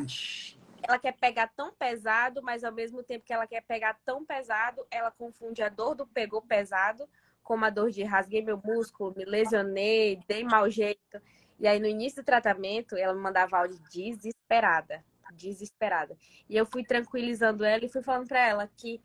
ela 0.82 0.99
quer 0.99 1.12
pegar 1.12 1.53
tão 1.55 1.72
pesado, 1.74 2.43
mas 2.43 2.64
ao 2.64 2.72
mesmo 2.72 3.03
tempo 3.03 3.24
que 3.24 3.32
ela 3.32 3.47
quer 3.47 3.61
pegar 3.61 3.99
tão 4.05 4.24
pesado, 4.24 4.84
ela 4.90 5.11
confunde 5.11 5.62
a 5.62 5.68
dor 5.68 5.95
do 5.95 6.07
pegou 6.07 6.40
pesado 6.40 7.07
com 7.43 7.62
a 7.62 7.68
dor 7.68 7.90
de 7.90 8.03
rasguei 8.03 8.40
meu 8.40 8.59
músculo, 8.64 9.14
me 9.14 9.24
lesionei, 9.24 10.18
dei 10.26 10.43
mau 10.43 10.70
jeito. 10.70 11.20
E 11.61 11.68
aí, 11.68 11.78
no 11.78 11.86
início 11.86 12.22
do 12.22 12.26
tratamento, 12.26 12.97
ela 12.97 13.12
me 13.12 13.20
mandava 13.20 13.59
áudio 13.59 13.78
desesperada. 13.90 15.05
Desesperada. 15.34 16.16
E 16.49 16.57
eu 16.57 16.64
fui 16.64 16.82
tranquilizando 16.82 17.64
ela 17.64 17.84
e 17.84 17.88
fui 17.88 18.03
falando 18.03 18.26
para 18.26 18.40
ela 18.40 18.70
que 18.76 19.01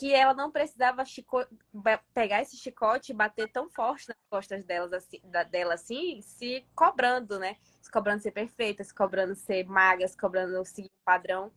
que 0.00 0.14
ela 0.14 0.32
não 0.32 0.50
precisava 0.50 1.04
chico... 1.04 1.44
pegar 2.14 2.40
esse 2.40 2.56
chicote 2.56 3.12
e 3.12 3.14
bater 3.14 3.52
tão 3.52 3.68
forte 3.68 4.08
nas 4.08 4.16
costas 4.30 4.64
delas, 4.64 4.94
assim, 4.94 5.20
da, 5.24 5.42
dela 5.42 5.74
assim, 5.74 6.22
se 6.22 6.64
cobrando, 6.74 7.38
né? 7.38 7.58
Se 7.82 7.92
cobrando 7.92 8.22
ser 8.22 8.30
perfeita, 8.30 8.82
se 8.82 8.94
cobrando 8.94 9.34
ser 9.34 9.66
magra, 9.66 10.08
se 10.08 10.16
cobrando 10.16 10.64
seguir 10.64 10.88
o 10.88 11.04
padrão. 11.04 11.52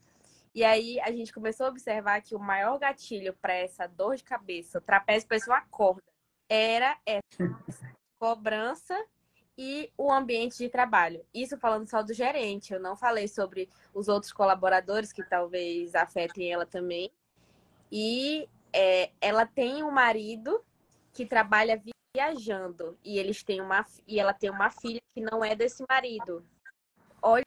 E 0.53 0.61
aí 0.61 0.99
a 0.99 1.09
gente 1.09 1.31
começou 1.31 1.67
a 1.67 1.69
observar 1.69 2.21
que 2.21 2.35
o 2.35 2.39
maior 2.39 2.77
gatilho 2.77 3.33
para 3.41 3.53
essa 3.53 3.87
dor 3.87 4.17
de 4.17 4.25
cabeça, 4.25 4.77
o 4.77 4.81
trapézio 4.81 5.29
parecia 5.29 5.53
uma 5.53 5.65
corda, 5.67 6.03
era 6.49 6.97
essa 7.05 7.23
cobrança 8.19 8.93
e 9.57 9.89
o 9.97 10.11
ambiente 10.11 10.57
de 10.57 10.67
trabalho. 10.67 11.25
Isso 11.33 11.57
falando 11.57 11.89
só 11.89 12.03
do 12.03 12.13
gerente, 12.13 12.73
eu 12.73 12.79
não 12.81 12.97
falei 12.97 13.29
sobre 13.29 13.69
os 13.93 14.09
outros 14.09 14.33
colaboradores 14.33 15.13
que 15.13 15.23
talvez 15.23 15.95
afetem 15.95 16.51
ela 16.51 16.65
também. 16.65 17.09
E 17.95 18.49
é, 18.73 19.11
ela 19.21 19.45
tem 19.45 19.83
um 19.83 19.91
marido 19.91 20.65
que 21.13 21.27
trabalha 21.27 21.79
viajando 22.15 22.97
e 23.03 23.19
eles 23.19 23.43
têm 23.43 23.61
uma 23.61 23.85
e 24.07 24.19
ela 24.19 24.33
tem 24.33 24.49
uma 24.49 24.71
filha 24.71 24.99
que 25.13 25.21
não 25.21 25.45
é 25.45 25.53
desse 25.53 25.85
marido. 25.87 26.43
Olha 27.21 27.45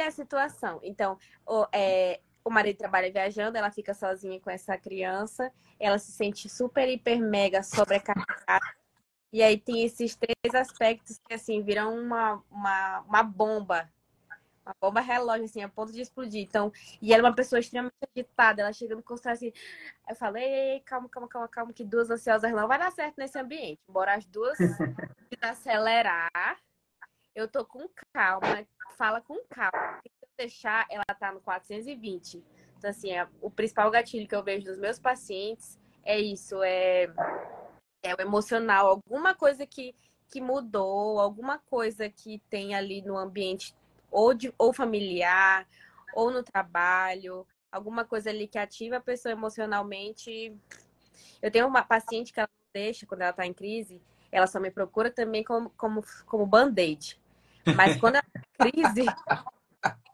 a 0.00 0.10
situação. 0.12 0.78
Então, 0.80 1.18
o, 1.44 1.66
é, 1.72 2.20
o 2.44 2.50
marido 2.50 2.78
trabalha 2.78 3.10
viajando, 3.10 3.58
ela 3.58 3.72
fica 3.72 3.92
sozinha 3.94 4.38
com 4.38 4.48
essa 4.48 4.78
criança, 4.78 5.52
ela 5.80 5.98
se 5.98 6.12
sente 6.12 6.48
super, 6.48 6.88
hiper, 6.88 7.18
mega 7.18 7.64
sobrecarregada. 7.64 8.64
E 9.32 9.42
aí 9.42 9.58
tem 9.58 9.82
esses 9.82 10.14
três 10.14 10.54
aspectos 10.54 11.18
que, 11.18 11.34
assim, 11.34 11.60
viram 11.62 11.98
uma, 11.98 12.40
uma, 12.48 13.00
uma 13.00 13.22
bomba. 13.24 13.92
Uma 14.64 14.74
bomba 14.80 15.00
relógio, 15.00 15.44
assim, 15.44 15.62
a 15.62 15.68
ponto 15.68 15.92
de 15.92 16.00
explodir. 16.00 16.42
Então, 16.42 16.72
e 17.00 17.12
ela 17.12 17.22
é 17.22 17.28
uma 17.28 17.34
pessoa 17.34 17.60
extremamente 17.60 17.94
agitada. 18.16 18.62
Ela 18.62 18.72
chega 18.72 18.94
no 18.94 19.02
consultório 19.02 19.36
assim. 19.36 19.52
Eu 20.08 20.16
falei, 20.16 20.80
calma, 20.80 21.08
calma, 21.08 21.28
calma, 21.28 21.48
calma, 21.48 21.72
que 21.72 21.84
duas 21.84 22.10
ansiosas 22.10 22.50
não 22.52 22.68
vai 22.68 22.78
dar 22.78 22.92
certo 22.92 23.16
nesse 23.18 23.38
ambiente. 23.38 23.80
Embora 23.88 24.14
as 24.14 24.24
duas 24.26 24.56
acelerar, 25.40 26.58
eu 27.34 27.46
tô 27.48 27.64
com 27.64 27.88
calma. 28.12 28.66
Fala 28.96 29.20
com 29.20 29.38
calma. 29.50 30.00
Se 30.02 30.10
eu 30.22 30.28
deixar, 30.38 30.86
ela 30.90 31.04
tá 31.18 31.32
no 31.32 31.40
420. 31.40 32.44
Então, 32.78 32.90
assim, 32.90 33.12
é, 33.12 33.26
o 33.40 33.50
principal 33.50 33.90
gatilho 33.90 34.28
que 34.28 34.34
eu 34.34 34.42
vejo 34.42 34.64
dos 34.64 34.78
meus 34.78 34.98
pacientes 34.98 35.78
é 36.04 36.18
isso, 36.18 36.62
é 36.62 37.08
é 38.04 38.14
o 38.14 38.20
emocional, 38.20 38.86
alguma 38.86 39.34
coisa 39.34 39.66
que, 39.66 39.94
que 40.28 40.40
mudou, 40.40 41.18
alguma 41.18 41.58
coisa 41.58 42.08
que 42.08 42.38
tem 42.50 42.74
ali 42.74 43.00
no 43.00 43.16
ambiente 43.16 43.74
ou, 44.14 44.32
de, 44.32 44.54
ou 44.56 44.72
familiar, 44.72 45.66
ou 46.14 46.30
no 46.30 46.44
trabalho, 46.44 47.44
alguma 47.70 48.04
coisa 48.04 48.30
ali 48.30 48.46
que 48.46 48.56
ativa 48.56 48.98
a 48.98 49.00
pessoa 49.00 49.32
emocionalmente. 49.32 50.56
Eu 51.42 51.50
tenho 51.50 51.66
uma 51.66 51.82
paciente 51.82 52.32
que 52.32 52.38
ela 52.38 52.48
não 52.48 52.70
deixa, 52.72 53.06
quando 53.06 53.22
ela 53.22 53.30
está 53.30 53.44
em 53.44 53.52
crise, 53.52 54.00
ela 54.30 54.46
só 54.46 54.60
me 54.60 54.70
procura 54.70 55.10
também 55.10 55.42
como, 55.42 55.68
como, 55.70 56.04
como 56.26 56.46
band-aid. 56.46 57.20
Mas 57.76 57.96
quando 58.00 58.16
ela 58.16 58.24
está 58.24 58.68
em 58.68 58.70
crise, 58.70 59.04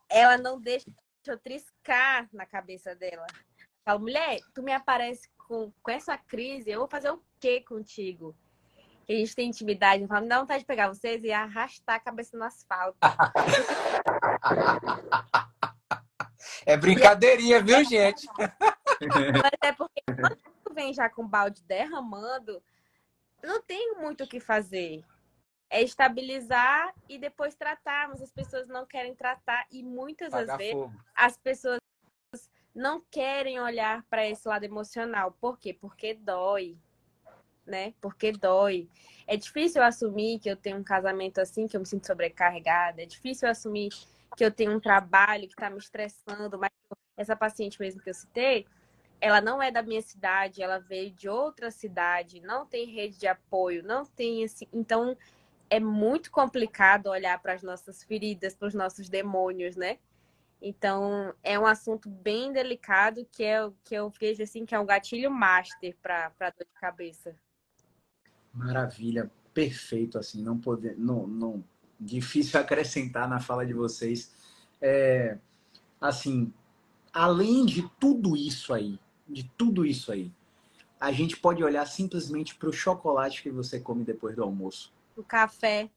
ela 0.08 0.38
não 0.38 0.58
deixa 0.58 0.86
eu 1.26 1.38
triscar 1.38 2.26
na 2.32 2.46
cabeça 2.46 2.94
dela. 2.94 3.26
Eu 3.58 3.66
falo, 3.84 4.00
mulher, 4.00 4.40
tu 4.54 4.62
me 4.62 4.72
aparece 4.72 5.28
com, 5.46 5.70
com 5.82 5.90
essa 5.90 6.16
crise, 6.16 6.70
eu 6.70 6.78
vou 6.78 6.88
fazer 6.88 7.10
o 7.10 7.22
quê 7.38 7.60
contigo? 7.60 8.34
Que 9.10 9.16
a 9.16 9.18
gente 9.18 9.34
tem 9.34 9.48
intimidade, 9.48 10.06
fala, 10.06 10.20
me 10.20 10.28
dá 10.28 10.38
vontade 10.38 10.60
de 10.60 10.66
pegar 10.66 10.86
vocês 10.86 11.24
e 11.24 11.32
arrastar 11.32 11.96
a 11.96 11.98
cabeça 11.98 12.38
no 12.38 12.44
asfalto. 12.44 12.96
É 16.64 16.76
brincadeirinha, 16.76 17.60
viu, 17.60 17.84
gente? 17.84 18.28
Mas 18.38 19.52
é 19.64 19.72
porque 19.72 20.00
quando 20.06 20.36
tu 20.64 20.72
vem 20.72 20.94
já 20.94 21.10
com 21.10 21.22
o 21.22 21.28
balde 21.28 21.60
derramando, 21.64 22.62
não 23.42 23.60
tem 23.60 23.96
muito 23.96 24.22
o 24.22 24.28
que 24.28 24.38
fazer. 24.38 25.04
É 25.68 25.82
estabilizar 25.82 26.94
e 27.08 27.18
depois 27.18 27.56
tratar, 27.56 28.08
mas 28.10 28.22
as 28.22 28.30
pessoas 28.30 28.68
não 28.68 28.86
querem 28.86 29.16
tratar 29.16 29.66
e 29.72 29.82
muitas 29.82 30.30
das 30.30 30.56
vezes 30.56 30.74
fogo. 30.74 30.94
as 31.16 31.36
pessoas 31.36 31.80
não 32.72 33.00
querem 33.10 33.58
olhar 33.58 34.04
para 34.04 34.24
esse 34.24 34.46
lado 34.46 34.62
emocional. 34.62 35.32
Por 35.40 35.58
quê? 35.58 35.74
Porque 35.74 36.14
dói, 36.14 36.78
né? 37.70 37.94
Porque 38.00 38.32
dói. 38.32 38.88
É 39.26 39.36
difícil 39.36 39.82
assumir 39.82 40.38
que 40.40 40.50
eu 40.50 40.56
tenho 40.56 40.76
um 40.76 40.84
casamento 40.84 41.40
assim, 41.40 41.66
que 41.66 41.76
eu 41.76 41.80
me 41.80 41.86
sinto 41.86 42.06
sobrecarregada. 42.06 43.02
É 43.02 43.06
difícil 43.06 43.48
assumir 43.48 43.90
que 44.36 44.44
eu 44.44 44.50
tenho 44.50 44.72
um 44.72 44.80
trabalho 44.80 45.46
que 45.46 45.54
está 45.54 45.70
me 45.70 45.78
estressando. 45.78 46.58
Mas 46.58 46.70
essa 47.16 47.36
paciente 47.36 47.80
mesmo 47.80 48.02
que 48.02 48.10
eu 48.10 48.14
citei, 48.14 48.66
ela 49.20 49.40
não 49.40 49.62
é 49.62 49.70
da 49.70 49.82
minha 49.82 50.02
cidade, 50.02 50.62
ela 50.62 50.78
veio 50.78 51.10
de 51.10 51.28
outra 51.28 51.70
cidade, 51.70 52.40
não 52.40 52.66
tem 52.66 52.86
rede 52.86 53.18
de 53.18 53.26
apoio, 53.26 53.82
não 53.82 54.04
tem 54.04 54.42
esse. 54.42 54.68
Então, 54.72 55.16
é 55.68 55.78
muito 55.78 56.30
complicado 56.30 57.08
olhar 57.08 57.40
para 57.40 57.52
as 57.52 57.62
nossas 57.62 58.02
feridas, 58.02 58.54
para 58.54 58.68
os 58.68 58.74
nossos 58.74 59.08
demônios, 59.08 59.76
né? 59.76 59.98
Então, 60.60 61.34
é 61.42 61.58
um 61.58 61.66
assunto 61.66 62.08
bem 62.08 62.52
delicado 62.52 63.26
que, 63.32 63.44
é, 63.44 63.70
que 63.84 63.94
eu 63.94 64.10
vejo 64.10 64.42
assim 64.42 64.66
que 64.66 64.74
é 64.74 64.78
um 64.78 64.84
gatilho 64.84 65.30
master 65.30 65.96
para 66.02 66.28
dor 66.50 66.66
de 66.66 66.80
cabeça. 66.80 67.34
Maravilha, 68.52 69.30
perfeito, 69.54 70.18
assim, 70.18 70.42
não 70.42 70.58
poder, 70.58 70.96
não, 70.98 71.26
não, 71.26 71.64
difícil 71.98 72.58
acrescentar 72.60 73.28
na 73.28 73.40
fala 73.40 73.66
de 73.66 73.72
vocês. 73.72 74.32
É, 74.80 75.38
assim, 76.00 76.52
além 77.12 77.64
de 77.66 77.88
tudo 77.98 78.36
isso 78.36 78.72
aí, 78.72 78.98
de 79.28 79.44
tudo 79.56 79.84
isso 79.84 80.10
aí, 80.10 80.32
a 80.98 81.12
gente 81.12 81.36
pode 81.36 81.62
olhar 81.64 81.86
simplesmente 81.86 82.54
para 82.54 82.68
o 82.68 82.72
chocolate 82.72 83.42
que 83.42 83.50
você 83.50 83.80
come 83.80 84.04
depois 84.04 84.36
do 84.36 84.42
almoço. 84.42 84.92
O 85.16 85.22
café 85.22 85.88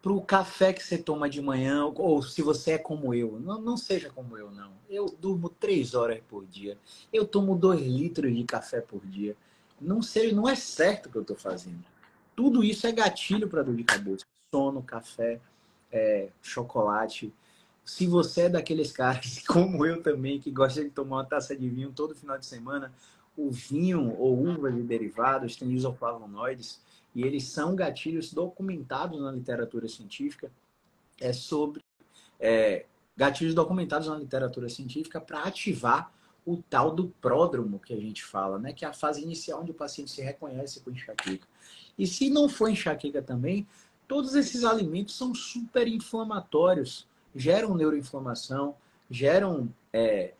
para 0.00 0.12
o 0.12 0.22
café 0.22 0.72
que 0.72 0.82
você 0.82 0.96
toma 0.96 1.28
de 1.28 1.42
manhã, 1.42 1.84
ou 1.84 2.22
se 2.22 2.40
você 2.40 2.72
é 2.72 2.78
como 2.78 3.12
eu, 3.12 3.38
não, 3.40 3.60
não 3.60 3.76
seja 3.76 4.10
como 4.10 4.36
eu, 4.38 4.50
não. 4.50 4.72
Eu 4.88 5.06
durmo 5.06 5.48
três 5.48 5.94
horas 5.94 6.20
por 6.28 6.46
dia, 6.46 6.78
eu 7.12 7.26
tomo 7.26 7.56
dois 7.56 7.80
litros 7.80 8.34
de 8.34 8.44
café 8.44 8.80
por 8.80 9.04
dia. 9.04 9.36
Não 9.80 10.02
sei, 10.02 10.32
não 10.32 10.48
é 10.48 10.54
certo 10.54 11.06
o 11.06 11.10
que 11.10 11.18
eu 11.18 11.22
estou 11.22 11.36
fazendo. 11.36 11.84
Tudo 12.34 12.62
isso 12.62 12.86
é 12.86 12.92
gatilho 12.92 13.48
para 13.48 13.62
dor 13.62 13.74
de 13.74 13.84
cabeça. 13.84 14.24
Sono, 14.54 14.82
café, 14.82 15.40
é, 15.90 16.28
chocolate. 16.42 17.32
Se 17.84 18.06
você 18.06 18.42
é 18.42 18.48
daqueles 18.48 18.92
caras, 18.92 19.42
como 19.46 19.84
eu 19.84 20.02
também, 20.02 20.40
que 20.40 20.50
gosta 20.50 20.82
de 20.82 20.90
tomar 20.90 21.16
uma 21.16 21.24
taça 21.24 21.56
de 21.56 21.68
vinho 21.68 21.92
todo 21.92 22.14
final 22.14 22.38
de 22.38 22.46
semana, 22.46 22.92
o 23.36 23.50
vinho 23.50 24.16
ou 24.18 24.36
uva 24.36 24.70
de 24.70 24.82
derivados 24.82 25.56
tem 25.56 25.70
isoflavonoides 25.72 26.80
e 27.14 27.22
eles 27.22 27.44
são 27.44 27.74
gatilhos 27.74 28.32
documentados 28.32 29.20
na 29.20 29.30
literatura 29.30 29.88
científica 29.88 30.50
é 31.20 31.32
sobre 31.32 31.80
é, 32.38 32.84
gatilhos 33.16 33.54
documentados 33.54 34.08
na 34.08 34.16
literatura 34.16 34.68
científica 34.68 35.20
para 35.20 35.42
ativar 35.42 36.12
o 36.48 36.62
tal 36.70 36.90
do 36.90 37.08
pródromo 37.20 37.78
que 37.78 37.92
a 37.92 38.00
gente 38.00 38.24
fala, 38.24 38.58
né? 38.58 38.72
Que 38.72 38.84
é 38.84 38.88
a 38.88 38.92
fase 38.92 39.22
inicial 39.22 39.60
onde 39.60 39.70
o 39.70 39.74
paciente 39.74 40.10
se 40.10 40.22
reconhece 40.22 40.80
com 40.80 40.90
enxaqueca. 40.90 41.46
E 41.98 42.06
se 42.06 42.30
não 42.30 42.48
for 42.48 42.70
enxaqueca 42.70 43.20
também, 43.20 43.66
todos 44.06 44.34
esses 44.34 44.64
alimentos 44.64 45.14
são 45.14 45.34
super 45.34 45.86
inflamatórios, 45.86 47.06
geram 47.36 47.74
neuroinflamação, 47.74 48.74
geram 49.10 49.68
é, 49.92 50.32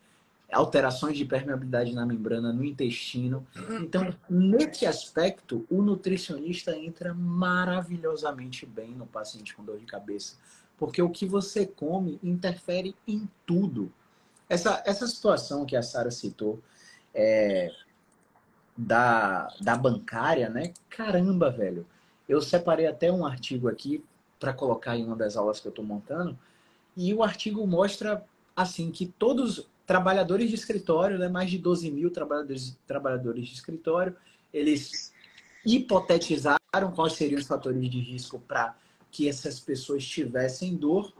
alterações 0.51 1.15
de 1.15 1.25
permeabilidade 1.25 1.93
na 1.93 2.07
membrana, 2.07 2.51
no 2.51 2.63
intestino. 2.63 3.45
Então, 3.79 4.11
nesse 4.27 4.87
aspecto, 4.87 5.63
o 5.69 5.83
nutricionista 5.83 6.75
entra 6.75 7.13
maravilhosamente 7.13 8.65
bem 8.65 8.95
no 8.95 9.05
paciente 9.05 9.55
com 9.55 9.63
dor 9.63 9.77
de 9.77 9.85
cabeça, 9.85 10.37
porque 10.75 11.01
o 11.01 11.09
que 11.09 11.27
você 11.27 11.67
come 11.67 12.19
interfere 12.23 12.95
em 13.07 13.29
tudo. 13.45 13.91
Essa, 14.49 14.83
essa 14.85 15.07
situação 15.07 15.65
que 15.65 15.75
a 15.75 15.83
Sara 15.83 16.11
citou 16.11 16.59
é, 17.13 17.71
da, 18.75 19.53
da 19.61 19.77
bancária, 19.77 20.49
né? 20.49 20.73
Caramba, 20.89 21.51
velho. 21.51 21.85
Eu 22.27 22.41
separei 22.41 22.87
até 22.87 23.11
um 23.11 23.25
artigo 23.25 23.69
aqui 23.69 24.03
para 24.39 24.53
colocar 24.53 24.97
em 24.97 25.05
uma 25.05 25.15
das 25.15 25.37
aulas 25.37 25.59
que 25.59 25.67
eu 25.67 25.71
estou 25.71 25.85
montando, 25.85 26.37
e 26.95 27.13
o 27.13 27.23
artigo 27.23 27.65
mostra 27.67 28.25
assim 28.55 28.91
que 28.91 29.05
todos 29.05 29.67
trabalhadores 29.85 30.49
de 30.49 30.55
escritório, 30.55 31.17
né, 31.17 31.27
mais 31.27 31.49
de 31.49 31.57
12 31.57 31.89
mil 31.89 32.11
trabalhadores, 32.11 32.77
trabalhadores 32.85 33.47
de 33.47 33.53
escritório, 33.55 34.15
eles 34.53 35.13
hipotetizaram 35.65 36.59
quais 36.95 37.13
seriam 37.13 37.39
os 37.39 37.47
fatores 37.47 37.89
de 37.89 37.99
risco 37.99 38.39
para 38.39 38.75
que 39.11 39.27
essas 39.27 39.59
pessoas 39.59 40.05
tivessem 40.05 40.75
dor. 40.75 41.11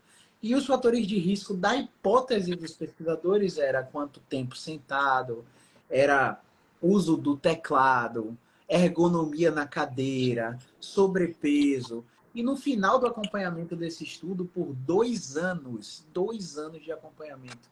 E 0.41 0.55
os 0.55 0.65
fatores 0.65 1.05
de 1.05 1.17
risco 1.17 1.53
da 1.53 1.75
hipótese 1.75 2.55
dos 2.55 2.73
pesquisadores 2.73 3.57
era 3.57 3.83
quanto 3.83 4.19
tempo 4.21 4.55
sentado, 4.55 5.45
era 5.89 6.39
uso 6.81 7.17
do 7.17 7.35
teclado, 7.35 8.37
ergonomia 8.67 9.51
na 9.51 9.67
cadeira, 9.67 10.57
sobrepeso. 10.79 12.05
E 12.33 12.41
no 12.41 12.55
final 12.55 12.99
do 12.99 13.07
acompanhamento 13.07 13.75
desse 13.75 14.03
estudo, 14.03 14.45
por 14.45 14.73
dois 14.73 15.35
anos, 15.35 16.05
dois 16.13 16.57
anos 16.57 16.81
de 16.81 16.91
acompanhamento, 16.91 17.67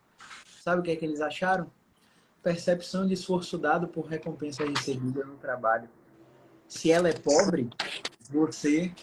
Sabe 0.68 0.82
o 0.82 0.84
que 0.84 0.92
é 0.92 0.98
que 0.98 1.06
eles 1.06 1.22
acharam? 1.22 1.72
Percepção 2.44 3.08
de 3.08 3.14
esforço 3.14 3.58
dado 3.58 3.88
por 3.88 4.06
recompensa 4.06 4.66
recebida 4.66 5.24
no 5.24 5.38
trabalho. 5.38 5.88
Se 6.68 6.92
ela 6.92 7.08
é 7.08 7.14
pobre, 7.14 7.70
você 8.30 8.94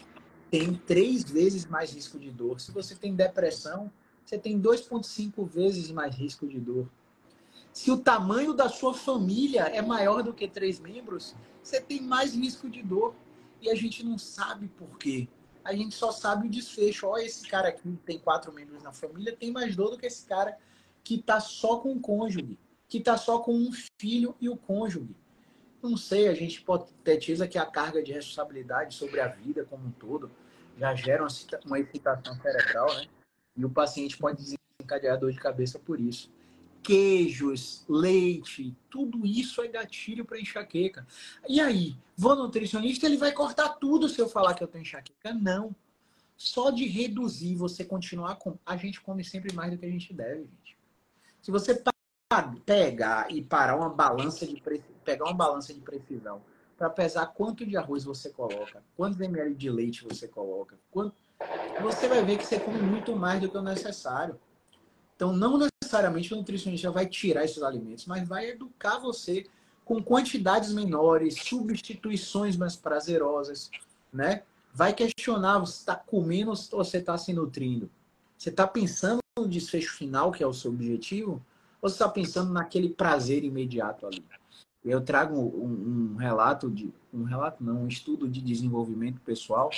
tem 0.49 0.73
três 0.73 1.23
vezes 1.23 1.65
mais 1.65 1.91
risco 1.93 2.19
de 2.19 2.31
dor. 2.31 2.59
Se 2.59 2.71
você 2.71 2.95
tem 2.95 3.15
depressão, 3.15 3.91
você 4.25 4.37
tem 4.37 4.59
2,5 4.59 5.45
vezes 5.45 5.91
mais 5.91 6.15
risco 6.15 6.47
de 6.47 6.59
dor. 6.59 6.89
Se 7.71 7.91
o 7.91 7.97
tamanho 7.97 8.53
da 8.53 8.69
sua 8.69 8.93
família 8.93 9.63
é 9.63 9.81
maior 9.81 10.23
do 10.23 10.33
que 10.33 10.47
três 10.47 10.79
membros, 10.79 11.35
você 11.61 11.81
tem 11.81 12.01
mais 12.01 12.33
risco 12.33 12.69
de 12.69 12.81
dor. 12.81 13.13
E 13.61 13.69
a 13.69 13.75
gente 13.75 14.03
não 14.03 14.17
sabe 14.17 14.67
por 14.67 14.97
quê. 14.97 15.27
A 15.63 15.73
gente 15.73 15.95
só 15.95 16.11
sabe 16.11 16.47
o 16.47 16.49
desfecho. 16.49 17.07
Olha, 17.07 17.23
esse 17.23 17.47
cara 17.47 17.69
aqui 17.69 17.97
tem 18.05 18.19
quatro 18.19 18.53
membros 18.53 18.83
na 18.83 18.93
família, 18.93 19.35
tem 19.35 19.51
mais 19.51 19.75
dor 19.75 19.89
do 19.89 19.97
que 19.97 20.05
esse 20.05 20.25
cara 20.25 20.57
que 21.03 21.15
está 21.15 21.39
só 21.39 21.77
com 21.77 21.93
o 21.93 21.99
cônjuge, 21.99 22.57
que 22.87 22.99
está 22.99 23.17
só 23.17 23.39
com 23.39 23.53
um 23.53 23.71
filho 23.99 24.35
e 24.39 24.47
o 24.47 24.55
cônjuge. 24.55 25.15
Não 25.85 25.97
sei, 25.97 26.27
a 26.27 26.33
gente 26.33 26.57
hipotetiza 26.57 27.47
que 27.47 27.59
a 27.59 27.65
carga 27.65 28.01
de 28.01 28.11
responsabilidade 28.11 28.95
sobre 28.95 29.19
a 29.21 29.27
vida 29.27 29.63
como 29.65 29.85
um 29.85 29.91
todo 29.91 30.31
já 30.79 30.95
gera 30.95 31.21
uma, 31.21 31.29
uma 31.63 31.79
excitação 31.79 32.35
cerebral, 32.41 32.91
né? 32.95 33.05
E 33.55 33.63
o 33.63 33.69
paciente 33.69 34.17
pode 34.17 34.43
desencadear 34.81 35.19
dor 35.19 35.31
de 35.31 35.39
cabeça 35.39 35.77
por 35.77 35.99
isso. 35.99 36.31
Queijos, 36.81 37.85
leite, 37.87 38.75
tudo 38.89 39.25
isso 39.27 39.61
é 39.61 39.67
gatilho 39.67 40.25
para 40.25 40.39
enxaqueca. 40.39 41.05
E 41.47 41.61
aí, 41.61 41.95
vou 42.17 42.35
nutricionista, 42.35 43.05
ele 43.05 43.17
vai 43.17 43.31
cortar 43.31 43.69
tudo 43.75 44.09
se 44.09 44.19
eu 44.19 44.27
falar 44.27 44.55
que 44.55 44.63
eu 44.63 44.67
tenho 44.67 44.81
enxaqueca? 44.81 45.33
Não. 45.33 45.75
Só 46.35 46.71
de 46.71 46.85
reduzir, 46.85 47.55
você 47.55 47.85
continuar 47.85 48.35
com. 48.37 48.57
A 48.65 48.75
gente 48.75 48.99
come 49.01 49.23
sempre 49.23 49.53
mais 49.53 49.71
do 49.71 49.77
que 49.77 49.85
a 49.85 49.89
gente 49.89 50.11
deve, 50.13 50.41
gente. 50.41 50.77
Se 51.41 51.51
você 51.51 51.79
pegar 52.65 53.31
e 53.31 53.41
parar 53.41 53.75
uma 53.75 53.89
balança 53.89 54.45
de 54.45 54.59
pegar 55.05 55.25
uma 55.25 55.33
balança 55.33 55.73
de 55.73 55.79
precisão 55.79 56.41
para 56.77 56.89
pesar 56.89 57.27
quanto 57.27 57.65
de 57.65 57.77
arroz 57.77 58.03
você 58.03 58.29
coloca, 58.29 58.83
quantos 58.97 59.19
ml 59.21 59.55
de 59.55 59.69
leite 59.69 60.03
você 60.03 60.27
coloca, 60.27 60.77
quanto... 60.91 61.15
você 61.81 62.07
vai 62.07 62.23
ver 62.23 62.37
que 62.37 62.45
você 62.45 62.59
come 62.59 62.79
muito 62.79 63.15
mais 63.15 63.39
do 63.39 63.49
que 63.49 63.57
o 63.57 63.61
necessário. 63.61 64.37
Então, 65.15 65.31
não 65.31 65.57
necessariamente 65.57 66.33
o 66.33 66.37
nutricionista 66.37 66.91
vai 66.91 67.05
tirar 67.05 67.45
esses 67.45 67.63
alimentos, 67.63 68.05
mas 68.05 68.27
vai 68.27 68.49
educar 68.49 68.99
você 68.99 69.45
com 69.85 70.03
quantidades 70.03 70.73
menores, 70.73 71.35
substituições 71.35 72.57
mais 72.57 72.75
prazerosas, 72.75 73.69
né? 74.11 74.43
Vai 74.73 74.93
questionar, 74.93 75.59
você 75.59 75.77
está 75.79 75.95
comendo 75.95 76.49
ou 76.49 76.83
você 76.83 76.97
está 76.97 77.17
se 77.17 77.31
nutrindo? 77.31 77.89
Você 78.37 78.49
está 78.49 78.67
pensando 78.67 79.19
no 79.37 79.47
desfecho 79.47 79.93
final, 79.93 80.31
que 80.31 80.43
é 80.43 80.47
o 80.47 80.53
seu 80.53 80.71
objetivo? 80.71 81.41
Ou 81.81 81.87
você 81.87 81.95
está 81.95 82.09
pensando 82.09 82.51
naquele 82.51 82.89
prazer 82.89 83.45
imediato 83.45 84.05
ali? 84.05 84.25
Eu 84.85 85.01
trago 85.01 85.35
um, 85.35 86.13
um, 86.13 86.15
relato 86.15 86.69
de 86.69 86.93
um 87.11 87.23
relato 87.23 87.63
não, 87.63 87.83
um 87.83 87.87
estudo 87.87 88.29
de 88.29 88.39
desenvolvimento 88.39 89.19
pessoal, 89.21 89.71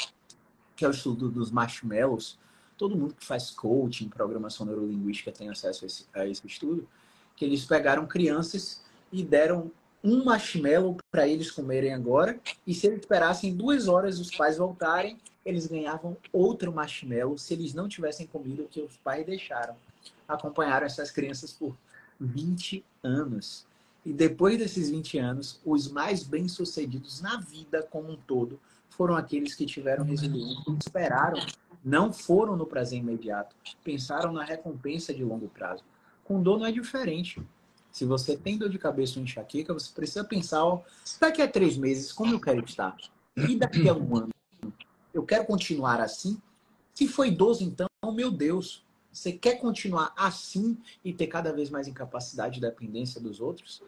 que 0.76 0.84
é 0.84 0.88
o 0.88 0.91
estudo 0.91 1.30
dos 1.30 1.49
marshmallows. 1.49 2.38
Todo 2.78 2.97
mundo 2.97 3.16
que 3.16 3.26
faz 3.26 3.49
coaching, 3.51 4.10
programação 4.10 4.66
neurolinguística 4.66 5.32
tem 5.32 5.49
acesso 5.49 5.86
a 5.86 5.88
esse, 5.88 6.05
a 6.14 6.28
esse 6.28 6.45
estudo, 6.45 6.88
que 7.36 7.45
eles 7.45 7.64
pegaram 7.64 8.05
crianças 8.05 8.84
e 9.12 9.24
deram 9.24 9.72
um 10.03 10.24
marshmallow 10.24 10.97
para 11.12 11.28
eles 11.28 11.51
comerem 11.51 11.93
agora, 11.93 12.39
e 12.66 12.74
se 12.74 12.88
eles 12.88 12.99
esperassem 12.99 13.55
duas 13.55 13.88
horas 13.88 14.20
os 14.20 14.36
pais 14.36 14.58
voltarem, 14.58 15.18
eles 15.45 15.68
ganhavam 15.68 16.16
outro 16.32 16.72
marshmallow 16.74 17.38
se 17.38 17.53
eles 17.53 17.74
não 17.74 17.88
tivessem 17.88 18.28
comido 18.28 18.64
o 18.64 18.68
que 18.68 18.82
os 18.82 18.97
pais 18.97 19.26
deixaram. 19.26 19.76
Acompanharam 20.28 20.86
essas 20.86 21.12
crianças 21.12 21.51
por 21.51 21.76
20 22.20 22.86
anos. 23.03 23.66
E 24.08 24.14
depois 24.14 24.58
desses 24.58 24.89
20 24.89 25.18
anos, 25.18 25.60
os 25.66 25.91
mais 25.91 26.24
bem-sucedidos 26.24 27.20
na 27.20 27.41
vida 27.41 27.84
como 27.91 28.14
um 28.14 28.16
todo 28.16 28.58
foram 28.89 29.18
aqueles 29.18 29.53
que 29.53 29.66
tiveram 29.66 30.05
resiliência, 30.05 30.64
esperaram, 30.80 31.45
não 31.84 32.14
foram 32.14 32.55
no 32.55 32.66
prazer 32.66 32.99
imediato, 32.99 33.53
pensaram 33.84 34.32
na 34.32 34.45
recompensa 34.45 35.14
de 35.14 35.26
longo 35.26 35.49
prazo. 35.49 35.84
Com 36.24 36.41
dor 36.41 36.58
não 36.58 36.66
é 36.66 36.72
diferente. 36.72 37.45
Se 37.91 38.05
você 38.05 38.38
tem 38.38 38.58
dor 38.58 38.70
de 38.70 38.80
cabeça 38.80 39.20
ou 39.20 39.26
enxaqueca, 39.26 39.74
você 39.74 39.91
precisa 39.93 40.24
pensar, 40.24 40.64
ó, 40.64 40.84
daqui 41.20 41.41
a 41.41 41.47
três 41.47 41.76
meses, 41.76 42.14
como 42.14 42.34
eu 42.34 42.39
quero 42.39 42.64
estar? 42.64 42.95
E 43.36 43.58
daqui 43.58 43.89
a 43.89 43.93
um 43.93 44.16
ano? 44.16 44.30
Eu 45.14 45.24
quero 45.24 45.45
continuar 45.45 45.99
assim? 45.99 46.41
Se 46.93 47.10
foi 47.10 47.28
idoso, 47.28 47.62
então, 47.62 47.89
meu 48.14 48.32
Deus, 48.32 48.86
você 49.12 49.34
quer 49.34 49.55
continuar 49.60 50.14
assim 50.16 50.78
e 51.03 51.12
ter 51.12 51.28
cada 51.28 51.51
vez 51.51 51.70
mais 51.70 51.89
incapacidade 51.89 52.60
e 52.60 52.62
dependência 52.62 53.20
dos 53.20 53.41
outros? 53.41 53.84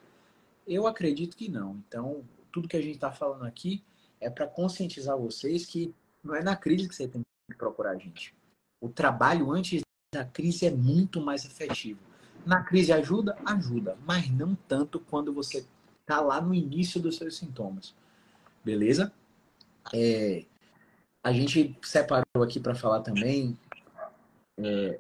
Eu 0.70 0.86
acredito 0.88 1.36
que 1.36 1.50
não. 1.50 1.84
Então, 1.88 2.24
tudo 2.52 2.68
que 2.68 2.78
a 2.78 2.82
gente 2.82 2.96
está 2.96 3.12
falando 3.12 3.44
aqui 3.44 3.84
é 4.22 4.30
para 4.30 4.48
conscientizar 4.48 5.18
vocês 5.18 5.66
que 5.66 5.94
não 6.24 6.36
é 6.36 6.44
na 6.44 6.56
crise 6.56 6.88
que 6.88 6.96
você 6.96 7.08
tem 7.08 7.22
que 7.50 7.58
procurar 7.58 7.92
a 7.92 7.98
gente. 7.98 8.36
O 8.80 8.88
trabalho 8.88 9.52
antes 9.52 9.82
da 10.14 10.24
crise 10.24 10.68
é 10.68 10.72
muito 10.72 11.20
mais 11.20 11.44
efetivo. 11.44 12.00
Na 12.46 12.64
crise 12.64 12.94
ajuda? 12.94 13.36
Ajuda, 13.46 13.98
mas 14.06 14.30
não 14.30 14.56
tanto 14.56 15.00
quando 15.00 15.34
você 15.34 15.66
está 16.02 16.22
lá 16.22 16.40
no 16.40 16.54
início 16.54 17.02
dos 17.02 17.18
seus 17.18 17.38
sintomas. 17.38 17.96
Beleza? 18.64 19.12
É, 19.94 20.46
a 21.24 21.34
gente 21.34 21.76
separou 21.82 22.44
aqui 22.44 22.60
para 22.60 22.76
falar 22.76 23.02
também 23.02 23.58
é, 24.60 25.00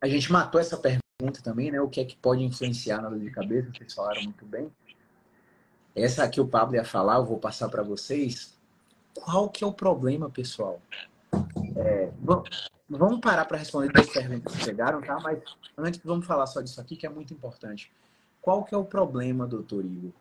a 0.00 0.08
gente 0.08 0.30
matou 0.30 0.60
essa 0.60 0.76
pergunta 0.76 1.42
também, 1.42 1.70
né? 1.70 1.80
O 1.80 1.88
que 1.88 2.00
é 2.00 2.04
que 2.04 2.16
pode 2.16 2.42
influenciar 2.42 3.02
na 3.02 3.08
dor 3.08 3.18
de 3.18 3.30
cabeça? 3.30 3.70
Vocês 3.72 3.92
falaram 3.92 4.22
muito 4.22 4.44
bem. 4.46 4.70
Essa 5.96 6.24
aqui 6.24 6.40
o 6.40 6.46
Pablo 6.46 6.76
ia 6.76 6.84
falar, 6.84 7.16
eu 7.16 7.24
vou 7.24 7.38
passar 7.38 7.70
para 7.70 7.82
vocês. 7.82 8.54
Qual 9.14 9.48
que 9.48 9.64
é 9.64 9.66
o 9.66 9.72
problema, 9.72 10.28
pessoal? 10.28 10.80
É, 11.74 12.12
vamos 12.88 13.20
parar 13.20 13.46
para 13.46 13.56
responder 13.56 13.98
as 13.98 14.10
perguntas 14.10 14.54
que 14.54 14.62
chegaram, 14.62 15.00
tá? 15.00 15.18
Mas 15.20 15.42
antes 15.76 16.00
vamos 16.04 16.26
falar 16.26 16.46
só 16.46 16.60
disso 16.60 16.80
aqui, 16.80 16.96
que 16.96 17.06
é 17.06 17.08
muito 17.08 17.32
importante. 17.32 17.90
Qual 18.42 18.62
que 18.62 18.74
é 18.74 18.78
o 18.78 18.84
problema, 18.84 19.46
doutor 19.46 19.84
Igor? 19.84 20.12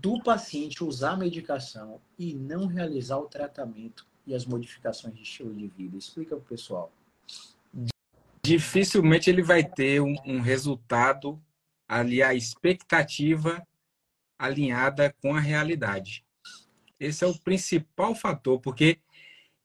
Do 0.00 0.22
paciente 0.22 0.84
usar 0.84 1.12
a 1.12 1.16
medicação 1.16 2.00
e 2.16 2.32
não 2.32 2.66
realizar 2.66 3.18
o 3.18 3.26
tratamento 3.26 4.06
e 4.24 4.34
as 4.34 4.46
modificações 4.46 5.14
de 5.14 5.22
estilo 5.22 5.52
de 5.52 5.66
vida. 5.66 5.96
Explica 5.96 6.36
para 6.36 6.44
o 6.44 6.48
pessoal 6.48 6.92
dificilmente 8.48 9.28
ele 9.28 9.42
vai 9.42 9.62
ter 9.62 10.00
um, 10.00 10.14
um 10.24 10.40
resultado 10.40 11.38
ali, 11.86 12.22
a 12.22 12.32
expectativa 12.32 13.62
alinhada 14.38 15.14
com 15.20 15.34
a 15.34 15.40
realidade. 15.40 16.24
Esse 16.98 17.24
é 17.24 17.26
o 17.26 17.38
principal 17.38 18.14
fator, 18.14 18.60
porque 18.60 18.98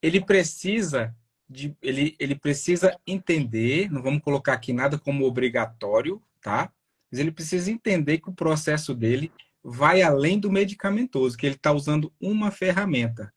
ele 0.02 0.20
precisa 0.20 1.16
de, 1.50 1.76
ele, 1.82 2.16
ele 2.20 2.36
precisa 2.36 2.98
entender, 3.06 3.92
não 3.92 4.02
vamos 4.02 4.24
colocar 4.24 4.54
aqui 4.54 4.74
nada 4.74 4.98
como 4.98 5.26
obrigatório, 5.26 6.22
tá? 6.42 6.72
Mas 7.12 7.20
ele 7.20 7.32
precisa 7.32 7.72
entender 7.72 8.18
que 8.20 8.30
o 8.30 8.34
processo 8.34 8.94
dele 8.94 9.32
vai 9.64 10.02
além 10.02 10.40
do 10.40 10.52
medicamentoso, 10.52 11.38
que 11.38 11.46
ele 11.46 11.56
está 11.56 11.72
usando 11.72 12.12
uma 12.20 12.52
ferramenta. 12.52 13.34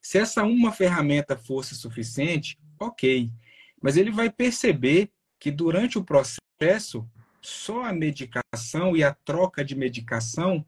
Se 0.00 0.18
essa 0.18 0.42
uma 0.42 0.72
ferramenta 0.72 1.36
fosse 1.36 1.74
suficiente, 1.74 2.58
ok. 2.80 3.30
Mas 3.80 3.96
ele 3.96 4.10
vai 4.10 4.30
perceber 4.30 5.10
que 5.38 5.50
durante 5.50 5.98
o 5.98 6.04
processo, 6.04 7.08
só 7.40 7.84
a 7.84 7.92
medicação 7.92 8.96
e 8.96 9.04
a 9.04 9.14
troca 9.14 9.64
de 9.64 9.76
medicação 9.76 10.64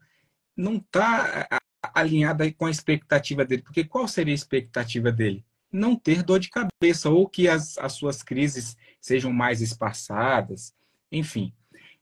não 0.61 0.77
está 0.77 1.47
alinhada 1.93 2.51
com 2.53 2.65
a 2.65 2.71
expectativa 2.71 3.43
dele. 3.45 3.61
Porque 3.61 3.83
qual 3.83 4.07
seria 4.07 4.33
a 4.33 4.35
expectativa 4.35 5.11
dele? 5.11 5.43
Não 5.71 5.95
ter 5.95 6.23
dor 6.23 6.39
de 6.39 6.49
cabeça 6.49 7.09
ou 7.09 7.27
que 7.27 7.47
as, 7.47 7.77
as 7.77 7.93
suas 7.93 8.21
crises 8.21 8.77
sejam 8.99 9.31
mais 9.31 9.61
espaçadas, 9.61 10.73
enfim. 11.11 11.53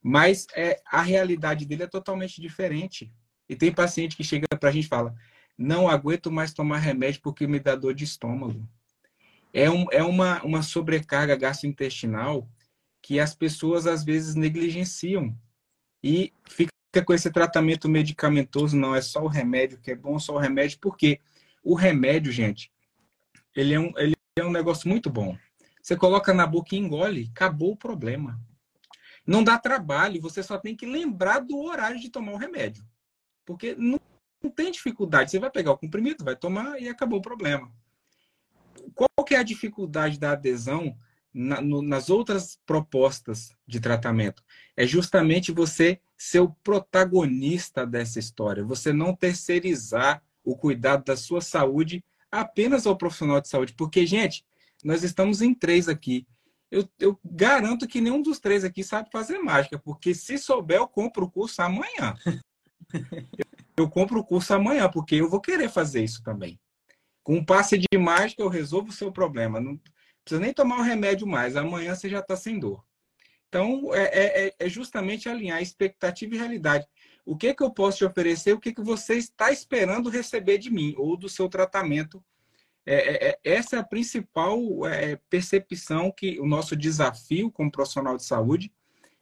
Mas 0.02 0.48
é, 0.56 0.82
a 0.86 1.02
realidade 1.02 1.66
dele 1.66 1.84
é 1.84 1.88
totalmente 1.88 2.42
diferente. 2.42 3.12
E 3.48 3.56
tem 3.56 3.72
paciente 3.72 4.16
que 4.16 4.24
chega 4.24 4.48
para 4.60 4.70
a 4.70 4.72
gente 4.72 4.86
e 4.86 4.90
fala: 4.90 5.16
não 5.58 5.88
aguento 5.88 6.32
mais 6.32 6.54
tomar 6.54 6.78
remédio 6.78 7.22
porque 7.22 7.48
me 7.48 7.60
dá 7.60 7.76
dor 7.76 7.94
de 7.94 8.04
estômago 8.04 8.68
é, 9.54 9.70
um, 9.70 9.86
é 9.92 10.04
uma, 10.04 10.42
uma 10.44 10.62
sobrecarga 10.62 11.36
gastrointestinal 11.36 12.48
que 13.02 13.20
as 13.20 13.34
pessoas 13.34 13.88
às 13.88 14.04
vezes 14.04 14.36
negligenciam 14.36 15.36
e 16.04 16.34
fica 16.48 16.72
com 17.06 17.14
esse 17.14 17.32
tratamento 17.32 17.88
medicamentoso, 17.88 18.76
não 18.76 18.96
é 18.96 19.02
só 19.02 19.24
o 19.24 19.28
remédio 19.28 19.80
que 19.80 19.92
é 19.92 19.96
bom, 19.96 20.18
só 20.20 20.36
o 20.36 20.40
remédio, 20.40 20.80
porque 20.80 21.20
o 21.64 21.76
remédio, 21.76 22.32
gente, 22.32 22.72
ele 23.56 23.74
é 23.74 23.80
um, 23.80 23.94
ele 23.98 24.16
é 24.36 24.44
um 24.44 24.52
negócio 24.52 24.90
muito 24.90 25.10
bom. 25.10 25.38
Você 25.82 25.96
coloca 25.96 26.34
na 26.34 26.48
boca 26.48 26.76
e 26.76 26.80
engole, 26.80 27.30
acabou 27.32 27.72
o 27.74 27.78
problema. 27.78 28.40
Não 29.26 29.44
dá 29.44 29.58
trabalho, 29.58 30.22
você 30.22 30.42
só 30.42 30.58
tem 30.58 30.76
que 30.76 30.86
lembrar 30.86 31.40
do 31.40 31.58
horário 31.60 32.00
de 32.00 32.10
tomar 32.10 32.34
o 32.34 32.38
remédio. 32.38 32.84
Porque 33.46 33.76
não, 33.76 34.00
não 34.42 34.50
tem 34.50 34.72
dificuldade. 34.72 35.32
Você 35.32 35.40
vai 35.40 35.52
pegar 35.52 35.72
o 35.72 35.78
comprimido, 35.78 36.24
vai 36.24 36.36
tomar 36.36 36.82
e 36.82 36.90
acabou 36.90 37.20
o 37.20 37.22
problema 37.22 37.72
qual 38.94 39.26
que 39.26 39.36
é 39.36 39.38
a 39.38 39.44
dificuldade 39.44 40.20
da 40.20 40.32
adesão 40.32 40.96
na, 41.34 41.62
no, 41.62 41.82
nas 41.82 42.10
outras 42.10 42.60
propostas 42.66 43.56
de 43.68 43.80
tratamento? 43.80 44.44
É 44.76 44.86
justamente 44.86 45.52
você 45.52 46.00
ser 46.20 46.42
o 46.42 46.50
protagonista 46.50 47.88
dessa 47.88 48.20
história, 48.20 48.62
você 48.62 48.92
não 48.92 49.16
terceirizar 49.16 50.22
o 50.44 50.54
cuidado 50.54 51.06
da 51.06 51.16
sua 51.16 51.40
saúde 51.40 52.04
apenas 52.30 52.86
ao 52.86 52.98
profissional 52.98 53.40
de 53.40 53.48
saúde. 53.48 53.74
Porque, 53.74 54.06
gente, 54.06 54.46
nós 54.84 55.02
estamos 55.02 55.42
em 55.42 55.54
três 55.54 55.88
aqui. 55.88 56.28
Eu, 56.70 56.88
eu, 57.00 57.18
garanto 57.24 57.88
que 57.88 58.02
nenhum 58.02 58.22
dos 58.22 58.38
três 58.38 58.66
aqui 58.66 58.84
sabe 58.84 59.10
fazer 59.12 59.40
mágica, 59.40 59.80
porque 59.80 60.14
se 60.14 60.38
souber, 60.38 60.78
eu 60.78 60.88
compro 60.88 61.26
o 61.26 61.32
curso 61.32 61.62
amanhã. 61.62 62.14
eu 63.78 63.90
compro 63.90 64.20
o 64.20 64.24
curso 64.24 64.54
amanhã, 64.54 64.90
porque 64.90 65.16
eu 65.16 65.30
vou 65.30 65.40
querer 65.40 65.70
fazer 65.70 66.04
isso 66.04 66.22
também. 66.22 66.60
Com 67.24 67.38
um 67.38 67.46
passe 67.46 67.78
de 67.78 67.98
mágica, 67.98 68.42
eu 68.42 68.50
resolvo 68.50 68.90
o 68.90 68.94
seu 68.94 69.10
problema. 69.10 69.60
Não 69.62 69.80
precisa 70.24 70.42
nem 70.42 70.54
tomar 70.54 70.80
o 70.80 70.84
remédio 70.84 71.26
mais. 71.26 71.56
Amanhã 71.56 71.96
você 71.96 72.10
já 72.10 72.20
está 72.20 72.36
sem 72.36 72.60
dor. 72.60 72.84
Então, 73.50 73.94
é, 73.96 74.04
é, 74.04 74.48
é, 74.48 74.56
é, 74.60 74.70
justamente 74.70 75.28
alinhar 75.28 75.62
expectativa 75.62 76.36
e 76.36 76.38
realidade. 76.38 76.88
O 77.26 77.36
que, 77.36 77.54
que 77.54 77.64
eu 77.64 77.72
posso 77.72 77.98
te 77.98 78.06
oferecer? 78.06 78.54
O 78.54 78.60
que, 78.60 78.72
que 78.72 78.82
você 78.82 79.16
está 79.16 79.52
esperando 79.52 80.10
receber 80.10 80.60
de 80.60 80.72
mim 80.72 80.94
ou 80.98 81.18
do 81.18 81.28
seu 81.28 81.50
tratamento 81.50 82.24
É, 82.86 83.30
é, 83.30 83.40
essa 83.44 83.76
é 83.76 83.80
a 83.80 83.84
principal 83.84 84.60
é, 84.88 85.18
percepção 85.30 86.12
que 86.12 86.40
o 86.40 86.46
nosso 86.48 86.76
desafio 86.76 87.52
como 87.52 87.72
profissional 87.72 88.18
de 88.18 88.24
saúde 88.24 88.72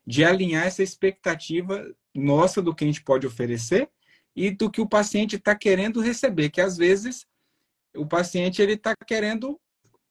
de 0.06 0.24
alinhar 0.24 0.66
essa 0.68 0.84
expectativa 0.84 1.86
nossa 2.14 2.62
do 2.62 2.74
que 2.74 2.86
a 2.86 2.88
gente 2.88 3.04
pode 3.04 3.28
oferecer 3.28 3.90
e 4.36 4.52
do 4.52 4.72
que 4.72 4.82
o 4.82 4.88
paciente 4.88 5.36
está 5.36 5.56
querendo 5.56 6.02
receber, 6.02 6.50
que 6.50 6.62
às 6.62 6.78
vezes 6.78 7.26
o 7.96 8.06
paciente 8.06 8.62
ele 8.62 8.74
está 8.74 8.94
querendo 9.06 9.60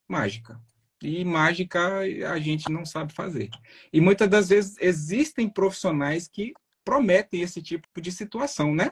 mágica 0.09 0.61
e 1.03 1.25
mágica 1.25 1.99
a 2.31 2.39
gente 2.39 2.71
não 2.71 2.85
sabe 2.85 3.13
fazer. 3.13 3.51
E 3.93 4.01
muitas 4.01 4.29
das 4.29 4.49
vezes 4.49 4.77
existem 4.81 5.49
profissionais 5.49 6.29
que 6.29 6.53
prometem 6.85 7.43
esse 7.43 7.61
tipo 7.61 8.01
de 8.01 8.13
situação, 8.13 8.75
né? 8.75 8.91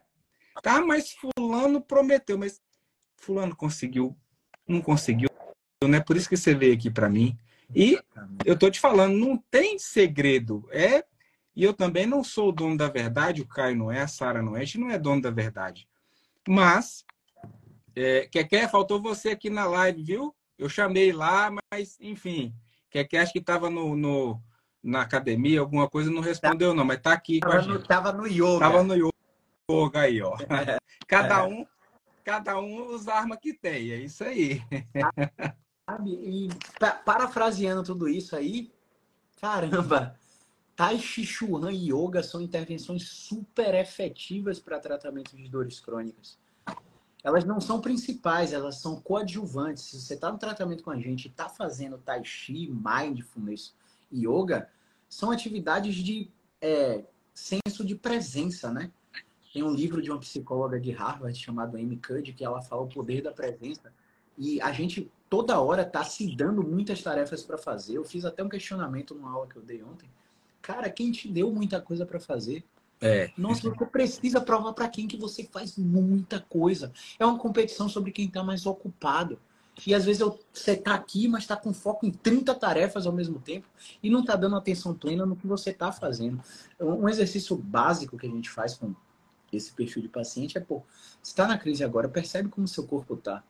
Tá, 0.63 0.81
mas 0.81 1.15
fulano 1.37 1.81
prometeu, 1.81 2.39
mas 2.39 2.61
fulano 3.17 3.57
conseguiu, 3.57 4.17
não 4.67 4.81
conseguiu, 4.81 5.29
né? 5.83 6.01
Por 6.01 6.17
isso 6.17 6.29
que 6.29 6.37
você 6.37 6.55
veio 6.55 6.75
aqui 6.75 6.91
para 6.91 7.09
mim. 7.09 7.39
E 7.75 7.99
eu 8.45 8.59
tô 8.59 8.71
te 8.71 8.79
falando, 8.79 9.17
não 9.17 9.37
tem 9.51 9.79
segredo. 9.79 10.69
É 10.71 11.05
e 11.57 11.63
eu 11.63 11.73
também 11.73 12.05
não 12.07 12.25
sou 12.25 12.49
o 12.49 12.53
dono 12.53 12.77
da 12.77 12.89
verdade, 12.89 13.43
o 13.43 13.47
Caio 13.47 13.77
não 13.77 13.91
é, 13.91 14.01
a 14.01 14.09
Sara 14.09 14.43
não 14.43 14.57
é, 14.57 14.63
a 14.63 14.65
gente 14.65 14.79
não 14.79 14.91
é 14.91 14.99
dono 14.99 15.23
da 15.23 15.31
verdade. 15.31 15.89
Mas, 16.49 17.05
é, 17.95 18.27
Keké, 18.27 18.67
faltou 18.69 19.01
você 19.01 19.31
aqui 19.31 19.49
na 19.49 19.65
live, 19.67 20.03
viu? 20.03 20.35
Eu 20.65 20.69
chamei 20.71 21.13
lá, 21.13 21.51
mas, 21.71 21.99
enfim, 22.01 22.55
Keké 22.89 23.19
acho 23.19 23.35
que 23.35 23.39
estava 23.39 23.69
no, 23.69 23.95
no, 23.95 24.43
na 24.83 25.03
academia, 25.03 25.61
alguma 25.61 25.91
coisa, 25.91 26.11
não 26.11 26.23
respondeu 26.23 26.73
não, 26.73 26.87
mas 26.87 26.97
está 26.97 27.13
aqui 27.13 27.39
tava. 27.41 27.61
No, 27.61 27.83
tava 27.83 28.13
no 28.15 28.27
yoga. 28.27 28.59
Tava 28.61 28.83
no 28.83 28.95
yoga 29.71 30.01
aí, 30.01 30.23
ó. 30.23 30.35
cada 31.07 31.45
um 31.45 31.67
cada 32.25 32.59
um 32.59 32.95
usa 32.95 33.13
a 33.13 33.19
arma 33.19 33.37
que 33.37 33.53
tem, 33.53 33.93
é 33.93 33.99
isso 33.99 34.25
aí. 34.25 34.63
Sabe, 35.87 36.13
e 36.13 36.49
parafraseando 37.05 37.83
tudo 37.83 38.09
isso 38.09 38.35
aí, 38.35 38.73
caramba, 39.39 40.19
Tai 40.75 40.99
Chi 40.99 41.27
Chuan 41.27 41.71
e 41.71 41.93
Yoga 41.93 42.23
são 42.23 42.41
intervenções 42.41 43.07
super 43.07 43.75
efetivas 43.75 44.59
para 44.59 44.81
tratamento 44.81 45.37
de 45.37 45.47
dores 45.47 45.79
crônicas. 45.79 46.39
Elas 47.25 47.45
não 47.45 47.61
são 47.61 47.81
principais, 47.81 48.53
elas 48.53 48.77
são 48.79 49.01
coadjuvantes. 49.01 49.85
Se 49.85 50.01
você 50.01 50.15
está 50.15 50.31
no 50.31 50.39
tratamento 50.39 50.85
com 50.85 50.91
a 50.91 50.99
gente 50.99 51.25
e 51.25 51.29
está 51.29 51.49
fazendo 51.49 51.99
Tai 51.99 52.23
Chi, 52.25 52.71
Mindfulness 52.71 53.75
Yoga, 54.13 54.69
são 55.09 55.31
atividades 55.31 55.97
de 55.97 56.31
é, 56.61 57.03
senso 57.33 57.85
de 57.85 57.95
presença, 57.97 58.71
né? 58.71 58.93
Tem 59.53 59.63
um 59.63 59.73
livro 59.73 60.03
de 60.03 60.11
uma 60.11 60.21
psicóloga 60.21 60.79
de 60.79 60.91
Harvard 60.91 61.37
chamado 61.39 61.77
Amy 61.77 61.97
Cuddy 61.97 62.33
que 62.33 62.45
ela 62.45 62.61
fala 62.61 62.83
o 62.83 62.89
poder 62.89 63.23
da 63.23 63.33
presença. 63.33 63.93
E 64.37 64.61
a 64.61 64.71
gente 64.73 65.11
toda 65.31 65.59
hora 65.61 65.83
está 65.83 66.05
se 66.05 66.37
dando 66.37 66.63
muitas 66.63 67.03
tarefas 67.03 67.43
para 67.43 67.57
fazer. 67.57 67.97
Eu 67.97 68.05
fiz 68.05 68.25
até 68.25 68.45
um 68.45 68.49
questionamento 68.49 69.15
numa 69.15 69.31
aula 69.31 69.47
que 69.47 69.57
eu 69.57 69.63
dei 69.63 69.83
ontem 69.83 70.09
Cara, 70.65 70.89
quem 70.89 71.13
te 71.13 71.29
deu 71.29 71.53
muita 71.53 71.79
coisa 71.79 72.07
para 72.07 72.19
fazer? 72.19 72.65
É. 73.05 73.31
Nossa, 73.37 73.69
você 73.69 73.85
precisa 73.85 74.41
provar 74.41 74.73
para 74.73 74.89
quem 74.89 75.07
que 75.07 75.19
você 75.19 75.45
faz 75.45 75.77
muita 75.77 76.41
coisa. 76.41 76.91
É 77.19 77.27
uma 77.27 77.39
competição 77.39 77.87
sobre 77.87 78.11
quem 78.11 78.27
está 78.27 78.43
mais 78.43 78.65
ocupado. 78.65 79.39
E 79.87 79.95
às 79.95 80.07
vezes 80.07 80.21
eu, 80.21 80.39
você 80.51 80.75
tá 80.75 80.95
aqui, 80.95 81.29
mas 81.29 81.43
está 81.43 81.55
com 81.55 81.75
foco 81.75 82.07
em 82.07 82.11
30 82.11 82.55
tarefas 82.55 83.07
ao 83.07 83.13
mesmo 83.13 83.39
tempo 83.41 83.67
e 84.03 84.09
não 84.09 84.21
está 84.21 84.37
dando 84.37 84.57
atenção 84.57 84.95
plena 84.95 85.27
no 85.27 85.37
que 85.37 85.47
você 85.47 85.71
está 85.71 85.93
fazendo. 85.93 86.41
Um 86.81 87.07
exercício 87.09 87.57
básico 87.57 88.17
que 88.17 88.27
a 88.27 88.31
gente 88.31 88.49
faz 88.49 88.75
com 88.75 88.95
esse 89.53 89.73
perfil 89.73 90.03
de 90.03 90.09
paciente 90.09 90.57
é, 90.57 90.61
pô, 90.61 90.83
você 91.23 91.33
está 91.33 91.47
na 91.47 91.59
crise 91.59 91.85
agora, 91.85 92.09
percebe 92.09 92.49
como 92.49 92.67
seu 92.67 92.87
corpo 92.87 93.15
está. 93.15 93.45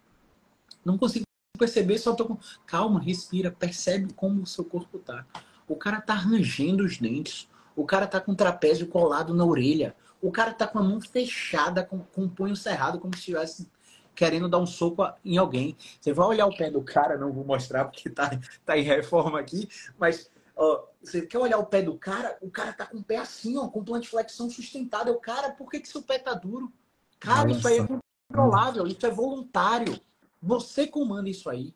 Não 0.84 0.98
consigo 0.98 1.24
perceber, 1.56 1.98
só 1.98 2.12
tô 2.14 2.26
com. 2.26 2.38
Calma, 2.66 3.00
respira, 3.00 3.50
percebe 3.50 4.12
como 4.14 4.42
o 4.42 4.46
seu 4.46 4.64
corpo 4.64 4.96
está. 4.98 5.24
O 5.68 5.76
cara 5.76 6.00
tá 6.00 6.14
rangendo 6.14 6.84
os 6.84 6.98
dentes. 6.98 7.48
O 7.76 7.84
cara 7.84 8.06
tá 8.06 8.20
com 8.20 8.32
o 8.32 8.36
trapézio 8.36 8.86
colado 8.86 9.34
na 9.34 9.44
orelha. 9.44 9.94
O 10.20 10.30
cara 10.30 10.52
tá 10.52 10.66
com 10.66 10.78
a 10.78 10.82
mão 10.82 11.00
fechada, 11.00 11.84
com, 11.84 11.98
com 11.98 12.24
o 12.24 12.28
punho 12.28 12.56
cerrado, 12.56 12.98
como 12.98 13.14
se 13.14 13.20
estivesse 13.20 13.70
querendo 14.14 14.48
dar 14.48 14.58
um 14.58 14.66
soco 14.66 15.04
em 15.24 15.36
alguém. 15.36 15.76
Você 16.00 16.12
vai 16.12 16.26
olhar 16.26 16.46
o 16.46 16.56
pé 16.56 16.70
do 16.70 16.82
cara, 16.82 17.18
não 17.18 17.32
vou 17.32 17.44
mostrar 17.44 17.84
porque 17.86 18.08
tá, 18.08 18.30
tá 18.64 18.78
em 18.78 18.82
reforma 18.82 19.40
aqui, 19.40 19.68
mas 19.98 20.30
ó, 20.56 20.84
você 21.02 21.22
quer 21.22 21.38
olhar 21.38 21.58
o 21.58 21.66
pé 21.66 21.82
do 21.82 21.98
cara, 21.98 22.38
o 22.40 22.50
cara 22.50 22.72
tá 22.72 22.86
com 22.86 22.98
o 22.98 23.02
pé 23.02 23.16
assim, 23.16 23.58
ó, 23.58 23.68
com 23.68 23.84
plantiflexão 23.84 24.48
sustentada. 24.48 25.10
O 25.10 25.20
cara, 25.20 25.50
por 25.50 25.70
que, 25.70 25.80
que 25.80 25.88
seu 25.88 26.02
pé 26.02 26.18
tá 26.18 26.32
duro? 26.32 26.72
Cara, 27.18 27.48
Nossa. 27.48 27.58
isso 27.58 27.68
aí 27.68 27.78
é 27.78 27.86
controlável, 28.28 28.86
isso 28.86 29.06
é 29.06 29.10
voluntário. 29.10 30.00
Você 30.40 30.86
comanda 30.86 31.28
isso 31.28 31.50
aí. 31.50 31.74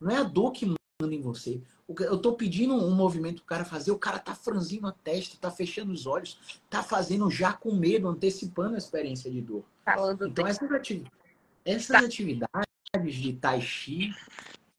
Não 0.00 0.10
é 0.10 0.16
a 0.18 0.22
dor 0.22 0.52
que 0.52 0.66
manda 0.66 1.14
em 1.14 1.20
você. 1.20 1.62
Eu 1.88 2.18
tô 2.18 2.32
pedindo 2.32 2.74
um 2.74 2.94
movimento 2.94 3.40
o 3.40 3.44
cara 3.44 3.64
fazer, 3.64 3.92
o 3.92 3.98
cara 3.98 4.18
tá 4.18 4.34
franzindo 4.34 4.88
a 4.88 4.92
testa, 4.92 5.36
tá 5.40 5.52
fechando 5.52 5.92
os 5.92 6.04
olhos, 6.04 6.60
tá 6.68 6.82
fazendo 6.82 7.30
já 7.30 7.52
com 7.52 7.76
medo, 7.76 8.08
antecipando 8.08 8.74
a 8.74 8.78
experiência 8.78 9.30
de 9.30 9.40
dor. 9.40 9.64
Falando 9.84 10.26
então, 10.26 10.44
essas, 10.44 10.68
atividades, 10.72 11.12
essas 11.64 12.00
tá. 12.00 12.04
atividades 12.04 13.14
de 13.14 13.32
tai 13.34 13.60
chi, 13.60 14.12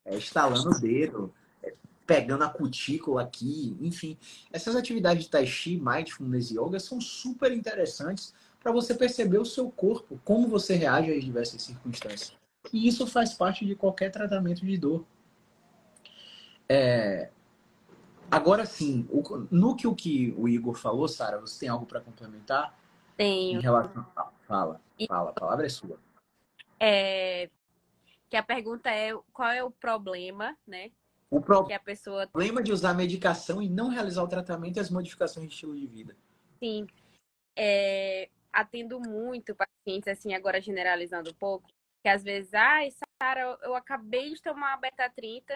é, 0.03 0.17
estalando 0.17 0.69
o 0.69 0.81
dedo, 0.81 1.33
é, 1.63 1.73
pegando 2.05 2.43
a 2.43 2.49
cutícula 2.49 3.21
aqui, 3.21 3.77
enfim, 3.79 4.17
essas 4.51 4.75
atividades 4.75 5.23
de 5.23 5.29
tai 5.29 5.45
chi, 5.45 5.77
mindfulness 5.77 6.51
e 6.51 6.59
yoga 6.59 6.77
são 6.77 6.99
super 6.99 7.53
interessantes 7.53 8.33
para 8.59 8.73
você 8.73 8.93
perceber 8.93 9.37
o 9.37 9.45
seu 9.45 9.71
corpo, 9.71 10.19
como 10.25 10.49
você 10.49 10.75
reage 10.75 11.13
às 11.13 11.23
diversas 11.23 11.61
circunstâncias. 11.61 12.35
E 12.73 12.85
isso 12.85 13.07
faz 13.07 13.33
parte 13.33 13.65
de 13.65 13.75
qualquer 13.75 14.11
tratamento 14.11 14.65
de 14.65 14.77
dor. 14.77 15.05
É... 16.69 17.29
Agora 18.29 18.65
sim, 18.65 19.07
o... 19.09 19.47
no 19.49 19.75
que 19.75 19.87
o 19.87 19.95
que 19.95 20.33
o 20.37 20.47
Igor 20.47 20.75
falou, 20.75 21.07
Sara, 21.07 21.39
você 21.39 21.61
tem 21.61 21.69
algo 21.69 21.85
para 21.85 22.01
complementar? 22.01 22.77
Tenho. 23.15 23.59
Em 23.59 23.61
relação... 23.61 24.05
Fala, 24.47 24.81
fala, 25.07 25.29
a 25.29 25.33
palavra 25.33 25.65
é 25.65 25.69
sua. 25.69 25.99
É... 26.79 27.49
Que 28.29 28.35
a 28.35 28.43
pergunta 28.43 28.89
é 28.89 29.17
qual 29.31 29.49
é 29.49 29.63
o 29.63 29.71
problema, 29.71 30.57
né? 30.67 30.91
O 31.29 31.41
pro... 31.41 31.65
que 31.65 31.73
a 31.73 31.79
pessoa... 31.79 32.27
problema 32.27 32.61
de 32.61 32.71
usar 32.71 32.93
medicação 32.93 33.61
e 33.61 33.69
não 33.69 33.89
realizar 33.89 34.23
o 34.23 34.27
tratamento 34.27 34.77
e 34.77 34.79
as 34.79 34.89
modificações 34.89 35.47
de 35.47 35.53
estilo 35.53 35.75
de 35.75 35.87
vida. 35.87 36.15
Sim. 36.59 36.85
É... 37.55 38.29
Atendo 38.51 38.99
muito 38.99 39.55
pacientes, 39.55 40.07
assim, 40.07 40.33
agora 40.33 40.59
generalizando 40.59 41.29
um 41.29 41.33
pouco, 41.33 41.69
que 42.03 42.09
às 42.09 42.23
vezes, 42.23 42.53
ai, 42.53 42.89
Sara, 43.21 43.57
eu 43.61 43.75
acabei 43.75 44.33
de 44.33 44.41
tomar 44.41 44.73
a 44.73 44.77
beta 44.77 45.09
30 45.15 45.53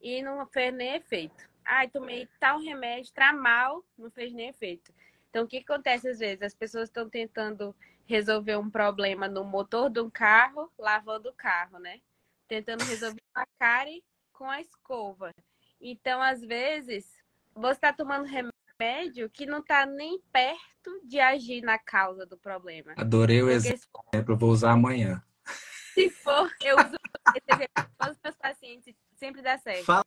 e 0.00 0.22
não 0.22 0.46
fez 0.46 0.72
nem 0.74 0.94
efeito. 0.94 1.48
Ai, 1.64 1.88
tomei 1.88 2.28
tal 2.40 2.60
remédio, 2.60 3.12
tramal, 3.12 3.84
não 3.96 4.10
fez 4.10 4.32
nem 4.32 4.48
efeito. 4.48 4.92
Então, 5.28 5.44
o 5.44 5.46
que 5.46 5.58
acontece 5.58 6.08
às 6.08 6.18
vezes? 6.18 6.42
As 6.42 6.54
pessoas 6.54 6.88
estão 6.88 7.08
tentando 7.08 7.74
resolver 8.06 8.56
um 8.56 8.70
problema 8.70 9.28
no 9.28 9.44
motor 9.44 9.90
de 9.90 10.00
um 10.00 10.08
carro, 10.08 10.72
lavando 10.78 11.28
o 11.28 11.34
carro, 11.34 11.78
né? 11.78 12.00
Tentando 12.46 12.82
resolver 12.84 13.20
uma 13.36 13.46
cárie 13.58 14.02
com 14.32 14.48
a 14.48 14.60
escova. 14.60 15.34
Então, 15.80 16.22
às 16.22 16.40
vezes, 16.40 17.04
você 17.54 17.72
está 17.72 17.92
tomando 17.92 18.24
remédio 18.24 19.28
que 19.28 19.44
não 19.44 19.58
está 19.58 19.84
nem 19.84 20.18
perto 20.32 21.00
de 21.04 21.20
agir 21.20 21.60
na 21.60 21.78
causa 21.78 22.24
do 22.24 22.38
problema. 22.38 22.94
Adorei 22.96 23.42
o 23.42 23.50
exemplo, 23.50 23.80
for... 24.24 24.36
vou 24.36 24.50
usar 24.50 24.72
amanhã. 24.72 25.22
Se 25.92 26.08
for, 26.08 26.50
eu 26.62 26.76
uso 26.76 26.96
todos 27.98 28.16
os 28.16 28.22
meus 28.22 28.36
pacientes 28.36 28.94
sempre 29.18 29.42
dá 29.42 29.58
certo. 29.58 29.84
Fala, 29.84 30.04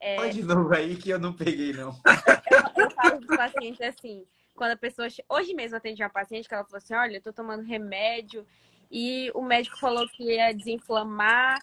é... 0.00 0.28
de 0.28 0.42
novo 0.42 0.74
aí 0.74 0.96
que 0.96 1.10
eu 1.10 1.18
não 1.18 1.32
peguei, 1.32 1.72
não. 1.72 1.90
eu, 2.50 2.84
eu 2.84 2.90
falo 2.90 3.20
dos 3.20 3.36
pacientes 3.36 3.80
assim, 3.80 4.26
quando 4.54 4.72
a 4.72 4.76
pessoa. 4.76 5.08
Hoje 5.28 5.54
mesmo 5.54 5.76
atendi 5.76 6.02
uma 6.02 6.10
paciente 6.10 6.48
que 6.48 6.54
ela 6.54 6.64
falou 6.64 6.78
assim: 6.78 6.94
olha, 6.94 7.16
eu 7.16 7.22
tô 7.22 7.32
tomando 7.32 7.62
remédio 7.62 8.46
e 8.90 9.30
o 9.34 9.42
médico 9.42 9.78
falou 9.78 10.08
que 10.08 10.24
ia 10.24 10.52
desinflamar. 10.52 11.58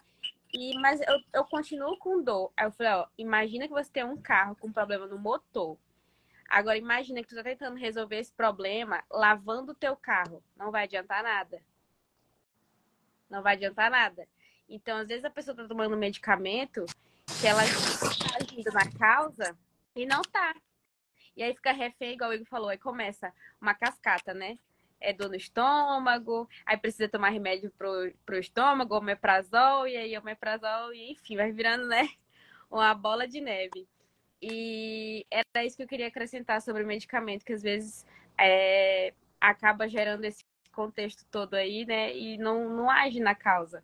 E, 0.52 0.78
mas 0.78 1.00
eu, 1.00 1.20
eu 1.32 1.44
continuo 1.44 1.98
com 1.98 2.22
dor. 2.22 2.52
Aí 2.56 2.66
eu 2.66 2.70
falei, 2.70 2.92
ó, 2.92 3.06
imagina 3.18 3.66
que 3.66 3.72
você 3.72 3.90
tem 3.90 4.04
um 4.04 4.16
carro 4.16 4.54
com 4.54 4.72
problema 4.72 5.04
no 5.04 5.18
motor. 5.18 5.76
Agora 6.48 6.78
imagina 6.78 7.20
que 7.20 7.28
tu 7.28 7.34
tá 7.34 7.42
tentando 7.42 7.76
resolver 7.76 8.18
esse 8.18 8.32
problema 8.32 9.02
lavando 9.10 9.72
o 9.72 9.74
teu 9.74 9.96
carro. 9.96 10.42
Não 10.56 10.70
vai 10.70 10.84
adiantar 10.84 11.24
nada. 11.24 11.60
Não 13.28 13.42
vai 13.42 13.54
adiantar 13.54 13.90
nada. 13.90 14.28
Então, 14.68 14.98
às 14.98 15.08
vezes 15.08 15.24
a 15.24 15.30
pessoa 15.30 15.56
tá 15.56 15.66
tomando 15.66 15.94
um 15.94 15.98
medicamento 15.98 16.84
que 17.40 17.46
ela 17.46 17.64
está 17.64 18.36
agindo 18.40 18.72
na 18.72 18.90
causa 18.98 19.56
e 19.94 20.06
não 20.06 20.22
tá. 20.22 20.54
E 21.36 21.42
aí 21.42 21.54
fica 21.54 21.72
refém, 21.72 22.14
igual 22.14 22.30
o 22.30 22.34
Igor 22.34 22.46
falou, 22.46 22.68
aí 22.68 22.78
começa 22.78 23.32
uma 23.60 23.74
cascata, 23.74 24.32
né? 24.32 24.58
É 25.00 25.12
dor 25.12 25.28
no 25.28 25.34
estômago, 25.34 26.48
aí 26.64 26.76
precisa 26.76 27.08
tomar 27.08 27.30
remédio 27.30 27.70
pro, 27.76 28.12
pro 28.24 28.38
estômago, 28.38 28.96
omeprazol, 28.96 29.86
e 29.86 29.96
aí 29.96 30.16
omeprazol, 30.16 30.94
e 30.94 31.12
enfim, 31.12 31.36
vai 31.36 31.52
virando, 31.52 31.86
né? 31.86 32.08
Uma 32.70 32.94
bola 32.94 33.26
de 33.26 33.40
neve. 33.40 33.86
E 34.40 35.26
era 35.30 35.64
isso 35.64 35.76
que 35.76 35.82
eu 35.82 35.88
queria 35.88 36.06
acrescentar 36.06 36.60
sobre 36.62 36.82
o 36.82 36.86
medicamento, 36.86 37.44
que 37.44 37.52
às 37.52 37.62
vezes 37.62 38.06
é, 38.38 39.12
acaba 39.40 39.88
gerando 39.88 40.24
esse 40.24 40.44
contexto 40.72 41.24
todo 41.30 41.54
aí, 41.54 41.84
né? 41.84 42.16
E 42.16 42.38
não, 42.38 42.68
não 42.68 42.90
age 42.90 43.20
na 43.20 43.34
causa. 43.34 43.82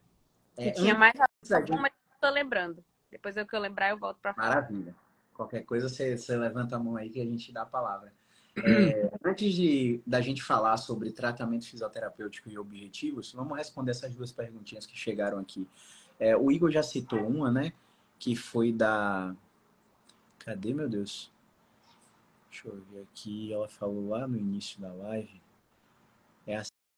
É, 0.57 0.71
tinha 0.71 0.95
mais 0.95 1.15
alguma 1.53 1.89
que 1.89 1.97
eu 1.97 2.21
tô 2.21 2.31
lembrando. 2.31 2.85
Depois 3.11 3.37
eu 3.37 3.47
que 3.47 3.55
eu 3.55 3.61
lembrar, 3.61 3.91
eu 3.91 3.99
volto 3.99 4.19
para 4.21 4.35
falar. 4.35 4.49
Maravilha. 4.49 4.95
Qualquer 5.35 5.65
coisa, 5.65 5.89
você, 5.89 6.17
você 6.17 6.37
levanta 6.37 6.77
a 6.77 6.79
mão 6.79 6.97
aí 6.97 7.09
que 7.11 7.21
a 7.21 7.25
gente 7.25 7.53
dá 7.53 7.63
a 7.63 7.67
palavra. 7.67 8.13
É, 8.63 9.11
antes 9.25 9.55
de 9.55 10.03
da 10.05 10.21
gente 10.21 10.43
falar 10.43 10.77
sobre 10.77 11.13
tratamento 11.13 11.67
fisioterapêutico 11.67 12.51
e 12.51 12.59
objetivos, 12.59 13.33
vamos 13.33 13.57
responder 13.57 13.93
essas 13.93 14.13
duas 14.13 14.33
perguntinhas 14.33 14.85
que 14.85 14.99
chegaram 14.99 15.39
aqui. 15.39 15.69
É, 16.19 16.37
o 16.37 16.51
Igor 16.51 16.71
já 16.71 16.83
citou 16.83 17.27
uma, 17.27 17.51
né? 17.51 17.73
Que 18.19 18.35
foi 18.35 18.73
da. 18.73 19.35
Cadê, 20.41 20.75
meu 20.75 20.89
Deus? 20.89 21.33
Deixa 22.51 22.69
eu 22.69 22.83
ver 22.91 23.03
aqui. 23.03 23.53
Ela 23.53 23.69
falou 23.69 24.09
lá 24.09 24.27
no 24.27 24.37
início 24.37 24.81
da 24.81 24.93
live. 24.93 25.41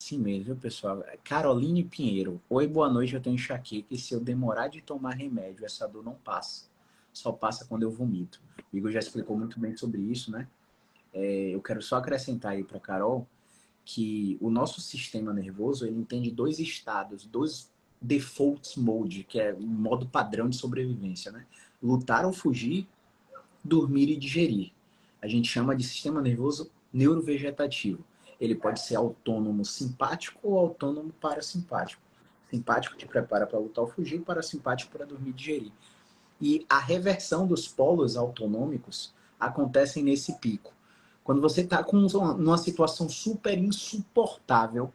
É 0.03 0.05
assim 0.05 0.18
mesmo, 0.18 0.46
viu, 0.46 0.57
pessoal? 0.57 1.05
Caroline 1.22 1.84
Pinheiro. 1.84 2.42
Oi, 2.50 2.66
boa 2.66 2.90
noite. 2.90 3.14
Eu 3.14 3.20
tenho 3.20 3.34
enxaqueca 3.34 3.86
e 3.88 3.96
se 3.96 4.12
eu 4.12 4.18
demorar 4.18 4.66
de 4.66 4.82
tomar 4.82 5.14
remédio, 5.14 5.64
essa 5.64 5.86
dor 5.86 6.03
não 6.03 6.14
passa. 6.14 6.64
Só 7.12 7.30
passa 7.30 7.64
quando 7.66 7.84
eu 7.84 7.90
vomito. 7.90 8.40
O 8.72 8.76
Igor 8.76 8.90
já 8.90 8.98
explicou 8.98 9.38
muito 9.38 9.61
bem 9.61 9.76
sobre 9.76 10.00
isso, 10.00 10.32
né? 10.32 10.48
É, 11.14 11.50
eu 11.50 11.62
quero 11.62 11.80
só 11.80 11.98
acrescentar 11.98 12.53
aí 12.53 12.64
para 12.64 12.80
Carol 12.80 13.28
que 13.84 14.36
o 14.40 14.50
nosso 14.50 14.80
sistema 14.80 15.32
nervoso 15.32 15.86
ele 15.86 15.96
entende 15.96 16.32
dois 16.32 16.59
estados, 16.59 17.24
dois 17.24 17.70
default 18.00 18.80
mode, 18.80 19.22
que 19.22 19.38
é 19.38 19.53
o 19.55 19.62
modo 19.62 20.05
padrão 20.05 20.48
de 20.48 20.57
sobrevivência, 20.57 21.30
né? 21.30 21.46
Lutar 21.80 22.26
ou 22.26 22.32
fugir, 22.32 22.88
dormir 23.62 24.09
e 24.09 24.16
digerir. 24.16 24.72
A 25.20 25.28
gente 25.28 25.48
chama 25.48 25.76
de 25.76 25.84
sistema 25.84 26.20
nervoso 26.20 26.72
neurovegetativo. 26.92 28.05
Ele 28.43 28.57
pode 28.57 28.80
ser 28.80 28.97
autônomo 28.97 29.64
simpático 29.64 30.40
ou 30.43 30.59
autônomo 30.59 31.12
parasimpático. 31.12 32.03
Simpático 32.51 32.97
te 32.97 33.07
prepara 33.07 33.47
para 33.47 33.61
lutar 33.61 33.84
ou 33.84 33.88
fugir, 33.88 34.20
parasimpático 34.20 34.90
para 34.90 35.07
dormir 35.07 35.30
e 35.30 35.32
digerir. 35.32 35.72
E 36.40 36.66
a 36.68 36.80
reversão 36.80 37.47
dos 37.47 37.68
polos 37.68 38.16
autonômicos 38.16 39.14
acontecem 39.38 40.03
nesse 40.03 40.32
pico. 40.40 40.74
Quando 41.22 41.40
você 41.40 41.61
está 41.61 41.84
com 41.84 41.97
uma 41.97 42.59
situação 42.59 43.09
super 43.09 43.57
insuportável, 43.57 44.93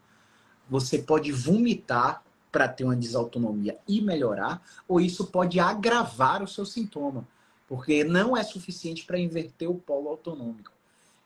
você 0.69 0.97
pode 0.99 1.31
vomitar 1.31 2.21
para 2.51 2.67
ter 2.67 2.83
uma 2.83 2.97
desautonomia 2.97 3.77
e 3.87 4.01
melhorar, 4.01 4.61
ou 4.89 4.99
isso 4.99 5.27
pode 5.27 5.57
agravar 5.57 6.43
o 6.43 6.47
seu 6.47 6.65
sintoma, 6.65 7.25
porque 7.65 8.03
não 8.03 8.35
é 8.35 8.43
suficiente 8.43 9.05
para 9.05 9.17
inverter 9.17 9.71
o 9.71 9.75
polo 9.75 10.09
autonômico. 10.09 10.73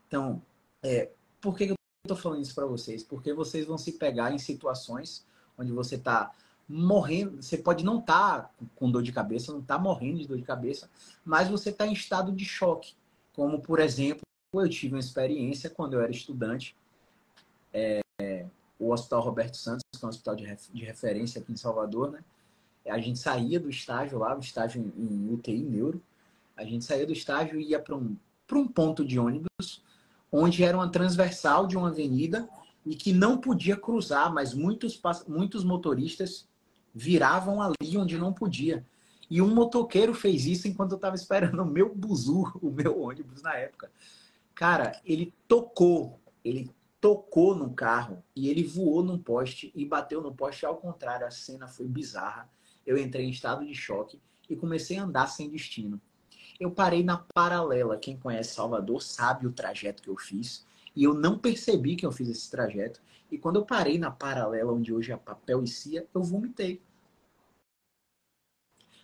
Então, 0.07 0.39
é, 0.83 1.09
por 1.41 1.55
que 1.57 1.63
eu 1.63 1.80
estou 2.03 2.17
falando 2.17 2.41
isso 2.41 2.55
para 2.55 2.65
vocês? 2.65 3.03
Porque 3.03 3.33
vocês 3.33 3.65
vão 3.65 3.77
se 3.77 3.93
pegar 3.93 4.31
em 4.31 4.37
situações 4.37 5.25
onde 5.57 5.71
você 5.71 5.95
está 5.95 6.31
morrendo, 6.67 7.41
você 7.41 7.57
pode 7.57 7.83
não 7.83 7.99
estar 7.99 8.43
tá 8.43 8.51
com 8.75 8.89
dor 8.89 9.03
de 9.03 9.11
cabeça, 9.11 9.51
não 9.51 9.59
está 9.59 9.77
morrendo 9.77 10.19
de 10.19 10.27
dor 10.27 10.37
de 10.37 10.43
cabeça, 10.43 10.89
mas 11.23 11.49
você 11.49 11.69
está 11.69 11.85
em 11.85 11.93
estado 11.93 12.31
de 12.31 12.45
choque, 12.45 12.93
como 13.33 13.61
por 13.61 13.79
exemplo, 13.79 14.21
eu 14.53 14.69
tive 14.69 14.95
uma 14.95 14.99
experiência 14.99 15.69
quando 15.69 15.93
eu 15.93 16.01
era 16.01 16.11
estudante, 16.11 16.75
é, 17.73 18.01
o 18.79 18.91
Hospital 18.91 19.21
Roberto 19.21 19.57
Santos, 19.57 19.83
que 19.97 20.03
é 20.03 20.05
um 20.05 20.09
hospital 20.09 20.35
de, 20.35 20.57
de 20.73 20.83
referência 20.83 21.41
aqui 21.41 21.51
em 21.51 21.57
Salvador, 21.57 22.11
né? 22.11 22.23
A 22.87 22.99
gente 22.99 23.19
saía 23.19 23.59
do 23.59 23.69
estágio 23.69 24.17
lá, 24.17 24.35
o 24.35 24.39
estágio 24.39 24.81
em, 24.81 25.03
em 25.05 25.33
UTI 25.33 25.61
neuro, 25.61 26.01
a 26.57 26.65
gente 26.65 26.83
saía 26.83 27.05
do 27.05 27.13
estágio 27.13 27.59
e 27.59 27.69
ia 27.69 27.79
para 27.79 27.95
um, 27.95 28.17
um 28.51 28.67
ponto 28.67 29.05
de 29.05 29.19
ônibus, 29.19 29.83
onde 30.31 30.63
era 30.63 30.77
uma 30.77 30.89
transversal 30.89 31.67
de 31.67 31.75
uma 31.77 31.89
avenida 31.89 32.47
e 32.85 32.95
que 32.95 33.11
não 33.11 33.37
podia 33.37 33.75
cruzar, 33.75 34.33
mas 34.33 34.53
muitos, 34.53 34.99
muitos 35.27 35.63
motoristas 35.63 36.47
viravam 36.93 37.61
ali 37.61 37.97
onde 37.97 38.17
não 38.17 38.33
podia. 38.33 38.85
E 39.29 39.41
um 39.41 39.53
motoqueiro 39.53 40.13
fez 40.13 40.45
isso 40.45 40.67
enquanto 40.67 40.91
eu 40.91 40.97
estava 40.97 41.15
esperando 41.15 41.61
o 41.61 41.65
meu 41.65 41.93
buzu, 41.93 42.51
o 42.61 42.69
meu 42.69 43.01
ônibus 43.01 43.41
na 43.41 43.55
época. 43.55 43.91
Cara, 44.53 44.99
ele 45.05 45.33
tocou, 45.47 46.19
ele 46.43 46.69
tocou 46.99 47.55
no 47.55 47.73
carro 47.73 48.23
e 48.35 48.49
ele 48.49 48.63
voou 48.63 49.01
num 49.01 49.17
poste 49.17 49.71
e 49.73 49.85
bateu 49.85 50.21
no 50.21 50.33
poste 50.33 50.65
ao 50.65 50.77
contrário. 50.77 51.25
A 51.25 51.31
cena 51.31 51.67
foi 51.67 51.87
bizarra. 51.87 52.49
Eu 52.85 52.97
entrei 52.97 53.25
em 53.25 53.29
estado 53.29 53.65
de 53.65 53.73
choque 53.73 54.19
e 54.49 54.55
comecei 54.55 54.97
a 54.97 55.03
andar 55.03 55.27
sem 55.27 55.49
destino. 55.49 56.01
Eu 56.61 56.69
parei 56.69 57.03
na 57.03 57.17
paralela. 57.17 57.97
Quem 57.97 58.15
conhece 58.15 58.53
Salvador 58.53 59.01
sabe 59.01 59.47
o 59.47 59.51
trajeto 59.51 60.03
que 60.03 60.09
eu 60.11 60.15
fiz. 60.15 60.63
E 60.95 61.03
eu 61.03 61.11
não 61.11 61.39
percebi 61.39 61.95
que 61.95 62.05
eu 62.05 62.11
fiz 62.11 62.29
esse 62.29 62.51
trajeto. 62.51 63.01
E 63.31 63.37
quando 63.39 63.55
eu 63.55 63.65
parei 63.65 63.97
na 63.97 64.11
paralela 64.11 64.71
onde 64.71 64.93
hoje 64.93 65.11
é 65.11 65.17
papel 65.17 65.63
e 65.63 65.67
cia, 65.67 66.07
eu 66.13 66.21
vomitei. 66.21 66.79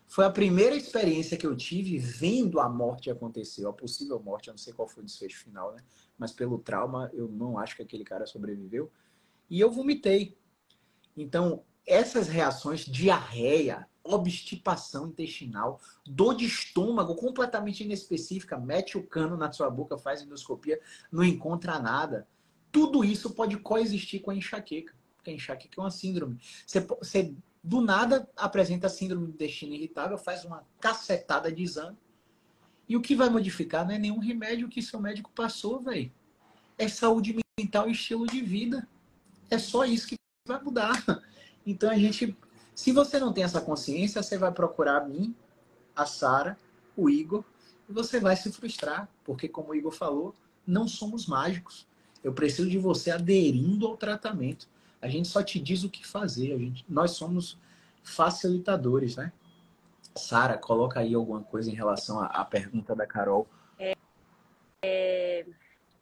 Foi 0.05 0.23
a 0.23 0.29
primeira 0.29 0.75
experiência 0.75 1.35
que 1.35 1.47
eu 1.47 1.57
tive 1.57 1.97
vendo 1.97 2.59
a 2.59 2.69
morte 2.69 3.09
acontecer, 3.09 3.65
a 3.65 3.73
possível 3.73 4.19
morte, 4.19 4.49
eu 4.49 4.53
não 4.53 4.59
sei 4.59 4.71
qual 4.71 4.87
foi 4.87 5.01
o 5.01 5.05
desfecho 5.05 5.43
final, 5.43 5.73
né? 5.73 5.83
Mas 6.15 6.31
pelo 6.31 6.59
trauma, 6.59 7.09
eu 7.11 7.27
não 7.27 7.57
acho 7.57 7.75
que 7.75 7.81
aquele 7.81 8.03
cara 8.03 8.27
sobreviveu. 8.27 8.91
E 9.49 9.59
eu 9.59 9.71
vomitei. 9.71 10.37
Então, 11.15 11.63
essas 11.87 12.27
reações, 12.27 12.81
diarreia, 12.85 13.89
obstipação 14.07 15.07
intestinal, 15.07 15.79
dor 16.05 16.35
de 16.35 16.45
estômago 16.45 17.15
completamente 17.15 17.83
inespecífica, 17.83 18.57
mete 18.57 18.97
o 18.97 19.03
cano 19.03 19.37
na 19.37 19.51
sua 19.51 19.69
boca, 19.69 19.97
faz 19.97 20.21
endoscopia, 20.21 20.79
não 21.11 21.23
encontra 21.23 21.79
nada. 21.79 22.27
Tudo 22.71 23.03
isso 23.03 23.31
pode 23.31 23.57
coexistir 23.57 24.21
com 24.21 24.31
a 24.31 24.35
enxaqueca, 24.35 24.93
porque 25.15 25.31
a 25.31 25.33
enxaqueca 25.33 25.79
é 25.79 25.83
uma 25.83 25.91
síndrome. 25.91 26.39
Você, 26.65 26.81
você 26.81 27.35
do 27.63 27.81
nada 27.81 28.29
apresenta 28.35 28.87
síndrome 28.87 29.27
do 29.27 29.33
intestino 29.33 29.73
irritável, 29.73 30.17
faz 30.17 30.45
uma 30.45 30.63
cacetada 30.79 31.51
de 31.51 31.63
exame. 31.63 31.97
E 32.87 32.95
o 32.95 33.01
que 33.01 33.15
vai 33.15 33.29
modificar 33.29 33.85
não 33.85 33.93
é 33.93 33.99
nenhum 33.99 34.19
remédio 34.19 34.69
que 34.69 34.81
seu 34.81 34.99
médico 34.99 35.29
passou, 35.35 35.81
velho. 35.81 36.11
É 36.77 36.87
saúde 36.87 37.37
mental 37.59 37.89
e 37.89 37.91
estilo 37.91 38.25
de 38.25 38.41
vida. 38.41 38.87
É 39.49 39.57
só 39.57 39.83
isso 39.83 40.07
que 40.07 40.15
vai 40.47 40.61
mudar. 40.61 41.03
Então 41.69 41.89
a 41.89 41.97
gente, 41.97 42.33
se 42.78 42.91
você 42.91 43.19
não 43.19 43.34
tem 43.34 43.43
essa 43.43 43.59
consciência, 43.59 44.21
você 44.21 44.38
vai 44.38 44.51
procurar 44.51 44.97
a 44.97 45.03
mim, 45.03 45.36
a 45.95 46.05
Sara, 46.05 46.55
o 46.95 47.09
Igor, 47.09 47.43
e 47.89 47.91
você 47.91 48.19
vai 48.19 48.36
se 48.36 48.51
frustrar, 48.51 49.09
porque 49.23 49.49
como 49.49 49.71
o 49.71 49.75
Igor 49.75 49.91
falou, 49.91 50.36
não 50.65 50.88
somos 50.88 51.25
mágicos. 51.25 51.88
Eu 52.23 52.34
preciso 52.34 52.69
de 52.69 52.78
você 52.78 53.09
aderindo 53.09 53.88
ao 53.88 53.97
tratamento. 53.97 54.69
A 55.01 55.07
gente 55.07 55.28
só 55.28 55.41
te 55.41 55.59
diz 55.59 55.84
o 55.84 55.89
que 55.89 56.05
fazer. 56.05 56.53
A 56.53 56.57
gente, 56.59 56.86
nós 56.88 57.11
somos 57.11 57.57
facilitadores, 58.03 59.15
né? 59.15 59.34
Sara, 60.15 60.55
coloca 60.55 60.99
aí 60.99 61.15
alguma 61.15 61.41
coisa 61.41 61.71
em 61.71 61.75
relação 61.75 62.19
à, 62.19 62.28
à 62.28 62.45
pergunta 62.45 62.95
da 62.95 63.07
Carol. 63.07 63.47
É, 63.80 63.95
é, 64.84 65.45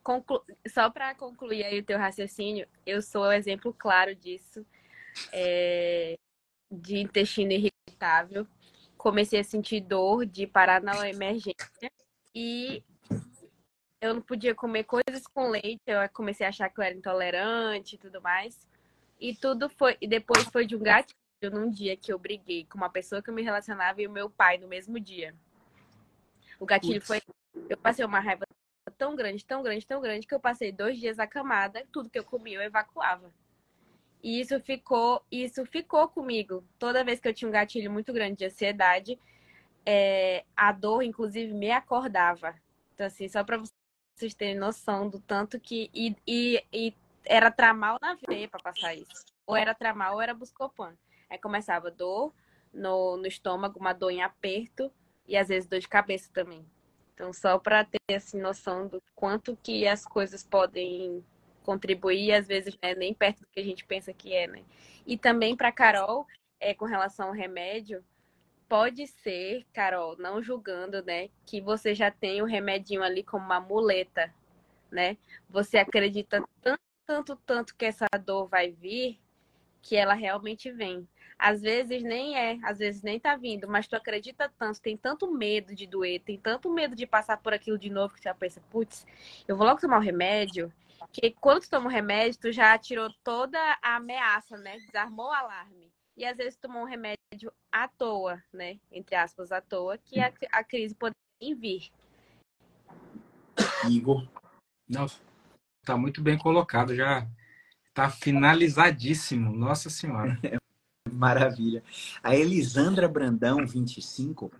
conclu... 0.04 0.44
Só 0.68 0.90
para 0.90 1.16
concluir 1.16 1.64
aí 1.64 1.80
o 1.80 1.86
teu 1.86 1.98
raciocínio, 1.98 2.68
eu 2.86 3.02
sou 3.02 3.22
o 3.22 3.32
exemplo 3.32 3.74
claro 3.74 4.14
disso, 4.14 4.66
é, 5.32 6.18
de 6.72 6.98
intestino 7.00 7.52
irritável. 7.52 8.48
Comecei 8.98 9.40
a 9.40 9.44
sentir 9.44 9.82
dor 9.82 10.26
de 10.26 10.48
parar 10.48 10.82
na 10.82 11.10
emergência 11.10 11.92
e 12.34 12.84
eu 14.02 14.14
não 14.14 14.22
podia 14.22 14.54
comer 14.54 14.84
coisas 14.84 15.26
com 15.34 15.50
leite. 15.50 15.82
Eu 15.86 16.08
comecei 16.10 16.46
a 16.46 16.50
achar 16.50 16.70
que 16.70 16.80
eu 16.80 16.84
era 16.84 16.96
intolerante 16.96 17.96
e 17.96 17.98
tudo 17.98 18.22
mais. 18.22 18.68
E 19.20 19.34
tudo 19.36 19.70
foi. 19.70 19.98
E 20.02 20.08
depois 20.08 20.44
foi 20.46 20.66
de 20.66 20.76
um 20.76 20.80
gatilho 20.80 21.16
num 21.52 21.70
dia 21.70 21.96
que 21.96 22.12
eu 22.12 22.20
briguei 22.20 22.66
com 22.66 22.78
uma 22.78 22.90
pessoa 22.90 23.22
que 23.22 23.30
eu 23.30 23.34
me 23.34 23.42
relacionava 23.42 24.02
e 24.02 24.08
o 24.08 24.12
meu 24.12 24.30
pai 24.30 24.58
no 24.58 24.68
mesmo 24.68 25.00
dia. 25.00 25.36
O 26.60 26.66
gatilho 26.66 27.02
Putz. 27.02 27.08
foi. 27.08 27.22
Eu 27.70 27.78
passei 27.78 28.04
uma 28.04 28.20
raiva 28.20 28.46
tão 28.98 29.16
grande, 29.16 29.46
tão 29.46 29.64
grande, 29.64 29.86
tão 29.86 30.02
grande, 30.02 30.28
que 30.28 30.34
eu 30.34 30.40
passei 30.40 30.72
dois 30.72 31.00
dias 31.00 31.20
acamada, 31.20 31.86
tudo 31.92 32.10
que 32.10 32.20
eu 32.20 32.24
comia 32.24 32.58
eu 32.58 32.62
evacuava. 32.62 33.32
E 34.26 34.42
isso 34.42 34.60
ficou, 34.60 35.24
isso 35.32 35.64
ficou 35.68 36.08
comigo. 36.08 36.64
Toda 36.80 37.04
vez 37.04 37.20
que 37.20 37.28
eu 37.28 37.34
tinha 37.34 37.48
um 37.48 37.52
gatilho 37.52 37.92
muito 37.92 38.12
grande 38.12 38.38
de 38.38 38.46
ansiedade, 38.46 39.20
é, 39.86 40.44
a 40.58 40.72
dor, 40.72 41.04
inclusive, 41.04 41.54
me 41.54 41.70
acordava. 41.70 42.56
Então, 42.96 43.06
assim, 43.06 43.30
só 43.30 43.44
para 43.44 43.62
vocês 44.18 44.34
terem 44.34 44.56
noção 44.56 45.08
do 45.08 45.20
tanto 45.20 45.60
que. 45.60 45.92
E, 45.94 46.16
e, 46.26 46.66
e 46.74 46.94
era 47.24 47.52
tramal 47.52 48.00
na 48.02 48.18
veia 48.28 48.48
para 48.48 48.64
passar 48.64 48.96
isso. 48.96 49.24
Ou 49.46 49.56
era 49.56 49.76
tramal 49.76 50.16
ou 50.16 50.22
era 50.22 50.34
buscopan. 50.34 50.98
Aí 51.30 51.38
começava 51.38 51.92
dor 51.92 52.34
no, 52.74 53.18
no 53.18 53.28
estômago, 53.28 53.80
uma 53.80 53.94
dor 53.94 54.10
em 54.10 54.24
aperto 54.24 54.92
e 55.28 55.38
às 55.38 55.50
vezes 55.50 55.70
dor 55.70 55.80
de 55.80 55.88
cabeça 55.88 56.32
também. 56.34 56.66
Então, 57.14 57.32
só 57.32 57.60
para 57.60 57.86
ter 57.86 58.16
assim, 58.16 58.42
noção 58.42 58.88
do 58.88 59.00
quanto 59.14 59.56
que 59.62 59.88
as 59.88 60.04
coisas 60.04 60.44
podem 60.44 61.24
contribuir, 61.66 62.34
às 62.34 62.48
vezes 62.48 62.78
né, 62.82 62.94
nem 62.96 63.14
perto 63.14 63.42
do 63.42 63.48
que 63.48 63.60
a 63.60 63.64
gente 63.64 63.84
pensa 63.86 64.14
que 64.14 64.34
é, 64.34 64.48
né? 64.48 64.64
E 65.06 65.18
também 65.18 65.56
para 65.56 65.72
Carol, 65.72 66.28
é, 66.60 66.74
com 66.74 66.86
relação 66.86 67.28
ao 67.28 67.34
remédio, 67.34 68.04
pode 68.70 69.08
ser, 69.08 69.66
Carol, 69.74 70.16
não 70.18 70.42
julgando, 70.42 71.04
né, 71.04 71.30
que 71.46 71.62
você 71.62 71.94
já 71.94 72.10
tem 72.12 72.42
o 72.42 72.46
remedinho 72.46 73.04
ali 73.04 73.24
como 73.24 73.46
uma 73.46 73.60
muleta, 73.60 74.34
né? 74.92 75.18
Você 75.50 75.78
acredita 75.78 76.44
tanto 76.62 76.86
tanto, 77.06 77.36
tanto 77.46 77.76
que 77.76 77.86
essa 77.86 78.08
dor 78.24 78.48
vai 78.48 78.72
vir, 78.72 79.20
que 79.82 79.96
ela 79.96 80.14
realmente 80.14 80.72
vem. 80.72 81.08
Às 81.38 81.62
vezes 81.62 82.02
nem 82.02 82.38
é, 82.38 82.58
às 82.64 82.80
vezes 82.80 83.02
nem 83.04 83.20
tá 83.20 83.36
vindo, 83.36 83.68
mas 83.68 83.88
tu 83.88 83.96
acredita 83.96 84.52
tanto, 84.58 84.82
tem 84.82 84.98
tanto 84.98 85.32
medo 85.32 85.76
de 85.76 85.86
doer, 85.86 86.22
tem 86.22 86.38
tanto 86.38 86.72
medo 86.72 86.96
de 86.96 87.06
passar 87.06 87.38
por 87.38 87.54
aquilo 87.54 87.78
de 87.78 87.90
novo 87.90 88.14
que 88.14 88.22
você 88.22 88.34
pensa, 88.34 88.62
putz, 88.72 89.06
eu 89.48 89.56
vou 89.56 89.68
logo 89.68 89.82
tomar 89.82 89.98
o 89.98 90.02
remédio, 90.02 90.72
que 91.12 91.32
quando 91.32 91.62
tu 91.62 91.70
toma 91.70 91.86
o 91.86 91.90
um 91.90 91.92
remédio, 91.92 92.40
tu 92.40 92.52
já 92.52 92.78
tirou 92.78 93.10
toda 93.24 93.60
a 93.82 93.96
ameaça, 93.96 94.58
né? 94.58 94.78
Desarmou 94.80 95.28
o 95.28 95.34
alarme. 95.34 95.92
E 96.18 96.26
às 96.26 96.38
vezes 96.38 96.58
tomou 96.58 96.84
um 96.84 96.86
remédio 96.86 97.52
à 97.72 97.88
toa, 97.88 98.42
né? 98.54 98.80
Entre 98.92 99.16
aspas, 99.16 99.52
à 99.52 99.62
toa, 99.62 99.98
que 99.98 100.20
a, 100.20 100.32
a 100.52 100.64
crise 100.64 100.96
poderia 100.96 101.56
vir. 101.56 101.92
Igor. 103.90 104.28
Não, 104.88 105.08
tá 105.84 105.98
muito 105.98 106.22
bem 106.22 106.38
colocado, 106.38 106.96
já 106.96 107.28
tá 107.94 108.10
finalizadíssimo. 108.10 109.52
Nossa 109.56 109.90
Senhora. 109.90 110.40
Maravilha. 111.12 111.84
A 112.22 112.36
Elisandra 112.36 113.08
Brandão, 113.08 113.66
25, 113.66 114.52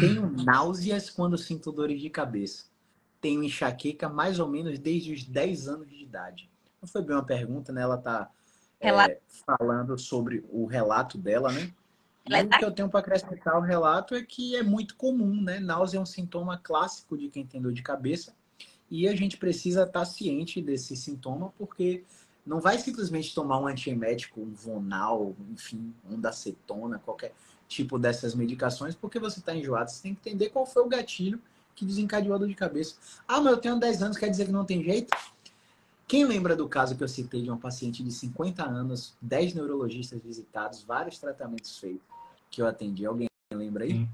tenho 0.00 0.30
náuseas 0.30 1.10
quando 1.10 1.36
sinto 1.36 1.72
dores 1.72 2.00
de 2.00 2.08
cabeça. 2.08 2.66
Tenho 3.20 3.42
enxaqueca 3.42 4.08
mais 4.08 4.38
ou 4.38 4.48
menos 4.48 4.78
desde 4.78 5.12
os 5.12 5.24
10 5.24 5.68
anos 5.68 5.88
de 5.88 6.02
idade. 6.02 6.48
Não 6.80 6.88
foi 6.88 7.02
bem 7.02 7.16
uma 7.16 7.24
pergunta, 7.24 7.72
né? 7.72 7.82
Ela 7.82 7.96
está 7.96 8.30
é, 8.80 9.18
falando 9.44 9.98
sobre 9.98 10.44
o 10.50 10.66
relato 10.66 11.18
dela, 11.18 11.50
né? 11.50 11.72
E 12.26 12.42
o 12.42 12.48
que 12.48 12.64
eu 12.64 12.70
tenho 12.70 12.88
para 12.88 13.00
acrescentar 13.00 13.54
ao 13.54 13.62
relato 13.62 14.14
é 14.14 14.22
que 14.22 14.54
é 14.54 14.62
muito 14.62 14.94
comum, 14.96 15.42
né? 15.42 15.58
Náusea 15.58 15.98
é 15.98 16.00
um 16.00 16.06
sintoma 16.06 16.58
clássico 16.58 17.16
de 17.16 17.28
quem 17.28 17.44
tem 17.44 17.60
dor 17.60 17.72
de 17.72 17.82
cabeça 17.82 18.34
e 18.90 19.08
a 19.08 19.14
gente 19.14 19.36
precisa 19.36 19.82
estar 19.82 20.00
tá 20.00 20.04
ciente 20.04 20.60
desse 20.60 20.96
sintoma 20.96 21.52
porque 21.58 22.04
não 22.46 22.60
vai 22.60 22.78
simplesmente 22.78 23.34
tomar 23.34 23.60
um 23.60 23.66
antiemético, 23.66 24.40
um 24.40 24.52
Vonal, 24.52 25.34
enfim, 25.50 25.92
um 26.10 26.18
dacetona, 26.18 26.98
qualquer 26.98 27.32
tipo 27.66 27.98
dessas 27.98 28.34
medicações, 28.34 28.94
porque 28.94 29.18
você 29.18 29.40
está 29.40 29.54
enjoado. 29.54 29.90
Você 29.90 30.02
tem 30.02 30.14
que 30.14 30.28
entender 30.28 30.48
qual 30.48 30.64
foi 30.64 30.82
o 30.82 30.88
gatilho 30.88 31.40
que 31.78 31.84
desencadeou 31.84 32.34
a 32.34 32.38
dor 32.38 32.48
de 32.48 32.54
cabeça. 32.54 32.96
Ah, 33.26 33.40
mas 33.40 33.52
eu 33.52 33.58
tenho 33.58 33.78
10 33.78 34.02
anos, 34.02 34.18
quer 34.18 34.28
dizer 34.28 34.46
que 34.46 34.52
não 34.52 34.64
tem 34.64 34.82
jeito? 34.82 35.16
Quem 36.08 36.24
lembra 36.24 36.56
do 36.56 36.68
caso 36.68 36.96
que 36.96 37.04
eu 37.04 37.08
citei 37.08 37.40
de 37.42 37.48
uma 37.48 37.58
paciente 37.58 38.02
de 38.02 38.10
50 38.10 38.64
anos, 38.64 39.16
10 39.22 39.54
neurologistas 39.54 40.20
visitados, 40.20 40.82
vários 40.82 41.18
tratamentos 41.18 41.78
feitos, 41.78 42.02
que 42.50 42.60
eu 42.60 42.66
atendi? 42.66 43.06
Alguém 43.06 43.28
lembra 43.52 43.84
aí? 43.84 44.08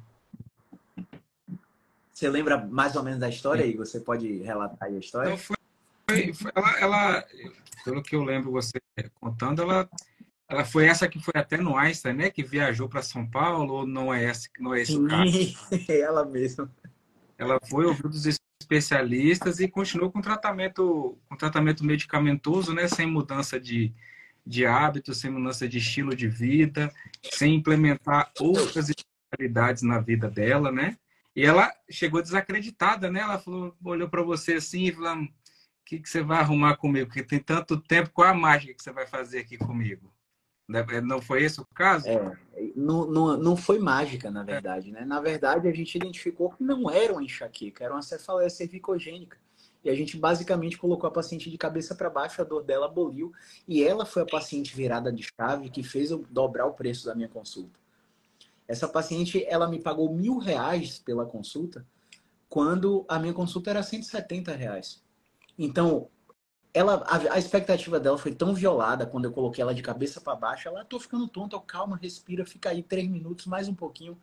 Você 2.12 2.28
lembra 2.28 2.58
mais 2.58 2.96
ou 2.96 3.02
menos 3.02 3.18
da 3.18 3.28
história, 3.28 3.64
Igor? 3.64 3.86
Você 3.86 4.00
pode 4.00 4.42
relatar 4.42 4.88
aí 4.88 4.96
a 4.96 5.00
história? 5.00 5.30
Não, 5.30 5.38
foi, 5.38 5.56
foi, 6.34 6.50
ela, 6.54 6.78
ela, 6.78 7.24
pelo 7.84 8.02
que 8.02 8.14
eu 8.14 8.22
lembro 8.22 8.52
você 8.52 8.78
contando, 9.20 9.62
ela, 9.62 9.88
ela 10.48 10.64
foi 10.64 10.86
essa 10.86 11.08
que 11.08 11.18
foi 11.18 11.34
até 11.36 11.56
no 11.56 11.76
Einstein, 11.76 12.14
né? 12.14 12.30
Que 12.30 12.42
viajou 12.42 12.88
para 12.88 13.02
São 13.02 13.26
Paulo, 13.26 13.72
ou 13.72 13.86
não 13.86 14.12
é, 14.12 14.24
essa, 14.24 14.48
não 14.60 14.74
é 14.74 14.82
esse 14.82 14.92
Sim, 14.92 15.06
o 15.06 15.08
caso? 15.08 15.38
ela 15.88 16.24
mesma. 16.24 16.70
Ela 17.44 17.60
foi 17.68 17.84
ouvir 17.84 18.08
dos 18.08 18.26
especialistas 18.60 19.60
e 19.60 19.68
continuou 19.68 20.10
com 20.10 20.20
tratamento, 20.20 21.18
com 21.28 21.36
tratamento 21.36 21.84
medicamentoso, 21.84 22.72
né? 22.72 22.88
Sem 22.88 23.06
mudança 23.06 23.60
de, 23.60 23.92
de 24.46 24.64
hábito, 24.66 25.14
sem 25.14 25.30
mudança 25.30 25.68
de 25.68 25.78
estilo 25.78 26.14
de 26.16 26.28
vida, 26.28 26.92
sem 27.32 27.54
implementar 27.56 28.32
outras 28.40 28.90
especialidades 28.90 29.82
na 29.82 30.00
vida 30.00 30.30
dela, 30.30 30.72
né? 30.72 30.96
E 31.36 31.44
ela 31.44 31.72
chegou 31.90 32.22
desacreditada, 32.22 33.10
né? 33.10 33.20
Ela 33.20 33.38
falou, 33.38 33.76
olhou 33.84 34.08
para 34.08 34.22
você 34.22 34.54
assim 34.54 34.84
e 34.84 34.92
falou: 34.92 35.24
o 35.24 35.28
que, 35.84 35.98
que 35.98 36.08
você 36.08 36.22
vai 36.22 36.38
arrumar 36.38 36.76
comigo? 36.76 37.06
Porque 37.06 37.22
tem 37.22 37.40
tanto 37.40 37.80
tempo, 37.80 38.10
qual 38.10 38.28
a 38.28 38.34
mágica 38.34 38.72
que 38.72 38.82
você 38.82 38.92
vai 38.92 39.06
fazer 39.06 39.40
aqui 39.40 39.58
comigo? 39.58 40.13
Né, 40.66 40.84
é, 40.90 41.00
não 41.00 41.20
foi 41.20 41.42
esse 41.42 41.60
o 41.60 41.66
caso? 41.74 42.08
É, 42.08 42.36
não, 42.74 43.06
não, 43.06 43.36
não 43.36 43.56
foi 43.56 43.78
mágica, 43.78 44.30
na 44.30 44.42
verdade. 44.42 44.90
Né? 44.90 45.04
Na 45.04 45.20
verdade, 45.20 45.68
a 45.68 45.72
gente 45.72 45.94
identificou 45.94 46.50
que 46.50 46.62
não 46.62 46.90
era 46.90 47.12
uma 47.12 47.22
enxaqueca, 47.22 47.84
era 47.84 47.92
uma 47.92 48.02
cefaleia 48.02 48.48
cervicogênica. 48.48 49.36
E 49.84 49.90
a 49.90 49.94
gente 49.94 50.16
basicamente 50.16 50.78
colocou 50.78 51.06
a 51.06 51.12
paciente 51.12 51.50
de 51.50 51.58
cabeça 51.58 51.94
para 51.94 52.08
baixo, 52.08 52.40
a 52.40 52.44
dor 52.44 52.62
dela 52.62 52.86
aboliu. 52.86 53.32
E 53.68 53.84
ela 53.84 54.06
foi 54.06 54.22
a 54.22 54.26
paciente 54.26 54.74
virada 54.74 55.12
de 55.12 55.28
chave 55.36 55.68
que 55.68 55.82
fez 55.82 56.10
eu 56.10 56.24
dobrar 56.30 56.66
o 56.66 56.72
preço 56.72 57.04
da 57.04 57.14
minha 57.14 57.28
consulta. 57.28 57.78
Essa 58.66 58.88
paciente, 58.88 59.44
ela 59.46 59.68
me 59.68 59.78
pagou 59.78 60.14
mil 60.14 60.38
reais 60.38 60.98
pela 60.98 61.26
consulta, 61.26 61.86
quando 62.48 63.04
a 63.08 63.18
minha 63.18 63.34
consulta 63.34 63.68
era 63.68 63.82
170 63.82 64.52
reais. 64.52 65.02
Então, 65.58 66.08
ela, 66.74 67.04
a, 67.06 67.34
a, 67.34 67.38
expectativa 67.38 68.00
dela 68.00 68.18
foi 68.18 68.34
tão 68.34 68.52
violada 68.52 69.06
quando 69.06 69.26
eu 69.26 69.32
coloquei 69.32 69.62
ela 69.62 69.72
de 69.72 69.80
cabeça 69.80 70.20
para 70.20 70.34
baixo. 70.34 70.66
Ela, 70.66 70.84
tô 70.84 70.98
ficando 70.98 71.28
tonta, 71.28 71.58
calma, 71.60 71.96
respira, 71.96 72.44
fica 72.44 72.70
aí 72.70 72.82
três 72.82 73.08
minutos, 73.08 73.46
mais 73.46 73.68
um 73.68 73.74
pouquinho. 73.74 74.18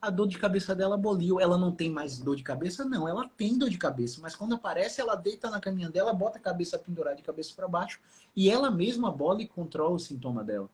A 0.00 0.08
dor 0.08 0.28
de 0.28 0.38
cabeça 0.38 0.72
dela 0.72 0.94
aboliu. 0.94 1.40
Ela 1.40 1.58
não 1.58 1.72
tem 1.72 1.90
mais 1.90 2.16
dor 2.18 2.36
de 2.36 2.44
cabeça? 2.44 2.84
Não, 2.84 3.08
ela 3.08 3.28
tem 3.36 3.58
dor 3.58 3.68
de 3.68 3.76
cabeça, 3.76 4.20
mas 4.22 4.36
quando 4.36 4.54
aparece, 4.54 5.00
ela 5.00 5.16
deita 5.16 5.50
na 5.50 5.58
caminha 5.60 5.90
dela, 5.90 6.14
bota 6.14 6.38
a 6.38 6.40
cabeça 6.40 6.78
pendurada 6.78 7.16
de 7.16 7.22
cabeça 7.22 7.52
para 7.56 7.66
baixo 7.66 8.00
e 8.36 8.48
ela 8.48 8.70
mesma 8.70 9.10
bola 9.10 9.42
e 9.42 9.48
controla 9.48 9.96
o 9.96 9.98
sintoma 9.98 10.44
dela. 10.44 10.70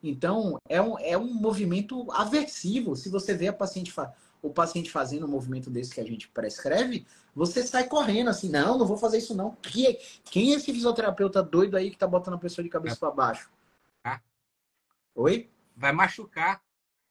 Então, 0.00 0.58
é 0.68 0.80
um, 0.80 0.98
é 1.00 1.18
um 1.18 1.34
movimento 1.34 2.10
aversivo. 2.12 2.94
Se 2.94 3.08
você 3.08 3.34
vê 3.34 3.48
a 3.48 3.52
paciente 3.52 3.92
o 4.44 4.50
paciente 4.50 4.90
fazendo 4.90 5.24
um 5.24 5.30
movimento 5.30 5.70
desse 5.70 5.94
que 5.94 6.00
a 6.00 6.04
gente 6.04 6.28
prescreve, 6.28 7.06
você 7.34 7.62
sai 7.62 7.88
correndo 7.88 8.28
assim, 8.28 8.50
não, 8.50 8.76
não 8.76 8.86
vou 8.86 8.98
fazer 8.98 9.16
isso 9.16 9.34
não. 9.34 9.52
Quem, 9.62 9.98
quem 10.24 10.52
é 10.52 10.56
esse 10.56 10.70
fisioterapeuta 10.70 11.42
doido 11.42 11.78
aí 11.78 11.90
que 11.90 11.96
tá 11.96 12.06
botando 12.06 12.34
a 12.34 12.38
pessoa 12.38 12.62
de 12.62 12.68
cabeça 12.68 12.96
para 12.96 13.10
baixo? 13.10 13.50
Ah. 14.04 14.20
Oi? 15.14 15.48
Vai 15.74 15.92
machucar. 15.92 16.60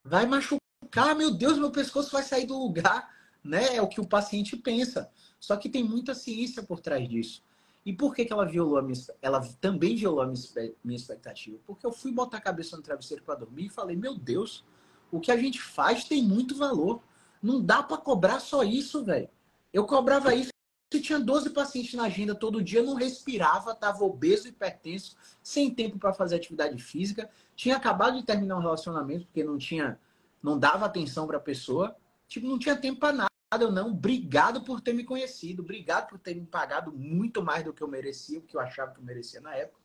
Vai 0.05 0.27
machucar, 0.27 1.15
meu 1.15 1.31
Deus, 1.31 1.57
meu 1.57 1.71
pescoço 1.71 2.11
vai 2.11 2.21
sair 2.21 2.45
do 2.45 2.55
lugar, 2.55 3.11
né? 3.43 3.77
É 3.77 3.81
o 3.81 3.87
que 3.87 3.99
o 3.99 4.07
paciente 4.07 4.55
pensa. 4.55 5.09
Só 5.39 5.57
que 5.57 5.67
tem 5.67 5.83
muita 5.83 6.13
ciência 6.13 6.61
por 6.61 6.81
trás 6.81 7.09
disso. 7.09 7.43
E 7.83 7.91
por 7.91 8.13
que, 8.13 8.25
que 8.25 8.31
ela 8.31 8.45
violou 8.45 8.77
a 8.77 8.81
minha, 8.83 8.97
ela 9.21 9.41
também 9.59 9.95
violou 9.95 10.21
a 10.21 10.27
minha, 10.27 10.73
minha 10.83 10.95
expectativa? 10.95 11.57
Porque 11.65 11.85
eu 11.85 11.91
fui 11.91 12.11
botar 12.11 12.37
a 12.37 12.41
cabeça 12.41 12.77
no 12.77 12.83
travesseiro 12.83 13.23
para 13.23 13.39
dormir 13.39 13.65
e 13.65 13.69
falei, 13.69 13.95
meu 13.95 14.15
Deus, 14.15 14.63
o 15.11 15.19
que 15.19 15.31
a 15.31 15.37
gente 15.37 15.59
faz 15.59 16.03
tem 16.05 16.23
muito 16.23 16.55
valor. 16.55 17.01
Não 17.43 17.61
dá 17.61 17.83
para 17.83 17.97
cobrar 17.97 18.39
só 18.39 18.63
isso, 18.63 19.03
velho. 19.03 19.29
Eu 19.73 19.85
cobrava 19.85 20.33
isso 20.33 20.53
se 20.93 21.01
tinha 21.01 21.19
12 21.19 21.49
pacientes 21.49 21.95
na 21.95 22.03
agenda 22.03 22.35
todo 22.35 22.61
dia, 22.61 22.83
não 22.83 22.93
respirava, 22.93 23.71
estava 23.71 24.03
obeso, 24.03 24.47
hipertenso, 24.47 25.17
sem 25.41 25.73
tempo 25.73 25.97
para 25.97 26.13
fazer 26.13 26.35
atividade 26.35 26.81
física, 26.81 27.27
tinha 27.55 27.75
acabado 27.75 28.15
de 28.15 28.23
terminar 28.23 28.57
um 28.57 28.61
relacionamento 28.61 29.25
porque 29.25 29.43
não 29.43 29.57
tinha, 29.57 29.99
não 30.41 30.57
dava 30.57 30.85
atenção 30.85 31.25
para 31.25 31.37
a 31.37 31.41
pessoa, 31.41 31.95
tipo, 32.27 32.45
não 32.45 32.59
tinha 32.59 32.75
tempo 32.75 32.99
para 32.99 33.13
nada. 33.13 33.29
Eu 33.59 33.71
não, 33.71 33.89
obrigado 33.89 34.63
por 34.63 34.81
ter 34.81 34.93
me 34.93 35.03
conhecido, 35.03 35.63
obrigado 35.63 36.09
por 36.09 36.19
ter 36.19 36.35
me 36.35 36.45
pagado 36.45 36.91
muito 36.91 37.41
mais 37.41 37.63
do 37.63 37.73
que 37.73 37.81
eu 37.81 37.87
merecia, 37.87 38.39
o 38.39 38.41
que 38.41 38.55
eu 38.55 38.61
achava 38.61 38.91
que 38.91 38.99
eu 38.99 39.03
merecia 39.03 39.41
na 39.41 39.55
época. 39.55 39.79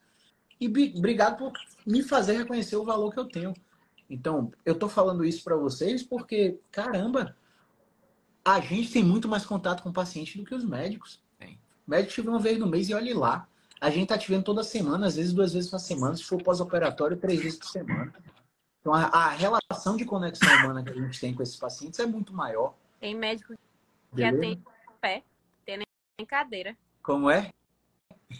E 0.61 0.68
obrigado 0.96 1.38
por 1.38 1.52
me 1.86 2.02
fazer 2.02 2.36
reconhecer 2.36 2.76
o 2.76 2.84
valor 2.84 3.12
que 3.12 3.18
eu 3.18 3.26
tenho. 3.26 3.54
Então, 4.11 4.52
eu 4.64 4.74
tô 4.74 4.88
falando 4.88 5.24
isso 5.24 5.44
para 5.44 5.56
vocês 5.56 6.02
porque, 6.02 6.59
caramba, 6.70 7.36
a 8.54 8.61
gente 8.61 8.92
tem 8.92 9.04
muito 9.04 9.29
mais 9.29 9.45
contato 9.45 9.83
com 9.83 9.91
o 9.91 9.92
paciente 9.92 10.38
do 10.38 10.45
que 10.45 10.54
os 10.54 10.64
médicos. 10.64 11.20
Tem. 11.38 11.58
O 11.87 11.91
médico 11.91 12.12
te 12.14 12.20
vê 12.22 12.29
uma 12.29 12.38
vez 12.38 12.58
no 12.58 12.66
mês 12.66 12.88
e 12.88 12.95
olhe 12.95 13.12
lá. 13.12 13.49
A 13.80 13.91
gente 13.91 14.08
tá 14.08 14.18
te 14.18 14.29
vendo 14.29 14.45
toda 14.45 14.64
semana, 14.64 15.07
às 15.07 15.16
vezes 15.16 15.33
duas 15.33 15.53
vezes 15.53 15.70
por 15.70 15.79
semana, 15.79 16.16
se 16.16 16.25
for 16.25 16.42
pós-operatório, 16.42 17.16
três 17.16 17.41
vezes 17.41 17.58
por 17.58 17.68
semana. 17.68 18.12
Então 18.80 18.92
a, 18.92 19.04
a, 19.07 19.29
relação 19.29 19.96
de 19.96 20.04
conexão 20.04 20.49
humana 20.57 20.83
que 20.83 20.91
a 20.91 20.95
gente 20.95 21.20
tem 21.20 21.34
com 21.34 21.42
esses 21.42 21.57
pacientes 21.57 21.99
é 22.00 22.07
muito 22.07 22.33
maior. 22.33 22.75
Tem 22.99 23.14
médico 23.14 23.54
que 24.14 24.25
atende 24.25 24.46
em 24.46 24.64
pé, 25.00 25.22
tem 25.64 25.76
nem 25.76 26.26
cadeira. 26.26 26.76
Como 27.03 27.30
é? 27.30 27.50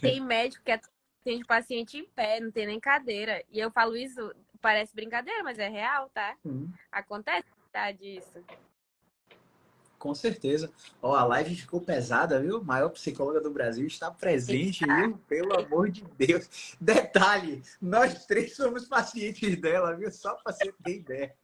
Tem 0.01 0.19
médico 0.19 0.63
que 0.63 0.71
atende 0.71 1.45
paciente 1.45 1.97
em 1.97 2.05
pé, 2.05 2.39
não 2.39 2.51
tem 2.51 2.67
nem 2.67 2.79
cadeira. 2.79 3.43
E 3.49 3.59
eu 3.59 3.71
falo 3.71 3.95
isso, 3.95 4.33
parece 4.61 4.93
brincadeira, 4.93 5.43
mas 5.43 5.57
é 5.57 5.69
real, 5.69 6.09
tá? 6.13 6.35
Hum. 6.45 6.69
Acontece 6.91 7.47
tá, 7.71 7.91
disso. 7.91 8.43
Com 9.99 10.15
certeza. 10.15 10.71
Ó, 11.01 11.13
a 11.13 11.25
live 11.25 11.53
ficou 11.53 11.81
pesada, 11.81 12.39
viu? 12.39 12.63
maior 12.63 12.89
psicóloga 12.89 13.41
do 13.41 13.51
Brasil 13.51 13.85
está 13.85 14.09
presente, 14.09 14.85
viu? 14.85 15.19
Pelo 15.27 15.59
amor 15.59 15.91
de 15.91 16.05
Deus. 16.17 16.75
Detalhe, 16.79 17.61
nós 17.81 18.25
três 18.25 18.55
somos 18.55 18.87
pacientes 18.87 19.59
dela, 19.59 19.93
viu? 19.93 20.09
Só 20.09 20.35
para 20.35 20.53
você 20.53 20.73
ter 20.83 20.95
ideia. 20.95 21.35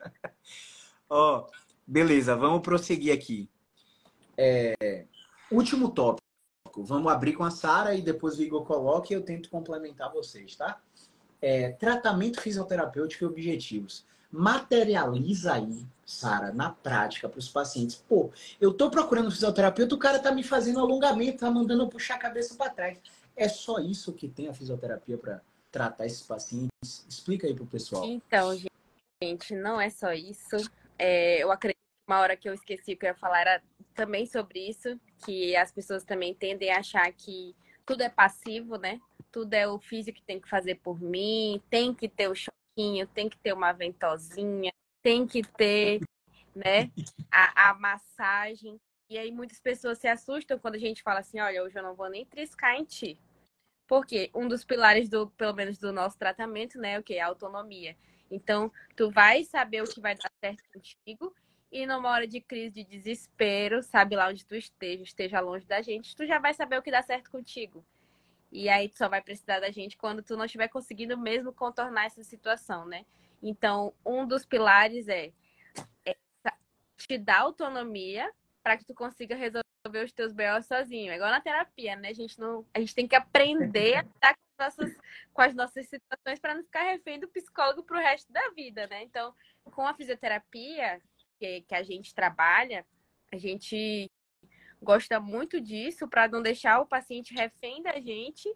Ó, 1.10 1.48
beleza, 1.86 2.34
vamos 2.34 2.62
prosseguir 2.62 3.14
aqui. 3.14 3.50
É, 4.38 5.06
último 5.52 5.92
tópico. 5.92 6.24
Vamos 6.78 7.12
abrir 7.12 7.34
com 7.34 7.44
a 7.44 7.52
Sara 7.52 7.94
e 7.94 8.02
depois 8.02 8.38
o 8.38 8.42
Igor 8.42 8.66
coloca 8.66 9.12
e 9.12 9.16
eu 9.16 9.22
tento 9.22 9.50
complementar 9.50 10.12
vocês, 10.12 10.56
tá? 10.56 10.82
É, 11.42 11.72
tratamento 11.74 12.42
fisioterapêutico 12.42 13.26
e 13.26 13.28
objetivos 13.28 14.06
materializa 14.32 15.54
aí, 15.54 15.86
Sara, 16.06 16.52
na 16.54 16.70
prática 16.70 17.28
para 17.28 17.40
os 17.40 17.50
pacientes. 17.50 17.96
Pô, 17.96 18.32
eu 18.60 18.74
tô 18.74 18.90
procurando 18.90 19.32
fisioterapeuta, 19.32 19.96
o 19.96 20.00
cara 20.00 20.20
tá 20.20 20.32
me 20.32 20.44
fazendo 20.44 20.80
alongamento, 20.80 21.40
tá 21.40 21.52
mandando 21.52 21.84
eu 21.84 21.88
puxar 21.88 22.16
a 22.16 22.20
cabeça 22.20 22.56
para 22.56 22.70
trás. 22.70 23.00
É 23.36 23.50
só 23.50 23.80
isso 23.80 24.14
que 24.14 24.28
tem 24.28 24.48
a 24.48 24.54
fisioterapia 24.54 25.18
para 25.18 25.42
tratar 25.72 26.06
esses 26.06 26.22
pacientes? 26.22 27.06
Explica 27.10 27.48
aí 27.48 27.54
para 27.54 27.64
o 27.64 27.68
pessoal. 27.68 28.06
Então, 28.06 28.56
gente, 29.22 29.54
não 29.54 29.80
é 29.80 29.90
só 29.90 30.14
isso. 30.14 30.56
É, 30.98 31.44
eu 31.44 31.52
acredito 31.52 31.76
que 31.76 32.12
uma 32.12 32.20
hora 32.20 32.38
que 32.38 32.48
eu 32.48 32.54
esqueci 32.54 32.96
que 32.96 33.06
eu 33.06 33.10
ia 33.10 33.16
falar 33.16 33.42
era 33.42 33.64
também 33.94 34.26
sobre 34.26 34.70
isso, 34.70 35.00
que 35.26 35.56
as 35.56 35.72
pessoas 35.72 36.04
também 36.04 36.34
tendem 36.34 36.72
a 36.72 36.80
achar 36.80 37.12
que 37.12 37.56
tudo 37.86 38.02
é 38.02 38.10
passivo, 38.10 38.78
né? 38.78 39.00
Tudo 39.32 39.54
é 39.54 39.68
o 39.68 39.80
físico 39.80 40.18
que 40.18 40.24
tem 40.24 40.40
que 40.40 40.50
fazer 40.50 40.76
por 40.76 41.02
mim, 41.02 41.62
tem 41.70 41.94
que 41.94 42.08
ter 42.08 42.30
o 42.30 42.36
tem 43.14 43.30
que 43.30 43.38
ter 43.38 43.54
uma 43.54 43.72
ventosinha, 43.72 44.72
tem 45.02 45.26
que 45.26 45.42
ter, 45.42 46.02
né, 46.56 46.92
a, 47.32 47.70
a 47.70 47.74
massagem. 47.74 48.80
E 49.10 49.18
aí 49.18 49.32
muitas 49.32 49.60
pessoas 49.60 50.00
se 50.00 50.08
assustam 50.08 50.60
quando 50.60 50.76
a 50.76 50.80
gente 50.80 51.04
fala 51.04 51.20
assim, 51.20 51.40
olha, 51.40 51.64
hoje 51.64 51.78
eu 51.78 51.84
não 51.84 51.96
vou 51.96 52.10
nem 52.10 52.26
triscar 52.26 52.76
em 52.76 52.84
ti. 52.84 53.20
Porque 53.88 54.32
um 54.34 54.48
dos 54.48 54.66
pilares 54.66 55.08
do, 55.08 55.30
pelo 55.32 55.54
menos 55.54 55.78
do 55.78 55.94
nosso 55.94 56.18
tratamento, 56.18 56.80
né, 56.80 56.94
é 56.94 57.00
o 57.00 57.04
que? 57.04 57.20
A 57.20 57.28
autonomia. 57.28 57.96
Então, 58.32 58.72
tu 58.96 59.12
vai 59.12 59.44
saber 59.44 59.84
o 59.84 59.88
que 59.88 60.02
vai 60.02 60.16
dar 60.16 60.32
certo 60.44 60.64
contigo 60.74 61.34
e 61.72 61.86
numa 61.86 62.10
hora 62.10 62.28
de 62.28 62.42
crise 62.42 62.72
de 62.72 62.84
desespero, 62.84 63.84
sabe 63.84 64.16
lá 64.16 64.30
onde 64.30 64.46
tu 64.46 64.56
esteja, 64.56 65.04
esteja 65.04 65.40
longe 65.40 65.66
da 65.66 65.82
gente, 65.82 66.16
tu 66.16 66.26
já 66.26 66.40
vai 66.40 66.54
saber 66.54 66.80
o 66.80 66.82
que 66.82 66.90
dá 66.90 67.04
certo 67.04 67.30
contigo. 67.30 67.86
E 68.56 68.70
aí 68.70 68.88
tu 68.88 68.98
só 68.98 69.10
vai 69.10 69.22
precisar 69.22 69.60
da 69.60 69.70
gente 69.70 69.98
quando 69.98 70.24
tu 70.24 70.38
não 70.38 70.46
estiver 70.46 70.70
conseguindo 70.70 71.18
mesmo 71.18 71.52
contornar 71.52 72.06
essa 72.06 72.24
situação, 72.24 72.86
né? 72.86 73.06
Então, 73.44 73.94
um 74.06 74.26
dos 74.26 74.46
pilares 74.46 75.10
é, 75.10 75.34
é 76.06 76.16
te 76.98 77.18
dar 77.18 77.42
autonomia 77.42 78.32
para 78.64 78.78
que 78.78 78.86
tu 78.86 78.94
consiga 78.94 79.36
resolver 79.36 80.06
os 80.06 80.14
teus 80.14 80.32
BO 80.32 80.62
sozinho. 80.64 81.12
É 81.12 81.16
igual 81.16 81.30
na 81.30 81.42
terapia, 81.42 81.98
né? 81.98 82.08
A 82.08 82.14
gente, 82.14 82.40
não, 82.40 82.66
a 82.74 82.80
gente 82.80 82.96
tem 82.96 83.06
que 83.06 83.16
aprender 83.16 83.96
a 83.96 84.02
estar 84.04 84.34
com, 84.34 84.64
nossas, 84.64 84.98
com 85.34 85.42
as 85.42 85.54
nossas 85.54 85.90
situações 85.90 86.40
para 86.40 86.56
não 86.56 86.64
ficar 86.64 86.84
refém 86.84 87.20
do 87.20 87.28
psicólogo 87.28 87.84
para 87.84 87.98
o 87.98 88.02
resto 88.02 88.32
da 88.32 88.52
vida, 88.52 88.88
né? 88.88 89.04
Então, 89.04 89.36
com 89.66 89.86
a 89.86 89.94
fisioterapia 89.94 91.02
que, 91.38 91.60
que 91.64 91.76
a 91.76 91.84
gente 91.84 92.16
trabalha, 92.16 92.86
a 93.34 93.38
gente 93.38 94.10
gosta 94.86 95.20
muito 95.20 95.60
disso 95.60 96.08
para 96.08 96.28
não 96.28 96.42
deixar 96.42 96.80
o 96.80 96.86
paciente 96.86 97.34
refém 97.34 97.82
da 97.82 98.00
gente 98.00 98.48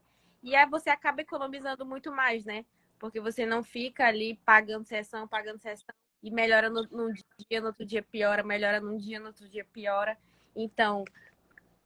e 0.42 0.56
aí 0.56 0.70
você 0.70 0.90
acaba 0.90 1.22
economizando 1.22 1.86
muito 1.86 2.12
mais, 2.12 2.46
né? 2.46 2.64
Porque 2.98 3.20
você 3.20 3.46
não 3.46 3.64
fica 3.64 4.06
ali 4.06 4.40
pagando 4.46 4.86
sessão, 4.86 5.28
pagando 5.28 5.60
sessão 5.60 5.94
e 6.22 6.32
melhora 6.32 6.70
no, 6.70 6.84
num 6.84 7.14
dia, 7.50 7.60
no 7.60 7.68
outro 7.68 7.86
dia 7.86 8.04
piora, 8.04 8.44
melhora 8.44 8.80
num 8.80 8.98
dia, 8.98 9.20
no 9.20 9.28
outro 9.28 9.50
dia 9.50 9.66
piora. 9.66 10.18
Então, 10.56 11.04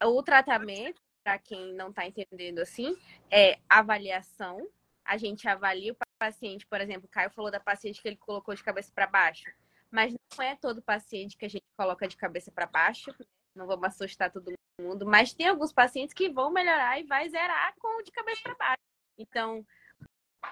o 0.03 0.21
tratamento, 0.21 1.01
para 1.23 1.39
quem 1.39 1.73
não 1.73 1.89
está 1.89 2.05
entendendo 2.05 2.59
assim, 2.59 2.97
é 3.31 3.57
avaliação. 3.69 4.67
A 5.05 5.17
gente 5.17 5.47
avalia 5.47 5.93
o 5.93 5.97
paciente, 6.19 6.65
por 6.67 6.81
exemplo, 6.81 7.05
o 7.05 7.09
Caio 7.09 7.29
falou 7.31 7.51
da 7.51 7.59
paciente 7.59 8.01
que 8.01 8.07
ele 8.07 8.17
colocou 8.17 8.53
de 8.53 8.63
cabeça 8.63 8.91
para 8.93 9.07
baixo, 9.07 9.51
mas 9.91 10.13
não 10.35 10.43
é 10.43 10.55
todo 10.55 10.81
paciente 10.81 11.37
que 11.37 11.45
a 11.45 11.49
gente 11.49 11.63
coloca 11.77 12.07
de 12.07 12.17
cabeça 12.17 12.51
para 12.51 12.65
baixo, 12.65 13.13
não 13.55 13.67
vamos 13.67 13.85
assustar 13.85 14.31
todo 14.31 14.53
mundo, 14.79 15.05
mas 15.05 15.33
tem 15.33 15.47
alguns 15.47 15.71
pacientes 15.71 16.13
que 16.13 16.29
vão 16.29 16.51
melhorar 16.51 16.99
e 16.99 17.03
vai 17.03 17.29
zerar 17.29 17.73
com 17.79 18.03
de 18.03 18.11
cabeça 18.11 18.41
para 18.41 18.55
baixo. 18.55 18.83
Então, 19.17 19.65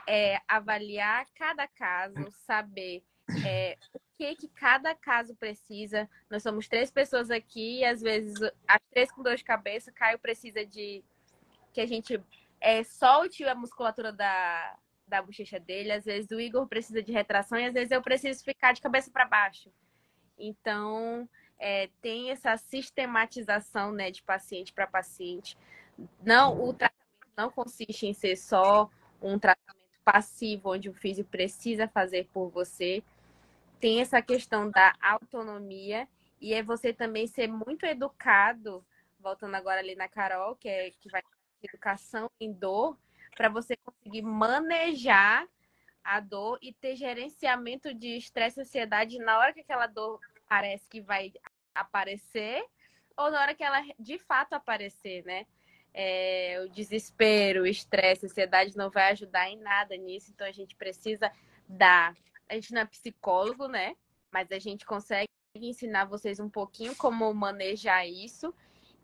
é 0.08 0.40
avaliar 0.48 1.26
cada 1.36 1.68
caso, 1.68 2.30
saber 2.46 3.04
é, 3.46 3.78
o 3.94 4.00
que, 4.18 4.36
que 4.36 4.48
cada 4.50 4.94
caso 4.94 5.36
precisa. 5.36 6.10
Nós 6.30 6.44
somos 6.44 6.68
três 6.68 6.92
pessoas 6.92 7.32
aqui 7.32 7.80
e 7.80 7.86
às 7.86 8.02
vezes 8.02 8.36
as 8.68 8.80
três 8.92 9.12
com 9.12 9.24
dor 9.24 9.36
de 9.36 9.44
cabeça, 9.44 9.92
Caio 9.92 10.20
precisa 10.20 10.66
de 10.66 11.04
que 11.74 11.82
a 11.82 11.86
gente 11.86 12.22
é, 12.60 12.84
solte 12.84 13.44
a 13.46 13.56
musculatura 13.56 14.12
da, 14.12 14.78
da 15.08 15.22
bochecha 15.22 15.60
dele, 15.60 15.92
às 15.92 16.06
vezes 16.06 16.30
o 16.32 16.40
Igor 16.40 16.68
precisa 16.68 17.02
de 17.02 17.12
retração 17.12 17.58
e 17.58 17.66
às 17.66 17.74
vezes 17.74 17.92
eu 17.92 18.02
preciso 18.02 18.44
ficar 18.44 18.74
de 18.74 18.82
cabeça 18.82 19.10
para 19.10 19.26
baixo. 19.26 19.72
Então, 20.38 21.28
é, 21.62 21.90
tem 22.02 22.32
essa 22.32 22.58
sistematização 22.58 23.92
né, 23.92 24.10
de 24.10 24.24
paciente 24.24 24.74
para 24.74 24.88
paciente. 24.88 25.56
Não, 26.24 26.62
o 26.62 26.74
tratamento 26.74 27.02
não 27.38 27.52
consiste 27.52 28.08
em 28.08 28.14
ser 28.14 28.36
só 28.36 28.90
um 29.22 29.38
tratamento 29.38 29.80
passivo, 30.04 30.74
onde 30.74 30.90
o 30.90 30.94
físico 30.94 31.30
precisa 31.30 31.88
fazer 31.88 32.28
por 32.34 32.50
você 32.50 33.04
tem 33.80 34.00
essa 34.00 34.22
questão 34.22 34.70
da 34.70 34.94
autonomia 35.02 36.08
e 36.40 36.54
é 36.54 36.62
você 36.62 36.94
também 36.94 37.26
ser 37.26 37.48
muito 37.48 37.84
educado, 37.84 38.86
voltando 39.20 39.56
agora 39.56 39.80
ali 39.80 39.96
na 39.96 40.08
Carol, 40.08 40.56
que 40.56 40.70
é 40.70 40.92
que 40.92 41.10
vai 41.10 41.22
educação 41.64 42.30
em 42.40 42.52
dor, 42.52 42.98
para 43.36 43.50
você 43.50 43.76
conseguir 43.78 44.24
manejar 44.24 45.48
a 46.04 46.20
dor 46.20 46.58
e 46.62 46.74
ter 46.74 46.96
gerenciamento 46.96 47.94
de 47.94 48.18
estresse 48.18 48.60
e 48.60 48.62
ansiedade 48.62 49.20
na 49.20 49.38
hora 49.38 49.54
que 49.54 49.62
aquela 49.62 49.86
dor 49.88 50.20
parece 50.48 50.88
que 50.90 51.02
vai 51.02 51.32
aparecer 51.74 52.64
ou 53.18 53.30
na 53.30 53.42
hora 53.42 53.56
que 53.56 53.64
ela 53.64 53.82
de 54.00 54.18
fato 54.18 54.54
aparecer, 54.54 55.24
né? 55.26 55.46
É, 55.94 56.64
o 56.66 56.70
desespero, 56.70 57.64
o 57.64 57.68
estresse, 57.68 58.26
a 58.26 58.30
ansiedade 58.30 58.78
não 58.78 58.90
vai 58.90 59.12
ajudar 59.12 59.50
em 59.50 59.58
nada 59.58 59.96
nisso, 59.98 60.32
então 60.32 60.48
a 60.48 60.52
gente 60.52 60.76
precisa 60.76 61.30
dar 61.68 62.16
a 62.52 62.56
gente 62.56 62.74
não 62.74 62.82
é 62.82 62.86
psicólogo, 62.86 63.68
né? 63.68 63.96
Mas 64.32 64.52
a 64.52 64.60
gente 64.60 64.86
consegue 64.86 65.28
ensinar 65.56 66.06
vocês 66.06 66.40
um 66.40 66.50
pouquinho 66.50 66.94
como 66.96 67.34
manejar 67.34 68.06
isso 68.06 68.54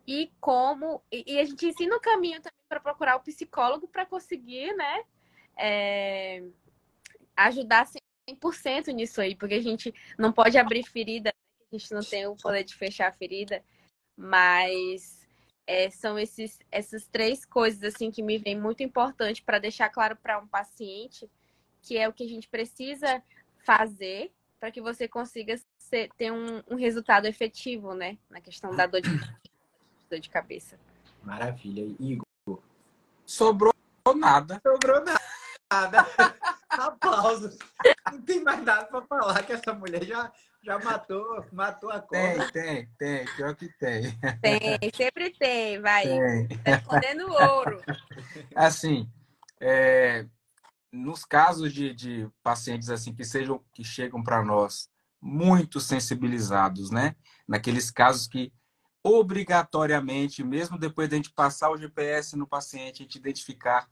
e 0.06 0.30
como. 0.38 1.02
E, 1.10 1.38
a 1.38 1.44
gente 1.44 1.66
ensina 1.66 1.96
o 1.96 2.00
caminho 2.00 2.42
também 2.42 2.60
para 2.68 2.78
procurar 2.78 3.16
o 3.16 3.20
psicólogo 3.20 3.88
para 3.88 4.04
conseguir, 4.04 4.74
né? 4.74 5.02
É, 5.56 6.44
ajudar 7.36 7.88
100% 8.28 8.88
nisso 8.88 9.20
aí, 9.20 9.34
porque 9.34 9.54
a 9.54 9.62
gente 9.62 9.94
não 10.18 10.30
pode 10.30 10.58
abrir 10.58 10.84
ferida? 10.84 11.32
A 11.70 11.76
gente 11.76 11.92
não 11.92 12.00
tem 12.00 12.26
o 12.26 12.36
poder 12.36 12.64
de 12.64 12.74
fechar 12.74 13.08
a 13.08 13.12
ferida, 13.12 13.62
mas 14.16 15.26
é, 15.66 15.90
são 15.90 16.18
esses, 16.18 16.58
essas 16.72 17.06
três 17.06 17.44
coisas 17.44 17.82
assim 17.82 18.10
que 18.10 18.22
me 18.22 18.38
vem 18.38 18.58
muito 18.58 18.82
importante 18.82 19.42
para 19.42 19.58
deixar 19.58 19.88
claro 19.90 20.16
para 20.16 20.38
um 20.38 20.46
paciente 20.46 21.30
que 21.82 21.96
é 21.96 22.08
o 22.08 22.12
que 22.12 22.24
a 22.24 22.28
gente 22.28 22.48
precisa 22.48 23.22
fazer 23.64 24.32
para 24.58 24.70
que 24.70 24.80
você 24.80 25.06
consiga 25.06 25.56
ser, 25.78 26.10
ter 26.16 26.32
um, 26.32 26.62
um, 26.68 26.74
resultado 26.74 27.26
efetivo, 27.26 27.94
né? 27.94 28.18
Na 28.28 28.40
questão 28.40 28.74
da 28.74 28.86
dor 28.86 29.00
de, 29.00 29.08
dor 30.10 30.18
de 30.18 30.28
cabeça. 30.28 30.78
Maravilha. 31.22 31.94
Igor? 32.00 32.26
Sobrou 33.24 33.72
nada. 34.16 34.60
Sobrou 34.64 35.04
nada. 35.70 36.06
Aplausos. 36.78 37.58
Não 38.12 38.22
tem 38.22 38.42
mais 38.42 38.62
nada 38.64 38.86
para 38.86 39.02
falar 39.02 39.42
que 39.42 39.52
essa 39.52 39.74
mulher 39.74 40.04
já, 40.04 40.32
já 40.62 40.78
matou, 40.78 41.44
matou 41.52 41.90
a 41.90 42.00
cobra. 42.00 42.50
Tem, 42.52 42.86
tem, 42.86 42.88
tem. 42.98 43.36
Pior 43.36 43.54
que 43.54 43.68
tem. 43.78 44.18
Tem, 44.40 44.78
sempre 44.94 45.30
tem, 45.38 45.80
vai. 45.80 46.04
Tem. 46.04 46.48
Respondendo 46.64 47.32
ouro. 47.32 47.82
Assim, 48.54 49.10
é, 49.60 50.24
nos 50.92 51.24
casos 51.24 51.72
de, 51.72 51.92
de 51.94 52.28
pacientes 52.42 52.90
assim 52.90 53.14
que 53.14 53.24
sejam 53.24 53.62
que 53.72 53.84
chegam 53.84 54.22
para 54.22 54.42
nós 54.44 54.88
muito 55.20 55.80
sensibilizados, 55.80 56.90
né? 56.90 57.16
Naqueles 57.46 57.90
casos 57.90 58.26
que 58.28 58.52
obrigatoriamente, 59.02 60.44
mesmo 60.44 60.78
depois 60.78 61.08
de 61.08 61.14
a 61.14 61.18
gente 61.18 61.32
passar 61.32 61.70
o 61.70 61.76
GPS 61.76 62.36
no 62.36 62.46
paciente, 62.46 63.02
a 63.02 63.04
gente 63.04 63.16
identificar 63.16 63.88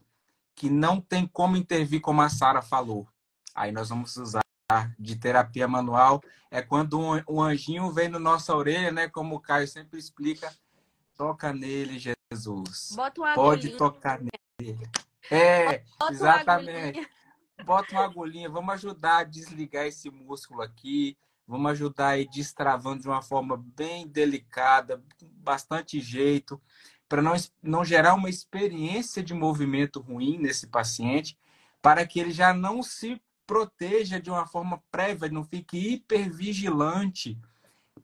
que 0.56 0.70
não 0.70 1.00
tem 1.00 1.26
como 1.26 1.56
intervir 1.56 2.00
como 2.00 2.22
a 2.22 2.28
Sara 2.28 2.62
falou. 2.62 3.06
Aí 3.54 3.70
nós 3.70 3.90
vamos 3.90 4.16
usar 4.16 4.42
de 4.98 5.14
terapia 5.14 5.68
manual. 5.68 6.20
É 6.50 6.62
quando 6.62 6.98
um, 7.28 7.42
anjinho 7.42 7.92
vem 7.92 8.08
na 8.08 8.18
nossa 8.18 8.56
orelha, 8.56 8.90
né? 8.90 9.08
Como 9.08 9.36
o 9.36 9.40
Caio 9.40 9.68
sempre 9.68 9.98
explica, 9.98 10.52
toca 11.16 11.52
nele, 11.52 11.98
Jesus. 11.98 12.96
Pode 13.34 13.76
tocar 13.76 14.18
nele. 14.18 14.80
É, 15.30 15.82
Bota 15.98 16.12
exatamente. 16.12 16.98
Uma 16.98 17.16
Bota 17.64 17.92
uma 17.92 18.04
agulhinha, 18.04 18.48
vamos 18.48 18.74
ajudar 18.74 19.18
a 19.18 19.24
desligar 19.24 19.86
esse 19.86 20.10
músculo 20.10 20.62
aqui, 20.62 21.16
vamos 21.46 21.70
ajudar 21.72 22.08
a 22.08 22.18
ir 22.18 22.28
destravando 22.28 23.02
de 23.02 23.08
uma 23.08 23.22
forma 23.22 23.56
bem 23.56 24.06
delicada, 24.06 25.02
com 25.18 25.26
bastante 25.38 25.98
jeito, 26.00 26.60
para 27.08 27.22
não, 27.22 27.34
não 27.62 27.84
gerar 27.84 28.14
uma 28.14 28.28
experiência 28.28 29.22
de 29.22 29.34
movimento 29.34 30.00
ruim 30.00 30.38
nesse 30.38 30.66
paciente, 30.66 31.38
para 31.80 32.06
que 32.06 32.18
ele 32.18 32.32
já 32.32 32.52
não 32.52 32.82
se 32.82 33.20
proteja 33.46 34.20
de 34.20 34.30
uma 34.30 34.46
forma 34.46 34.82
prévia, 34.90 35.28
não 35.28 35.44
fique 35.44 35.76
hipervigilante, 35.76 37.38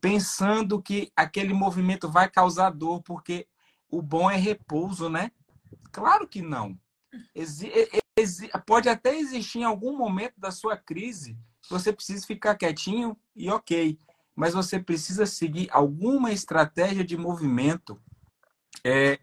pensando 0.00 0.80
que 0.80 1.10
aquele 1.16 1.52
movimento 1.52 2.08
vai 2.08 2.30
causar 2.30 2.70
dor, 2.70 3.02
porque 3.02 3.46
o 3.90 4.00
bom 4.00 4.30
é 4.30 4.36
repouso, 4.36 5.08
né? 5.08 5.32
Claro 5.90 6.28
que 6.28 6.40
não. 6.40 6.78
Exi 7.34 7.70
pode 8.66 8.88
até 8.88 9.18
existir 9.18 9.60
em 9.60 9.64
algum 9.64 9.96
momento 9.96 10.34
da 10.38 10.50
sua 10.50 10.76
crise, 10.76 11.36
você 11.68 11.92
precisa 11.92 12.26
ficar 12.26 12.54
quietinho 12.56 13.16
e 13.34 13.48
ok, 13.50 13.98
mas 14.34 14.54
você 14.54 14.78
precisa 14.78 15.26
seguir 15.26 15.68
alguma 15.70 16.32
estratégia 16.32 17.04
de 17.04 17.16
movimento. 17.16 18.00
É, 18.84 19.18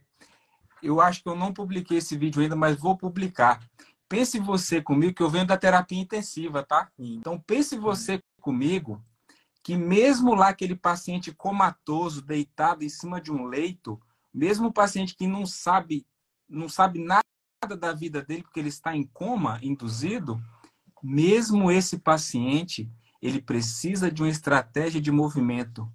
eu 0.82 1.02
acho 1.02 1.22
que 1.22 1.30
eu 1.30 1.36
não 1.36 1.54
publiquei 1.54 1.98
esse 1.98 2.18
vídeo 2.18 2.42
ainda, 2.42 2.56
mas 2.56 2.78
vou 2.78 2.98
publicar. 2.98 3.62
pense 4.08 4.40
você 4.40 4.82
comigo, 4.82 5.14
que 5.14 5.24
eu 5.24 5.30
venho 5.30 5.46
da 5.46 5.58
terapia 5.58 6.00
intensiva, 6.00 6.64
tá? 6.64 6.90
Então, 6.98 7.40
pense 7.40 7.78
você 7.78 8.22
comigo 8.42 9.04
que 9.64 9.78
mesmo 9.78 10.34
lá 10.34 10.50
aquele 10.50 10.76
paciente 10.76 11.32
comatoso, 11.32 12.22
deitado 12.22 12.84
em 12.84 12.90
cima 12.90 13.22
de 13.22 13.32
um 13.32 13.46
leito, 13.46 14.02
mesmo 14.34 14.70
o 14.70 14.74
paciente 14.74 15.16
que 15.16 15.28
não 15.28 15.46
sabe, 15.46 16.08
não 16.48 16.70
sabe 16.70 17.00
nada 17.00 17.24
da 17.78 17.94
vida 17.94 18.22
dele 18.22 18.44
porque 18.44 18.60
ele 18.60 18.70
está 18.70 18.96
em 18.96 19.04
coma 19.04 19.60
induzido, 19.62 20.42
mesmo 21.04 21.72
esse 21.72 22.00
paciente, 22.00 22.90
ele 23.22 23.42
precisa 23.42 24.10
de 24.10 24.24
uma 24.24 24.30
estratégia 24.30 25.02
de 25.02 25.12
movimento. 25.12 25.92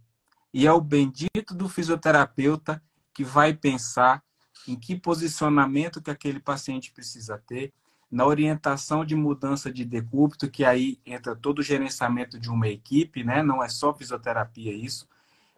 E 0.52 0.66
é 0.66 0.72
o 0.72 0.80
bendito 0.80 1.54
do 1.54 1.68
fisioterapeuta 1.68 2.82
que 3.14 3.24
vai 3.24 3.54
pensar 3.54 4.22
em 4.66 4.74
que 4.74 4.96
posicionamento 4.96 6.02
que 6.02 6.10
aquele 6.10 6.40
paciente 6.40 6.92
precisa 6.92 7.38
ter, 7.38 7.72
na 8.10 8.26
orientação 8.26 9.04
de 9.04 9.14
mudança 9.14 9.72
de 9.72 9.84
decúbito, 9.84 10.50
que 10.50 10.64
aí 10.64 11.00
entra 11.04 11.34
todo 11.34 11.58
o 11.58 11.62
gerenciamento 11.62 12.38
de 12.38 12.48
uma 12.50 12.68
equipe, 12.68 13.24
né? 13.24 13.42
Não 13.42 13.62
é 13.62 13.68
só 13.68 13.92
fisioterapia 13.92 14.72
isso, 14.72 15.08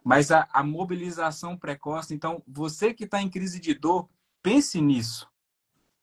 mas 0.03 0.31
a, 0.31 0.47
a 0.51 0.63
mobilização 0.63 1.57
precoce. 1.57 2.13
Então, 2.13 2.41
você 2.47 2.93
que 2.93 3.03
está 3.03 3.21
em 3.21 3.29
crise 3.29 3.59
de 3.59 3.73
dor, 3.73 4.09
pense 4.41 4.81
nisso. 4.81 5.29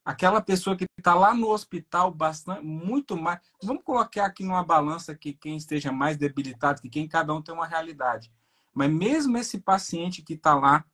Aquela 0.04 0.40
pessoa 0.40 0.76
que 0.76 0.84
está 0.98 1.14
lá 1.14 1.34
no 1.34 1.48
hospital, 1.48 2.10
bastante, 2.10 2.62
muito 2.62 3.16
mais. 3.16 3.40
Vamos 3.62 3.82
colocar 3.82 4.26
aqui 4.26 4.44
numa 4.44 4.62
balança 4.62 5.14
que 5.14 5.32
quem 5.32 5.56
esteja 5.56 5.90
mais 5.90 6.16
debilitado, 6.16 6.82
que 6.82 6.90
quem 6.90 7.08
cada 7.08 7.32
um 7.32 7.40
tem 7.40 7.54
uma 7.54 7.66
realidade. 7.66 8.30
Mas 8.74 8.92
mesmo 8.92 9.38
esse 9.38 9.58
paciente 9.58 10.22
que 10.22 10.34
está 10.34 10.54
lá, 10.54 10.84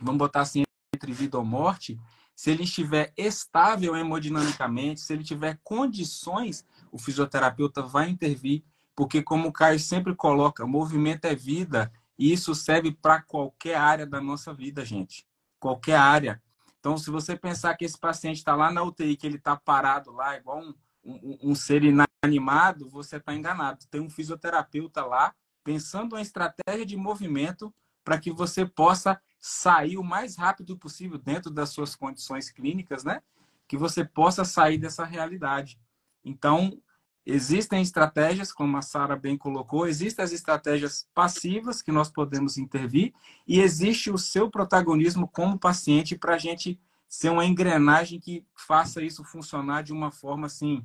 vamos 0.00 0.18
botar 0.18 0.40
assim, 0.40 0.64
entre 0.94 1.12
vida 1.12 1.38
ou 1.38 1.44
morte, 1.44 1.98
se 2.34 2.50
ele 2.50 2.64
estiver 2.64 3.12
estável 3.16 3.96
hemodinamicamente, 3.96 5.00
se 5.00 5.12
ele 5.12 5.22
tiver 5.22 5.58
condições, 5.62 6.64
o 6.90 6.98
fisioterapeuta 6.98 7.82
vai 7.82 8.08
intervir, 8.08 8.64
porque 8.94 9.22
como 9.22 9.48
o 9.48 9.52
Caio 9.52 9.78
sempre 9.78 10.14
coloca, 10.14 10.66
movimento 10.66 11.26
é 11.26 11.34
vida, 11.34 11.92
e 12.18 12.32
isso 12.32 12.54
serve 12.54 12.92
para 12.92 13.22
qualquer 13.22 13.76
área 13.76 14.06
da 14.06 14.20
nossa 14.20 14.52
vida, 14.52 14.84
gente. 14.84 15.26
Qualquer 15.58 15.96
área. 15.96 16.42
Então, 16.78 16.96
se 16.98 17.10
você 17.10 17.36
pensar 17.36 17.74
que 17.76 17.84
esse 17.84 17.98
paciente 17.98 18.36
está 18.36 18.54
lá 18.54 18.70
na 18.70 18.82
UTI, 18.82 19.16
que 19.16 19.26
ele 19.26 19.36
está 19.36 19.56
parado 19.56 20.12
lá, 20.12 20.36
igual 20.36 20.60
um, 20.60 20.74
um, 21.04 21.38
um 21.50 21.54
ser 21.54 21.82
inanimado, 21.82 22.88
você 22.88 23.16
está 23.16 23.34
enganado. 23.34 23.86
Tem 23.90 24.00
um 24.00 24.10
fisioterapeuta 24.10 25.04
lá 25.04 25.34
pensando 25.64 26.14
uma 26.14 26.20
estratégia 26.20 26.84
de 26.84 26.96
movimento 26.96 27.74
para 28.04 28.18
que 28.18 28.30
você 28.30 28.66
possa 28.66 29.20
sair 29.46 29.98
o 29.98 30.02
mais 30.02 30.36
rápido 30.36 30.74
possível 30.74 31.18
dentro 31.18 31.50
das 31.50 31.68
suas 31.68 31.94
condições 31.94 32.50
clínicas, 32.50 33.04
né? 33.04 33.20
Que 33.68 33.76
você 33.76 34.02
possa 34.02 34.42
sair 34.42 34.78
dessa 34.78 35.04
realidade. 35.04 35.78
Então, 36.24 36.80
existem 37.26 37.82
estratégias, 37.82 38.50
como 38.50 38.74
a 38.78 38.80
Sara 38.80 39.14
bem 39.14 39.36
colocou, 39.36 39.86
existem 39.86 40.24
as 40.24 40.32
estratégias 40.32 41.06
passivas 41.12 41.82
que 41.82 41.92
nós 41.92 42.08
podemos 42.08 42.56
intervir 42.56 43.12
e 43.46 43.60
existe 43.60 44.10
o 44.10 44.16
seu 44.16 44.50
protagonismo 44.50 45.28
como 45.28 45.58
paciente 45.58 46.16
para 46.16 46.36
a 46.36 46.38
gente 46.38 46.80
ser 47.06 47.28
uma 47.28 47.44
engrenagem 47.44 48.18
que 48.18 48.46
faça 48.54 49.02
isso 49.02 49.22
funcionar 49.24 49.82
de 49.82 49.92
uma 49.92 50.10
forma 50.10 50.46
assim, 50.46 50.82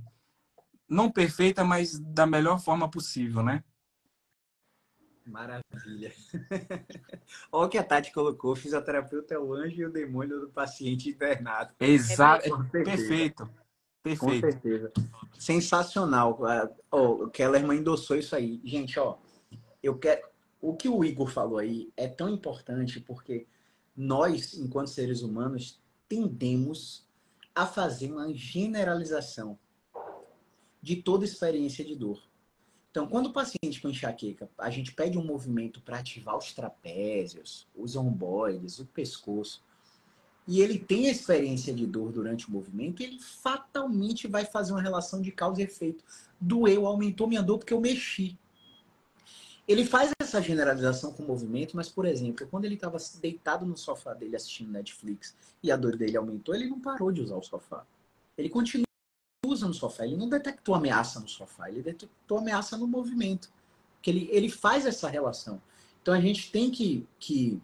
não 0.85 1.09
perfeita, 1.09 1.63
mas 1.63 1.97
da 1.97 2.27
melhor 2.27 2.59
forma 2.59 2.91
possível, 2.91 3.41
né? 3.41 3.63
Maravilha. 5.29 6.11
Olha 7.51 7.67
o 7.67 7.69
que 7.69 7.77
a 7.77 7.83
Tati 7.83 8.11
colocou: 8.11 8.55
fisioterapeuta 8.55 9.35
é 9.35 9.39
o 9.39 9.53
anjo 9.53 9.81
e 9.81 9.85
o 9.85 9.91
demônio 9.91 10.39
do 10.39 10.49
paciente 10.49 11.09
internado. 11.09 11.71
Exato, 11.79 12.47
é 12.47 12.83
perfeito. 12.83 13.49
Perfeito. 14.01 14.19
Com 14.19 14.39
certeza. 14.39 14.91
Sensacional. 15.37 16.39
Oh, 16.89 17.25
o 17.25 17.29
Kellerman 17.29 17.79
endossou 17.79 18.17
isso 18.17 18.35
aí. 18.35 18.59
Gente, 18.63 18.99
ó, 18.99 19.17
eu 19.83 19.97
quero. 19.97 20.27
O 20.61 20.75
que 20.75 20.89
o 20.89 21.05
Igor 21.05 21.29
falou 21.29 21.57
aí 21.57 21.91
é 21.95 22.07
tão 22.07 22.27
importante 22.27 22.99
porque 22.99 23.47
nós, 23.95 24.53
enquanto 24.55 24.89
seres 24.89 25.21
humanos, 25.21 25.79
tendemos 26.07 27.07
a 27.53 27.65
fazer 27.65 28.11
uma 28.11 28.33
generalização 28.33 29.59
de 30.81 30.97
toda 30.97 31.25
experiência 31.25 31.85
de 31.85 31.95
dor. 31.95 32.28
Então, 32.91 33.07
quando 33.07 33.27
o 33.27 33.33
paciente 33.33 33.81
com 33.81 33.89
enxaqueca, 33.89 34.49
a 34.57 34.69
gente 34.69 34.93
pede 34.93 35.17
um 35.17 35.23
movimento 35.23 35.79
para 35.81 35.99
ativar 35.99 36.35
os 36.35 36.53
trapézios, 36.53 37.67
os 37.75 37.95
omboides, 37.95 38.79
o 38.79 38.85
pescoço, 38.85 39.61
e 40.47 40.61
ele 40.61 40.79
tem 40.79 41.07
a 41.07 41.11
experiência 41.11 41.71
de 41.71 41.85
dor 41.85 42.11
durante 42.11 42.47
o 42.47 42.51
movimento, 42.51 43.03
ele 43.03 43.19
fatalmente 43.19 44.27
vai 44.27 44.45
fazer 44.45 44.71
uma 44.71 44.81
relação 44.81 45.21
de 45.21 45.31
causa 45.31 45.61
e 45.61 45.63
efeito. 45.63 46.03
Doeu, 46.41 46.87
aumentou 46.87 47.27
minha 47.27 47.43
dor 47.43 47.59
porque 47.59 47.71
eu 47.71 47.79
mexi. 47.79 48.35
Ele 49.67 49.85
faz 49.85 50.11
essa 50.19 50.41
generalização 50.41 51.13
com 51.13 51.21
o 51.21 51.27
movimento, 51.27 51.75
mas, 51.75 51.87
por 51.87 52.03
exemplo, 52.03 52.47
quando 52.47 52.65
ele 52.65 52.73
estava 52.73 52.97
deitado 53.21 53.63
no 53.67 53.77
sofá 53.77 54.15
dele 54.15 54.35
assistindo 54.35 54.71
Netflix 54.71 55.35
e 55.61 55.71
a 55.71 55.77
dor 55.77 55.95
dele 55.95 56.17
aumentou, 56.17 56.55
ele 56.55 56.65
não 56.65 56.79
parou 56.79 57.11
de 57.11 57.21
usar 57.21 57.35
o 57.35 57.43
sofá. 57.43 57.85
Ele 58.35 58.49
continua 58.49 58.88
usa 59.59 59.67
no 59.67 59.73
sofá. 59.73 60.05
Ele 60.05 60.17
não 60.17 60.29
detectou 60.29 60.75
ameaça 60.75 61.19
no 61.19 61.27
sofá, 61.27 61.69
ele 61.69 61.81
detectou 61.81 62.37
ameaça 62.37 62.77
no 62.77 62.87
movimento. 62.87 63.49
Que 64.01 64.09
ele, 64.09 64.29
ele 64.31 64.49
faz 64.49 64.85
essa 64.85 65.09
relação. 65.09 65.61
Então 66.01 66.13
a 66.13 66.21
gente 66.21 66.51
tem 66.51 66.71
que, 66.71 67.07
que, 67.19 67.61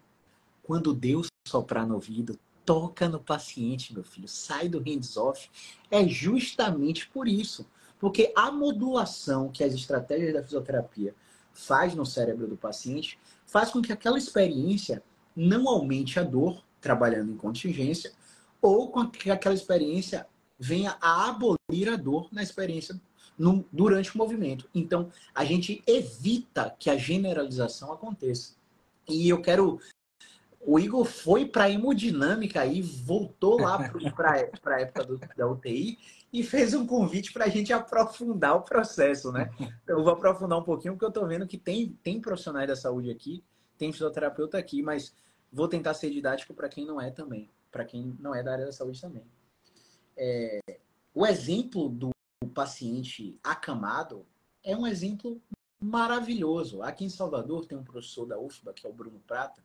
quando 0.62 0.94
Deus 0.94 1.28
soprar 1.46 1.86
no 1.86 1.94
ouvido, 1.94 2.38
toca 2.64 3.08
no 3.08 3.20
paciente, 3.20 3.94
meu 3.94 4.04
filho, 4.04 4.28
sai 4.28 4.68
do 4.68 4.80
hands-off. 4.80 5.50
É 5.90 6.06
justamente 6.06 7.08
por 7.08 7.26
isso. 7.26 7.66
Porque 7.98 8.32
a 8.36 8.50
modulação 8.50 9.48
que 9.50 9.64
as 9.64 9.72
estratégias 9.72 10.34
da 10.34 10.42
fisioterapia 10.42 11.14
faz 11.52 11.94
no 11.94 12.04
cérebro 12.04 12.46
do 12.46 12.56
paciente 12.56 13.18
faz 13.46 13.70
com 13.70 13.80
que 13.80 13.92
aquela 13.92 14.18
experiência 14.18 15.02
não 15.34 15.68
aumente 15.68 16.18
a 16.20 16.22
dor, 16.22 16.62
trabalhando 16.80 17.32
em 17.32 17.36
contingência, 17.36 18.12
ou 18.60 18.90
com 18.90 19.08
que 19.08 19.30
aquela 19.30 19.54
experiência 19.54 20.26
venha 20.58 20.96
a 21.00 21.28
abolir 21.28 21.88
a 21.88 21.96
dor 21.96 22.28
na 22.32 22.42
experiência 22.42 23.00
no, 23.38 23.64
durante 23.72 24.14
o 24.14 24.18
movimento. 24.18 24.68
Então, 24.74 25.10
a 25.34 25.44
gente 25.44 25.82
evita 25.86 26.74
que 26.78 26.88
a 26.88 26.96
generalização 26.96 27.92
aconteça. 27.92 28.54
E 29.08 29.28
eu 29.28 29.40
quero. 29.40 29.78
O 30.60 30.80
Igor 30.80 31.04
foi 31.04 31.46
para 31.46 31.64
a 31.64 31.70
hemodinâmica 31.70 32.66
e 32.66 32.82
voltou 32.82 33.60
lá 33.60 33.88
para 33.88 34.32
a 34.74 34.80
época 34.80 35.04
do, 35.04 35.20
da 35.36 35.46
UTI 35.46 35.96
e 36.32 36.42
fez 36.42 36.74
um 36.74 36.84
convite 36.84 37.32
para 37.32 37.44
a 37.44 37.48
gente 37.48 37.72
aprofundar 37.72 38.56
o 38.56 38.62
processo, 38.62 39.30
né? 39.30 39.48
Eu 39.86 40.02
vou 40.02 40.12
aprofundar 40.12 40.58
um 40.58 40.64
pouquinho, 40.64 40.94
porque 40.94 41.04
eu 41.04 41.10
estou 41.10 41.26
vendo 41.26 41.46
que 41.46 41.56
tem, 41.56 41.96
tem 42.02 42.20
profissionais 42.20 42.66
da 42.66 42.74
saúde 42.74 43.10
aqui, 43.10 43.44
tem 43.78 43.92
fisioterapeuta 43.92 44.58
aqui, 44.58 44.82
mas 44.82 45.14
vou 45.52 45.68
tentar 45.68 45.94
ser 45.94 46.10
didático 46.10 46.52
para 46.52 46.68
quem 46.68 46.84
não 46.84 47.00
é 47.00 47.10
também, 47.10 47.48
para 47.70 47.84
quem 47.84 48.16
não 48.18 48.34
é 48.34 48.42
da 48.42 48.52
área 48.52 48.66
da 48.66 48.72
saúde 48.72 49.00
também. 49.00 49.24
É, 50.16 50.60
o 51.14 51.26
exemplo 51.26 51.88
do 51.88 52.10
paciente 52.54 53.38
acamado 53.42 54.24
é 54.62 54.76
um 54.76 54.86
exemplo 54.86 55.40
maravilhoso. 55.80 56.82
Aqui 56.82 57.04
em 57.04 57.10
Salvador 57.10 57.66
tem 57.66 57.76
um 57.76 57.84
professor 57.84 58.26
da 58.26 58.38
UFBA, 58.38 58.72
que 58.72 58.86
é 58.86 58.90
o 58.90 58.92
Bruno 58.92 59.20
Prata, 59.26 59.62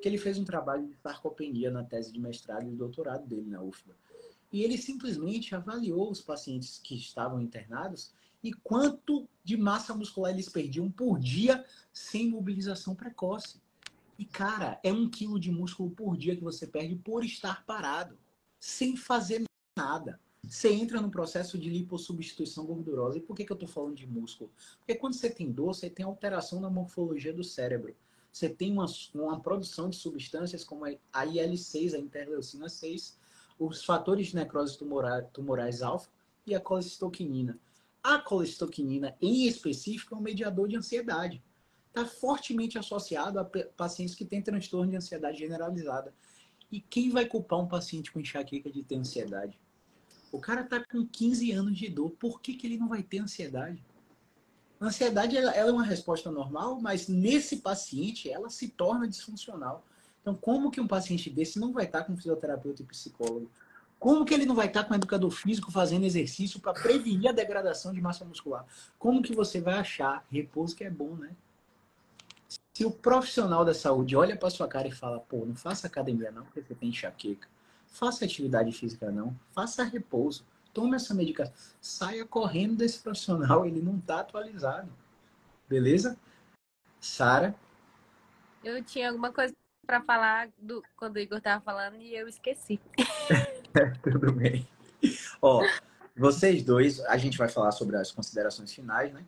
que 0.00 0.08
ele 0.08 0.18
fez 0.18 0.38
um 0.38 0.44
trabalho 0.44 0.86
de 0.86 0.94
sarcopenia 0.96 1.70
na 1.70 1.82
tese 1.82 2.12
de 2.12 2.20
mestrado 2.20 2.68
e 2.68 2.74
doutorado 2.74 3.26
dele 3.26 3.48
na 3.48 3.62
UFBA. 3.62 3.96
E 4.52 4.62
ele 4.62 4.78
simplesmente 4.78 5.54
avaliou 5.54 6.10
os 6.10 6.20
pacientes 6.20 6.78
que 6.78 6.94
estavam 6.94 7.40
internados 7.40 8.12
e 8.42 8.52
quanto 8.52 9.26
de 9.42 9.56
massa 9.56 9.94
muscular 9.94 10.32
eles 10.32 10.48
perdiam 10.48 10.90
por 10.90 11.18
dia 11.18 11.64
sem 11.92 12.28
mobilização 12.28 12.94
precoce. 12.94 13.60
E, 14.18 14.24
cara, 14.24 14.78
é 14.84 14.92
um 14.92 15.08
quilo 15.08 15.40
de 15.40 15.50
músculo 15.50 15.90
por 15.90 16.16
dia 16.16 16.36
que 16.36 16.44
você 16.44 16.66
perde 16.66 16.94
por 16.94 17.24
estar 17.24 17.64
parado, 17.64 18.16
sem 18.60 18.96
fazer 18.96 19.42
nada. 19.76 20.20
Você 20.42 20.72
entra 20.72 21.00
no 21.00 21.10
processo 21.10 21.58
de 21.58 21.70
lipossubstituição 21.70 22.66
gordurosa. 22.66 23.18
E 23.18 23.20
por 23.20 23.34
que, 23.34 23.44
que 23.44 23.52
eu 23.52 23.56
estou 23.56 23.68
falando 23.68 23.96
de 23.96 24.06
músculo? 24.06 24.50
Porque 24.78 24.94
quando 24.94 25.14
você 25.14 25.30
tem 25.30 25.50
dor, 25.50 25.74
você 25.74 25.88
tem 25.88 26.04
alteração 26.04 26.60
na 26.60 26.70
morfologia 26.70 27.32
do 27.32 27.42
cérebro. 27.42 27.94
Você 28.30 28.48
tem 28.48 28.72
uma, 28.72 28.86
uma 29.14 29.40
produção 29.40 29.88
de 29.88 29.96
substâncias 29.96 30.64
como 30.64 30.84
a 30.84 31.26
IL-6, 31.26 31.94
a 31.94 31.98
interleucina 31.98 32.68
6, 32.68 33.18
os 33.58 33.84
fatores 33.84 34.28
de 34.28 34.36
necrose 34.36 34.76
tumorais, 34.76 35.26
tumorais 35.32 35.82
alfa 35.82 36.10
e 36.46 36.54
a 36.54 36.60
colecistoquinina. 36.60 37.58
A 38.02 38.18
colecistoquinina, 38.18 39.16
em 39.20 39.46
específico, 39.46 40.14
é 40.14 40.18
um 40.18 40.20
mediador 40.20 40.68
de 40.68 40.76
ansiedade. 40.76 41.42
Está 41.88 42.04
fortemente 42.04 42.76
associado 42.76 43.38
a 43.38 43.44
pacientes 43.76 44.14
que 44.14 44.24
têm 44.24 44.42
transtorno 44.42 44.90
de 44.90 44.96
ansiedade 44.96 45.38
generalizada. 45.38 46.12
E 46.70 46.80
quem 46.80 47.08
vai 47.08 47.24
culpar 47.24 47.60
um 47.60 47.68
paciente 47.68 48.12
com 48.12 48.20
enxaqueca 48.20 48.70
de 48.70 48.82
ter 48.82 48.96
ansiedade? 48.96 49.58
O 50.34 50.40
cara 50.40 50.64
tá 50.64 50.84
com 50.84 51.06
15 51.06 51.52
anos 51.52 51.78
de 51.78 51.88
dor, 51.88 52.10
por 52.10 52.40
que, 52.40 52.54
que 52.54 52.66
ele 52.66 52.76
não 52.76 52.88
vai 52.88 53.04
ter 53.04 53.18
ansiedade? 53.18 53.80
A 54.80 54.86
ansiedade 54.86 55.36
ela, 55.36 55.52
é 55.52 55.64
uma 55.70 55.84
resposta 55.84 56.28
normal, 56.28 56.80
mas 56.80 57.06
nesse 57.06 57.58
paciente 57.58 58.28
ela 58.28 58.50
se 58.50 58.68
torna 58.68 59.06
disfuncional. 59.06 59.84
Então, 60.20 60.34
como 60.34 60.72
que 60.72 60.80
um 60.80 60.88
paciente 60.88 61.30
desse 61.30 61.60
não 61.60 61.72
vai 61.72 61.84
estar 61.84 62.02
com 62.02 62.16
fisioterapeuta 62.16 62.82
e 62.82 62.84
psicólogo? 62.84 63.48
Como 63.96 64.24
que 64.24 64.34
ele 64.34 64.44
não 64.44 64.56
vai 64.56 64.66
estar 64.66 64.82
com 64.82 64.94
educador 64.94 65.30
físico 65.30 65.70
fazendo 65.70 66.04
exercício 66.04 66.58
para 66.58 66.72
prevenir 66.72 67.28
a 67.28 67.32
degradação 67.32 67.92
de 67.92 68.00
massa 68.00 68.24
muscular? 68.24 68.66
Como 68.98 69.22
que 69.22 69.32
você 69.32 69.60
vai 69.60 69.74
achar 69.74 70.26
repouso 70.32 70.74
que 70.74 70.82
é 70.82 70.90
bom, 70.90 71.14
né? 71.14 71.30
Se 72.72 72.84
o 72.84 72.90
profissional 72.90 73.64
da 73.64 73.72
saúde 73.72 74.16
olha 74.16 74.36
para 74.36 74.50
sua 74.50 74.66
cara 74.66 74.88
e 74.88 74.92
fala, 74.92 75.20
pô, 75.20 75.46
não 75.46 75.54
faça 75.54 75.86
academia 75.86 76.32
não, 76.32 76.42
porque 76.42 76.60
você 76.60 76.74
tem 76.74 76.88
enxaqueca. 76.88 77.48
Faça 77.94 78.24
atividade 78.24 78.72
física 78.72 79.08
não, 79.12 79.38
faça 79.52 79.84
repouso. 79.84 80.44
Tome 80.72 80.96
essa 80.96 81.14
medicação. 81.14 81.54
Saia 81.80 82.24
correndo 82.26 82.74
desse 82.74 82.98
profissional, 82.98 83.64
ele 83.64 83.80
não 83.80 83.98
está 83.98 84.18
atualizado. 84.18 84.92
Beleza? 85.68 86.18
Sara? 87.00 87.54
Eu 88.64 88.82
tinha 88.82 89.10
alguma 89.10 89.30
coisa 89.30 89.54
para 89.86 90.00
falar 90.00 90.48
do, 90.58 90.82
quando 90.96 91.14
o 91.14 91.18
Igor 91.20 91.38
estava 91.38 91.62
falando 91.62 91.94
e 92.02 92.16
eu 92.16 92.26
esqueci. 92.26 92.80
Tudo 94.02 94.32
bem. 94.32 94.66
Ó, 95.40 95.64
vocês 96.16 96.64
dois, 96.64 96.98
a 97.02 97.16
gente 97.16 97.38
vai 97.38 97.48
falar 97.48 97.70
sobre 97.70 97.94
as 97.96 98.10
considerações 98.10 98.72
finais, 98.72 99.12
né? 99.12 99.24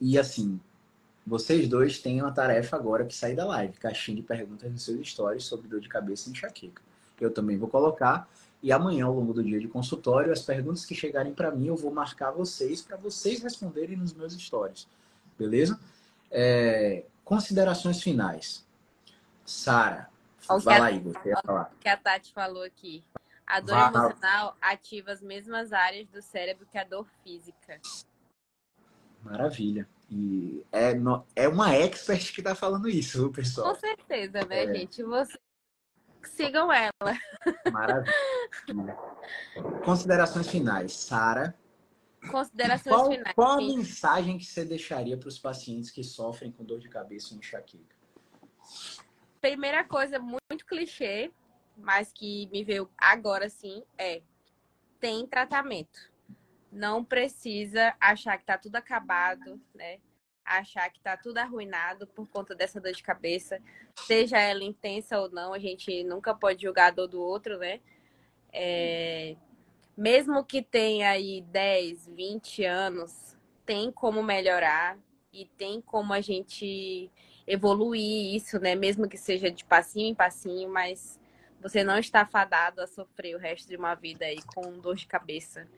E 0.00 0.16
assim, 0.16 0.60
vocês 1.26 1.68
dois 1.68 1.98
têm 1.98 2.22
uma 2.22 2.30
tarefa 2.30 2.76
agora 2.76 3.04
que 3.04 3.16
sair 3.16 3.34
da 3.34 3.46
live, 3.46 3.76
caixinha 3.78 4.18
de 4.18 4.22
perguntas 4.22 4.70
nos 4.70 4.84
seus 4.84 5.10
stories 5.10 5.42
sobre 5.42 5.66
dor 5.66 5.80
de 5.80 5.88
cabeça 5.88 6.28
e 6.28 6.32
enxaqueca. 6.32 6.88
Eu 7.20 7.30
também 7.30 7.58
vou 7.58 7.68
colocar 7.68 8.28
e 8.62 8.72
amanhã, 8.72 9.06
ao 9.06 9.14
longo 9.14 9.32
do 9.32 9.42
dia 9.42 9.58
de 9.58 9.68
consultório, 9.68 10.32
as 10.32 10.42
perguntas 10.42 10.84
que 10.84 10.94
chegarem 10.94 11.32
para 11.32 11.50
mim, 11.50 11.68
eu 11.68 11.76
vou 11.76 11.90
marcar 11.90 12.30
vocês 12.30 12.82
para 12.82 12.96
vocês 12.96 13.42
responderem 13.42 13.96
nos 13.96 14.12
meus 14.12 14.34
stories. 14.34 14.86
Beleza? 15.38 15.80
É, 16.30 17.04
considerações 17.24 18.02
finais. 18.02 18.66
Sara, 19.46 20.10
vai 20.62 20.78
lá, 20.78 20.92
Igor, 20.92 21.14
você. 21.14 21.32
O 21.32 21.78
que 21.80 21.88
a 21.88 21.96
Tati 21.96 22.32
falou 22.32 22.62
aqui. 22.62 23.02
A 23.46 23.60
dor 23.60 23.74
vai. 23.74 23.88
emocional 23.88 24.56
ativa 24.60 25.10
as 25.10 25.22
mesmas 25.22 25.72
áreas 25.72 26.06
do 26.08 26.20
cérebro 26.20 26.66
que 26.70 26.78
a 26.78 26.84
dor 26.84 27.06
física. 27.24 27.80
Maravilha. 29.22 29.88
E 30.10 30.64
é, 30.70 30.92
é 31.34 31.48
uma 31.48 31.74
expert 31.74 32.32
que 32.32 32.40
está 32.40 32.54
falando 32.54 32.88
isso, 32.88 33.30
pessoal. 33.30 33.72
Com 33.72 33.80
certeza, 33.80 34.44
né, 34.46 34.64
é. 34.64 34.74
gente? 34.74 35.02
Vocês 35.02 35.38
sigam 36.28 36.72
ela. 36.72 37.18
Maravilha. 37.72 38.96
Considerações 39.84 40.48
finais. 40.48 40.92
Sara. 40.92 41.54
Considerações 42.30 42.94
qual, 42.94 43.10
finais. 43.10 43.34
Qual 43.34 43.52
a 43.52 43.56
mensagem 43.56 44.38
que 44.38 44.44
você 44.44 44.64
deixaria 44.64 45.16
para 45.16 45.28
os 45.28 45.38
pacientes 45.38 45.90
que 45.90 46.04
sofrem 46.04 46.52
com 46.52 46.64
dor 46.64 46.78
de 46.78 46.88
cabeça 46.88 47.34
e 47.34 47.38
enxaqueca? 47.38 48.00
primeira 49.40 49.82
coisa 49.82 50.18
muito 50.18 50.66
clichê, 50.66 51.32
mas 51.76 52.12
que 52.12 52.48
me 52.52 52.62
veio 52.62 52.90
agora 52.96 53.48
sim, 53.48 53.82
é 53.96 54.22
tem 55.00 55.26
tratamento. 55.26 56.10
Não 56.70 57.02
precisa 57.02 57.94
achar 57.98 58.36
que 58.36 58.44
tá 58.44 58.58
tudo 58.58 58.76
acabado, 58.76 59.60
né? 59.74 59.98
Achar 60.58 60.90
que 60.90 61.00
tá 61.00 61.16
tudo 61.16 61.38
arruinado 61.38 62.06
por 62.08 62.26
conta 62.26 62.54
dessa 62.54 62.80
dor 62.80 62.92
de 62.92 63.02
cabeça, 63.02 63.60
seja 63.94 64.38
ela 64.38 64.64
intensa 64.64 65.20
ou 65.20 65.30
não, 65.30 65.54
a 65.54 65.58
gente 65.60 66.02
nunca 66.02 66.34
pode 66.34 66.62
julgar 66.62 66.88
a 66.88 66.90
dor 66.90 67.06
do 67.06 67.22
outro, 67.22 67.56
né? 67.58 67.80
É... 68.52 69.36
Mesmo 69.96 70.44
que 70.44 70.60
tenha 70.60 71.10
aí 71.10 71.40
10, 71.42 72.08
20 72.08 72.64
anos, 72.64 73.36
tem 73.64 73.92
como 73.92 74.22
melhorar 74.22 74.98
e 75.32 75.46
tem 75.56 75.80
como 75.80 76.12
a 76.12 76.20
gente 76.20 77.10
evoluir 77.46 78.34
isso, 78.34 78.58
né? 78.58 78.74
Mesmo 78.74 79.08
que 79.08 79.16
seja 79.16 79.50
de 79.50 79.64
passinho 79.64 80.08
em 80.08 80.14
passinho, 80.14 80.68
mas 80.68 81.20
você 81.60 81.84
não 81.84 81.98
está 81.98 82.24
fadado 82.26 82.80
a 82.80 82.86
sofrer 82.86 83.36
o 83.36 83.38
resto 83.38 83.68
de 83.68 83.76
uma 83.76 83.94
vida 83.94 84.24
aí 84.24 84.38
com 84.54 84.80
dor 84.80 84.96
de 84.96 85.06
cabeça. 85.06 85.68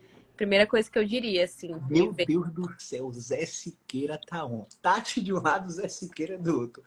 Primeira 0.42 0.66
coisa 0.66 0.90
que 0.90 0.98
eu 0.98 1.04
diria, 1.04 1.44
assim. 1.44 1.72
Meu 1.88 2.12
Deus 2.12 2.50
do 2.50 2.68
céu, 2.76 3.12
Zé 3.12 3.46
Siqueira 3.46 4.20
tá 4.26 4.44
on. 4.44 4.66
Tati 4.82 5.20
de 5.20 5.32
um 5.32 5.40
lado, 5.40 5.70
Zé 5.70 5.86
Siqueira 5.86 6.36
do 6.36 6.58
outro. 6.58 6.82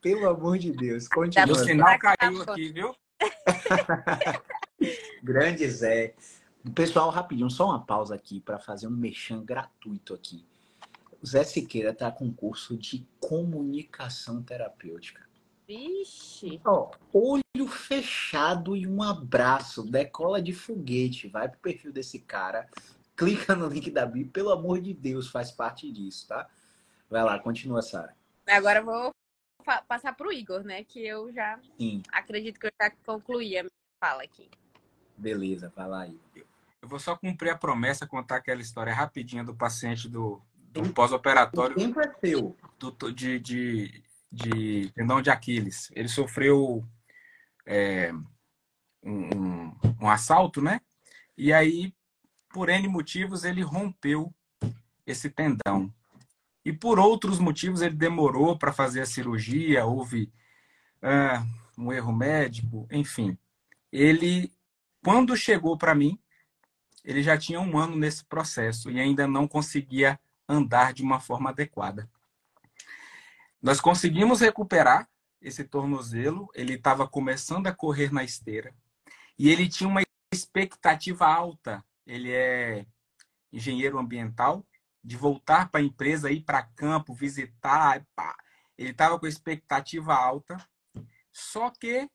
Pelo 0.00 0.26
amor 0.26 0.56
de 0.56 0.72
Deus, 0.72 1.06
continua. 1.06 1.52
O 1.52 1.54
sinal 1.54 1.98
caiu 1.98 2.40
aqui, 2.40 2.72
viu? 2.72 2.96
Grande 5.22 5.68
Zé. 5.68 6.14
Pessoal, 6.74 7.10
rapidinho, 7.10 7.50
só 7.50 7.66
uma 7.66 7.84
pausa 7.84 8.14
aqui 8.14 8.40
para 8.40 8.58
fazer 8.58 8.86
um 8.86 8.96
mexão 8.96 9.44
gratuito 9.44 10.14
aqui. 10.14 10.42
O 11.20 11.26
Zé 11.26 11.44
Siqueira 11.44 11.90
está 11.90 12.10
com 12.10 12.32
curso 12.32 12.74
de 12.74 13.06
comunicação 13.20 14.42
terapêutica. 14.42 15.24
Vixe! 15.66 16.60
Ó, 16.64 16.90
olho 17.12 17.68
fechado 17.68 18.76
e 18.76 18.86
um 18.86 19.02
abraço, 19.02 19.82
decola 19.82 20.40
de 20.40 20.52
foguete, 20.52 21.26
vai 21.26 21.48
pro 21.48 21.58
perfil 21.58 21.90
desse 21.90 22.18
cara, 22.18 22.68
clica 23.16 23.54
no 23.54 23.68
link 23.68 23.90
da 23.90 24.06
Bíblia, 24.06 24.32
pelo 24.32 24.50
amor 24.50 24.80
de 24.80 24.92
Deus, 24.92 25.28
faz 25.28 25.50
parte 25.50 25.90
disso, 25.90 26.28
tá? 26.28 26.48
Vai 27.08 27.22
lá, 27.22 27.38
continua, 27.38 27.82
Sara. 27.82 28.14
Agora 28.46 28.80
eu 28.80 28.84
vou 28.84 29.10
passar 29.88 30.14
pro 30.14 30.32
Igor, 30.32 30.62
né? 30.64 30.84
Que 30.84 31.06
eu 31.06 31.32
já 31.32 31.58
Sim. 31.78 32.02
acredito 32.12 32.58
que 32.58 32.66
eu 32.66 32.72
já 32.80 32.90
concluí 33.04 33.58
a 33.58 33.62
minha 33.62 33.70
fala 34.00 34.22
aqui. 34.22 34.50
Beleza, 35.16 35.72
vai 35.74 35.88
lá, 35.88 36.06
Igor. 36.06 36.44
Eu 36.82 36.88
vou 36.88 36.98
só 36.98 37.16
cumprir 37.16 37.50
a 37.50 37.56
promessa, 37.56 38.06
contar 38.06 38.36
aquela 38.36 38.60
história 38.60 38.92
rapidinha 38.92 39.42
do 39.42 39.54
paciente 39.54 40.08
do 40.08 40.42
do 40.74 40.92
pós-operatório 40.92 41.76
é 41.78 43.12
de, 43.12 43.38
de, 43.38 44.02
de 44.30 44.90
tendão 44.92 45.22
de 45.22 45.30
Aquiles. 45.30 45.88
Ele 45.94 46.08
sofreu 46.08 46.84
é, 47.64 48.12
um, 49.00 49.72
um, 50.00 50.10
assalto, 50.10 50.60
né? 50.60 50.80
E 51.38 51.52
aí, 51.52 51.94
por 52.54 52.68
N 52.68 52.86
motivos, 52.86 53.42
ele 53.42 53.62
rompeu 53.62 54.32
esse 55.04 55.28
tendão. 55.28 55.92
E 56.64 56.72
por 56.72 57.00
outros 57.00 57.40
motivos, 57.40 57.82
ele 57.82 57.96
demorou 57.96 58.56
para 58.56 58.72
fazer 58.72 59.00
a 59.00 59.06
cirurgia, 59.06 59.84
houve 59.84 60.32
ah, 61.02 61.44
um 61.76 61.92
erro 61.92 62.12
médico, 62.12 62.86
enfim. 62.92 63.36
Ele, 63.90 64.52
quando 65.02 65.36
chegou 65.36 65.76
para 65.76 65.96
mim, 65.96 66.16
ele 67.04 67.24
já 67.24 67.36
tinha 67.36 67.60
um 67.60 67.76
ano 67.76 67.96
nesse 67.96 68.24
processo 68.24 68.88
e 68.88 69.00
ainda 69.00 69.26
não 69.26 69.48
conseguia 69.48 70.18
andar 70.48 70.92
de 70.92 71.02
uma 71.02 71.18
forma 71.18 71.50
adequada. 71.50 72.08
Nós 73.60 73.80
conseguimos 73.80 74.40
recuperar 74.40 75.08
esse 75.42 75.64
tornozelo, 75.64 76.48
ele 76.54 76.74
estava 76.74 77.08
começando 77.08 77.66
a 77.66 77.74
correr 77.74 78.12
na 78.12 78.22
esteira 78.22 78.72
e 79.36 79.50
ele 79.50 79.68
tinha 79.68 79.88
uma 79.88 80.02
expectativa 80.32 81.26
alta. 81.26 81.84
Ele 82.06 82.32
é 82.32 82.86
engenheiro 83.52 83.98
ambiental, 83.98 84.66
de 85.02 85.16
voltar 85.16 85.70
para 85.70 85.80
a 85.80 85.84
empresa, 85.84 86.30
ir 86.30 86.40
para 86.40 86.62
campo, 86.62 87.14
visitar. 87.14 88.04
Pá. 88.14 88.36
Ele 88.76 88.90
estava 88.90 89.18
com 89.18 89.26
expectativa 89.26 90.14
alta, 90.14 90.56
só 91.32 91.70
que 91.70 92.08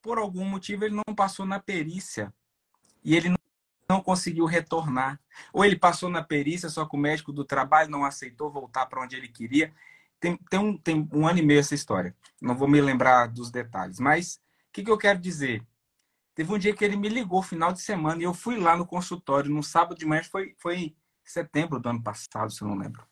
por 0.00 0.18
algum 0.18 0.44
motivo 0.44 0.84
ele 0.84 0.94
não 0.94 1.14
passou 1.14 1.44
na 1.44 1.58
perícia 1.58 2.32
e 3.02 3.16
ele 3.16 3.34
não 3.88 4.00
conseguiu 4.00 4.44
retornar. 4.44 5.18
Ou 5.52 5.64
ele 5.64 5.76
passou 5.76 6.08
na 6.08 6.22
perícia, 6.22 6.68
só 6.68 6.84
que 6.86 6.96
o 6.96 6.98
médico 6.98 7.32
do 7.32 7.44
trabalho 7.44 7.90
não 7.90 8.04
aceitou 8.04 8.50
voltar 8.50 8.86
para 8.86 9.02
onde 9.02 9.16
ele 9.16 9.28
queria. 9.28 9.72
Tem, 10.20 10.36
tem, 10.50 10.60
um, 10.60 10.76
tem 10.76 11.08
um 11.12 11.26
ano 11.26 11.38
e 11.38 11.42
meio 11.42 11.60
essa 11.60 11.74
história. 11.74 12.14
Não 12.40 12.56
vou 12.56 12.68
me 12.68 12.80
lembrar 12.80 13.26
dos 13.26 13.50
detalhes. 13.50 13.98
Mas 13.98 14.36
o 14.36 14.72
que, 14.72 14.84
que 14.84 14.90
eu 14.90 14.98
quero 14.98 15.18
dizer? 15.18 15.62
Teve 16.36 16.52
um 16.52 16.58
dia 16.58 16.76
que 16.76 16.84
ele 16.84 16.96
me 16.96 17.08
ligou, 17.08 17.42
final 17.42 17.72
de 17.72 17.80
semana, 17.80 18.20
e 18.20 18.24
eu 18.24 18.34
fui 18.34 18.58
lá 18.58 18.76
no 18.76 18.86
consultório, 18.86 19.50
no 19.50 19.62
sábado 19.62 19.96
de 19.96 20.04
manhã, 20.04 20.22
foi, 20.22 20.54
foi 20.58 20.94
setembro 21.24 21.80
do 21.80 21.88
ano 21.88 22.02
passado, 22.02 22.52
se 22.52 22.60
eu 22.60 22.68
não 22.68 22.76
lembro. 22.76 23.02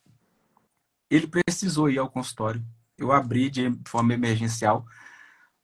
Ele 1.11 1.27
precisou 1.27 1.89
ir 1.89 1.99
ao 1.99 2.11
consultório. 2.11 2.63
Eu 2.99 3.13
abri 3.13 3.49
de 3.49 3.73
forma 3.89 4.13
emergencial, 4.13 4.85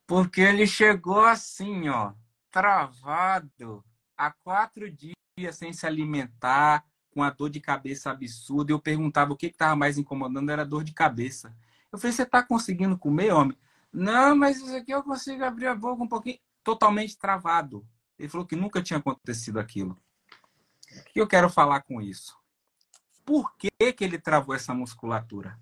porque 0.06 0.40
ele 0.40 0.66
chegou 0.66 1.22
assim, 1.22 1.90
ó, 1.90 2.14
travado, 2.50 3.84
há 4.16 4.30
quatro 4.30 4.90
dias 4.90 5.14
sem 5.52 5.70
se 5.70 5.86
alimentar, 5.86 6.82
com 7.10 7.22
a 7.22 7.28
dor 7.28 7.50
de 7.50 7.60
cabeça 7.60 8.10
absurda. 8.10 8.72
Eu 8.72 8.80
perguntava 8.80 9.34
o 9.34 9.36
que 9.36 9.48
estava 9.48 9.76
mais 9.76 9.98
incomodando, 9.98 10.50
era 10.50 10.64
dor 10.64 10.82
de 10.82 10.94
cabeça. 10.94 11.54
Eu 11.92 11.98
falei, 11.98 12.12
você 12.12 12.22
está 12.22 12.42
conseguindo 12.42 12.96
comer, 12.96 13.34
homem? 13.34 13.58
Não, 13.92 14.34
mas 14.34 14.56
isso 14.56 14.74
aqui 14.74 14.92
eu 14.92 15.02
consigo 15.02 15.44
abrir 15.44 15.66
a 15.66 15.74
boca 15.74 16.02
um 16.02 16.08
pouquinho. 16.08 16.38
Totalmente 16.62 17.16
travado. 17.16 17.86
Ele 18.18 18.28
falou 18.28 18.46
que 18.46 18.56
nunca 18.56 18.82
tinha 18.82 18.98
acontecido 18.98 19.58
aquilo. 19.58 20.00
O 20.90 21.12
que 21.12 21.20
eu 21.20 21.26
quero 21.26 21.48
falar 21.48 21.82
com 21.82 22.00
isso? 22.00 22.36
Por 23.24 23.54
que, 23.56 23.70
que 23.92 24.04
ele 24.04 24.18
travou 24.18 24.54
essa 24.54 24.74
musculatura? 24.74 25.58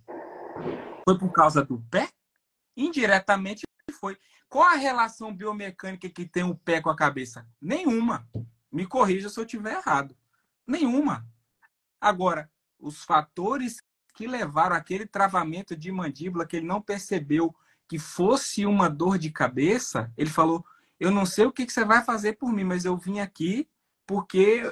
Foi 1.05 1.19
por 1.19 1.31
causa 1.31 1.65
do 1.65 1.81
pé? 1.91 2.09
Indiretamente 2.77 3.63
foi. 4.01 4.19
Qual 4.49 4.67
a 4.67 4.75
relação 4.75 5.35
biomecânica 5.35 6.09
que 6.09 6.27
tem 6.27 6.43
o 6.43 6.55
pé 6.55 6.81
com 6.81 6.91
a 6.91 6.97
cabeça? 6.97 7.47
Nenhuma. 7.61 8.27
Me 8.73 8.87
corrija 8.87 9.29
se 9.29 9.39
eu 9.39 9.45
estiver 9.45 9.75
errado. 9.77 10.17
Nenhuma. 10.67 11.27
Agora, 12.01 12.51
os 12.79 13.03
fatores 13.05 13.83
que 14.15 14.27
levaram 14.27 14.75
aquele 14.75 15.07
travamento 15.07 15.77
de 15.77 15.93
mandíbula 15.93 16.47
que 16.47 16.57
ele 16.57 16.67
não 16.67 16.81
percebeu 16.81 17.55
que 17.87 17.99
fosse 17.99 18.67
uma 18.67 18.89
dor 18.89 19.19
de 19.19 19.31
cabeça, 19.31 20.13
ele 20.17 20.31
falou: 20.31 20.65
eu 20.99 21.11
não 21.11 21.25
sei 21.25 21.47
o 21.47 21.53
que, 21.53 21.67
que 21.67 21.73
você 21.73 21.85
vai 21.85 22.03
fazer 22.05 22.35
por 22.35 22.53
mim, 22.53 22.65
mas 22.65 22.85
eu 22.85 22.97
vim 22.97 23.21
aqui 23.21 23.69
porque 24.07 24.63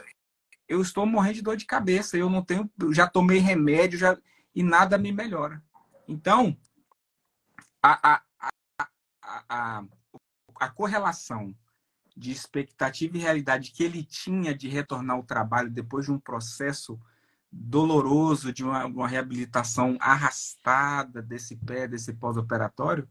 eu 0.68 0.80
estou 0.80 1.06
morrendo 1.06 1.34
de 1.34 1.42
dor 1.42 1.56
de 1.56 1.66
cabeça. 1.66 2.16
Eu 2.16 2.28
não 2.28 2.42
tenho, 2.42 2.70
já 2.92 3.06
tomei 3.06 3.38
remédio 3.38 3.98
já, 3.98 4.18
e 4.54 4.62
nada 4.62 4.98
me 4.98 5.12
melhora. 5.12 5.62
Então, 6.08 6.56
a, 7.82 8.14
a, 8.14 8.22
a, 9.48 9.84
a, 10.58 10.68
correlação 10.70 11.54
de 12.16 12.30
expectativa 12.32 13.16
e 13.16 13.20
realidade 13.20 13.70
que 13.70 13.84
ele 13.84 14.02
tinha 14.02 14.54
de 14.54 14.68
retornar 14.68 15.16
ao 15.16 15.22
trabalho 15.22 15.70
depois 15.70 16.06
de 16.06 16.12
um 16.12 16.18
processo 16.18 16.98
doloroso, 17.52 18.52
de 18.52 18.64
uma, 18.64 18.86
uma 18.86 19.08
reabilitação 19.08 19.96
arrastada 20.00 21.22
desse 21.22 21.56
pé, 21.56 21.86
desse 21.86 22.12
pós-operatório, 22.14 23.08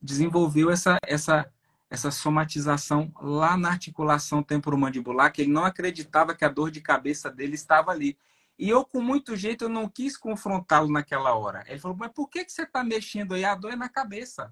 desenvolveu 0.00 0.70
essa, 0.70 0.98
essa, 1.04 1.50
essa 1.92 2.10
somatização 2.10 3.12
lá 3.20 3.54
na 3.54 3.68
articulação 3.68 4.42
temporomandibular, 4.42 5.30
que 5.30 5.42
ele 5.42 5.52
não 5.52 5.62
acreditava 5.62 6.34
que 6.34 6.42
a 6.42 6.48
dor 6.48 6.70
de 6.70 6.80
cabeça 6.80 7.30
dele 7.30 7.54
estava 7.54 7.90
ali. 7.90 8.16
E 8.58 8.66
eu, 8.70 8.82
com 8.82 9.02
muito 9.02 9.36
jeito, 9.36 9.64
eu 9.64 9.68
não 9.68 9.86
quis 9.86 10.16
confrontá-lo 10.16 10.90
naquela 10.90 11.34
hora. 11.34 11.62
Ele 11.68 11.78
falou, 11.78 11.94
mas 11.94 12.10
por 12.10 12.30
que, 12.30 12.46
que 12.46 12.50
você 12.50 12.62
está 12.62 12.82
mexendo 12.82 13.34
aí? 13.34 13.44
A 13.44 13.54
dor 13.54 13.74
é 13.74 13.76
na 13.76 13.90
cabeça. 13.90 14.50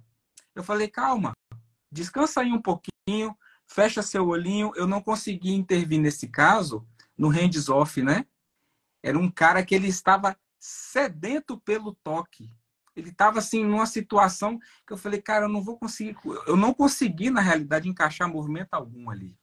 Eu 0.54 0.62
falei, 0.62 0.86
calma, 0.86 1.32
descansa 1.90 2.42
aí 2.42 2.52
um 2.52 2.60
pouquinho, 2.60 3.34
fecha 3.66 4.02
seu 4.02 4.28
olhinho. 4.28 4.70
Eu 4.76 4.86
não 4.86 5.00
consegui 5.00 5.54
intervir 5.54 5.98
nesse 5.98 6.28
caso, 6.28 6.86
no 7.16 7.28
hands-off, 7.28 8.02
né? 8.02 8.26
Era 9.02 9.18
um 9.18 9.30
cara 9.30 9.64
que 9.64 9.74
ele 9.74 9.88
estava 9.88 10.36
sedento 10.58 11.58
pelo 11.58 11.94
toque. 12.04 12.54
Ele 13.00 13.10
estava 13.10 13.38
assim 13.38 13.64
numa 13.64 13.86
situação 13.86 14.58
que 14.86 14.92
eu 14.92 14.96
falei, 14.96 15.20
cara, 15.20 15.46
eu 15.46 15.48
não 15.48 15.62
vou 15.62 15.78
conseguir, 15.78 16.16
eu 16.46 16.56
não 16.56 16.74
consegui 16.74 17.30
na 17.30 17.40
realidade 17.40 17.88
encaixar 17.88 18.28
movimento 18.28 18.74
algum 18.74 19.10
ali. 19.10 19.36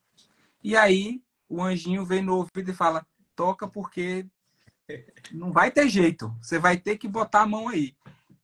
E 0.63 0.75
aí 0.75 1.21
o 1.49 1.61
anjinho 1.61 2.05
vem 2.05 2.21
no 2.21 2.35
ouvido 2.35 2.69
e 2.69 2.73
fala: 2.73 3.05
"Toca 3.35 3.67
porque 3.67 4.27
não 5.31 5.51
vai 5.51 5.71
ter 5.71 5.89
jeito. 5.89 6.33
Você 6.41 6.59
vai 6.59 6.77
ter 6.77 6.97
que 6.97 7.07
botar 7.07 7.41
a 7.41 7.47
mão 7.47 7.67
aí". 7.67 7.95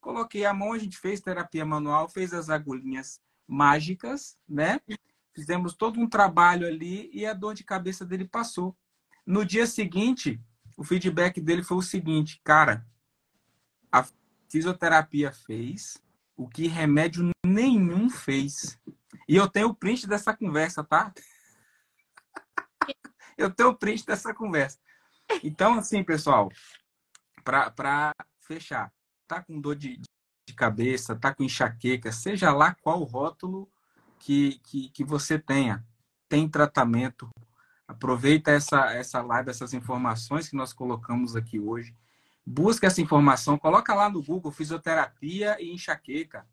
Coloquei 0.02 0.46
a 0.46 0.54
mão, 0.54 0.74
a 0.74 0.78
gente 0.78 0.98
fez 0.98 1.22
terapia 1.22 1.66
manual, 1.66 2.10
fez 2.10 2.34
as 2.34 2.50
agulhinhas 2.50 3.22
mágicas, 3.48 4.38
né? 4.48 4.82
Fizemos 5.34 5.76
todo 5.76 6.00
um 6.00 6.10
trabalho 6.10 6.68
ali 6.68 7.10
e 7.14 7.26
a 7.26 7.34
dor 7.34 7.54
de 7.54 7.64
cabeça 7.64 8.06
dele 8.06 8.26
passou. 8.26 8.76
No 9.26 9.46
dia 9.46 9.66
seguinte, 9.66 10.42
o 10.78 10.84
feedback 10.84 11.40
dele 11.40 11.64
foi 11.64 11.78
o 11.78 11.82
seguinte, 11.82 12.42
cara, 12.44 12.86
fisioterapia 14.54 15.32
fez 15.32 15.98
o 16.38 16.48
que 16.48 16.68
remédio 16.68 17.32
nenhum 17.44 18.08
fez. 18.08 18.80
E 19.28 19.36
eu 19.36 19.50
tenho 19.50 19.70
o 19.70 19.76
print 19.76 20.06
dessa 20.06 20.32
conversa, 20.38 20.84
tá? 20.84 21.12
eu 23.36 23.50
tenho 23.50 23.70
o 23.70 23.76
print 23.76 24.06
dessa 24.06 24.32
conversa. 24.32 24.78
Então, 25.44 25.74
assim, 25.74 26.04
pessoal, 26.04 26.52
para 27.44 28.12
fechar, 28.42 28.94
tá 29.28 29.42
com 29.42 29.60
dor 29.60 29.76
de, 29.76 29.98
de 29.98 30.54
cabeça, 30.56 31.16
tá 31.16 31.34
com 31.34 31.44
enxaqueca, 31.44 32.12
seja 32.12 32.52
lá 32.52 32.76
qual 32.76 33.02
rótulo 33.04 33.68
que, 34.20 34.60
que, 34.60 34.90
que 34.90 35.04
você 35.04 35.40
tenha, 35.40 35.84
tem 36.30 36.48
tratamento, 36.48 37.28
Aproveita 37.86 38.50
essa, 38.50 38.94
essa 38.94 39.22
live, 39.22 39.50
essas 39.50 39.74
informações 39.74 40.50
que 40.50 40.56
nós 40.56 40.72
colocamos 40.72 41.36
aqui 41.36 41.60
hoje. 41.60 41.94
Busca 42.46 42.88
essa 42.88 43.02
informação, 43.02 43.58
coloca 43.58 43.94
lá 43.94 44.10
no 44.10 44.22
Google 44.22 44.52
fisioterapia 44.52 45.58
e 45.62 45.72
enxaqueca. 45.72 46.46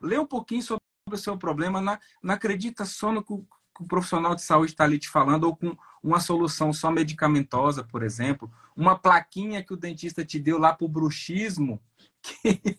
Lê 0.00 0.18
um 0.18 0.26
pouquinho 0.26 0.62
sobre 0.62 0.82
o 1.10 1.16
seu 1.16 1.38
problema. 1.38 1.80
Não, 1.80 2.34
acredita 2.34 2.84
só 2.84 3.12
no 3.12 3.22
que 3.22 3.32
o, 3.32 3.46
que 3.76 3.84
o 3.84 3.86
profissional 3.86 4.34
de 4.34 4.42
saúde 4.42 4.72
está 4.72 4.84
ali 4.84 4.98
te 4.98 5.08
falando, 5.08 5.44
ou 5.44 5.56
com 5.56 5.76
uma 6.02 6.18
solução 6.18 6.72
só 6.72 6.90
medicamentosa, 6.90 7.84
por 7.84 8.02
exemplo. 8.02 8.50
Uma 8.74 8.98
plaquinha 8.98 9.62
que 9.62 9.72
o 9.72 9.76
dentista 9.76 10.24
te 10.24 10.38
deu 10.38 10.58
lá 10.58 10.74
para 10.74 10.84
o 10.84 10.88
bruxismo, 10.88 11.80
que 12.20 12.78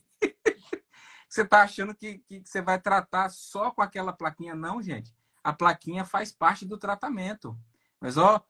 você 1.30 1.41
está 1.41 1.61
achando 1.61 1.94
que, 1.94 2.19
que 2.19 2.41
você 2.44 2.61
vai 2.61 2.80
tratar 2.80 3.30
só 3.30 3.72
com 3.72 3.81
aquela 3.81 4.11
plaquinha. 4.11 4.56
Não, 4.56 4.81
gente. 4.81 5.15
A 5.44 5.53
plaquinha 5.53 6.03
faz 6.03 6.31
parte 6.31 6.65
do 6.65 6.77
tratamento. 6.77 7.57
Mas, 7.99 8.18
ó, 8.18 8.44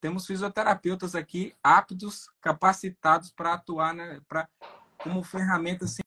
temos 0.00 0.26
fisioterapeutas 0.26 1.14
aqui 1.14 1.54
aptos, 1.62 2.28
capacitados 2.40 3.30
para 3.30 3.54
atuar 3.54 3.94
né, 3.94 4.20
pra, 4.26 4.48
como 4.98 5.22
ferramenta 5.22 5.84
assim, 5.84 6.02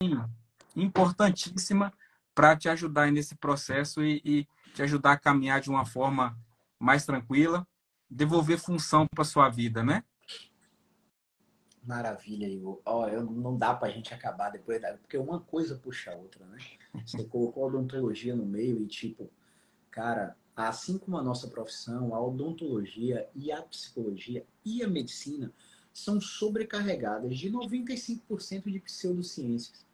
importantíssima 0.75 1.93
para 2.33 2.55
te 2.57 2.67
ajudar 2.67 3.11
nesse 3.11 3.35
processo 3.35 4.03
e, 4.03 4.21
e, 4.25 4.47
te 4.73 4.81
ajudar 4.81 5.11
a 5.11 5.19
caminhar 5.19 5.61
de 5.61 5.69
uma 5.69 5.85
forma 5.85 6.35
mais 6.79 7.05
tranquila, 7.05 7.67
devolver 8.09 8.57
função 8.57 9.05
para 9.13 9.23
sua 9.23 9.47
vida, 9.49 9.83
né? 9.83 10.03
Maravilha, 11.83 12.47
Igor. 12.47 12.81
Ó, 12.85 13.07
eu, 13.07 13.23
não 13.23 13.55
dá 13.55 13.75
para 13.75 13.89
a 13.89 13.91
gente 13.91 14.13
acabar 14.13 14.49
depois, 14.49 14.81
da... 14.81 14.97
porque 14.97 15.17
uma 15.17 15.39
coisa 15.39 15.75
puxa 15.75 16.11
a 16.11 16.15
outra, 16.15 16.45
né? 16.45 16.57
Você 17.05 17.23
colocou 17.25 17.63
a 17.63 17.67
odontologia 17.67 18.35
no 18.35 18.45
meio 18.45 18.81
e, 18.81 18.87
tipo, 18.87 19.29
cara, 19.91 20.35
assim 20.55 20.97
como 20.97 21.17
a 21.17 21.23
nossa 21.23 21.47
profissão, 21.47 22.13
a 22.13 22.21
odontologia 22.21 23.27
e 23.35 23.51
a 23.51 23.61
psicologia 23.61 24.45
e 24.63 24.83
a 24.83 24.87
medicina 24.87 25.51
são 25.93 26.19
sobrecarregadas 26.19 27.37
de 27.37 27.51
95% 27.51 28.71
de 28.71 28.79
pseudociências. 28.79 29.85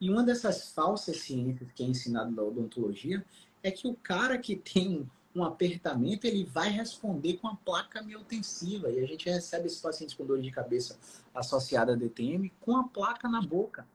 E 0.00 0.10
uma 0.10 0.22
dessas 0.22 0.72
falsas 0.72 1.18
ciências 1.18 1.70
que 1.72 1.82
é 1.82 1.86
ensinado 1.86 2.30
na 2.30 2.42
odontologia 2.42 3.24
é 3.62 3.70
que 3.70 3.88
o 3.88 3.94
cara 3.94 4.36
que 4.38 4.56
tem 4.56 5.08
um 5.34 5.42
apertamento, 5.42 6.26
ele 6.26 6.44
vai 6.44 6.68
responder 6.68 7.38
com 7.38 7.48
a 7.48 7.56
placa 7.56 8.02
miotensiva. 8.02 8.90
E 8.90 9.00
a 9.02 9.06
gente 9.06 9.28
recebe 9.28 9.66
esses 9.66 9.80
pacientes 9.80 10.14
com 10.14 10.24
dor 10.24 10.40
de 10.40 10.50
cabeça 10.50 10.96
associada 11.34 11.92
a 11.92 11.96
DTM 11.96 12.52
com 12.60 12.76
a 12.76 12.84
placa 12.84 13.28
na 13.28 13.42
boca. 13.42 13.86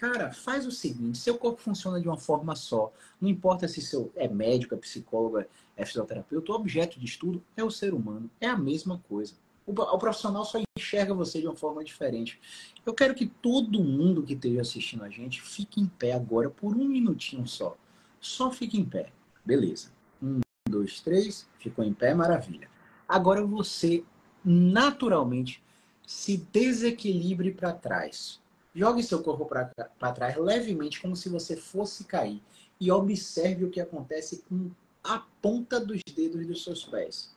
Cara, 0.00 0.32
faz 0.32 0.66
o 0.66 0.70
seguinte: 0.70 1.18
seu 1.18 1.36
corpo 1.36 1.60
funciona 1.60 2.00
de 2.00 2.08
uma 2.08 2.16
forma 2.16 2.56
só. 2.56 2.90
Não 3.20 3.28
importa 3.28 3.68
se 3.68 3.82
seu 3.82 4.10
é 4.16 4.26
médico, 4.26 4.74
é 4.74 4.78
psicólogo, 4.78 5.44
é 5.76 5.84
fisioterapeuta, 5.84 6.52
o 6.52 6.54
objeto 6.54 6.98
de 6.98 7.04
estudo 7.04 7.44
é 7.54 7.62
o 7.62 7.70
ser 7.70 7.92
humano. 7.92 8.30
É 8.40 8.48
a 8.48 8.56
mesma 8.56 8.98
coisa. 9.06 9.34
O, 9.66 9.72
o 9.72 9.98
profissional 9.98 10.42
só 10.46 10.58
enxerga 10.74 11.12
você 11.12 11.42
de 11.42 11.46
uma 11.46 11.54
forma 11.54 11.84
diferente. 11.84 12.40
Eu 12.86 12.94
quero 12.94 13.14
que 13.14 13.26
todo 13.26 13.84
mundo 13.84 14.22
que 14.22 14.32
esteja 14.32 14.62
assistindo 14.62 15.04
a 15.04 15.10
gente 15.10 15.42
fique 15.42 15.82
em 15.82 15.86
pé 15.86 16.12
agora 16.12 16.48
por 16.48 16.74
um 16.74 16.84
minutinho 16.86 17.46
só. 17.46 17.76
Só 18.18 18.50
fique 18.50 18.80
em 18.80 18.84
pé. 18.86 19.12
Beleza. 19.44 19.92
Um, 20.22 20.40
dois, 20.66 21.02
três. 21.02 21.46
Ficou 21.58 21.84
em 21.84 21.92
pé, 21.92 22.14
maravilha. 22.14 22.70
Agora 23.06 23.44
você 23.44 24.02
naturalmente 24.42 25.62
se 26.06 26.38
desequilibre 26.38 27.52
para 27.52 27.74
trás 27.74 28.39
Jogue 28.74 29.02
seu 29.02 29.22
corpo 29.22 29.46
para 29.46 30.12
trás 30.12 30.36
levemente, 30.36 31.00
como 31.00 31.16
se 31.16 31.28
você 31.28 31.56
fosse 31.56 32.04
cair. 32.04 32.42
E 32.80 32.90
observe 32.90 33.64
o 33.64 33.70
que 33.70 33.80
acontece 33.80 34.42
com 34.48 34.70
a 35.02 35.18
ponta 35.42 35.80
dos 35.80 36.00
dedos 36.14 36.46
dos 36.46 36.64
seus 36.64 36.84
pés. 36.84 37.34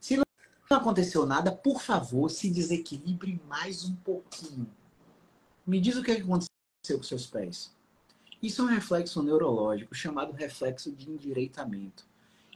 Se 0.00 0.16
não 0.16 0.24
aconteceu 0.70 1.26
nada, 1.26 1.52
por 1.52 1.82
favor, 1.82 2.30
se 2.30 2.50
desequilibre 2.50 3.40
mais 3.48 3.84
um 3.84 3.94
pouquinho. 3.96 4.70
Me 5.66 5.80
diz 5.80 5.96
o 5.96 6.02
que 6.02 6.12
aconteceu 6.12 6.50
com 6.96 7.02
seus 7.02 7.26
pés. 7.26 7.74
Isso 8.42 8.62
é 8.62 8.64
um 8.64 8.68
reflexo 8.68 9.22
neurológico 9.22 9.94
chamado 9.94 10.32
reflexo 10.32 10.90
de 10.90 11.10
endireitamento. 11.10 12.08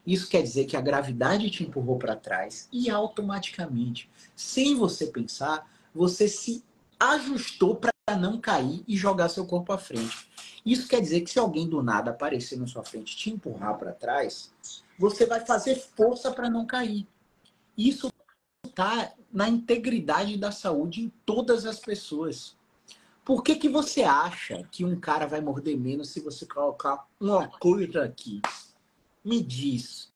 Isso 0.07 0.29
quer 0.29 0.43
dizer 0.43 0.65
que 0.65 0.77
a 0.77 0.81
gravidade 0.81 1.51
te 1.51 1.63
empurrou 1.63 1.99
para 1.99 2.17
trás 2.17 2.69
e 2.73 2.91
automaticamente, 2.91 4.11
sem 4.35 4.75
você 4.75 5.07
pensar, 5.07 5.71
você 5.95 6.29
se 6.29 6.65
ajustou 7.13 7.77
para 7.77 8.17
não 8.17 8.41
cair 8.41 8.85
e 8.87 8.97
jogar 8.97 9.29
seu 9.29 9.47
corpo 9.47 9.73
à 9.73 9.79
frente. 9.79 10.29
Isso 10.65 10.89
quer 10.89 11.01
dizer 11.01 11.21
que 11.21 11.31
se 11.31 11.39
alguém 11.39 11.69
do 11.69 11.83
nada 11.83 12.11
aparecer 12.11 12.59
na 12.59 12.67
sua 12.67 12.83
frente 12.83 13.17
te 13.17 13.31
empurrar 13.31 13.77
para 13.79 13.93
trás, 13.93 14.53
você 14.99 15.27
vai 15.27 15.45
fazer 15.45 15.77
força 15.77 16.31
para 16.31 16.49
não 16.49 16.67
cair. 16.67 17.07
Isso 17.77 18.11
está 18.65 19.13
na 19.33 19.49
integridade 19.49 20.37
da 20.37 20.51
saúde 20.51 21.03
em 21.03 21.13
todas 21.27 21.67
as 21.67 21.79
pessoas. 21.79 22.57
Por 23.25 23.43
que, 23.43 23.57
que 23.57 23.69
você 23.69 24.03
acha 24.03 24.63
que 24.71 24.85
um 24.85 24.99
cara 24.99 25.27
vai 25.27 25.41
morder 25.41 25.79
menos 25.79 26.11
se 26.11 26.21
você 26.21 26.47
colocar 26.47 27.07
uma 27.19 27.49
coisa 27.49 28.05
aqui? 28.05 28.41
Me 29.25 29.43
diz. 29.43 30.14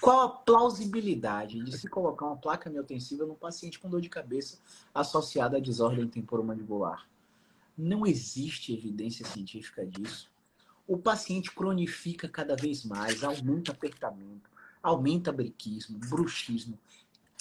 Qual 0.00 0.20
a 0.20 0.28
plausibilidade 0.28 1.62
de 1.62 1.76
se 1.76 1.88
colocar 1.88 2.26
uma 2.26 2.36
placa 2.36 2.70
miotensiva 2.70 3.26
num 3.26 3.34
paciente 3.34 3.80
com 3.80 3.90
dor 3.90 4.00
de 4.00 4.08
cabeça 4.08 4.58
associada 4.94 5.56
à 5.56 5.60
desordem 5.60 6.06
temporomandibular? 6.06 7.08
Não 7.76 8.06
existe 8.06 8.72
evidência 8.72 9.26
científica 9.26 9.84
disso. 9.84 10.30
O 10.86 10.98
paciente 10.98 11.50
cronifica 11.50 12.28
cada 12.28 12.54
vez 12.54 12.84
mais, 12.84 13.24
aumenta 13.24 13.72
apertamento, 13.72 14.50
aumenta 14.82 15.32
briquismo, 15.32 15.98
bruxismo, 15.98 16.78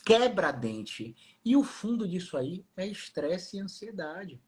quebra 0.04 0.52
dente. 0.52 1.16
E 1.44 1.56
o 1.56 1.64
fundo 1.64 2.08
disso 2.08 2.38
aí 2.38 2.66
é 2.76 2.88
estresse 2.88 3.58
e 3.58 3.60
ansiedade. 3.60 4.42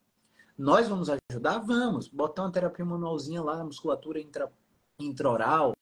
Nós 0.57 0.87
vamos 0.87 1.09
ajudar? 1.09 1.59
Vamos. 1.59 2.07
Botar 2.07 2.43
uma 2.43 2.51
terapia 2.51 2.85
manualzinha 2.85 3.41
lá 3.41 3.57
na 3.57 3.65
musculatura 3.65 4.19
intra, 4.19 4.51
intraoral, 4.99 5.72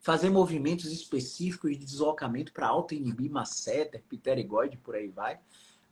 fazer 0.00 0.30
movimentos 0.30 0.90
específicos 0.90 1.72
de 1.72 1.84
deslocamento 1.84 2.52
para 2.52 2.66
auto-inibir 2.66 3.30
masseter, 3.30 4.02
pterigoide, 4.08 4.76
por 4.78 4.94
aí 4.94 5.08
vai, 5.08 5.38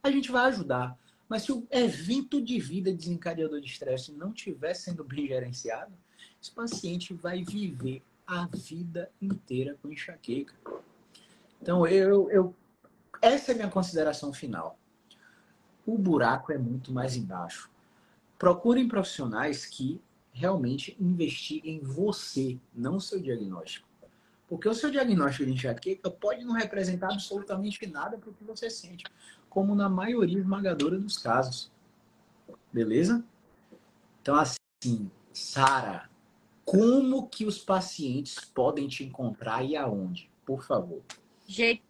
a 0.02 0.10
gente 0.10 0.30
vai 0.30 0.46
ajudar. 0.46 0.98
Mas 1.28 1.42
se 1.42 1.52
o 1.52 1.66
evento 1.70 2.40
de 2.40 2.58
vida 2.58 2.92
desencadeador 2.92 3.60
de 3.60 3.66
estresse 3.66 4.12
não 4.12 4.32
estiver 4.32 4.72
sendo 4.74 5.04
bem 5.04 5.26
gerenciado, 5.26 5.92
esse 6.40 6.50
paciente 6.50 7.12
vai 7.12 7.44
viver 7.44 8.02
a 8.26 8.46
vida 8.46 9.10
inteira 9.20 9.76
com 9.82 9.92
enxaqueca. 9.92 10.54
Então, 11.60 11.86
eu, 11.86 12.30
eu, 12.30 12.54
essa 13.20 13.52
é 13.52 13.54
a 13.54 13.56
minha 13.56 13.70
consideração 13.70 14.32
final. 14.32 14.78
O 15.84 15.98
buraco 15.98 16.52
é 16.52 16.56
muito 16.56 16.92
mais 16.92 17.16
embaixo. 17.16 17.70
Procurem 18.38 18.88
profissionais 18.88 19.66
que 19.66 20.00
realmente 20.39 20.97
investiguem 21.01 21.81
você, 21.81 22.59
não 22.74 23.01
seu 23.01 23.20
diagnóstico. 23.20 23.89
Porque 24.48 24.69
o 24.69 24.74
seu 24.74 24.90
diagnóstico 24.90 25.44
de 25.44 25.52
enxaqueca 25.52 26.10
pode 26.10 26.44
não 26.44 26.55
representar 26.55 27.12
absolutamente 27.12 27.86
nada 27.86 28.16
para 28.16 28.31
o 28.31 28.32
que 28.32 28.44
você 28.44 28.70
sente, 28.70 29.05
como 29.51 29.74
na 29.74 29.89
maioria 29.89 30.39
esmagadora 30.39 30.98
dos 30.98 31.19
casos. 31.19 31.70
Beleza? 32.73 33.23
Então, 34.23 34.36
assim, 34.36 35.10
Sara, 35.32 36.09
como 36.65 37.28
que 37.28 37.44
os 37.44 37.59
pacientes 37.59 38.39
podem 38.55 38.89
te 38.89 39.05
encontrar 39.05 39.65
e 39.65 39.77
aonde? 39.77 40.31
Por 40.47 40.65
favor. 40.65 41.02
Jeito 41.47 41.82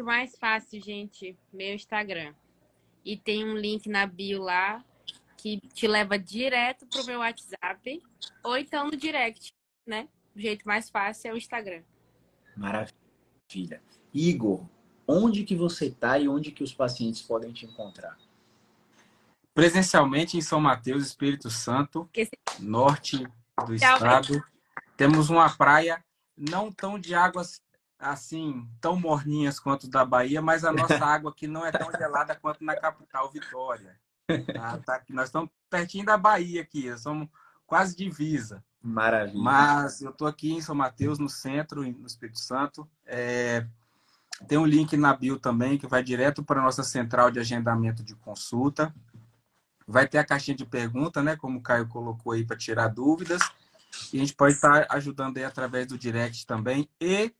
mais 0.00 0.36
fácil, 0.36 0.82
gente, 0.82 1.38
meu 1.52 1.74
Instagram. 1.74 2.34
E 3.04 3.16
tem 3.16 3.44
um 3.44 3.56
link 3.56 3.88
na 3.88 4.06
bio 4.06 4.42
lá 4.42 4.84
que 5.44 5.60
te 5.74 5.86
leva 5.86 6.18
direto 6.18 6.86
pro 6.86 7.04
meu 7.04 7.18
WhatsApp 7.18 8.02
ou 8.42 8.56
então 8.56 8.86
no 8.86 8.96
direct, 8.96 9.54
né? 9.86 10.08
O 10.34 10.40
jeito 10.40 10.66
mais 10.66 10.88
fácil 10.88 11.30
é 11.30 11.34
o 11.34 11.36
Instagram. 11.36 11.82
Maravilha. 12.56 13.82
Igor, 14.14 14.66
onde 15.06 15.44
que 15.44 15.54
você 15.54 15.88
está 15.88 16.18
e 16.18 16.26
onde 16.26 16.50
que 16.50 16.64
os 16.64 16.72
pacientes 16.72 17.20
podem 17.20 17.52
te 17.52 17.66
encontrar? 17.66 18.16
Presencialmente 19.52 20.38
em 20.38 20.40
São 20.40 20.62
Mateus, 20.62 21.06
Espírito 21.06 21.50
Santo, 21.50 22.08
norte 22.58 23.22
do 23.66 23.74
estado. 23.74 24.42
Temos 24.96 25.28
uma 25.28 25.54
praia 25.54 26.02
não 26.34 26.72
tão 26.72 26.98
de 26.98 27.14
águas 27.14 27.60
assim, 27.98 28.66
tão 28.80 28.98
morninhas 28.98 29.60
quanto 29.60 29.90
da 29.90 30.06
Bahia, 30.06 30.40
mas 30.40 30.64
a 30.64 30.72
nossa 30.72 30.96
água 31.04 31.30
aqui 31.30 31.46
não 31.46 31.66
é 31.66 31.70
tão 31.70 31.90
gelada 31.92 32.34
quanto 32.34 32.64
na 32.64 32.74
capital, 32.74 33.30
Vitória. 33.30 34.02
Ah, 34.58 34.78
tá, 34.78 35.02
nós 35.10 35.26
estamos 35.26 35.50
pertinho 35.68 36.06
da 36.06 36.16
Bahia 36.16 36.62
aqui, 36.62 36.96
somos 36.98 37.28
quase 37.66 37.96
divisa. 37.96 38.64
Maravilha. 38.82 39.42
Mas 39.42 40.02
eu 40.02 40.10
estou 40.10 40.26
aqui 40.26 40.52
em 40.52 40.60
São 40.60 40.74
Mateus, 40.74 41.18
no 41.18 41.28
centro, 41.28 41.82
no 41.82 42.06
Espírito 42.06 42.38
Santo. 42.38 42.88
É, 43.06 43.66
tem 44.46 44.58
um 44.58 44.66
link 44.66 44.96
na 44.96 45.14
bio 45.14 45.38
também 45.38 45.78
que 45.78 45.86
vai 45.86 46.02
direto 46.02 46.42
para 46.42 46.60
a 46.60 46.62
nossa 46.62 46.82
central 46.82 47.30
de 47.30 47.38
agendamento 47.38 48.02
de 48.02 48.14
consulta. 48.14 48.94
Vai 49.86 50.06
ter 50.06 50.18
a 50.18 50.24
caixinha 50.24 50.56
de 50.56 50.66
pergunta, 50.66 51.22
né? 51.22 51.36
Como 51.36 51.58
o 51.58 51.62
Caio 51.62 51.88
colocou 51.88 52.32
aí 52.32 52.44
para 52.44 52.56
tirar 52.56 52.88
dúvidas. 52.88 53.42
E 54.12 54.16
a 54.16 54.20
gente 54.20 54.34
pode 54.34 54.54
estar 54.54 54.86
ajudando 54.90 55.38
aí 55.38 55.44
através 55.44 55.86
do 55.86 55.98
direct 55.98 56.46
também. 56.46 56.88
E 57.00 57.32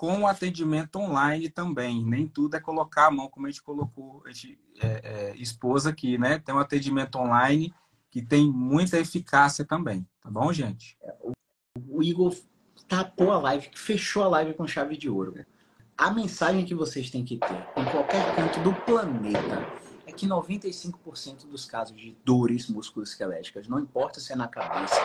com 0.00 0.22
o 0.22 0.26
atendimento 0.26 0.96
online 0.96 1.50
também. 1.50 2.02
Nem 2.02 2.26
tudo 2.26 2.56
é 2.56 2.60
colocar 2.60 3.08
a 3.08 3.10
mão, 3.10 3.28
como 3.28 3.46
a 3.46 3.50
gente 3.50 3.62
colocou, 3.62 4.22
a 4.24 4.32
gente 4.32 4.58
é, 4.80 4.86
é, 5.04 5.36
expôs 5.36 5.84
aqui, 5.84 6.16
né? 6.16 6.38
Tem 6.38 6.54
um 6.54 6.58
atendimento 6.58 7.18
online 7.18 7.70
que 8.10 8.22
tem 8.22 8.50
muita 8.50 8.98
eficácia 8.98 9.62
também. 9.62 10.08
Tá 10.22 10.30
bom, 10.30 10.50
gente? 10.54 10.96
O 11.86 12.02
Igor 12.02 12.34
tapou 12.88 13.30
a 13.30 13.38
live, 13.40 13.68
fechou 13.74 14.22
a 14.22 14.28
live 14.28 14.54
com 14.54 14.66
chave 14.66 14.96
de 14.96 15.10
ouro. 15.10 15.44
A 15.98 16.10
mensagem 16.10 16.64
que 16.64 16.74
vocês 16.74 17.10
têm 17.10 17.22
que 17.22 17.36
ter 17.36 17.68
em 17.76 17.84
qualquer 17.84 18.34
canto 18.34 18.58
do 18.60 18.72
planeta 18.72 19.66
é 20.06 20.12
que 20.12 20.26
95% 20.26 21.46
dos 21.46 21.66
casos 21.66 21.94
de 21.94 22.16
dores 22.24 22.70
musculoesqueléticas, 22.70 23.68
não 23.68 23.78
importa 23.78 24.18
se 24.18 24.32
é 24.32 24.36
na 24.36 24.48
cabeça, 24.48 24.98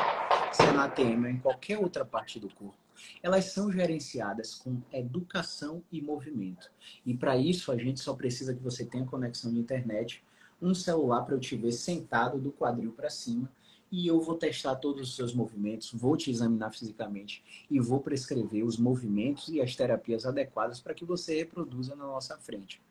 se 0.56 0.64
é 0.64 0.72
na 0.72 0.86
ATM 0.86 1.26
ou 1.26 1.30
em 1.30 1.38
qualquer 1.38 1.78
outra 1.78 2.06
parte 2.06 2.40
do 2.40 2.48
corpo, 2.48 2.78
elas 3.22 3.46
são 3.46 3.70
gerenciadas 3.70 4.56
com 4.56 4.82
educação 4.94 5.84
e 5.92 6.02
movimento. 6.02 6.72
E 7.06 7.14
para 7.14 7.36
isso 7.36 7.74
a 7.74 7.78
gente 7.78 8.00
só 8.00 8.14
precisa 8.14 8.54
que 8.56 8.64
você 8.64 8.86
tenha 8.86 9.06
conexão 9.06 9.52
de 9.52 9.60
internet, 9.60 10.24
um 10.62 10.74
celular 10.74 11.24
para 11.24 11.36
eu 11.36 11.40
te 11.42 11.58
ver 11.58 11.74
sentado 11.74 12.40
do 12.40 12.54
quadril 12.54 12.94
para 12.94 13.10
cima 13.10 13.52
e 13.92 14.08
eu 14.08 14.22
vou 14.22 14.36
testar 14.36 14.76
todos 14.76 15.10
os 15.10 15.16
seus 15.18 15.34
movimentos, 15.34 15.92
vou 15.94 16.16
te 16.16 16.32
examinar 16.32 16.72
fisicamente 16.72 17.44
e 17.70 17.78
vou 17.78 18.00
prescrever 18.00 18.64
os 18.64 18.78
movimentos 18.78 19.50
e 19.50 19.62
as 19.62 19.76
terapias 19.76 20.26
adequadas 20.26 20.80
para 20.80 20.94
que 20.94 21.04
você 21.04 21.36
reproduza 21.36 21.98
na 21.98 22.06
nossa 22.06 22.38
frente. 22.38 22.82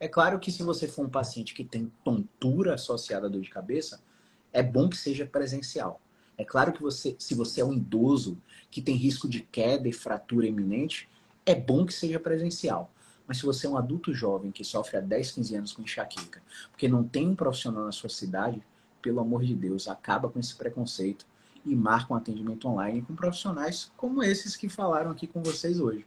É 0.00 0.08
claro 0.08 0.40
que 0.40 0.50
se 0.50 0.62
você 0.62 0.88
for 0.88 1.04
um 1.04 1.10
paciente 1.10 1.52
que 1.52 1.62
tem 1.62 1.92
tontura 2.02 2.74
associada 2.74 3.26
à 3.26 3.30
dor 3.30 3.42
de 3.42 3.50
cabeça, 3.50 4.02
é 4.50 4.62
bom 4.62 4.88
que 4.88 4.96
seja 4.96 5.26
presencial. 5.26 6.00
É 6.36 6.44
claro 6.44 6.72
que 6.72 6.82
você, 6.82 7.14
se 7.18 7.34
você 7.34 7.60
é 7.60 7.64
um 7.64 7.72
idoso 7.72 8.38
que 8.70 8.80
tem 8.80 8.96
risco 8.96 9.28
de 9.28 9.40
queda 9.40 9.88
e 9.88 9.92
fratura 9.92 10.46
iminente, 10.46 11.08
é 11.44 11.54
bom 11.54 11.84
que 11.84 11.92
seja 11.92 12.18
presencial. 12.18 12.90
Mas 13.26 13.38
se 13.38 13.46
você 13.46 13.66
é 13.66 13.70
um 13.70 13.76
adulto 13.76 14.12
jovem 14.12 14.50
que 14.50 14.64
sofre 14.64 14.96
há 14.96 15.00
10, 15.00 15.32
15 15.32 15.56
anos 15.56 15.72
com 15.72 15.82
enxaqueca, 15.82 16.42
porque 16.70 16.88
não 16.88 17.04
tem 17.04 17.28
um 17.28 17.36
profissional 17.36 17.84
na 17.84 17.92
sua 17.92 18.10
cidade, 18.10 18.62
pelo 19.00 19.20
amor 19.20 19.42
de 19.44 19.54
Deus, 19.54 19.88
acaba 19.88 20.28
com 20.28 20.38
esse 20.38 20.54
preconceito 20.54 21.26
e 21.64 21.74
marca 21.74 22.12
um 22.12 22.16
atendimento 22.16 22.66
online 22.68 23.02
com 23.02 23.14
profissionais 23.14 23.90
como 23.96 24.22
esses 24.22 24.56
que 24.56 24.68
falaram 24.68 25.10
aqui 25.10 25.26
com 25.26 25.42
vocês 25.42 25.80
hoje. 25.80 26.04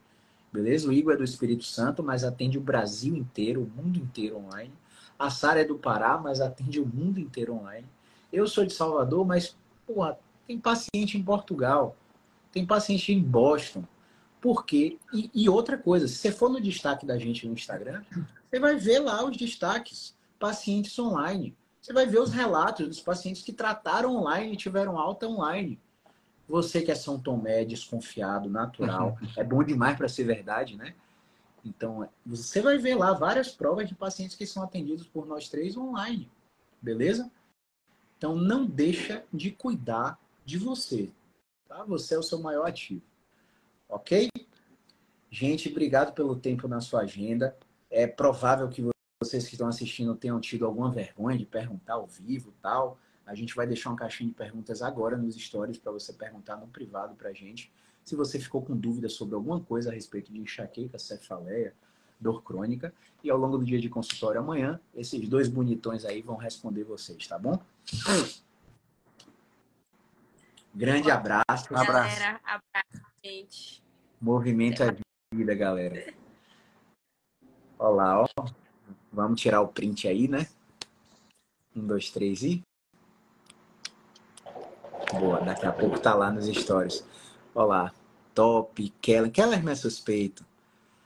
Beleza? 0.52 0.88
O 0.88 0.94
Igor 0.94 1.14
é 1.14 1.18
do 1.18 1.24
Espírito 1.24 1.66
Santo, 1.66 2.02
mas 2.02 2.24
atende 2.24 2.58
o 2.58 2.62
Brasil 2.62 3.16
inteiro, 3.16 3.62
o 3.64 3.84
mundo 3.84 4.00
inteiro 4.00 4.38
online. 4.38 4.72
A 5.20 5.30
Sara 5.30 5.62
é 5.62 5.66
do 5.66 5.78
Pará, 5.78 6.18
mas 6.18 6.40
atende 6.40 6.80
o 6.80 6.86
mundo 6.86 7.20
inteiro 7.20 7.54
online. 7.54 7.88
Eu 8.32 8.48
sou 8.48 8.66
de 8.66 8.74
Salvador, 8.74 9.26
mas 9.26 9.56
porra, 9.86 10.20
tem 10.48 10.60
paciente 10.60 11.18
em 11.18 11.24
Portugal, 11.24 11.96
tem 12.52 12.66
paciente 12.66 13.12
em 13.14 13.22
Boston. 13.22 13.84
Por 14.40 14.66
quê? 14.66 14.98
E, 15.14 15.30
e 15.34 15.50
outra 15.50 15.78
coisa, 15.78 16.08
se 16.08 16.16
você 16.16 16.32
for 16.32 16.50
no 16.50 16.62
destaque 16.62 17.06
da 17.06 17.18
gente 17.18 17.48
no 17.48 17.54
Instagram, 17.54 18.04
você 18.50 18.60
vai 18.60 18.76
ver 18.76 19.00
lá 19.00 19.26
os 19.26 19.36
destaques, 19.36 20.16
pacientes 20.40 20.98
online. 21.00 21.56
Você 21.82 21.94
vai 21.94 22.06
ver 22.06 22.20
os 22.20 22.32
relatos 22.32 22.88
dos 22.88 23.00
pacientes 23.00 23.42
que 23.42 23.54
trataram 23.54 24.16
online 24.16 24.54
e 24.54 24.58
tiveram 24.58 24.98
alta 24.98 25.28
online. 25.28 25.80
Você 26.48 26.82
que 26.82 26.92
é 26.92 26.96
São 26.96 27.20
Tomé, 27.20 27.66
desconfiado, 27.66 28.50
natural, 28.50 29.18
é 29.36 29.44
bom 29.44 29.64
demais 29.64 29.98
para 29.98 30.08
ser 30.08 30.26
verdade, 30.26 30.78
né? 30.78 30.94
Então, 31.64 32.08
você 32.24 32.62
vai 32.62 32.78
ver 32.78 32.96
lá 32.96 33.14
várias 33.14 33.50
provas 33.50 33.90
de 33.90 33.96
pacientes 33.96 34.36
que 34.36 34.46
são 34.46 34.62
atendidos 34.62 35.08
por 35.08 35.26
nós 35.26 35.50
três 35.50 35.76
online, 35.76 36.30
beleza? 36.80 37.32
Então, 38.26 38.36
não 38.36 38.66
deixa 38.66 39.24
de 39.32 39.52
cuidar 39.52 40.20
de 40.44 40.58
você, 40.58 41.12
tá? 41.68 41.84
Você 41.84 42.16
é 42.16 42.18
o 42.18 42.24
seu 42.24 42.40
maior 42.40 42.68
ativo, 42.68 43.04
ok? 43.88 44.30
Gente, 45.30 45.70
obrigado 45.70 46.12
pelo 46.12 46.36
tempo 46.36 46.68
na 46.68 46.82
sua 46.82 47.02
agenda. 47.02 47.56
É 47.88 48.08
provável 48.08 48.68
que 48.68 48.84
vocês 49.22 49.46
que 49.46 49.54
estão 49.54 49.68
assistindo 49.68 50.16
tenham 50.16 50.40
tido 50.40 50.66
alguma 50.66 50.90
vergonha 50.90 51.38
de 51.38 51.46
perguntar 51.46 51.94
ao 51.94 52.08
vivo 52.08 52.52
tal, 52.64 52.98
a 53.28 53.36
gente 53.36 53.56
vai 53.56 53.68
deixar 53.68 53.92
uma 53.92 53.96
caixinha 53.96 54.30
de 54.30 54.36
perguntas 54.36 54.82
agora 54.82 55.16
nos 55.16 55.36
stories 55.36 55.78
para 55.78 55.92
você 55.92 56.12
perguntar 56.12 56.56
no 56.56 56.66
privado 56.66 57.14
para 57.14 57.30
a 57.30 57.34
gente. 57.34 57.72
Se 58.04 58.16
você 58.16 58.40
ficou 58.40 58.64
com 58.64 58.76
dúvidas 58.76 59.14
sobre 59.14 59.36
alguma 59.36 59.60
coisa 59.60 59.92
a 59.92 59.94
respeito 59.94 60.34
de 60.34 60.40
enxaqueca, 60.40 60.98
cefaleia, 60.98 61.76
dor 62.20 62.44
crônica. 62.44 62.94
E 63.24 63.30
ao 63.30 63.38
longo 63.38 63.58
do 63.58 63.66
dia 63.66 63.80
de 63.80 63.90
consultório 63.90 64.40
amanhã, 64.40 64.80
esses 64.94 65.28
dois 65.28 65.48
bonitões 65.48 66.06
aí 66.06 66.22
vão 66.22 66.36
responder 66.36 66.84
vocês, 66.84 67.28
tá 67.28 67.40
bom? 67.40 67.60
Grande 70.74 71.10
abraço. 71.10 71.74
Um 71.74 71.78
abraço. 71.78 72.20
Galera, 72.20 72.42
abraço, 72.44 73.12
gente. 73.24 73.84
Movimento 74.22 74.84
é 74.84 74.96
vida, 75.34 75.56
galera. 75.56 76.14
Olá, 77.80 78.22
ó. 78.22 78.28
Vamos 79.12 79.40
tirar 79.40 79.62
o 79.62 79.68
print 79.68 80.08
aí, 80.08 80.28
né? 80.28 80.48
Um, 81.76 81.88
dois, 81.88 82.10
três 82.10 82.44
e. 82.44 82.62
Boa, 85.18 85.40
daqui 85.40 85.66
a 85.66 85.72
pouco 85.72 86.00
tá 86.00 86.14
lá 86.14 86.32
nos 86.32 86.46
stories. 86.48 87.06
Olá, 87.54 87.94
top, 88.34 88.90
Keller. 89.02 89.32
Keller 89.32 89.64
não 89.64 89.72
é 89.72 89.76
suspeito. 89.76 90.46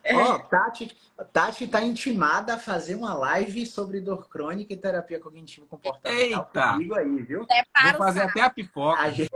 É. 0.10 0.16
Ó, 0.16 0.36
oh, 0.36 0.40
Tati, 0.40 0.98
Tati 1.32 1.68
tá 1.68 1.84
intimada 1.84 2.56
a 2.56 2.58
fazer 2.58 2.96
uma 2.96 3.14
live 3.14 3.64
sobre 3.68 4.02
dor 4.02 4.28
crônica 4.28 4.74
e 4.74 4.78
terapia 4.78 5.20
cognitiva 5.20 5.68
comportamental 5.68 6.48
Eita. 6.48 6.72
comigo 6.74 6.96
aí, 6.96 7.22
viu? 7.22 7.46
Vou 7.46 7.94
fazer 7.96 8.22
até 8.22 8.42
a 8.42 8.50
pipoca. 8.50 9.00
A 9.00 9.12
gente, 9.12 9.30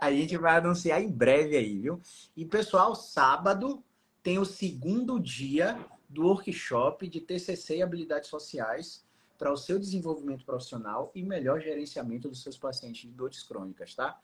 a 0.00 0.12
gente 0.12 0.36
vai 0.36 0.56
anunciar 0.58 1.02
em 1.02 1.10
breve 1.10 1.56
aí, 1.56 1.80
viu? 1.80 2.00
E 2.36 2.44
pessoal, 2.44 2.94
sábado 2.94 3.82
tem 4.22 4.38
o 4.38 4.44
segundo 4.44 5.18
dia 5.18 5.76
do 6.08 6.28
workshop 6.28 7.08
de 7.08 7.20
TCC 7.20 7.78
e 7.78 7.82
habilidades 7.82 8.30
sociais 8.30 9.04
para 9.36 9.52
o 9.52 9.56
seu 9.56 9.80
desenvolvimento 9.80 10.44
profissional 10.44 11.10
e 11.12 11.24
melhor 11.24 11.60
gerenciamento 11.60 12.28
dos 12.28 12.40
seus 12.40 12.56
pacientes 12.56 13.02
de 13.02 13.08
dores 13.08 13.42
crônicas, 13.42 13.96
tá? 13.96 14.16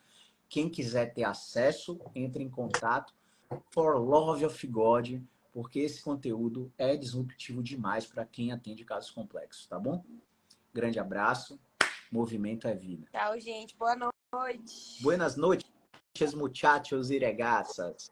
Quem 0.48 0.68
quiser 0.68 1.12
ter 1.12 1.24
acesso, 1.24 2.00
entre 2.14 2.44
em 2.44 2.48
contato 2.48 3.12
for 3.72 3.96
love 3.96 4.44
of 4.44 4.66
God, 4.68 5.20
porque 5.52 5.80
esse 5.80 6.02
conteúdo 6.02 6.72
é 6.76 6.96
disruptivo 6.96 7.62
demais 7.62 8.06
para 8.06 8.24
quem 8.24 8.52
atende 8.52 8.84
casos 8.84 9.10
complexos, 9.10 9.66
tá 9.66 9.78
bom? 9.78 10.04
Grande 10.72 10.98
abraço. 10.98 11.58
Movimento 12.10 12.66
é 12.66 12.74
vida. 12.74 13.06
Tchau, 13.10 13.38
gente. 13.40 13.76
Boa 13.76 13.96
noite. 14.32 15.02
Buenas 15.02 15.36
noches, 15.36 15.64
muchachos 16.34 17.10
e 17.10 17.18
regaças. 17.18 18.10